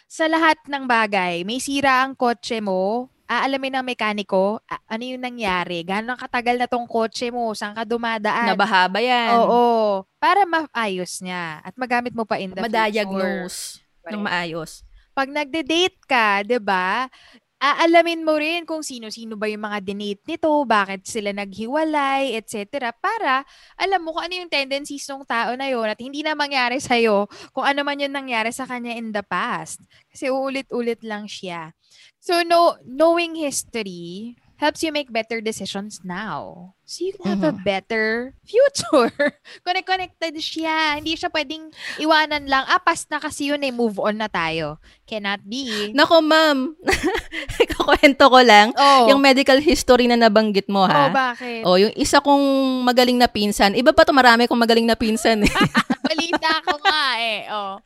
Sa 0.07 0.31
lahat 0.31 0.63
ng 0.71 0.87
bagay, 0.87 1.43
may 1.43 1.59
sira 1.59 2.07
ang 2.07 2.15
kotse 2.15 2.63
mo, 2.63 3.11
aalamin 3.29 3.77
ng 3.79 3.87
mekaniko, 3.93 4.59
ano 4.67 5.03
yung 5.05 5.21
nangyari, 5.21 5.85
gano'ng 5.85 6.17
katagal 6.17 6.57
na 6.57 6.65
tong 6.65 6.89
kotse 6.89 7.29
mo, 7.29 7.53
saan 7.53 7.77
ka 7.77 7.85
dumadaan. 7.85 8.57
Nabaha 8.57 8.89
ba 8.89 9.01
yan? 9.05 9.37
Oo, 9.45 10.09
para 10.17 10.49
maayos 10.49 11.21
niya 11.21 11.61
at 11.61 11.77
magamit 11.77 12.17
mo 12.17 12.25
pa 12.25 12.41
in 12.41 12.57
the 12.57 12.65
future. 12.65 12.73
Madiagnose 12.73 13.85
ng 14.09 14.25
maayos. 14.25 14.83
Pag 15.13 15.29
nagde-date 15.29 16.01
ka, 16.09 16.41
'di 16.41 16.57
ba? 16.57 17.13
Aalamin 17.59 18.23
mo 18.23 18.39
rin 18.39 18.63
kung 18.63 18.87
sino-sino 18.87 19.35
ba 19.35 19.51
yung 19.51 19.67
mga 19.67 19.83
dinate 19.83 20.23
nito, 20.31 20.47
bakit 20.63 21.03
sila 21.11 21.35
naghiwalay, 21.35 22.39
etc. 22.39 22.95
Para 22.95 23.43
alam 23.75 23.99
mo 23.99 24.15
kung 24.15 24.31
ano 24.31 24.35
yung 24.39 24.47
tendencies 24.47 25.03
ng 25.11 25.27
tao 25.27 25.59
na 25.59 25.67
yon 25.67 25.91
at 25.91 25.99
hindi 25.99 26.23
na 26.23 26.39
mangyari 26.39 26.79
sa'yo 26.87 27.27
kung 27.51 27.67
ano 27.67 27.83
man 27.83 27.99
yung 27.99 28.15
nangyari 28.15 28.55
sa 28.55 28.63
kanya 28.63 28.95
in 28.95 29.11
the 29.11 29.27
past. 29.27 29.83
Kasi 30.07 30.31
uulit-ulit 30.31 31.03
lang 31.03 31.27
siya. 31.27 31.75
So, 32.23 32.47
no, 32.47 32.79
knowing 32.87 33.35
history 33.35 34.39
helps 34.59 34.83
you 34.83 34.91
make 34.91 35.15
better 35.15 35.39
decisions 35.39 36.03
now. 36.03 36.75
So, 36.83 37.05
you 37.05 37.13
can 37.15 37.31
have 37.31 37.45
a 37.47 37.55
better 37.55 38.35
future. 38.49 39.39
Connect-connected 39.63 40.35
siya. 40.43 40.99
Hindi 40.99 41.15
siya 41.15 41.31
pwedeng 41.31 41.71
iwanan 42.03 42.51
lang. 42.51 42.67
Ah, 42.67 42.83
past 42.83 43.07
na 43.13 43.23
kasi 43.23 43.55
yun 43.55 43.63
eh. 43.63 43.71
Move 43.71 44.03
on 44.03 44.19
na 44.19 44.27
tayo. 44.27 44.83
Cannot 45.07 45.45
be. 45.47 45.95
Nako, 45.95 46.19
ma'am. 46.25 46.75
Kakwento 47.77 48.27
ko 48.27 48.41
lang. 48.43 48.75
oh. 48.75 49.07
Yung 49.15 49.23
medical 49.23 49.63
history 49.63 50.11
na 50.11 50.19
nabanggit 50.19 50.67
mo, 50.67 50.85
oh, 50.85 50.91
ha? 50.91 51.13
bakit? 51.13 51.63
Oh, 51.63 51.79
yung 51.79 51.95
isa 51.95 52.19
kong 52.19 52.43
magaling 52.83 53.21
na 53.21 53.31
pinsan. 53.31 53.79
Iba 53.79 53.95
pa 53.95 54.03
to, 54.03 54.17
marami 54.17 54.51
kong 54.51 54.59
magaling 54.59 54.89
na 54.89 54.99
pinsan. 54.99 55.47
Eh. 55.47 55.53
Balita 56.09 56.51
ko 56.67 56.75
nga 56.83 57.03
eh. 57.21 57.41
Oh. 57.53 57.79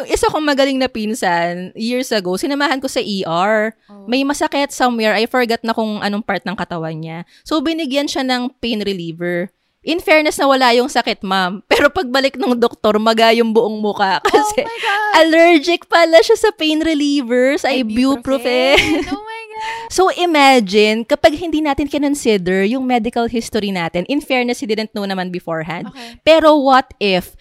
Yung 0.00 0.08
isa 0.08 0.30
kong 0.30 0.44
magaling 0.44 0.78
na 0.78 0.90
pinsan, 0.90 1.72
years 1.74 2.10
ago, 2.10 2.36
sinamahan 2.36 2.80
ko 2.80 2.88
sa 2.88 3.00
ER. 3.00 3.72
Oh. 3.90 4.04
May 4.06 4.22
masakit 4.22 4.70
somewhere. 4.70 5.14
I 5.16 5.26
forgot 5.26 5.62
na 5.62 5.72
kung 5.72 6.00
anong 6.00 6.24
part 6.24 6.42
ng 6.44 6.56
katawan 6.56 6.96
niya. 6.98 7.28
So, 7.42 7.60
binigyan 7.60 8.10
siya 8.10 8.24
ng 8.24 8.58
pain 8.60 8.82
reliever. 8.82 9.54
In 9.84 10.00
fairness 10.00 10.40
na 10.40 10.48
wala 10.48 10.72
yung 10.72 10.88
sakit, 10.88 11.20
ma'am. 11.20 11.60
Pero 11.70 11.92
pagbalik 11.92 12.40
ng 12.40 12.56
doktor, 12.56 12.96
maga 12.96 13.30
yung 13.36 13.52
buong 13.52 13.84
muka. 13.84 14.24
Kasi 14.24 14.64
oh 14.64 14.68
my 14.68 14.78
God. 14.80 15.12
allergic 15.20 15.84
pala 15.92 16.24
siya 16.24 16.40
sa 16.40 16.50
pain 16.56 16.80
relievers, 16.80 17.62
ibuprofen. 17.62 18.80
Oh 19.14 19.20
my 19.20 19.44
God. 19.54 19.86
So 19.92 20.10
imagine, 20.10 21.04
kapag 21.06 21.36
hindi 21.38 21.62
natin 21.62 21.86
kinonsider 21.86 22.66
yung 22.66 22.88
medical 22.88 23.28
history 23.28 23.70
natin, 23.70 24.08
in 24.10 24.24
fairness, 24.24 24.58
he 24.58 24.66
didn't 24.66 24.90
know 24.96 25.06
naman 25.06 25.30
beforehand. 25.30 25.92
Okay. 25.92 26.18
Pero 26.24 26.56
what 26.58 26.90
if, 26.98 27.36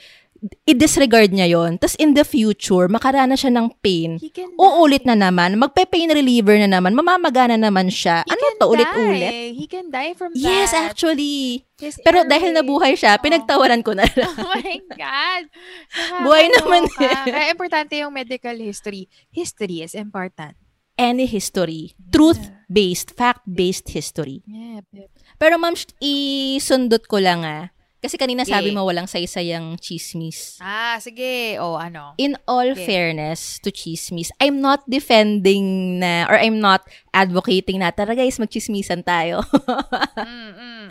i-disregard 0.64 1.32
niya 1.32 1.48
yon 1.50 1.80
Tapos 1.80 1.96
in 1.96 2.12
the 2.12 2.24
future, 2.24 2.88
makarana 2.88 3.34
siya 3.34 3.52
ng 3.52 3.72
pain. 3.80 4.20
Uulit 4.56 5.04
na 5.04 5.16
naman, 5.16 5.56
magpe-pain 5.56 6.12
reliever 6.12 6.60
na 6.60 6.70
naman, 6.70 6.92
mamamagana 6.92 7.56
naman 7.56 7.88
siya. 7.88 8.28
He 8.28 8.32
ano 8.32 8.44
to, 8.60 8.66
ulit-ulit? 8.70 9.56
He 9.56 9.66
can 9.66 9.88
die 9.88 10.12
from 10.14 10.36
Yes, 10.36 10.72
that. 10.72 10.92
actually. 10.92 11.64
His 11.76 12.00
Pero 12.00 12.24
dahil 12.24 12.52
airway. 12.52 12.60
nabuhay 12.60 12.94
siya, 12.94 13.18
Oh. 13.18 13.24
pinagtawaran 13.24 13.82
ko 13.82 13.96
na 13.96 14.04
lang. 14.04 14.36
Oh 14.44 14.54
my 14.54 14.78
God. 14.94 15.44
Buhay 16.28 16.46
naman 16.52 16.86
Nakakaloka. 16.86 17.28
eh. 17.28 17.34
Kaya 17.34 17.48
importante 17.50 17.94
yung 17.98 18.14
medical 18.14 18.56
history. 18.56 19.08
History 19.30 19.82
is 19.82 19.96
important. 19.96 20.56
Any 20.94 21.26
history. 21.26 21.98
Truth-based, 22.14 23.18
fact-based 23.18 23.90
history. 23.90 24.46
Yep. 24.46 25.10
Pero 25.42 25.58
ma'am, 25.58 25.74
isundot 26.00 27.10
ko 27.10 27.18
lang 27.18 27.42
ah. 27.42 27.73
Kasi 28.04 28.20
kanina 28.20 28.44
sabi 28.44 28.76
mo 28.76 28.84
walang 28.84 29.08
saysayang 29.08 29.80
chismis. 29.80 30.60
Ah, 30.60 31.00
sige. 31.00 31.56
O, 31.58 31.80
ano? 31.80 32.20
In 32.20 32.36
all 32.44 32.76
Okay. 32.76 32.84
fairness 32.84 33.64
to 33.64 33.72
chismis, 33.72 34.28
I'm 34.44 34.60
not 34.60 34.84
defending 34.86 35.98
na, 36.04 36.28
or 36.28 36.36
I'm 36.36 36.60
not 36.60 36.84
advocating 37.16 37.80
na, 37.80 37.96
tara 37.96 38.12
guys, 38.12 38.36
magchismisan 38.36 39.08
tayo. 39.08 39.40
Mm, 40.20 40.52
mm, 40.52 40.54
mm. 40.54 40.86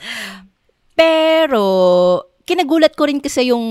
Pero, 0.96 1.64
kinagulat 2.44 2.96
ko 2.96 3.04
rin 3.04 3.20
kasi 3.20 3.52
yung 3.52 3.64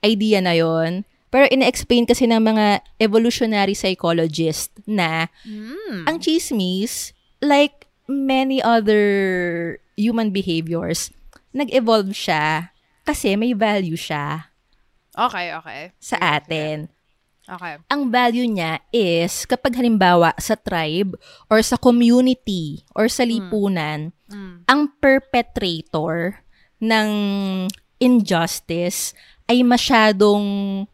idea 0.00 0.38
na 0.38 0.54
yon 0.54 1.02
Pero 1.28 1.50
ina-explain 1.50 2.06
kasi 2.06 2.30
ng 2.30 2.38
mga 2.38 2.78
evolutionary 3.02 3.74
psychologist 3.74 4.70
na 4.86 5.26
Mm. 5.42 6.06
ang 6.06 6.16
chismis, 6.22 7.10
like 7.42 7.90
many 8.06 8.62
other 8.62 9.02
human 9.98 10.30
behaviors, 10.30 11.10
nag-evolve 11.54 12.10
siya 12.10 12.74
kasi 13.06 13.38
may 13.38 13.54
value 13.54 13.96
siya 13.96 14.50
Okay, 15.14 15.54
okay. 15.54 15.82
sa 16.02 16.18
atin. 16.18 16.90
Okay. 17.46 17.76
Ang 17.86 18.10
value 18.10 18.48
niya 18.50 18.82
is 18.90 19.46
kapag 19.46 19.78
halimbawa 19.78 20.34
sa 20.40 20.58
tribe 20.58 21.14
or 21.46 21.62
sa 21.62 21.78
community 21.78 22.82
or 22.98 23.06
sa 23.06 23.22
lipunan, 23.22 24.10
Mm. 24.26 24.64
ang 24.66 24.88
perpetrator 24.98 26.40
ng 26.80 27.08
injustice 28.00 29.12
ay 29.46 29.60
masyadong 29.62 30.42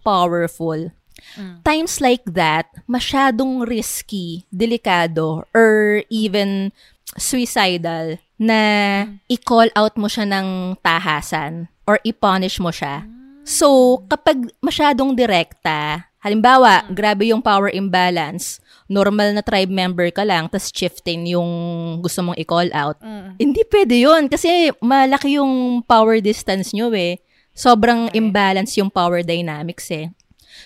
powerful. 0.02 0.90
Mm. 1.38 1.62
Times 1.62 2.02
like 2.02 2.26
that, 2.26 2.66
masyadong 2.84 3.62
risky, 3.64 4.44
delikado, 4.50 5.46
or 5.54 6.02
even 6.10 6.74
suicidal 7.14 8.18
na 8.40 8.60
i-call 9.28 9.68
out 9.76 10.00
mo 10.00 10.08
siya 10.08 10.24
ng 10.24 10.80
tahasan 10.80 11.68
or 11.84 12.00
i-punish 12.00 12.56
mo 12.56 12.72
siya. 12.72 13.04
So, 13.44 14.00
kapag 14.08 14.48
masyadong 14.64 15.12
direkta, 15.12 16.08
halimbawa, 16.24 16.88
grabe 16.88 17.28
yung 17.28 17.44
power 17.44 17.68
imbalance, 17.68 18.64
normal 18.88 19.36
na 19.36 19.44
tribe 19.44 19.68
member 19.68 20.08
ka 20.08 20.24
lang, 20.24 20.48
tas 20.48 20.72
chieftain 20.72 21.28
yung 21.28 21.50
gusto 22.00 22.24
mong 22.24 22.40
i-call 22.40 22.72
out, 22.72 22.96
Mm. 23.04 23.36
hindi 23.36 23.62
pwede 23.68 23.94
yun 24.00 24.24
kasi 24.32 24.72
malaki 24.80 25.36
yung 25.36 25.84
power 25.84 26.16
distance 26.24 26.72
nyo 26.72 26.88
eh. 26.96 27.20
Sobrang 27.52 28.08
imbalance 28.16 28.80
yung 28.80 28.88
power 28.88 29.20
dynamics 29.20 29.92
eh. 29.92 30.08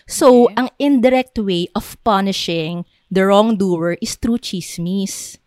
So, 0.06 0.46
ang 0.54 0.70
indirect 0.78 1.38
way 1.42 1.66
of 1.74 1.96
punishing 2.06 2.84
the 3.10 3.24
wrongdoer 3.26 3.96
is 3.98 4.14
through 4.14 4.38
chismis. 4.42 5.38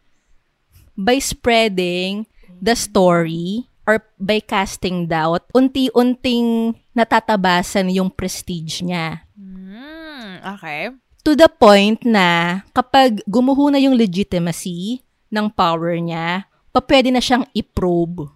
By 0.97 1.21
spreading 1.21 2.25
the 2.57 2.73
story 2.73 3.69
or 3.85 4.03
by 4.17 4.41
casting 4.41 5.05
doubt, 5.07 5.47
unti-unting 5.53 6.73
natatabasan 6.97 7.93
yung 7.93 8.09
prestige 8.09 8.81
niya. 8.81 9.23
Mm, 9.37 10.43
okay. 10.57 10.91
To 11.23 11.37
the 11.37 11.47
point 11.47 12.01
na 12.01 12.61
kapag 12.73 13.21
gumuho 13.29 13.69
na 13.69 13.77
yung 13.77 13.93
legitimacy 13.95 15.05
ng 15.29 15.47
power 15.53 15.95
niya, 16.01 16.49
pa 16.73 16.79
pwede 16.83 17.13
na 17.13 17.21
siyang 17.21 17.45
i-probe. 17.53 18.27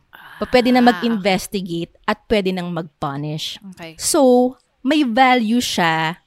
Pa 0.41 0.45
pwede 0.49 0.73
na 0.73 0.81
mag-investigate 0.81 1.93
at 2.09 2.17
pwede 2.25 2.49
nang 2.49 2.73
mag-punish. 2.73 3.61
Okay. 3.73 3.93
So, 4.01 4.53
may 4.81 5.05
value 5.05 5.61
siya 5.61 6.17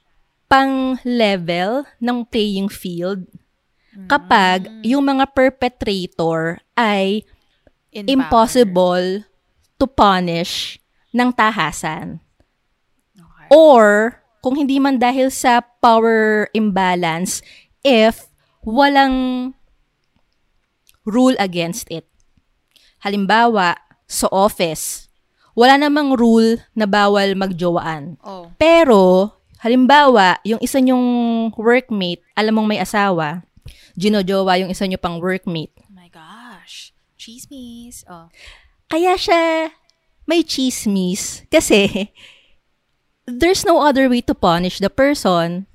pang 0.47 0.95
level 1.03 1.83
ng 1.99 2.23
playing 2.31 2.71
field 2.71 3.27
kapag 4.11 4.67
yung 4.83 5.07
mga 5.07 5.31
perpetrator 5.31 6.59
ay 6.75 7.23
In 7.95 8.11
impossible 8.11 9.23
to 9.79 9.87
punish 9.87 10.83
ng 11.15 11.31
tahasan. 11.31 12.19
Okay. 13.15 13.47
Or, 13.55 14.19
kung 14.43 14.59
hindi 14.59 14.83
man 14.83 14.99
dahil 14.99 15.31
sa 15.31 15.63
power 15.79 16.51
imbalance, 16.51 17.39
if 17.87 18.27
walang 18.67 19.53
rule 21.07 21.37
against 21.39 21.87
it. 21.93 22.09
Halimbawa, 23.05 23.79
sa 24.09 24.27
office, 24.33 25.13
wala 25.55 25.79
namang 25.79 26.17
rule 26.17 26.59
na 26.75 26.89
bawal 26.89 27.37
magjowaan. 27.37 28.17
Oh. 28.25 28.51
Pero, 28.57 29.31
halimbawa, 29.61 30.41
yung 30.43 30.59
isa 30.65 30.81
nyong 30.81 31.53
workmate, 31.55 32.25
alam 32.35 32.57
mong 32.57 32.69
may 32.69 32.81
asawa, 32.81 33.45
ginojowa 33.97 34.61
yung 34.61 34.71
isa 34.71 34.85
nyo 34.89 34.99
pang 35.01 35.21
workmate. 35.21 35.75
oh 35.85 35.95
my 35.95 36.09
gosh. 36.09 36.93
Chismis. 37.17 38.05
Oh. 38.09 38.29
Kaya 38.91 39.17
siya 39.17 39.73
may 40.25 40.45
chismis 40.45 41.45
kasi 41.53 42.13
there's 43.29 43.65
no 43.65 43.81
other 43.81 44.09
way 44.09 44.21
to 44.25 44.37
punish 44.37 44.81
the 44.81 44.93
person 44.93 45.69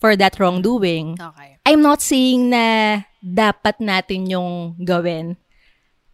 for 0.00 0.16
that 0.16 0.40
wrongdoing. 0.40 1.20
Okay. 1.20 1.60
I'm 1.68 1.84
not 1.84 2.00
saying 2.00 2.48
na 2.48 3.04
dapat 3.20 3.80
natin 3.80 4.28
yung 4.28 4.80
gawin. 4.80 5.36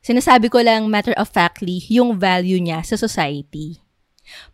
Sinasabi 0.03 0.51
ko 0.51 0.63
lang 0.63 0.91
matter 0.91 1.15
of 1.15 1.31
factly 1.31 1.83
yung 1.91 2.19
value 2.19 2.59
niya 2.59 2.83
sa 2.83 2.99
society. 2.99 3.79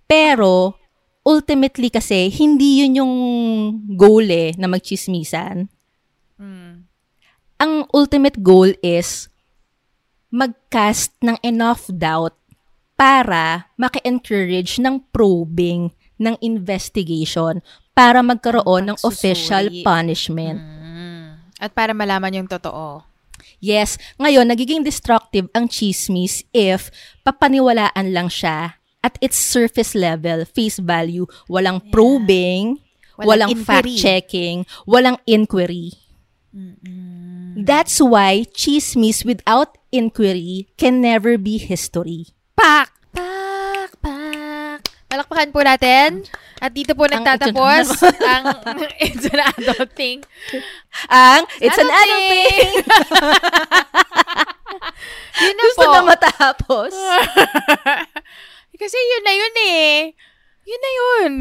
Pero 0.05 0.77
ultimately 1.25 1.89
kasi, 1.89 2.29
hindi 2.29 2.85
yun 2.85 3.01
yung 3.01 3.15
goal 3.97 4.29
eh, 4.29 4.53
na 4.61 4.69
magchismisan. 4.69 5.72
Mm. 6.43 6.91
Ang 7.63 7.73
ultimate 7.95 8.43
goal 8.43 8.75
is 8.83 9.31
mag-cast 10.35 11.15
ng 11.23 11.39
enough 11.47 11.87
doubt 11.87 12.35
para 12.99 13.71
maki-encourage 13.79 14.83
ng 14.83 14.99
probing, 15.15 15.95
ng 16.19 16.35
investigation, 16.43 17.63
para 17.95 18.19
magkaroon 18.27 18.91
ng 18.91 18.99
official 19.07 19.71
punishment. 19.87 20.59
Mm. 20.59 21.39
At 21.63 21.71
para 21.71 21.95
malaman 21.95 22.43
yung 22.43 22.51
totoo. 22.51 23.07
Yes, 23.63 23.95
ngayon, 24.19 24.51
nagiging 24.51 24.83
destructive 24.83 25.47
ang 25.55 25.71
chismis 25.71 26.43
if 26.51 26.91
papaniwalaan 27.23 28.11
lang 28.11 28.27
siya 28.27 28.83
at 29.03 29.15
its 29.23 29.39
surface 29.39 29.95
level, 29.95 30.43
face 30.43 30.83
value, 30.83 31.27
walang 31.47 31.79
probing, 31.95 32.83
Walang 33.23 33.53
walang, 33.53 33.65
fact-checking, 33.69 34.65
walang 34.89 35.21
inquiry. 35.29 35.93
That's 37.57 38.01
why 38.01 38.45
chismis 38.53 39.25
without 39.25 39.77
inquiry 39.91 40.69
can 40.77 41.01
never 41.01 41.37
be 41.37 41.59
history. 41.59 42.33
Pak! 42.57 42.93
Pak! 43.13 43.91
Pak! 44.01 44.81
Palakpakan 45.09 45.53
po 45.53 45.61
natin. 45.61 46.25
At 46.63 46.73
dito 46.73 46.95
po 46.95 47.05
nagtatapos 47.05 47.91
ang 48.23 48.45
It's 49.03 49.27
an 49.29 49.41
Adult 49.43 49.93
Thing. 49.99 50.23
Ang, 51.11 51.43
it's 51.59 51.77
an 51.77 51.91
Adult 51.91 52.25
thing. 52.31 52.73
Yun 55.43 55.55
na 55.57 55.63
Gusto 55.67 55.83
po. 55.83 55.91
na 55.91 56.01
matapos. 56.07 56.95
Kasi 58.81 58.99
yun 58.99 59.23
na 59.25 59.33
yun 59.35 59.55
eh. 59.69 59.95
Yun 60.67 60.81
na 60.81 60.91
yun. 60.93 61.33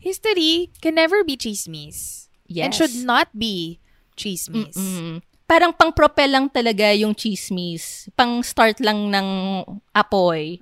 History 0.00 0.70
can 0.80 0.94
never 0.96 1.22
be 1.24 1.36
chismis. 1.36 2.28
And 2.50 2.72
Yes. 2.72 2.74
should 2.74 2.96
not 3.06 3.30
be 3.36 3.78
chismis. 4.20 4.76
Mm. 4.76 5.24
Parang 5.48 5.72
pang-propel 5.72 6.30
lang 6.30 6.46
talaga 6.52 6.92
yung 6.92 7.16
chismis. 7.16 8.06
Pang-start 8.14 8.78
lang 8.84 9.08
ng 9.08 9.28
apoy 9.96 10.60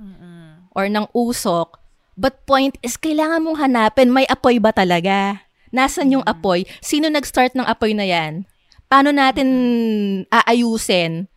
or 0.73 0.87
ng 0.87 1.11
usok. 1.11 1.77
But 2.15 2.47
point 2.47 2.79
is, 2.81 2.97
kailangan 2.97 3.43
mong 3.43 3.59
hanapin, 3.59 4.15
may 4.15 4.25
apoy 4.31 4.63
ba 4.63 4.71
talaga? 4.71 5.43
Nasaan 5.75 6.15
yung 6.15 6.25
apoy? 6.25 6.65
Sino 6.81 7.11
nag-start 7.13 7.53
ng 7.59 7.67
apoy 7.69 7.93
na 7.93 8.09
yan? 8.09 8.49
Paano 8.89 9.13
natin 9.13 9.49
aayusin 10.33 11.29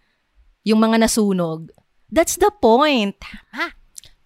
yung 0.64 0.80
mga 0.80 1.04
nasunog? 1.04 1.68
That's 2.08 2.40
the 2.40 2.50
point. 2.56 3.20
Tama. 3.20 3.76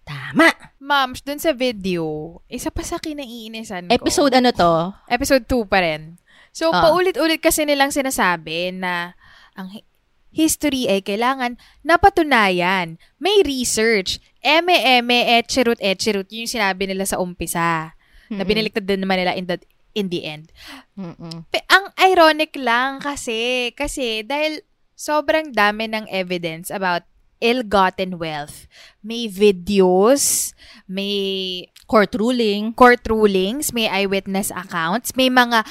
Tama. 0.06 0.54
Moms, 0.78 1.18
dun 1.26 1.42
sa 1.42 1.50
video, 1.50 2.38
isa 2.46 2.70
pa 2.70 2.86
sa 2.86 3.02
kinaiinisan 3.02 3.90
ko. 3.90 3.92
Episode 3.92 4.38
ano 4.38 4.54
to? 4.54 4.94
Episode 5.10 5.42
2 5.50 5.66
pa 5.66 5.82
rin. 5.82 6.14
So, 6.56 6.72
Ah. 6.72 6.88
paulit-ulit 6.88 7.44
kasi 7.44 7.68
nilang 7.68 7.92
sinasabi 7.92 8.72
na 8.72 9.12
ang 9.52 9.76
hi- 9.76 9.84
history 10.32 10.88
ay 10.88 11.04
kailangan 11.04 11.60
napatunayan. 11.84 12.96
May 13.20 13.44
research. 13.44 14.16
Eme, 14.40 14.72
eme, 14.72 15.36
etcherut, 15.36 15.76
etcherut. 15.84 16.24
Yung 16.32 16.48
sinabi 16.48 16.88
nila 16.88 17.04
sa 17.04 17.20
umpisa. 17.20 17.92
Na 18.32 18.42
binaliktad 18.42 18.88
din 18.88 19.04
naman 19.04 19.20
nila 19.20 19.36
in 19.36 19.44
the, 19.44 19.56
in 19.92 20.08
the 20.08 20.24
end. 20.24 20.48
Mm-mm. 20.96 21.44
Pe- 21.52 21.68
ang 21.68 21.92
ironic 22.00 22.56
lang 22.56 22.98
kasi, 22.98 23.70
kasi 23.76 24.24
dahil 24.24 24.64
sobrang 24.96 25.52
dami 25.52 25.86
ng 25.86 26.08
evidence 26.08 26.72
about 26.72 27.04
ill-gotten 27.38 28.16
wealth. 28.16 28.64
May 29.04 29.28
videos, 29.28 30.56
may 30.88 31.68
Court 31.86 32.10
ruling. 32.18 32.74
court 32.74 33.04
rulings, 33.06 33.70
may 33.70 33.86
eyewitness 33.86 34.50
accounts, 34.50 35.14
may 35.14 35.30
mga 35.30 35.62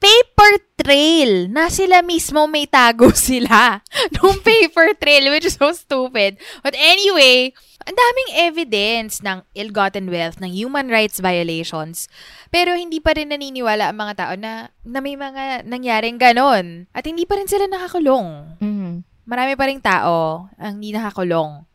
paper 0.00 0.52
trail 0.80 1.52
na 1.52 1.68
sila 1.68 2.00
mismo 2.00 2.48
may 2.48 2.64
tago 2.64 3.12
sila 3.28 3.84
nung 4.16 4.40
paper 4.40 4.96
trail, 4.96 5.28
which 5.28 5.44
is 5.44 5.60
so 5.60 5.70
stupid. 5.76 6.40
But 6.64 6.72
anyway, 6.72 7.52
ang 7.84 7.96
daming 7.96 8.30
evidence 8.48 9.20
ng 9.20 9.44
ill-gotten 9.52 10.08
wealth, 10.08 10.40
ng 10.40 10.48
human 10.48 10.88
rights 10.88 11.20
violations. 11.20 12.08
Pero 12.48 12.72
hindi 12.72 12.98
pa 12.98 13.12
rin 13.12 13.28
naniniwala 13.28 13.92
ang 13.92 13.98
mga 14.00 14.14
tao 14.16 14.32
na, 14.40 14.72
na 14.82 15.04
may 15.04 15.20
mga 15.20 15.68
nangyaring 15.68 16.16
ganon. 16.16 16.88
At 16.96 17.04
hindi 17.04 17.28
pa 17.28 17.36
rin 17.36 17.48
sila 17.48 17.68
nakakulong. 17.68 18.56
Mm. 18.60 19.04
Marami 19.28 19.52
pa 19.54 19.64
rin 19.68 19.80
tao 19.84 20.48
ang 20.56 20.80
hindi 20.80 20.96
nakakulong. 20.96 21.68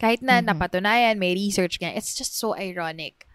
Kahit 0.00 0.20
na 0.24 0.40
Mhm. 0.40 0.48
napatunayan, 0.52 1.16
may 1.20 1.32
research 1.36 1.76
nga. 1.80 1.92
It's 1.92 2.16
just 2.16 2.36
so 2.36 2.56
ironic. 2.56 3.28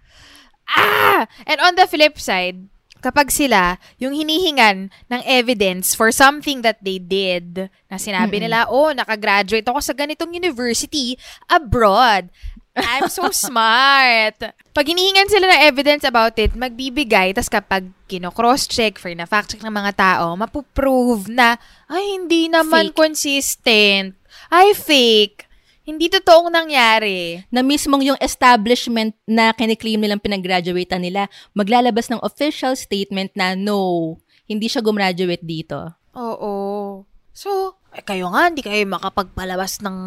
Ah! 0.65 1.29
And 1.45 1.61
on 1.61 1.77
the 1.77 1.85
flip 1.85 2.17
side, 2.17 2.69
kapag 3.05 3.29
sila, 3.29 3.77
yung 4.01 4.17
hinihingan 4.17 4.89
ng 4.89 5.21
evidence 5.29 5.93
for 5.93 6.09
something 6.09 6.65
that 6.65 6.81
they 6.81 6.97
did, 6.97 7.69
na 7.85 8.01
sinabi 8.01 8.41
nila, 8.41 8.65
oh, 8.65 8.89
nakagraduate 8.89 9.69
ako 9.69 9.77
sa 9.77 9.93
ganitong 9.93 10.33
university 10.33 11.13
abroad. 11.45 12.33
I'm 12.73 13.07
so 13.07 13.29
smart. 13.45 14.41
Pag 14.73 14.85
hinihingan 14.89 15.29
sila 15.29 15.45
ng 15.53 15.61
evidence 15.69 16.03
about 16.03 16.35
it, 16.41 16.57
magbibigay, 16.57 17.31
tas 17.31 17.47
kapag 17.47 17.87
kino-cross-check 18.09 18.97
for 18.97 19.13
na 19.13 19.29
fact-check 19.29 19.61
ng 19.61 19.71
mga 19.71 19.93
tao, 19.95 20.33
mapuprove 20.33 21.29
na, 21.29 21.61
ay, 21.87 22.19
hindi 22.19 22.49
naman 22.49 22.91
Fake. 22.91 22.97
consistent. 22.97 24.17
Ay, 24.49 24.73
fake. 24.73 25.44
Hindi 25.85 26.09
totoong 26.09 26.49
nangyari. 26.49 27.45
na 27.53 27.61
mismong 27.61 28.01
yung 28.01 28.19
establishment 28.19 29.13
na 29.29 29.53
kiniklaim 29.53 30.01
nilang 30.01 30.19
pinag-graduatean 30.19 31.05
nila, 31.05 31.29
maglalabas 31.53 32.09
ng 32.09 32.19
official 32.25 32.73
statement 32.73 33.29
na 33.37 33.53
no, 33.53 34.17
hindi 34.49 34.65
siya 34.65 34.81
gumraduate 34.81 35.45
dito. 35.45 35.93
Oo. 36.17 37.05
So, 37.35 37.77
eh, 37.93 38.01
kayo 38.01 38.33
nga, 38.33 38.49
hindi 38.49 38.65
kayo 38.65 38.81
makapagpalabas 38.89 39.85
ng 39.85 39.97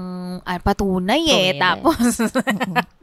ah, 0.42 0.60
patunay 0.60 1.22
eh. 1.30 1.55
Correct. 1.55 1.62
Tapos, 1.62 2.06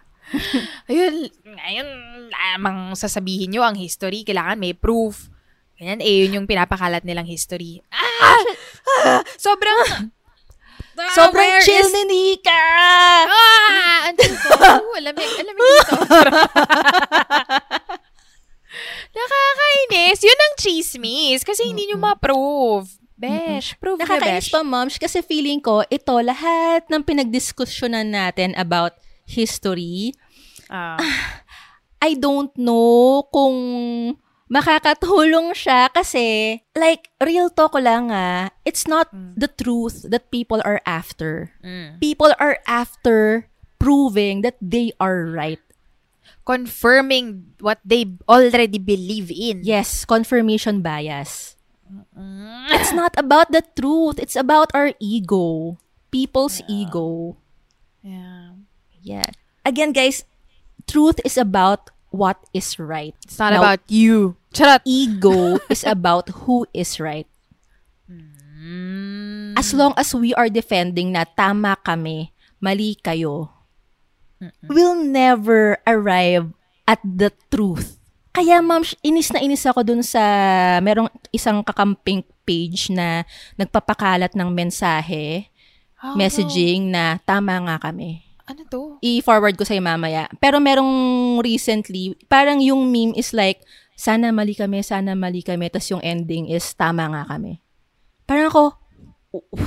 ayun, 0.91 1.29
ngayon, 1.45 1.87
lamang 2.27 2.97
sasabihin 2.97 3.55
nyo 3.55 3.63
ang 3.63 3.79
history, 3.79 4.27
kailangan 4.27 4.59
may 4.59 4.75
proof. 4.75 5.31
Ganyan, 5.79 6.03
eh, 6.03 6.25
yun 6.25 6.41
yung 6.41 6.47
pinapakalat 6.49 7.03
nilang 7.07 7.27
history. 7.27 7.83
Ah! 7.91 8.41
Ah! 9.05 9.21
Sobrang, 9.35 10.11
Sobrang 11.11 11.43
where 11.43 11.61
chill 11.61 11.85
is- 11.85 11.93
ni 11.93 12.03
Nika! 12.05 12.63
Ah! 13.27 14.07
Andun 14.07 14.33
ko. 14.37 14.49
Oh, 14.55 14.95
alamig, 14.95 15.27
alamig 15.35 15.59
dito. 15.59 15.95
Nakakainis. 19.15 20.19
Yun 20.21 20.39
ang 20.39 20.55
chismis. 20.59 21.41
Kasi 21.41 21.67
hindi 21.67 21.87
nyo 21.87 21.97
ma-prove. 21.99 22.87
Besh, 23.15 23.79
prove 23.79 24.03
Nakakainis 24.03 24.51
besh. 24.51 24.51
pa, 24.51 24.59
moms, 24.59 24.99
kasi 24.99 25.23
feeling 25.23 25.63
ko, 25.63 25.87
ito, 25.87 26.11
lahat 26.19 26.83
ng 26.91 26.99
pinagdiskusyonan 26.99 28.11
natin 28.11 28.51
about 28.59 28.91
history, 29.23 30.11
Ah. 30.67 30.99
I 32.03 32.19
don't 32.19 32.51
know 32.59 33.23
kung 33.31 33.55
makakatulong 34.51 35.53
siya 35.57 35.89
kasi, 35.89 36.59
like, 36.77 37.09
real 37.23 37.49
talk 37.49 37.73
ko 37.73 37.79
lang 37.81 38.13
ah, 38.13 38.49
it's 38.63 38.85
not 38.85 39.09
the 39.13 39.49
truth 39.49 40.05
that 40.09 40.29
people 40.29 40.61
are 40.65 40.81
after. 40.85 41.51
Mm. 41.65 41.99
People 41.99 42.33
are 42.37 42.61
after 42.69 43.49
proving 43.81 44.41
that 44.41 44.57
they 44.61 44.93
are 45.01 45.25
right. 45.25 45.59
confirming 46.45 47.57
what 47.59 47.81
they 47.83 48.05
already 48.29 48.77
believe 48.77 49.33
in. 49.33 49.65
Yes, 49.65 50.05
confirmation 50.05 50.85
bias. 50.85 51.57
It's 52.69 52.93
not 52.93 53.17
about 53.17 53.51
the 53.51 53.65
truth. 53.73 54.21
It's 54.21 54.37
about 54.37 54.69
our 54.73 54.93
ego. 55.01 55.77
People's 56.13 56.61
ego. 56.69 57.37
Yeah. 58.01 58.61
Yeah. 59.01 59.29
Again, 59.65 59.91
guys, 59.91 60.23
truth 60.87 61.19
is 61.25 61.37
about 61.37 61.89
what 62.15 62.39
is 62.55 62.79
right. 62.79 63.11
It's 63.27 63.35
not 63.35 63.51
Now, 63.51 63.59
about 63.59 63.83
you. 63.91 64.39
Charot. 64.55 64.81
ego 64.87 65.59
is 65.73 65.83
about 65.83 66.47
who 66.47 66.63
is 66.71 66.95
right. 66.97 67.27
As 69.55 69.71
long 69.75 69.93
as 69.93 70.15
we 70.15 70.33
are 70.33 70.49
defending 70.49 71.13
na 71.13 71.27
tama 71.27 71.77
kami, 71.85 72.33
mali 72.57 72.97
kayo, 72.97 73.53
we'll 74.65 74.97
never 74.97 75.77
arrive 75.85 76.49
at 76.89 76.97
the 77.05 77.29
truth. 77.53 78.01
Kaya 78.33 78.59
ma'am, 78.59 78.83
inis 78.99 79.31
na 79.31 79.39
inis 79.39 79.63
ako 79.63 79.85
dun 79.85 80.03
sa 80.03 80.19
merong 80.81 81.07
isang 81.31 81.61
kakamping 81.63 82.25
page 82.43 82.89
na 82.91 83.23
nagpapakalat 83.55 84.33
ng 84.33 84.49
mensahe, 84.49 85.47
Oh, 86.05 86.13
messaging 86.13 86.91
na 86.93 87.17
tama 87.23 87.55
nga 87.65 87.89
kami. 87.89 88.21
Ano 88.45 88.61
to? 88.69 89.01
i-forward 89.01 89.57
ko 89.57 89.65
sa'yo 89.65 89.81
mamaya. 89.81 90.29
Pero 90.37 90.61
merong 90.61 90.93
recently, 91.41 92.13
parang 92.29 92.61
yung 92.61 92.93
meme 92.93 93.17
is 93.17 93.33
like, 93.33 93.65
sana 93.97 94.29
mali 94.29 94.53
kami, 94.53 94.85
sana 94.85 95.17
mali 95.17 95.41
kami, 95.41 95.65
tas 95.73 95.89
yung 95.89 96.03
ending 96.05 96.49
is, 96.53 96.65
tama 96.77 97.09
nga 97.09 97.25
kami. 97.25 97.57
Parang 98.29 98.53
ako, 98.53 98.63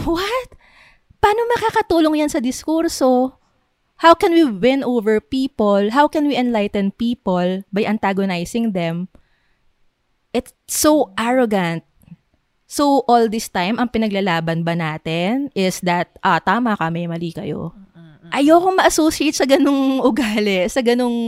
what? 0.06 0.48
Paano 1.18 1.42
makakatulong 1.50 2.22
yan 2.22 2.30
sa 2.30 2.38
diskurso? 2.38 3.38
how 3.98 4.14
can 4.14 4.32
we 4.32 4.46
win 4.46 4.82
over 4.82 5.20
people? 5.20 5.90
How 5.90 6.08
can 6.08 6.26
we 6.26 6.34
enlighten 6.34 6.94
people 6.94 7.62
by 7.70 7.82
antagonizing 7.84 8.72
them? 8.72 9.10
It's 10.32 10.54
so 10.66 11.12
arrogant. 11.18 11.84
So, 12.68 13.02
all 13.08 13.32
this 13.32 13.48
time, 13.48 13.80
ang 13.80 13.88
pinaglalaban 13.88 14.60
ba 14.60 14.76
natin 14.76 15.48
is 15.56 15.80
that, 15.88 16.12
ah, 16.20 16.36
tama 16.36 16.76
kami, 16.76 17.08
mali 17.08 17.32
kayo. 17.32 17.72
Ayoko 18.32 18.74
ma-associate 18.74 19.36
sa 19.36 19.46
ganung 19.48 20.00
ugali, 20.02 20.68
sa 20.68 20.80
ganung 20.84 21.18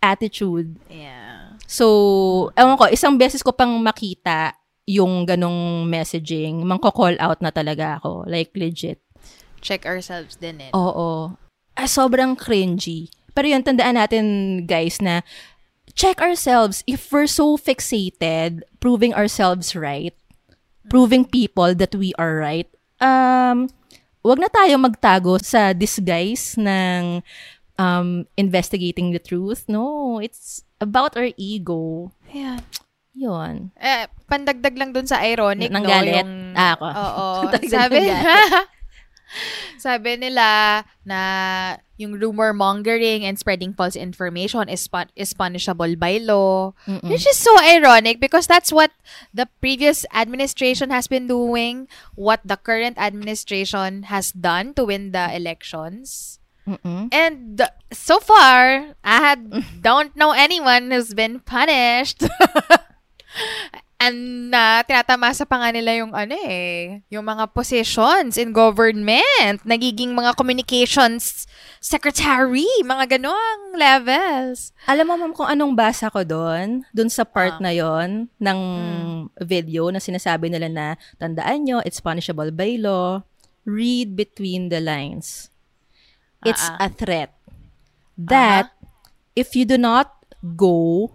attitude. 0.00 0.76
Yeah. 0.88 1.56
So, 1.66 2.52
ewan 2.52 2.76
ko, 2.76 2.88
isang 2.92 3.16
beses 3.16 3.40
ko 3.40 3.52
pang 3.52 3.80
makita 3.80 4.56
yung 4.84 5.24
ganong 5.24 5.86
messaging, 5.88 6.66
mangko-call 6.66 7.16
out 7.22 7.40
na 7.40 7.54
talaga 7.54 7.96
ako. 8.02 8.26
Like, 8.28 8.52
legit. 8.52 9.00
Check 9.62 9.86
ourselves 9.86 10.36
din 10.36 10.58
eh. 10.68 10.70
Oo. 10.74 11.38
Ah, 11.78 11.88
sobrang 11.88 12.36
cringy. 12.36 13.08
Pero 13.32 13.48
yun, 13.48 13.64
tandaan 13.64 13.96
natin, 13.96 14.24
guys, 14.68 15.00
na 15.00 15.24
check 15.94 16.20
ourselves 16.20 16.84
if 16.86 17.08
we're 17.12 17.30
so 17.30 17.56
fixated 17.56 18.64
proving 18.80 19.12
ourselves 19.14 19.76
right, 19.76 20.16
proving 20.88 21.24
people 21.24 21.74
that 21.74 21.94
we 21.94 22.12
are 22.18 22.36
right, 22.36 22.68
um, 23.00 23.68
wag 24.22 24.38
na 24.38 24.50
tayo 24.50 24.74
magtago 24.78 25.38
sa 25.42 25.74
disguise 25.74 26.54
ng 26.58 27.20
um, 27.76 28.24
investigating 28.38 29.10
the 29.10 29.18
truth. 29.18 29.66
No, 29.66 30.18
it's 30.22 30.62
about 30.78 31.18
our 31.18 31.30
ego. 31.36 32.10
Yeah. 32.30 32.62
Yun. 33.12 33.76
Eh, 33.76 34.08
pandagdag 34.24 34.72
lang 34.78 34.96
dun 34.96 35.04
sa 35.04 35.20
ironic, 35.20 35.68
Nang 35.68 35.84
no? 35.84 35.90
galit? 35.90 36.24
Yung, 36.24 36.56
Ah, 36.56 36.72
ako. 36.78 36.86
Oo. 36.88 37.26
Sabi, 37.74 37.98
sabi 39.80 40.20
nila 40.20 40.80
na 41.02 41.18
yung 42.02 42.18
rumor 42.18 42.52
mongering 42.52 43.24
and 43.24 43.38
spreading 43.38 43.72
false 43.72 43.94
information 43.94 44.68
is 44.68 44.84
pun- 44.90 45.14
is 45.14 45.32
punishable 45.32 45.94
by 45.94 46.18
law. 46.18 46.74
Which 47.06 47.24
is 47.24 47.38
so 47.38 47.54
ironic 47.62 48.18
because 48.18 48.50
that's 48.50 48.74
what 48.74 48.90
the 49.32 49.46
previous 49.62 50.04
administration 50.10 50.90
has 50.90 51.06
been 51.06 51.30
doing, 51.30 51.86
what 52.18 52.42
the 52.44 52.58
current 52.58 52.98
administration 52.98 54.10
has 54.10 54.34
done 54.34 54.74
to 54.74 54.84
win 54.84 55.14
the 55.14 55.30
elections. 55.30 56.42
Mm-mm. 56.66 57.10
And 57.10 57.58
so 57.90 58.20
far, 58.20 58.94
I 59.02 59.16
had, 59.18 59.82
don't 59.82 60.14
know 60.14 60.30
anyone 60.30 60.90
who's 60.90 61.14
been 61.14 61.40
punished. 61.40 62.22
And 64.02 64.50
na 64.50 64.82
tinatamasa 64.82 65.46
pa 65.46 65.62
nga 65.62 65.70
nila 65.70 65.94
yung 65.94 66.10
ano 66.10 66.34
eh, 66.42 67.06
yung 67.06 67.22
mga 67.22 67.46
positions 67.54 68.34
in 68.34 68.50
government, 68.50 69.62
nagiging 69.62 70.10
mga 70.10 70.34
communications 70.34 71.46
secretary, 71.78 72.66
mga 72.82 73.14
ganong 73.18 73.78
levels. 73.78 74.74
Alam 74.90 75.06
mo, 75.06 75.14
ma'am, 75.14 75.32
kung 75.32 75.46
anong 75.46 75.78
basa 75.78 76.10
ko 76.10 76.26
doon, 76.26 76.82
doon 76.90 77.10
sa 77.10 77.22
part 77.22 77.62
Ah. 77.62 77.62
na 77.62 77.70
yon 77.70 78.26
ng 78.42 78.58
Hmm. 78.58 79.22
video 79.38 79.86
na 79.94 80.02
sinasabi 80.02 80.50
nila 80.50 80.66
na, 80.66 80.86
tandaan 81.22 81.62
nyo, 81.62 81.78
it's 81.86 82.02
punishable 82.02 82.50
by 82.50 82.74
law. 82.74 83.22
Read 83.62 84.18
between 84.18 84.66
the 84.66 84.82
lines. 84.82 85.46
It's 86.42 86.66
Ah, 86.66 86.86
a 86.86 86.88
threat 86.90 87.30
that 88.18 88.74
if 89.38 89.54
you 89.54 89.62
do 89.62 89.78
not 89.78 90.10
go 90.42 91.06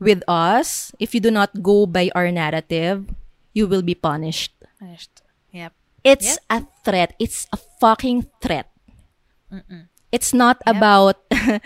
with 0.00 0.24
us, 0.26 0.90
if 0.98 1.14
you 1.14 1.20
do 1.20 1.30
not 1.30 1.62
go 1.62 1.84
by 1.86 2.10
our 2.16 2.32
narrative, 2.32 3.06
you 3.52 3.68
will 3.68 3.84
be 3.84 3.94
punished. 3.94 4.56
Punished. 4.80 5.22
Yep. 5.52 5.72
It's 6.02 6.40
a 6.48 6.64
threat. 6.82 7.12
It's 7.20 7.44
a 7.52 7.58
fucking 7.78 8.26
threat. 8.40 8.72
It's 10.10 10.32
not 10.32 10.58
about 10.66 11.20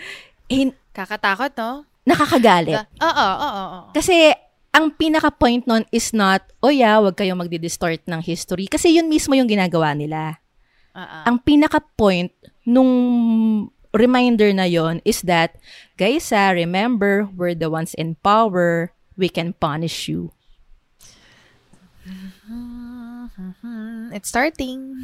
hin- 0.51 0.75
Kakatakot, 0.93 1.55
no? 1.57 1.87
nakakagalit. 2.05 2.85
Oo, 3.01 3.09
oo, 3.09 3.49
oo. 3.49 3.79
Kasi 3.91 4.29
ang 4.71 4.93
pinaka-point 4.93 5.65
nun 5.65 5.83
is 5.89 6.13
not, 6.13 6.45
oh 6.61 6.69
yeah, 6.69 7.01
wag 7.01 7.17
kayong 7.17 7.41
magdi-distort 7.41 8.05
ng 8.05 8.21
history. 8.21 8.69
Kasi 8.69 8.93
yun 8.93 9.09
mismo 9.09 9.33
yung 9.33 9.49
ginagawa 9.49 9.97
nila. 9.97 10.37
Oo. 10.93 11.19
Ang 11.25 11.41
pinaka-point 11.41 12.31
nung 12.69 12.91
reminder 13.89 14.53
na 14.53 14.69
yon 14.69 15.01
is 15.01 15.25
that, 15.25 15.57
guys, 15.97 16.31
ah, 16.31 16.51
remember, 16.51 17.27
we're 17.35 17.55
the 17.55 17.69
ones 17.69 17.93
in 17.95 18.15
power. 18.21 18.91
We 19.15 19.29
can 19.29 19.53
punish 19.55 20.07
you. 20.07 20.31
It's 24.15 24.29
starting. 24.29 24.95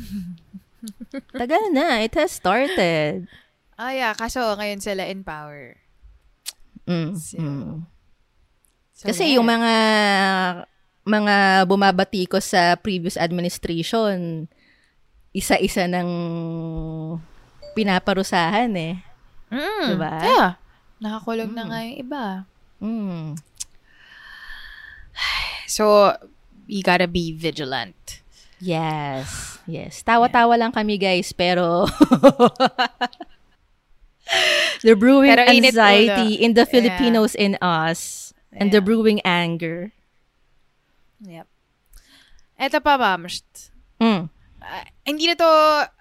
Tagal 1.36 1.74
na. 1.74 2.06
It 2.06 2.14
has 2.16 2.32
started. 2.32 3.28
Ah, 3.76 3.92
yeah. 3.92 4.14
Kaso 4.14 4.40
ngayon 4.56 4.80
sila 4.80 5.10
in 5.10 5.26
power. 5.26 5.76
Mm, 6.86 7.18
So, 7.18 7.38
mm. 7.38 7.86
so 8.94 9.04
Kasi 9.10 9.32
there. 9.32 9.36
yung 9.40 9.48
mga 9.48 9.74
mga 11.02 11.36
bumabati 11.66 12.30
ko 12.30 12.38
sa 12.38 12.78
previous 12.78 13.18
administration, 13.18 14.46
isa-isa 15.34 15.90
ng 15.90 16.10
pinaparusahan 17.74 18.70
eh. 18.78 19.02
Mm, 19.50 19.88
Diba? 19.98 20.14
Yeah. 20.22 20.50
Nakakulong 21.02 21.52
na 21.52 21.64
nga 21.66 21.80
yung 21.82 21.98
iba. 21.98 22.26
Mm. 22.80 23.36
So, 25.72 26.12
you 26.68 26.84
gotta 26.84 27.08
be 27.08 27.32
vigilant. 27.32 28.20
Yes. 28.60 29.56
Yes. 29.64 30.04
Tawa-tawa 30.04 30.60
lang 30.60 30.76
kami 30.76 31.00
guys, 31.00 31.32
pero 31.32 31.88
the 34.84 34.94
brewing 34.94 35.32
Pero 35.32 35.48
anxiety 35.48 36.44
in 36.44 36.54
the 36.54 36.68
Yeah. 36.68 36.72
Filipinos 36.72 37.34
in 37.36 37.56
us 37.64 38.34
and 38.52 38.70
the 38.70 38.78
Yeah. 38.78 38.86
brewing 38.86 39.20
anger. 39.24 39.96
Yep. 41.24 41.48
Eto 42.60 42.78
pa, 42.84 43.00
ma'am. 43.00 43.26
Sht. 43.26 43.72
Mm. 43.98 44.28
Ah, 44.62 44.86
hindi 45.10 45.26
na 45.26 45.36
to 45.36 45.52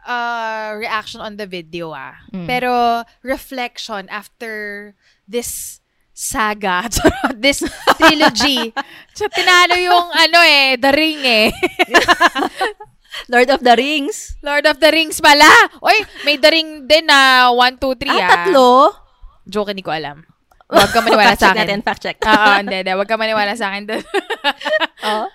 uh, 0.04 0.76
reaction 0.76 1.24
on 1.24 1.40
the 1.40 1.48
video, 1.48 1.96
ah. 1.96 2.20
Mm. 2.28 2.44
Pero 2.44 3.02
reflection 3.24 4.04
after 4.12 4.92
this 5.24 5.80
saga, 6.12 6.84
this 7.40 7.64
trilogy. 7.96 8.68
so, 9.16 9.24
tinalo 9.32 9.80
yung 9.80 10.06
ano 10.12 10.38
eh, 10.44 10.76
The 10.76 10.92
Ring 10.92 11.20
eh. 11.24 11.48
Lord 13.32 13.48
of 13.48 13.64
the 13.64 13.74
Rings. 13.74 14.36
Lord 14.44 14.68
of 14.68 14.76
the 14.78 14.92
Rings 14.92 15.18
pala. 15.18 15.48
Oy, 15.80 15.96
may 16.28 16.36
The 16.36 16.50
Ring 16.52 16.84
din 16.84 17.08
na 17.08 17.48
1, 17.48 17.80
2, 17.80 17.96
3 17.96 18.12
ah. 18.12 18.20
Ah, 18.20 18.28
tatlo? 18.28 18.68
Joke, 19.48 19.72
hindi 19.72 19.82
ko 19.82 19.96
alam. 19.96 20.22
Huwag 20.70 20.94
ka 20.94 21.02
maniwala 21.02 21.34
fact 21.34 21.42
sa 21.42 21.50
check 21.50 21.56
akin. 21.56 21.66
natin, 21.66 21.78
fact 21.82 22.02
check. 22.04 22.16
Oo, 22.22 22.50
hindi, 22.62 22.76
hindi. 22.84 22.92
Huwag 22.94 23.10
ka 23.10 23.18
maniwala 23.18 23.52
sa 23.58 23.74
akin 23.74 23.82
oh. 25.02 25.26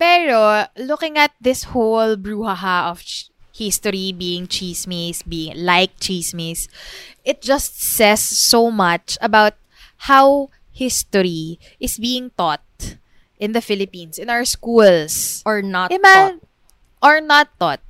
Pero, 0.00 0.64
looking 0.80 1.20
at 1.20 1.36
this 1.40 1.76
whole 1.76 2.16
brouhaha 2.16 2.88
of 2.88 3.04
ch- 3.04 3.28
history 3.52 4.16
being 4.16 4.48
chismis, 4.48 5.20
being 5.28 5.52
like 5.60 5.92
chismis, 6.00 6.72
it 7.22 7.44
just 7.44 7.76
says 7.76 8.20
so 8.24 8.70
much 8.72 9.20
about 9.20 9.60
how 10.08 10.48
history 10.72 11.60
is 11.78 12.00
being 12.00 12.32
taught 12.32 12.64
in 13.36 13.52
the 13.52 13.60
Philippines, 13.60 14.16
in 14.16 14.30
our 14.32 14.44
schools. 14.48 15.44
Or 15.44 15.60
not 15.60 15.92
Ima- 15.92 16.40
taught. 16.40 16.40
or 17.04 17.20
not 17.20 17.52
taught. 17.60 17.80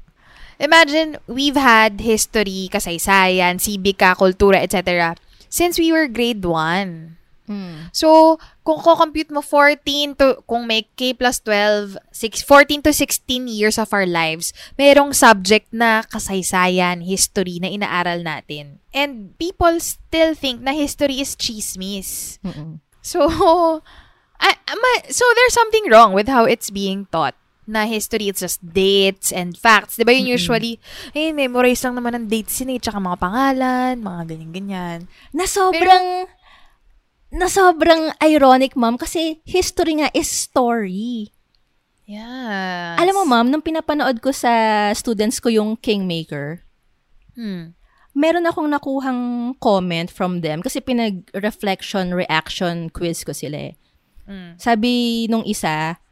Imagine, 0.58 1.16
we've 1.30 1.56
had 1.56 2.02
history, 2.02 2.66
kasaysayan, 2.68 3.62
sibika, 3.62 4.18
kultura, 4.18 4.58
etc. 4.58 5.14
since 5.48 5.78
we 5.78 5.92
were 5.94 6.10
grade 6.10 6.44
1. 6.44 7.16
Mm. 7.50 7.90
So, 7.90 8.38
kung 8.62 8.78
ko-compute 8.78 9.34
mo 9.34 9.42
14 9.42 10.14
to, 10.14 10.38
kung 10.46 10.70
may 10.70 10.86
K 10.94 11.18
plus 11.18 11.42
12, 11.42 11.98
six, 12.14 12.46
14 12.46 12.86
to 12.86 12.94
16 12.94 13.50
years 13.50 13.74
of 13.74 13.90
our 13.90 14.06
lives, 14.06 14.54
merong 14.78 15.10
subject 15.10 15.66
na 15.74 16.06
kasaysayan, 16.06 17.02
history 17.02 17.58
na 17.58 17.66
inaaral 17.66 18.22
natin. 18.22 18.78
And 18.94 19.34
people 19.34 19.82
still 19.82 20.38
think 20.38 20.62
na 20.62 20.70
history 20.70 21.18
is 21.18 21.34
chismis. 21.34 22.38
Mm-mm. 22.46 22.78
So, 23.02 23.26
I, 24.40 24.54
ma- 24.70 25.10
so 25.10 25.26
there's 25.34 25.58
something 25.58 25.90
wrong 25.90 26.14
with 26.14 26.30
how 26.30 26.46
it's 26.46 26.70
being 26.70 27.10
taught 27.10 27.34
na 27.70 27.86
history, 27.86 28.26
it's 28.26 28.42
just 28.42 28.58
dates 28.62 29.30
and 29.30 29.54
facts. 29.54 29.94
Di 29.94 30.02
ba 30.02 30.10
yun 30.10 30.26
usually, 30.26 30.82
eh, 31.14 31.30
memorize 31.30 31.86
lang 31.86 31.94
naman 31.94 32.18
ng 32.18 32.26
dates 32.26 32.58
yun 32.58 32.74
eh, 32.74 32.82
tsaka 32.82 32.98
mga 32.98 33.18
pangalan, 33.22 33.94
mga 34.02 34.20
ganyan-ganyan. 34.26 34.98
Na 35.30 35.46
sobrang, 35.46 36.26
na 37.30 37.46
sobrang 37.46 38.10
ironic, 38.22 38.74
ma'am, 38.74 38.98
kasi 38.98 39.38
history 39.46 40.02
nga 40.02 40.10
is 40.14 40.26
story. 40.26 41.30
Yeah. 42.10 42.98
Alam 42.98 43.22
mo, 43.22 43.24
ma'am, 43.26 43.48
nung 43.48 43.62
pinapanood 43.62 44.18
ko 44.18 44.34
sa 44.34 44.90
students 44.98 45.38
ko 45.38 45.50
yung 45.50 45.78
Kingmaker, 45.78 46.66
Hmm. 47.38 47.78
meron 48.10 48.44
akong 48.50 48.66
nakuhang 48.66 49.54
comment 49.62 50.10
from 50.10 50.42
them 50.42 50.58
kasi 50.60 50.82
pinag-reflection, 50.82 52.10
reaction 52.10 52.90
quiz 52.90 53.22
ko 53.22 53.30
sila 53.30 53.70
eh. 53.70 53.74
Mm. 54.26 54.58
Sabi 54.58 55.24
nung 55.30 55.46
isa, 55.46 56.02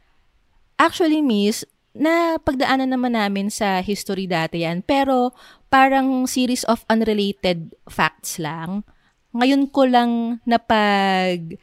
actually, 0.79 1.19
miss, 1.19 1.67
na 1.95 2.39
pagdaanan 2.39 2.95
naman 2.95 3.17
namin 3.17 3.51
sa 3.51 3.83
history 3.83 4.29
dati 4.29 4.63
yan. 4.63 4.85
Pero 4.85 5.35
parang 5.67 6.23
series 6.29 6.63
of 6.69 6.85
unrelated 6.87 7.75
facts 7.89 8.37
lang. 8.39 8.85
Ngayon 9.33 9.69
ko 9.69 9.85
lang 9.85 10.41
napag 10.43 11.57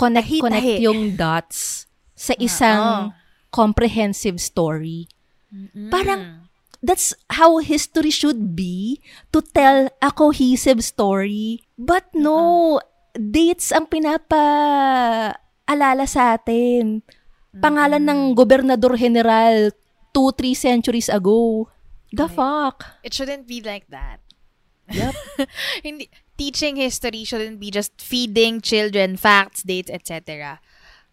connect 0.00 0.28
Tahi-tahi. 0.28 0.42
connect 0.42 0.80
yung 0.80 1.14
dots 1.14 1.86
sa 2.16 2.34
isang 2.40 3.12
comprehensive 3.52 4.40
story. 4.40 5.06
Parang 5.92 6.48
that's 6.80 7.12
how 7.36 7.60
history 7.60 8.10
should 8.10 8.56
be 8.56 8.98
to 9.30 9.44
tell 9.52 9.92
a 10.00 10.10
cohesive 10.10 10.80
story. 10.80 11.60
But 11.76 12.08
no, 12.16 12.80
dates 13.12 13.68
ang 13.70 13.92
pinapa-alala 13.92 16.08
sa 16.08 16.40
atin. 16.40 17.04
Pangalan 17.52 18.08
ng 18.08 18.32
gobernador 18.32 18.96
general 18.96 19.68
2-3 20.16 20.56
centuries 20.56 21.12
ago. 21.12 21.68
The 22.12 22.28
fuck? 22.28 22.84
It 23.04 23.12
shouldn't 23.12 23.44
be 23.44 23.60
like 23.60 23.84
that. 23.92 24.24
Yep. 24.88 25.12
Hindi, 25.86 26.08
teaching 26.36 26.76
history 26.76 27.24
shouldn't 27.24 27.60
be 27.60 27.70
just 27.70 27.92
feeding 28.00 28.60
children 28.60 29.16
facts, 29.16 29.62
dates, 29.62 29.90
etc. 29.92 30.58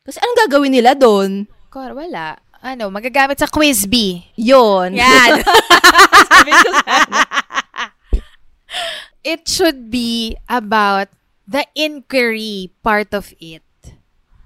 Kasi 0.03 0.17
anong 0.19 0.39
gagawin 0.47 0.73
nila 0.73 0.97
doon? 0.97 1.47
Kor, 1.69 1.93
wala. 1.93 2.39
Ano, 2.59 2.91
magagamit 2.91 3.39
sa 3.39 3.47
quiz 3.47 3.87
B. 3.87 4.25
Yun. 4.35 4.97
Yan. 4.97 5.39
it 9.23 9.47
should 9.47 9.91
be 9.91 10.35
about 10.49 11.07
the 11.47 11.63
inquiry 11.73 12.71
part 12.83 13.13
of 13.15 13.31
it. 13.39 13.63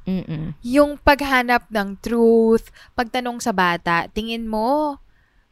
Mm-mm. 0.04 0.52
Yung 0.64 1.00
paghanap 1.00 1.72
ng 1.72 1.96
truth, 2.04 2.68
pagtanong 2.92 3.40
sa 3.40 3.56
bata, 3.56 4.12
tingin 4.12 4.48
mo, 4.48 5.00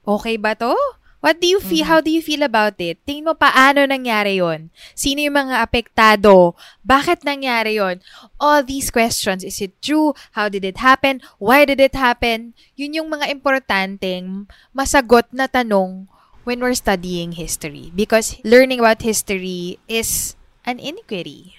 okay 0.03 0.35
ba 0.35 0.55
to? 0.59 0.75
What 1.21 1.37
do 1.37 1.45
you 1.45 1.61
feel? 1.61 1.85
How 1.85 2.01
do 2.01 2.09
you 2.09 2.17
feel 2.17 2.41
about 2.41 2.81
it? 2.81 2.97
Tingin 3.05 3.29
mo 3.29 3.37
paano 3.37 3.85
nangyari 3.85 4.41
yon? 4.41 4.73
Sino 4.97 5.21
yung 5.21 5.37
mga 5.37 5.61
apektado? 5.61 6.57
Bakit 6.81 7.21
nangyari 7.21 7.77
yon? 7.77 8.01
All 8.41 8.65
these 8.65 8.89
questions. 8.89 9.45
Is 9.45 9.61
it 9.61 9.77
true? 9.85 10.17
How 10.33 10.49
did 10.49 10.65
it 10.65 10.81
happen? 10.81 11.21
Why 11.37 11.69
did 11.69 11.77
it 11.77 11.93
happen? 11.93 12.57
Yun 12.73 12.97
yung 12.97 13.09
mga 13.13 13.29
importanteng 13.29 14.49
masagot 14.73 15.29
na 15.29 15.45
tanong 15.45 16.09
when 16.41 16.57
we're 16.57 16.73
studying 16.73 17.37
history. 17.37 17.93
Because 17.93 18.41
learning 18.41 18.81
about 18.81 19.05
history 19.05 19.77
is 19.85 20.33
an 20.65 20.81
inquiry. 20.81 21.53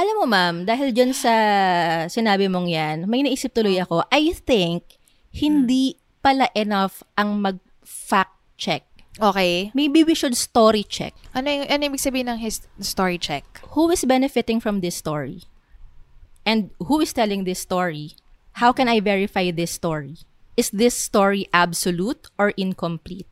Alam 0.00 0.24
mo, 0.24 0.26
ma'am, 0.28 0.56
dahil 0.64 0.96
dyan 0.96 1.12
sa 1.12 1.32
sinabi 2.08 2.48
mong 2.48 2.68
yan, 2.68 2.96
may 3.08 3.20
naisip 3.24 3.52
tuloy 3.52 3.80
ako, 3.80 4.04
I 4.12 4.32
think, 4.32 4.96
hindi 5.32 5.96
pala 6.20 6.48
enough 6.52 7.00
ang 7.16 7.40
mag-fact 7.40 7.65
check. 8.56 8.84
Okay. 9.16 9.72
Maybe 9.72 10.04
we 10.04 10.12
should 10.12 10.36
story 10.36 10.84
check. 10.84 11.16
Ano 11.32 11.48
yung, 11.48 11.68
ano 11.68 11.80
yung 11.88 11.94
ibig 11.96 12.04
sabihin 12.04 12.28
ng 12.28 12.40
his, 12.40 12.68
story 12.80 13.16
check? 13.16 13.44
Who 13.72 13.88
is 13.88 14.04
benefiting 14.04 14.60
from 14.60 14.80
this 14.84 14.96
story? 14.96 15.48
And 16.44 16.70
who 16.78 17.00
is 17.00 17.12
telling 17.16 17.44
this 17.44 17.64
story? 17.64 18.14
How 18.60 18.72
can 18.72 18.88
I 18.88 19.00
verify 19.00 19.50
this 19.50 19.72
story? 19.72 20.20
Is 20.56 20.72
this 20.72 20.96
story 20.96 21.48
absolute 21.52 22.28
or 22.38 22.52
incomplete? 22.56 23.28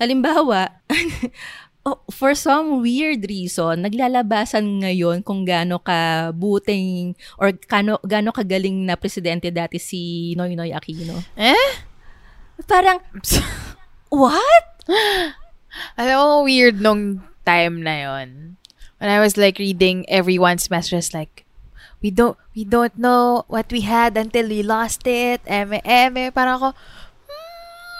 Halimbawa, 0.00 0.80
oh, 1.88 2.00
for 2.12 2.36
some 2.36 2.80
weird 2.84 3.24
reason, 3.28 3.84
naglalabasan 3.84 4.84
ngayon 4.84 5.24
kung 5.24 5.44
gaano 5.44 5.80
ka 5.80 6.32
buting 6.32 7.16
or 7.40 7.52
kano, 7.56 7.96
gaano 8.04 8.32
kagaling 8.32 8.84
na 8.84 8.96
presidente 8.96 9.48
dati 9.48 9.80
si 9.80 10.32
Noynoy 10.36 10.72
Aquino. 10.72 11.20
Eh? 11.36 11.72
Parang, 12.64 13.00
what? 14.08 14.64
Alam 15.98 16.16
mo, 16.16 16.42
weird 16.44 16.80
nung 16.80 17.22
time 17.44 17.82
na 17.82 17.94
yon. 18.04 18.56
When 18.98 19.10
I 19.12 19.20
was 19.20 19.36
like 19.36 19.60
reading 19.60 20.08
everyone's 20.08 20.70
messages 20.70 21.12
like, 21.12 21.44
we 22.00 22.10
don't, 22.10 22.36
we 22.56 22.64
don't 22.64 22.96
know 22.96 23.44
what 23.48 23.68
we 23.70 23.82
had 23.82 24.16
until 24.16 24.48
we 24.48 24.62
lost 24.62 25.06
it. 25.06 25.44
Eme, 25.44 25.84
eme. 25.84 26.32
Parang 26.32 26.56
ako, 26.56 26.68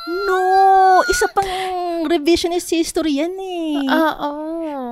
No! 0.07 1.03
Isa 1.11 1.27
pang 1.35 2.07
revisionist 2.07 2.71
history 2.71 3.19
yan 3.19 3.35
eh. 3.35 3.83
oo. 3.91 4.31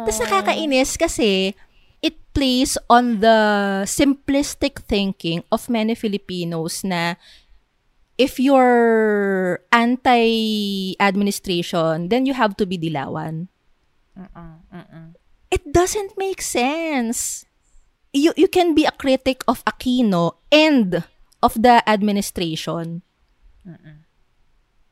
Tapos 0.03 0.19
nakakainis 0.19 0.99
kasi 0.99 1.55
it 2.03 2.19
plays 2.35 2.75
on 2.91 3.23
the 3.23 3.39
simplistic 3.87 4.83
thinking 4.91 5.47
of 5.55 5.71
many 5.71 5.95
Filipinos 5.95 6.83
na 6.83 7.15
if 8.19 8.39
you're 8.39 9.61
anti-administration, 9.73 12.09
then 12.09 12.27
you 12.27 12.35
have 12.35 12.57
to 12.57 12.67
be 12.67 12.79
dilawan. 12.79 13.49
It 15.51 15.73
doesn't 15.73 16.19
make 16.19 16.43
sense. 16.43 17.47
You 18.15 18.33
you 18.39 18.47
can 18.47 18.75
be 18.75 18.87
a 18.87 18.95
critic 18.95 19.43
of 19.51 19.65
Aquino 19.67 20.39
and 20.51 21.03
of 21.43 21.55
the 21.59 21.83
administration. 21.87 23.03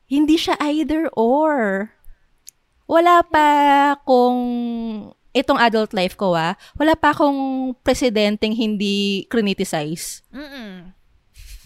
Hindi 0.07 0.35
siya 0.35 0.59
either 0.59 1.07
or. 1.15 1.91
Wala 2.83 3.23
pa 3.23 3.95
kung 4.03 4.35
itong 5.33 5.57
adult 5.57 5.95
life 5.95 6.19
ko 6.19 6.35
ah, 6.35 6.59
wala 6.77 6.99
pa 6.99 7.15
akong 7.15 7.71
presidenteng 7.81 8.53
hindi 8.53 9.25
criticize. 9.31 10.21
Mm-mm. 10.29 10.93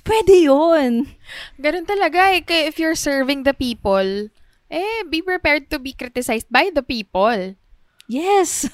Pwede 0.07 0.47
yun. 0.47 1.11
Ganun 1.59 1.83
talaga 1.83 2.31
eh. 2.31 2.39
Kaya 2.39 2.71
if 2.71 2.79
you're 2.79 2.95
serving 2.95 3.43
the 3.43 3.51
people, 3.51 4.31
eh, 4.71 5.03
be 5.11 5.19
prepared 5.19 5.67
to 5.67 5.77
be 5.77 5.91
criticized 5.91 6.47
by 6.47 6.71
the 6.71 6.79
people. 6.79 7.59
Yes. 8.07 8.71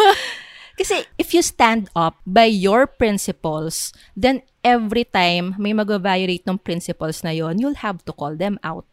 Kasi 0.80 1.04
if 1.20 1.36
you 1.36 1.44
stand 1.44 1.92
up 1.92 2.16
by 2.24 2.48
your 2.48 2.88
principles, 2.88 3.92
then 4.16 4.40
every 4.64 5.04
time 5.04 5.52
may 5.60 5.76
mag-violate 5.76 6.48
ng 6.48 6.56
principles 6.56 7.20
na 7.20 7.36
yon, 7.36 7.60
you'll 7.60 7.84
have 7.84 8.00
to 8.08 8.12
call 8.16 8.32
them 8.32 8.56
out. 8.64 8.88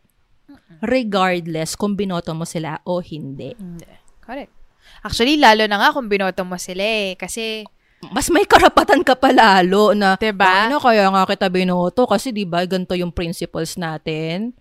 Regardless 0.83 1.79
kung 1.79 1.95
binoto 1.95 2.35
mo 2.35 2.43
sila 2.43 2.83
o 2.83 2.99
hindi. 2.99 3.55
Correct. 4.19 4.51
Actually, 4.99 5.39
lalo 5.39 5.63
na 5.63 5.79
nga 5.79 5.95
kung 5.95 6.11
binoto 6.11 6.43
mo 6.43 6.59
sila 6.59 6.83
eh. 6.83 7.15
Kasi, 7.15 7.63
Mas 7.99 8.31
may 8.31 8.47
karapatan 8.47 9.03
ka 9.03 9.11
pa 9.19 9.35
lalo 9.35 9.91
na, 9.91 10.15
Diba? 10.15 10.71
ano, 10.71 10.79
kaya 10.79 11.11
nga 11.11 11.27
kita 11.27 11.51
binoto 11.51 12.07
kasi 12.07 12.31
di 12.31 12.47
ba 12.47 12.63
ganito 12.63 12.95
yung 12.95 13.11
principles 13.11 13.75
natin. 13.75 14.55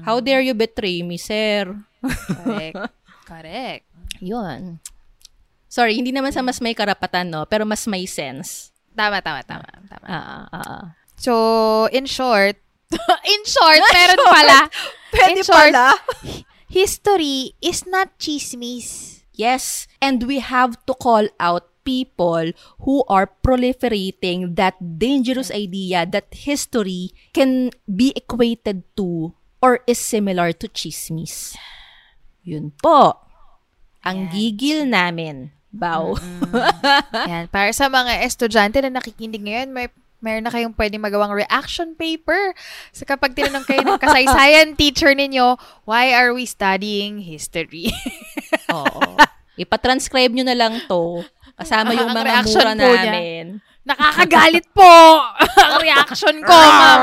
How 0.00 0.16
dare 0.24 0.40
you 0.40 0.56
betray 0.56 1.04
me, 1.04 1.20
sir? 1.20 1.68
correct. 2.00 2.76
correct. 3.30 3.84
Yun. 4.24 4.80
Sorry, 5.68 5.98
hindi 5.98 6.14
naman 6.14 6.32
sa 6.32 6.40
mas 6.40 6.62
may 6.64 6.72
karapatan, 6.72 7.28
no? 7.28 7.44
Pero 7.44 7.68
mas 7.68 7.84
may 7.84 8.08
sense. 8.08 8.72
Tama, 8.94 9.18
tama, 9.20 9.42
tama. 9.42 9.66
tama. 9.90 10.06
Ah, 10.06 10.24
ah, 10.24 10.46
ah. 10.54 10.82
So, 11.18 11.34
in 11.90 12.06
short, 12.06 12.56
in 13.34 13.42
short, 13.42 13.82
meron 13.90 14.22
pala. 14.22 14.70
in 15.34 15.42
short, 15.42 15.74
history 16.70 17.58
is 17.58 17.84
not 17.90 18.14
chismis. 18.22 19.20
Yes, 19.34 19.90
and 19.98 20.22
we 20.30 20.38
have 20.38 20.78
to 20.86 20.94
call 20.94 21.26
out 21.42 21.73
people 21.84 22.50
who 22.82 23.04
are 23.06 23.28
proliferating 23.44 24.56
that 24.56 24.74
dangerous 24.80 25.52
idea 25.52 26.08
that 26.08 26.32
history 26.32 27.12
can 27.36 27.70
be 27.84 28.10
equated 28.16 28.82
to 28.96 29.36
or 29.60 29.80
is 29.86 30.00
similar 30.00 30.52
to 30.52 30.68
chismis. 30.68 31.56
Yun 32.44 32.72
po. 32.80 33.16
Ang 34.04 34.28
gigil 34.28 34.84
namin. 34.84 35.52
Bow. 35.74 36.14
Yan, 37.30 37.48
para 37.48 37.72
sa 37.72 37.88
mga 37.88 38.20
estudyante 38.22 38.78
na 38.84 39.00
nakikinig 39.00 39.42
ngayon, 39.42 39.72
may 39.72 39.88
meron 40.24 40.48
na 40.48 40.52
kayong 40.52 40.72
pwedeng 40.80 41.04
magawang 41.04 41.36
reaction 41.36 41.92
paper. 41.92 42.56
So 42.96 43.04
kapag 43.04 43.36
tinanong 43.36 43.68
kayo 43.68 43.84
ng 43.84 44.00
kasaysayan 44.00 44.72
teacher 44.80 45.12
ninyo, 45.12 45.60
why 45.84 46.16
are 46.16 46.32
we 46.32 46.48
studying 46.48 47.20
history? 47.20 47.92
Oo. 48.72 49.20
Ipatranscribe 49.60 50.32
nyo 50.32 50.48
na 50.48 50.56
lang 50.56 50.80
to. 50.88 51.22
Kasama 51.54 51.94
yung 51.94 52.10
mga 52.10 52.26
reaction 52.26 52.66
mura 52.66 52.74
po 52.74 52.90
niya. 52.90 53.04
namin. 53.10 53.46
Nakakagalit 53.84 54.66
po 54.72 54.94
ang 55.60 55.76
reaction 55.86 56.36
ko, 56.40 56.56
ma'am. 56.56 57.02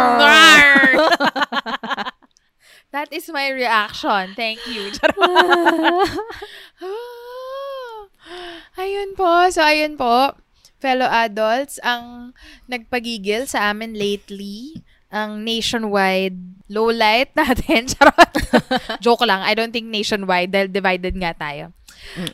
That 2.91 3.07
is 3.15 3.32
my 3.32 3.48
reaction. 3.53 4.36
Thank 4.36 4.68
you. 4.68 4.91
ayun 8.82 9.15
po. 9.15 9.48
So, 9.48 9.64
ayun 9.64 9.95
po. 9.95 10.36
Fellow 10.82 11.07
adults, 11.07 11.78
ang 11.86 12.34
nagpagigil 12.65 13.45
sa 13.45 13.69
amin 13.72 13.95
lately, 13.95 14.82
ang 15.14 15.45
nationwide 15.45 16.36
low 16.68 16.91
light 16.91 17.32
natin. 17.40 17.88
Charot. 17.88 18.34
Joke 18.99 19.23
lang. 19.23 19.40
I 19.45 19.56
don't 19.56 19.72
think 19.72 19.88
nationwide 19.88 20.52
dahil 20.52 20.68
divided 20.68 21.15
nga 21.15 21.32
tayo. 21.32 21.72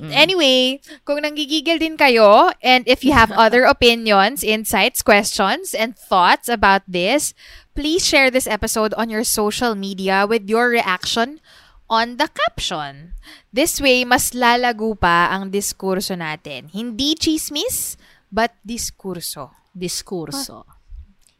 Anyway, 0.09 0.81
kung 1.05 1.21
nanggigigil 1.21 1.77
din 1.77 1.97
kayo 1.97 2.51
and 2.63 2.87
if 2.87 3.03
you 3.05 3.13
have 3.13 3.31
other 3.37 3.63
opinions, 3.63 4.43
insights, 4.43 5.01
questions, 5.01 5.73
and 5.73 5.93
thoughts 5.93 6.49
about 6.49 6.81
this, 6.87 7.33
please 7.77 8.01
share 8.01 8.33
this 8.33 8.49
episode 8.49 8.93
on 8.97 9.09
your 9.09 9.23
social 9.23 9.75
media 9.75 10.25
with 10.25 10.49
your 10.49 10.69
reaction 10.69 11.39
on 11.89 12.17
the 12.17 12.27
caption. 12.27 13.13
This 13.53 13.79
way, 13.79 14.03
mas 14.03 14.33
lalago 14.33 14.97
pa 14.97 15.31
ang 15.31 15.53
diskurso 15.53 16.17
natin. 16.17 16.73
Hindi 16.73 17.15
chismis, 17.15 17.95
but 18.31 18.57
diskurso. 18.65 19.53
Diskurso. 19.71 20.67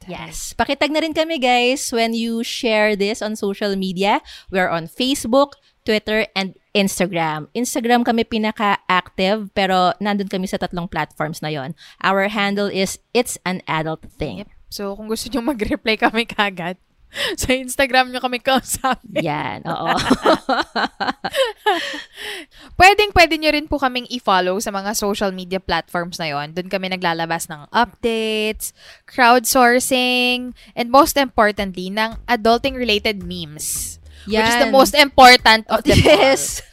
Yes. 0.07 0.55
Pakitag 0.55 0.89
na 0.95 1.03
rin 1.03 1.11
kami 1.11 1.35
guys 1.35 1.91
when 1.91 2.15
you 2.15 2.41
share 2.41 2.95
this 2.95 3.19
on 3.19 3.35
social 3.35 3.75
media. 3.75 4.23
We're 4.47 4.71
on 4.71 4.87
Facebook, 4.87 5.59
Twitter, 5.83 6.31
and 6.31 6.55
Instagram. 6.77 7.49
Instagram 7.57 8.05
kami 8.05 8.21
pinaka-active 8.23 9.49
pero 9.57 9.97
nandun 9.97 10.29
kami 10.29 10.45
sa 10.45 10.61
tatlong 10.61 10.85
platforms 10.85 11.41
na 11.41 11.49
yon. 11.49 11.73
Our 12.05 12.29
handle 12.29 12.69
is 12.69 13.01
It's 13.17 13.41
an 13.41 13.65
Adult 13.65 14.05
Thing. 14.13 14.45
Yep. 14.45 14.53
So, 14.69 14.93
kung 14.93 15.09
gusto 15.09 15.31
nyo 15.31 15.41
mag-reply 15.41 15.97
kami 15.97 16.29
kagad, 16.29 16.77
sa 17.41 17.55
Instagram 17.55 18.11
nyo 18.11 18.19
kami 18.19 18.43
kausapin. 18.43 19.23
Yan, 19.23 19.63
oo. 19.63 19.95
Pwedeng 22.79 23.11
pwede 23.15 23.39
nyo 23.39 23.49
rin 23.51 23.67
po 23.71 23.79
kaming 23.79 24.05
i-follow 24.11 24.59
sa 24.59 24.75
mga 24.75 24.91
social 24.93 25.31
media 25.31 25.57
platforms 25.57 26.19
na 26.19 26.29
yon. 26.29 26.51
Doon 26.53 26.69
kami 26.69 26.91
naglalabas 26.91 27.47
ng 27.47 27.67
updates, 27.71 28.75
crowdsourcing, 29.07 30.53
and 30.75 30.87
most 30.91 31.15
importantly, 31.15 31.89
ng 31.89 32.19
adulting-related 32.27 33.23
memes. 33.23 33.97
Which 34.27 34.43
is 34.43 34.59
the 34.59 34.67
Yan. 34.67 34.75
most 34.75 34.91
important 34.93 35.63
of 35.71 35.79
them 35.81 35.97
yes. 35.97 36.61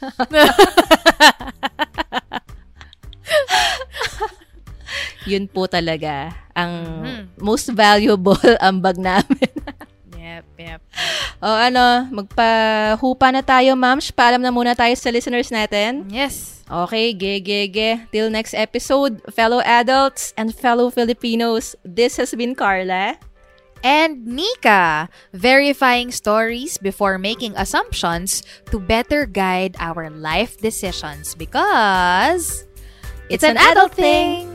Yun 5.25 5.49
po 5.49 5.65
talaga 5.65 6.33
ang 6.53 6.73
Mhm. 7.01 7.21
most 7.41 7.67
valuable 7.73 8.37
ambag 8.63 9.01
namin. 9.01 9.49
Yep, 10.15 10.45
yep. 10.59 10.81
o 11.39 11.47
ano, 11.49 12.09
magpahupa 12.11 13.31
na 13.31 13.41
tayo, 13.41 13.73
ma'ams. 13.73 14.11
Paalam 14.11 14.41
na 14.41 14.53
muna 14.53 14.73
tayo 14.73 14.93
sa 14.97 15.09
listeners 15.09 15.49
natin. 15.49 16.05
Yes. 16.09 16.65
Okay, 16.65 17.13
ge, 17.13 17.37
ge, 17.39 17.69
ge. 17.69 17.89
Till 18.09 18.33
next 18.33 18.57
episode, 18.57 19.21
fellow 19.29 19.61
adults 19.61 20.33
and 20.33 20.49
fellow 20.49 20.89
Filipinos, 20.89 21.77
this 21.85 22.17
has 22.17 22.33
been 22.33 22.57
Carla. 22.57 23.21
And 23.85 24.25
Nika, 24.25 25.09
verifying 25.29 26.09
stories 26.09 26.81
before 26.81 27.21
making 27.21 27.53
assumptions 27.53 28.41
to 28.73 28.81
better 28.81 29.29
guide 29.29 29.77
our 29.77 30.09
life 30.09 30.57
decisions 30.57 31.35
because 31.35 32.65
it's, 33.29 33.43
an, 33.45 33.61
adult 33.61 33.93
thing. 33.93 34.54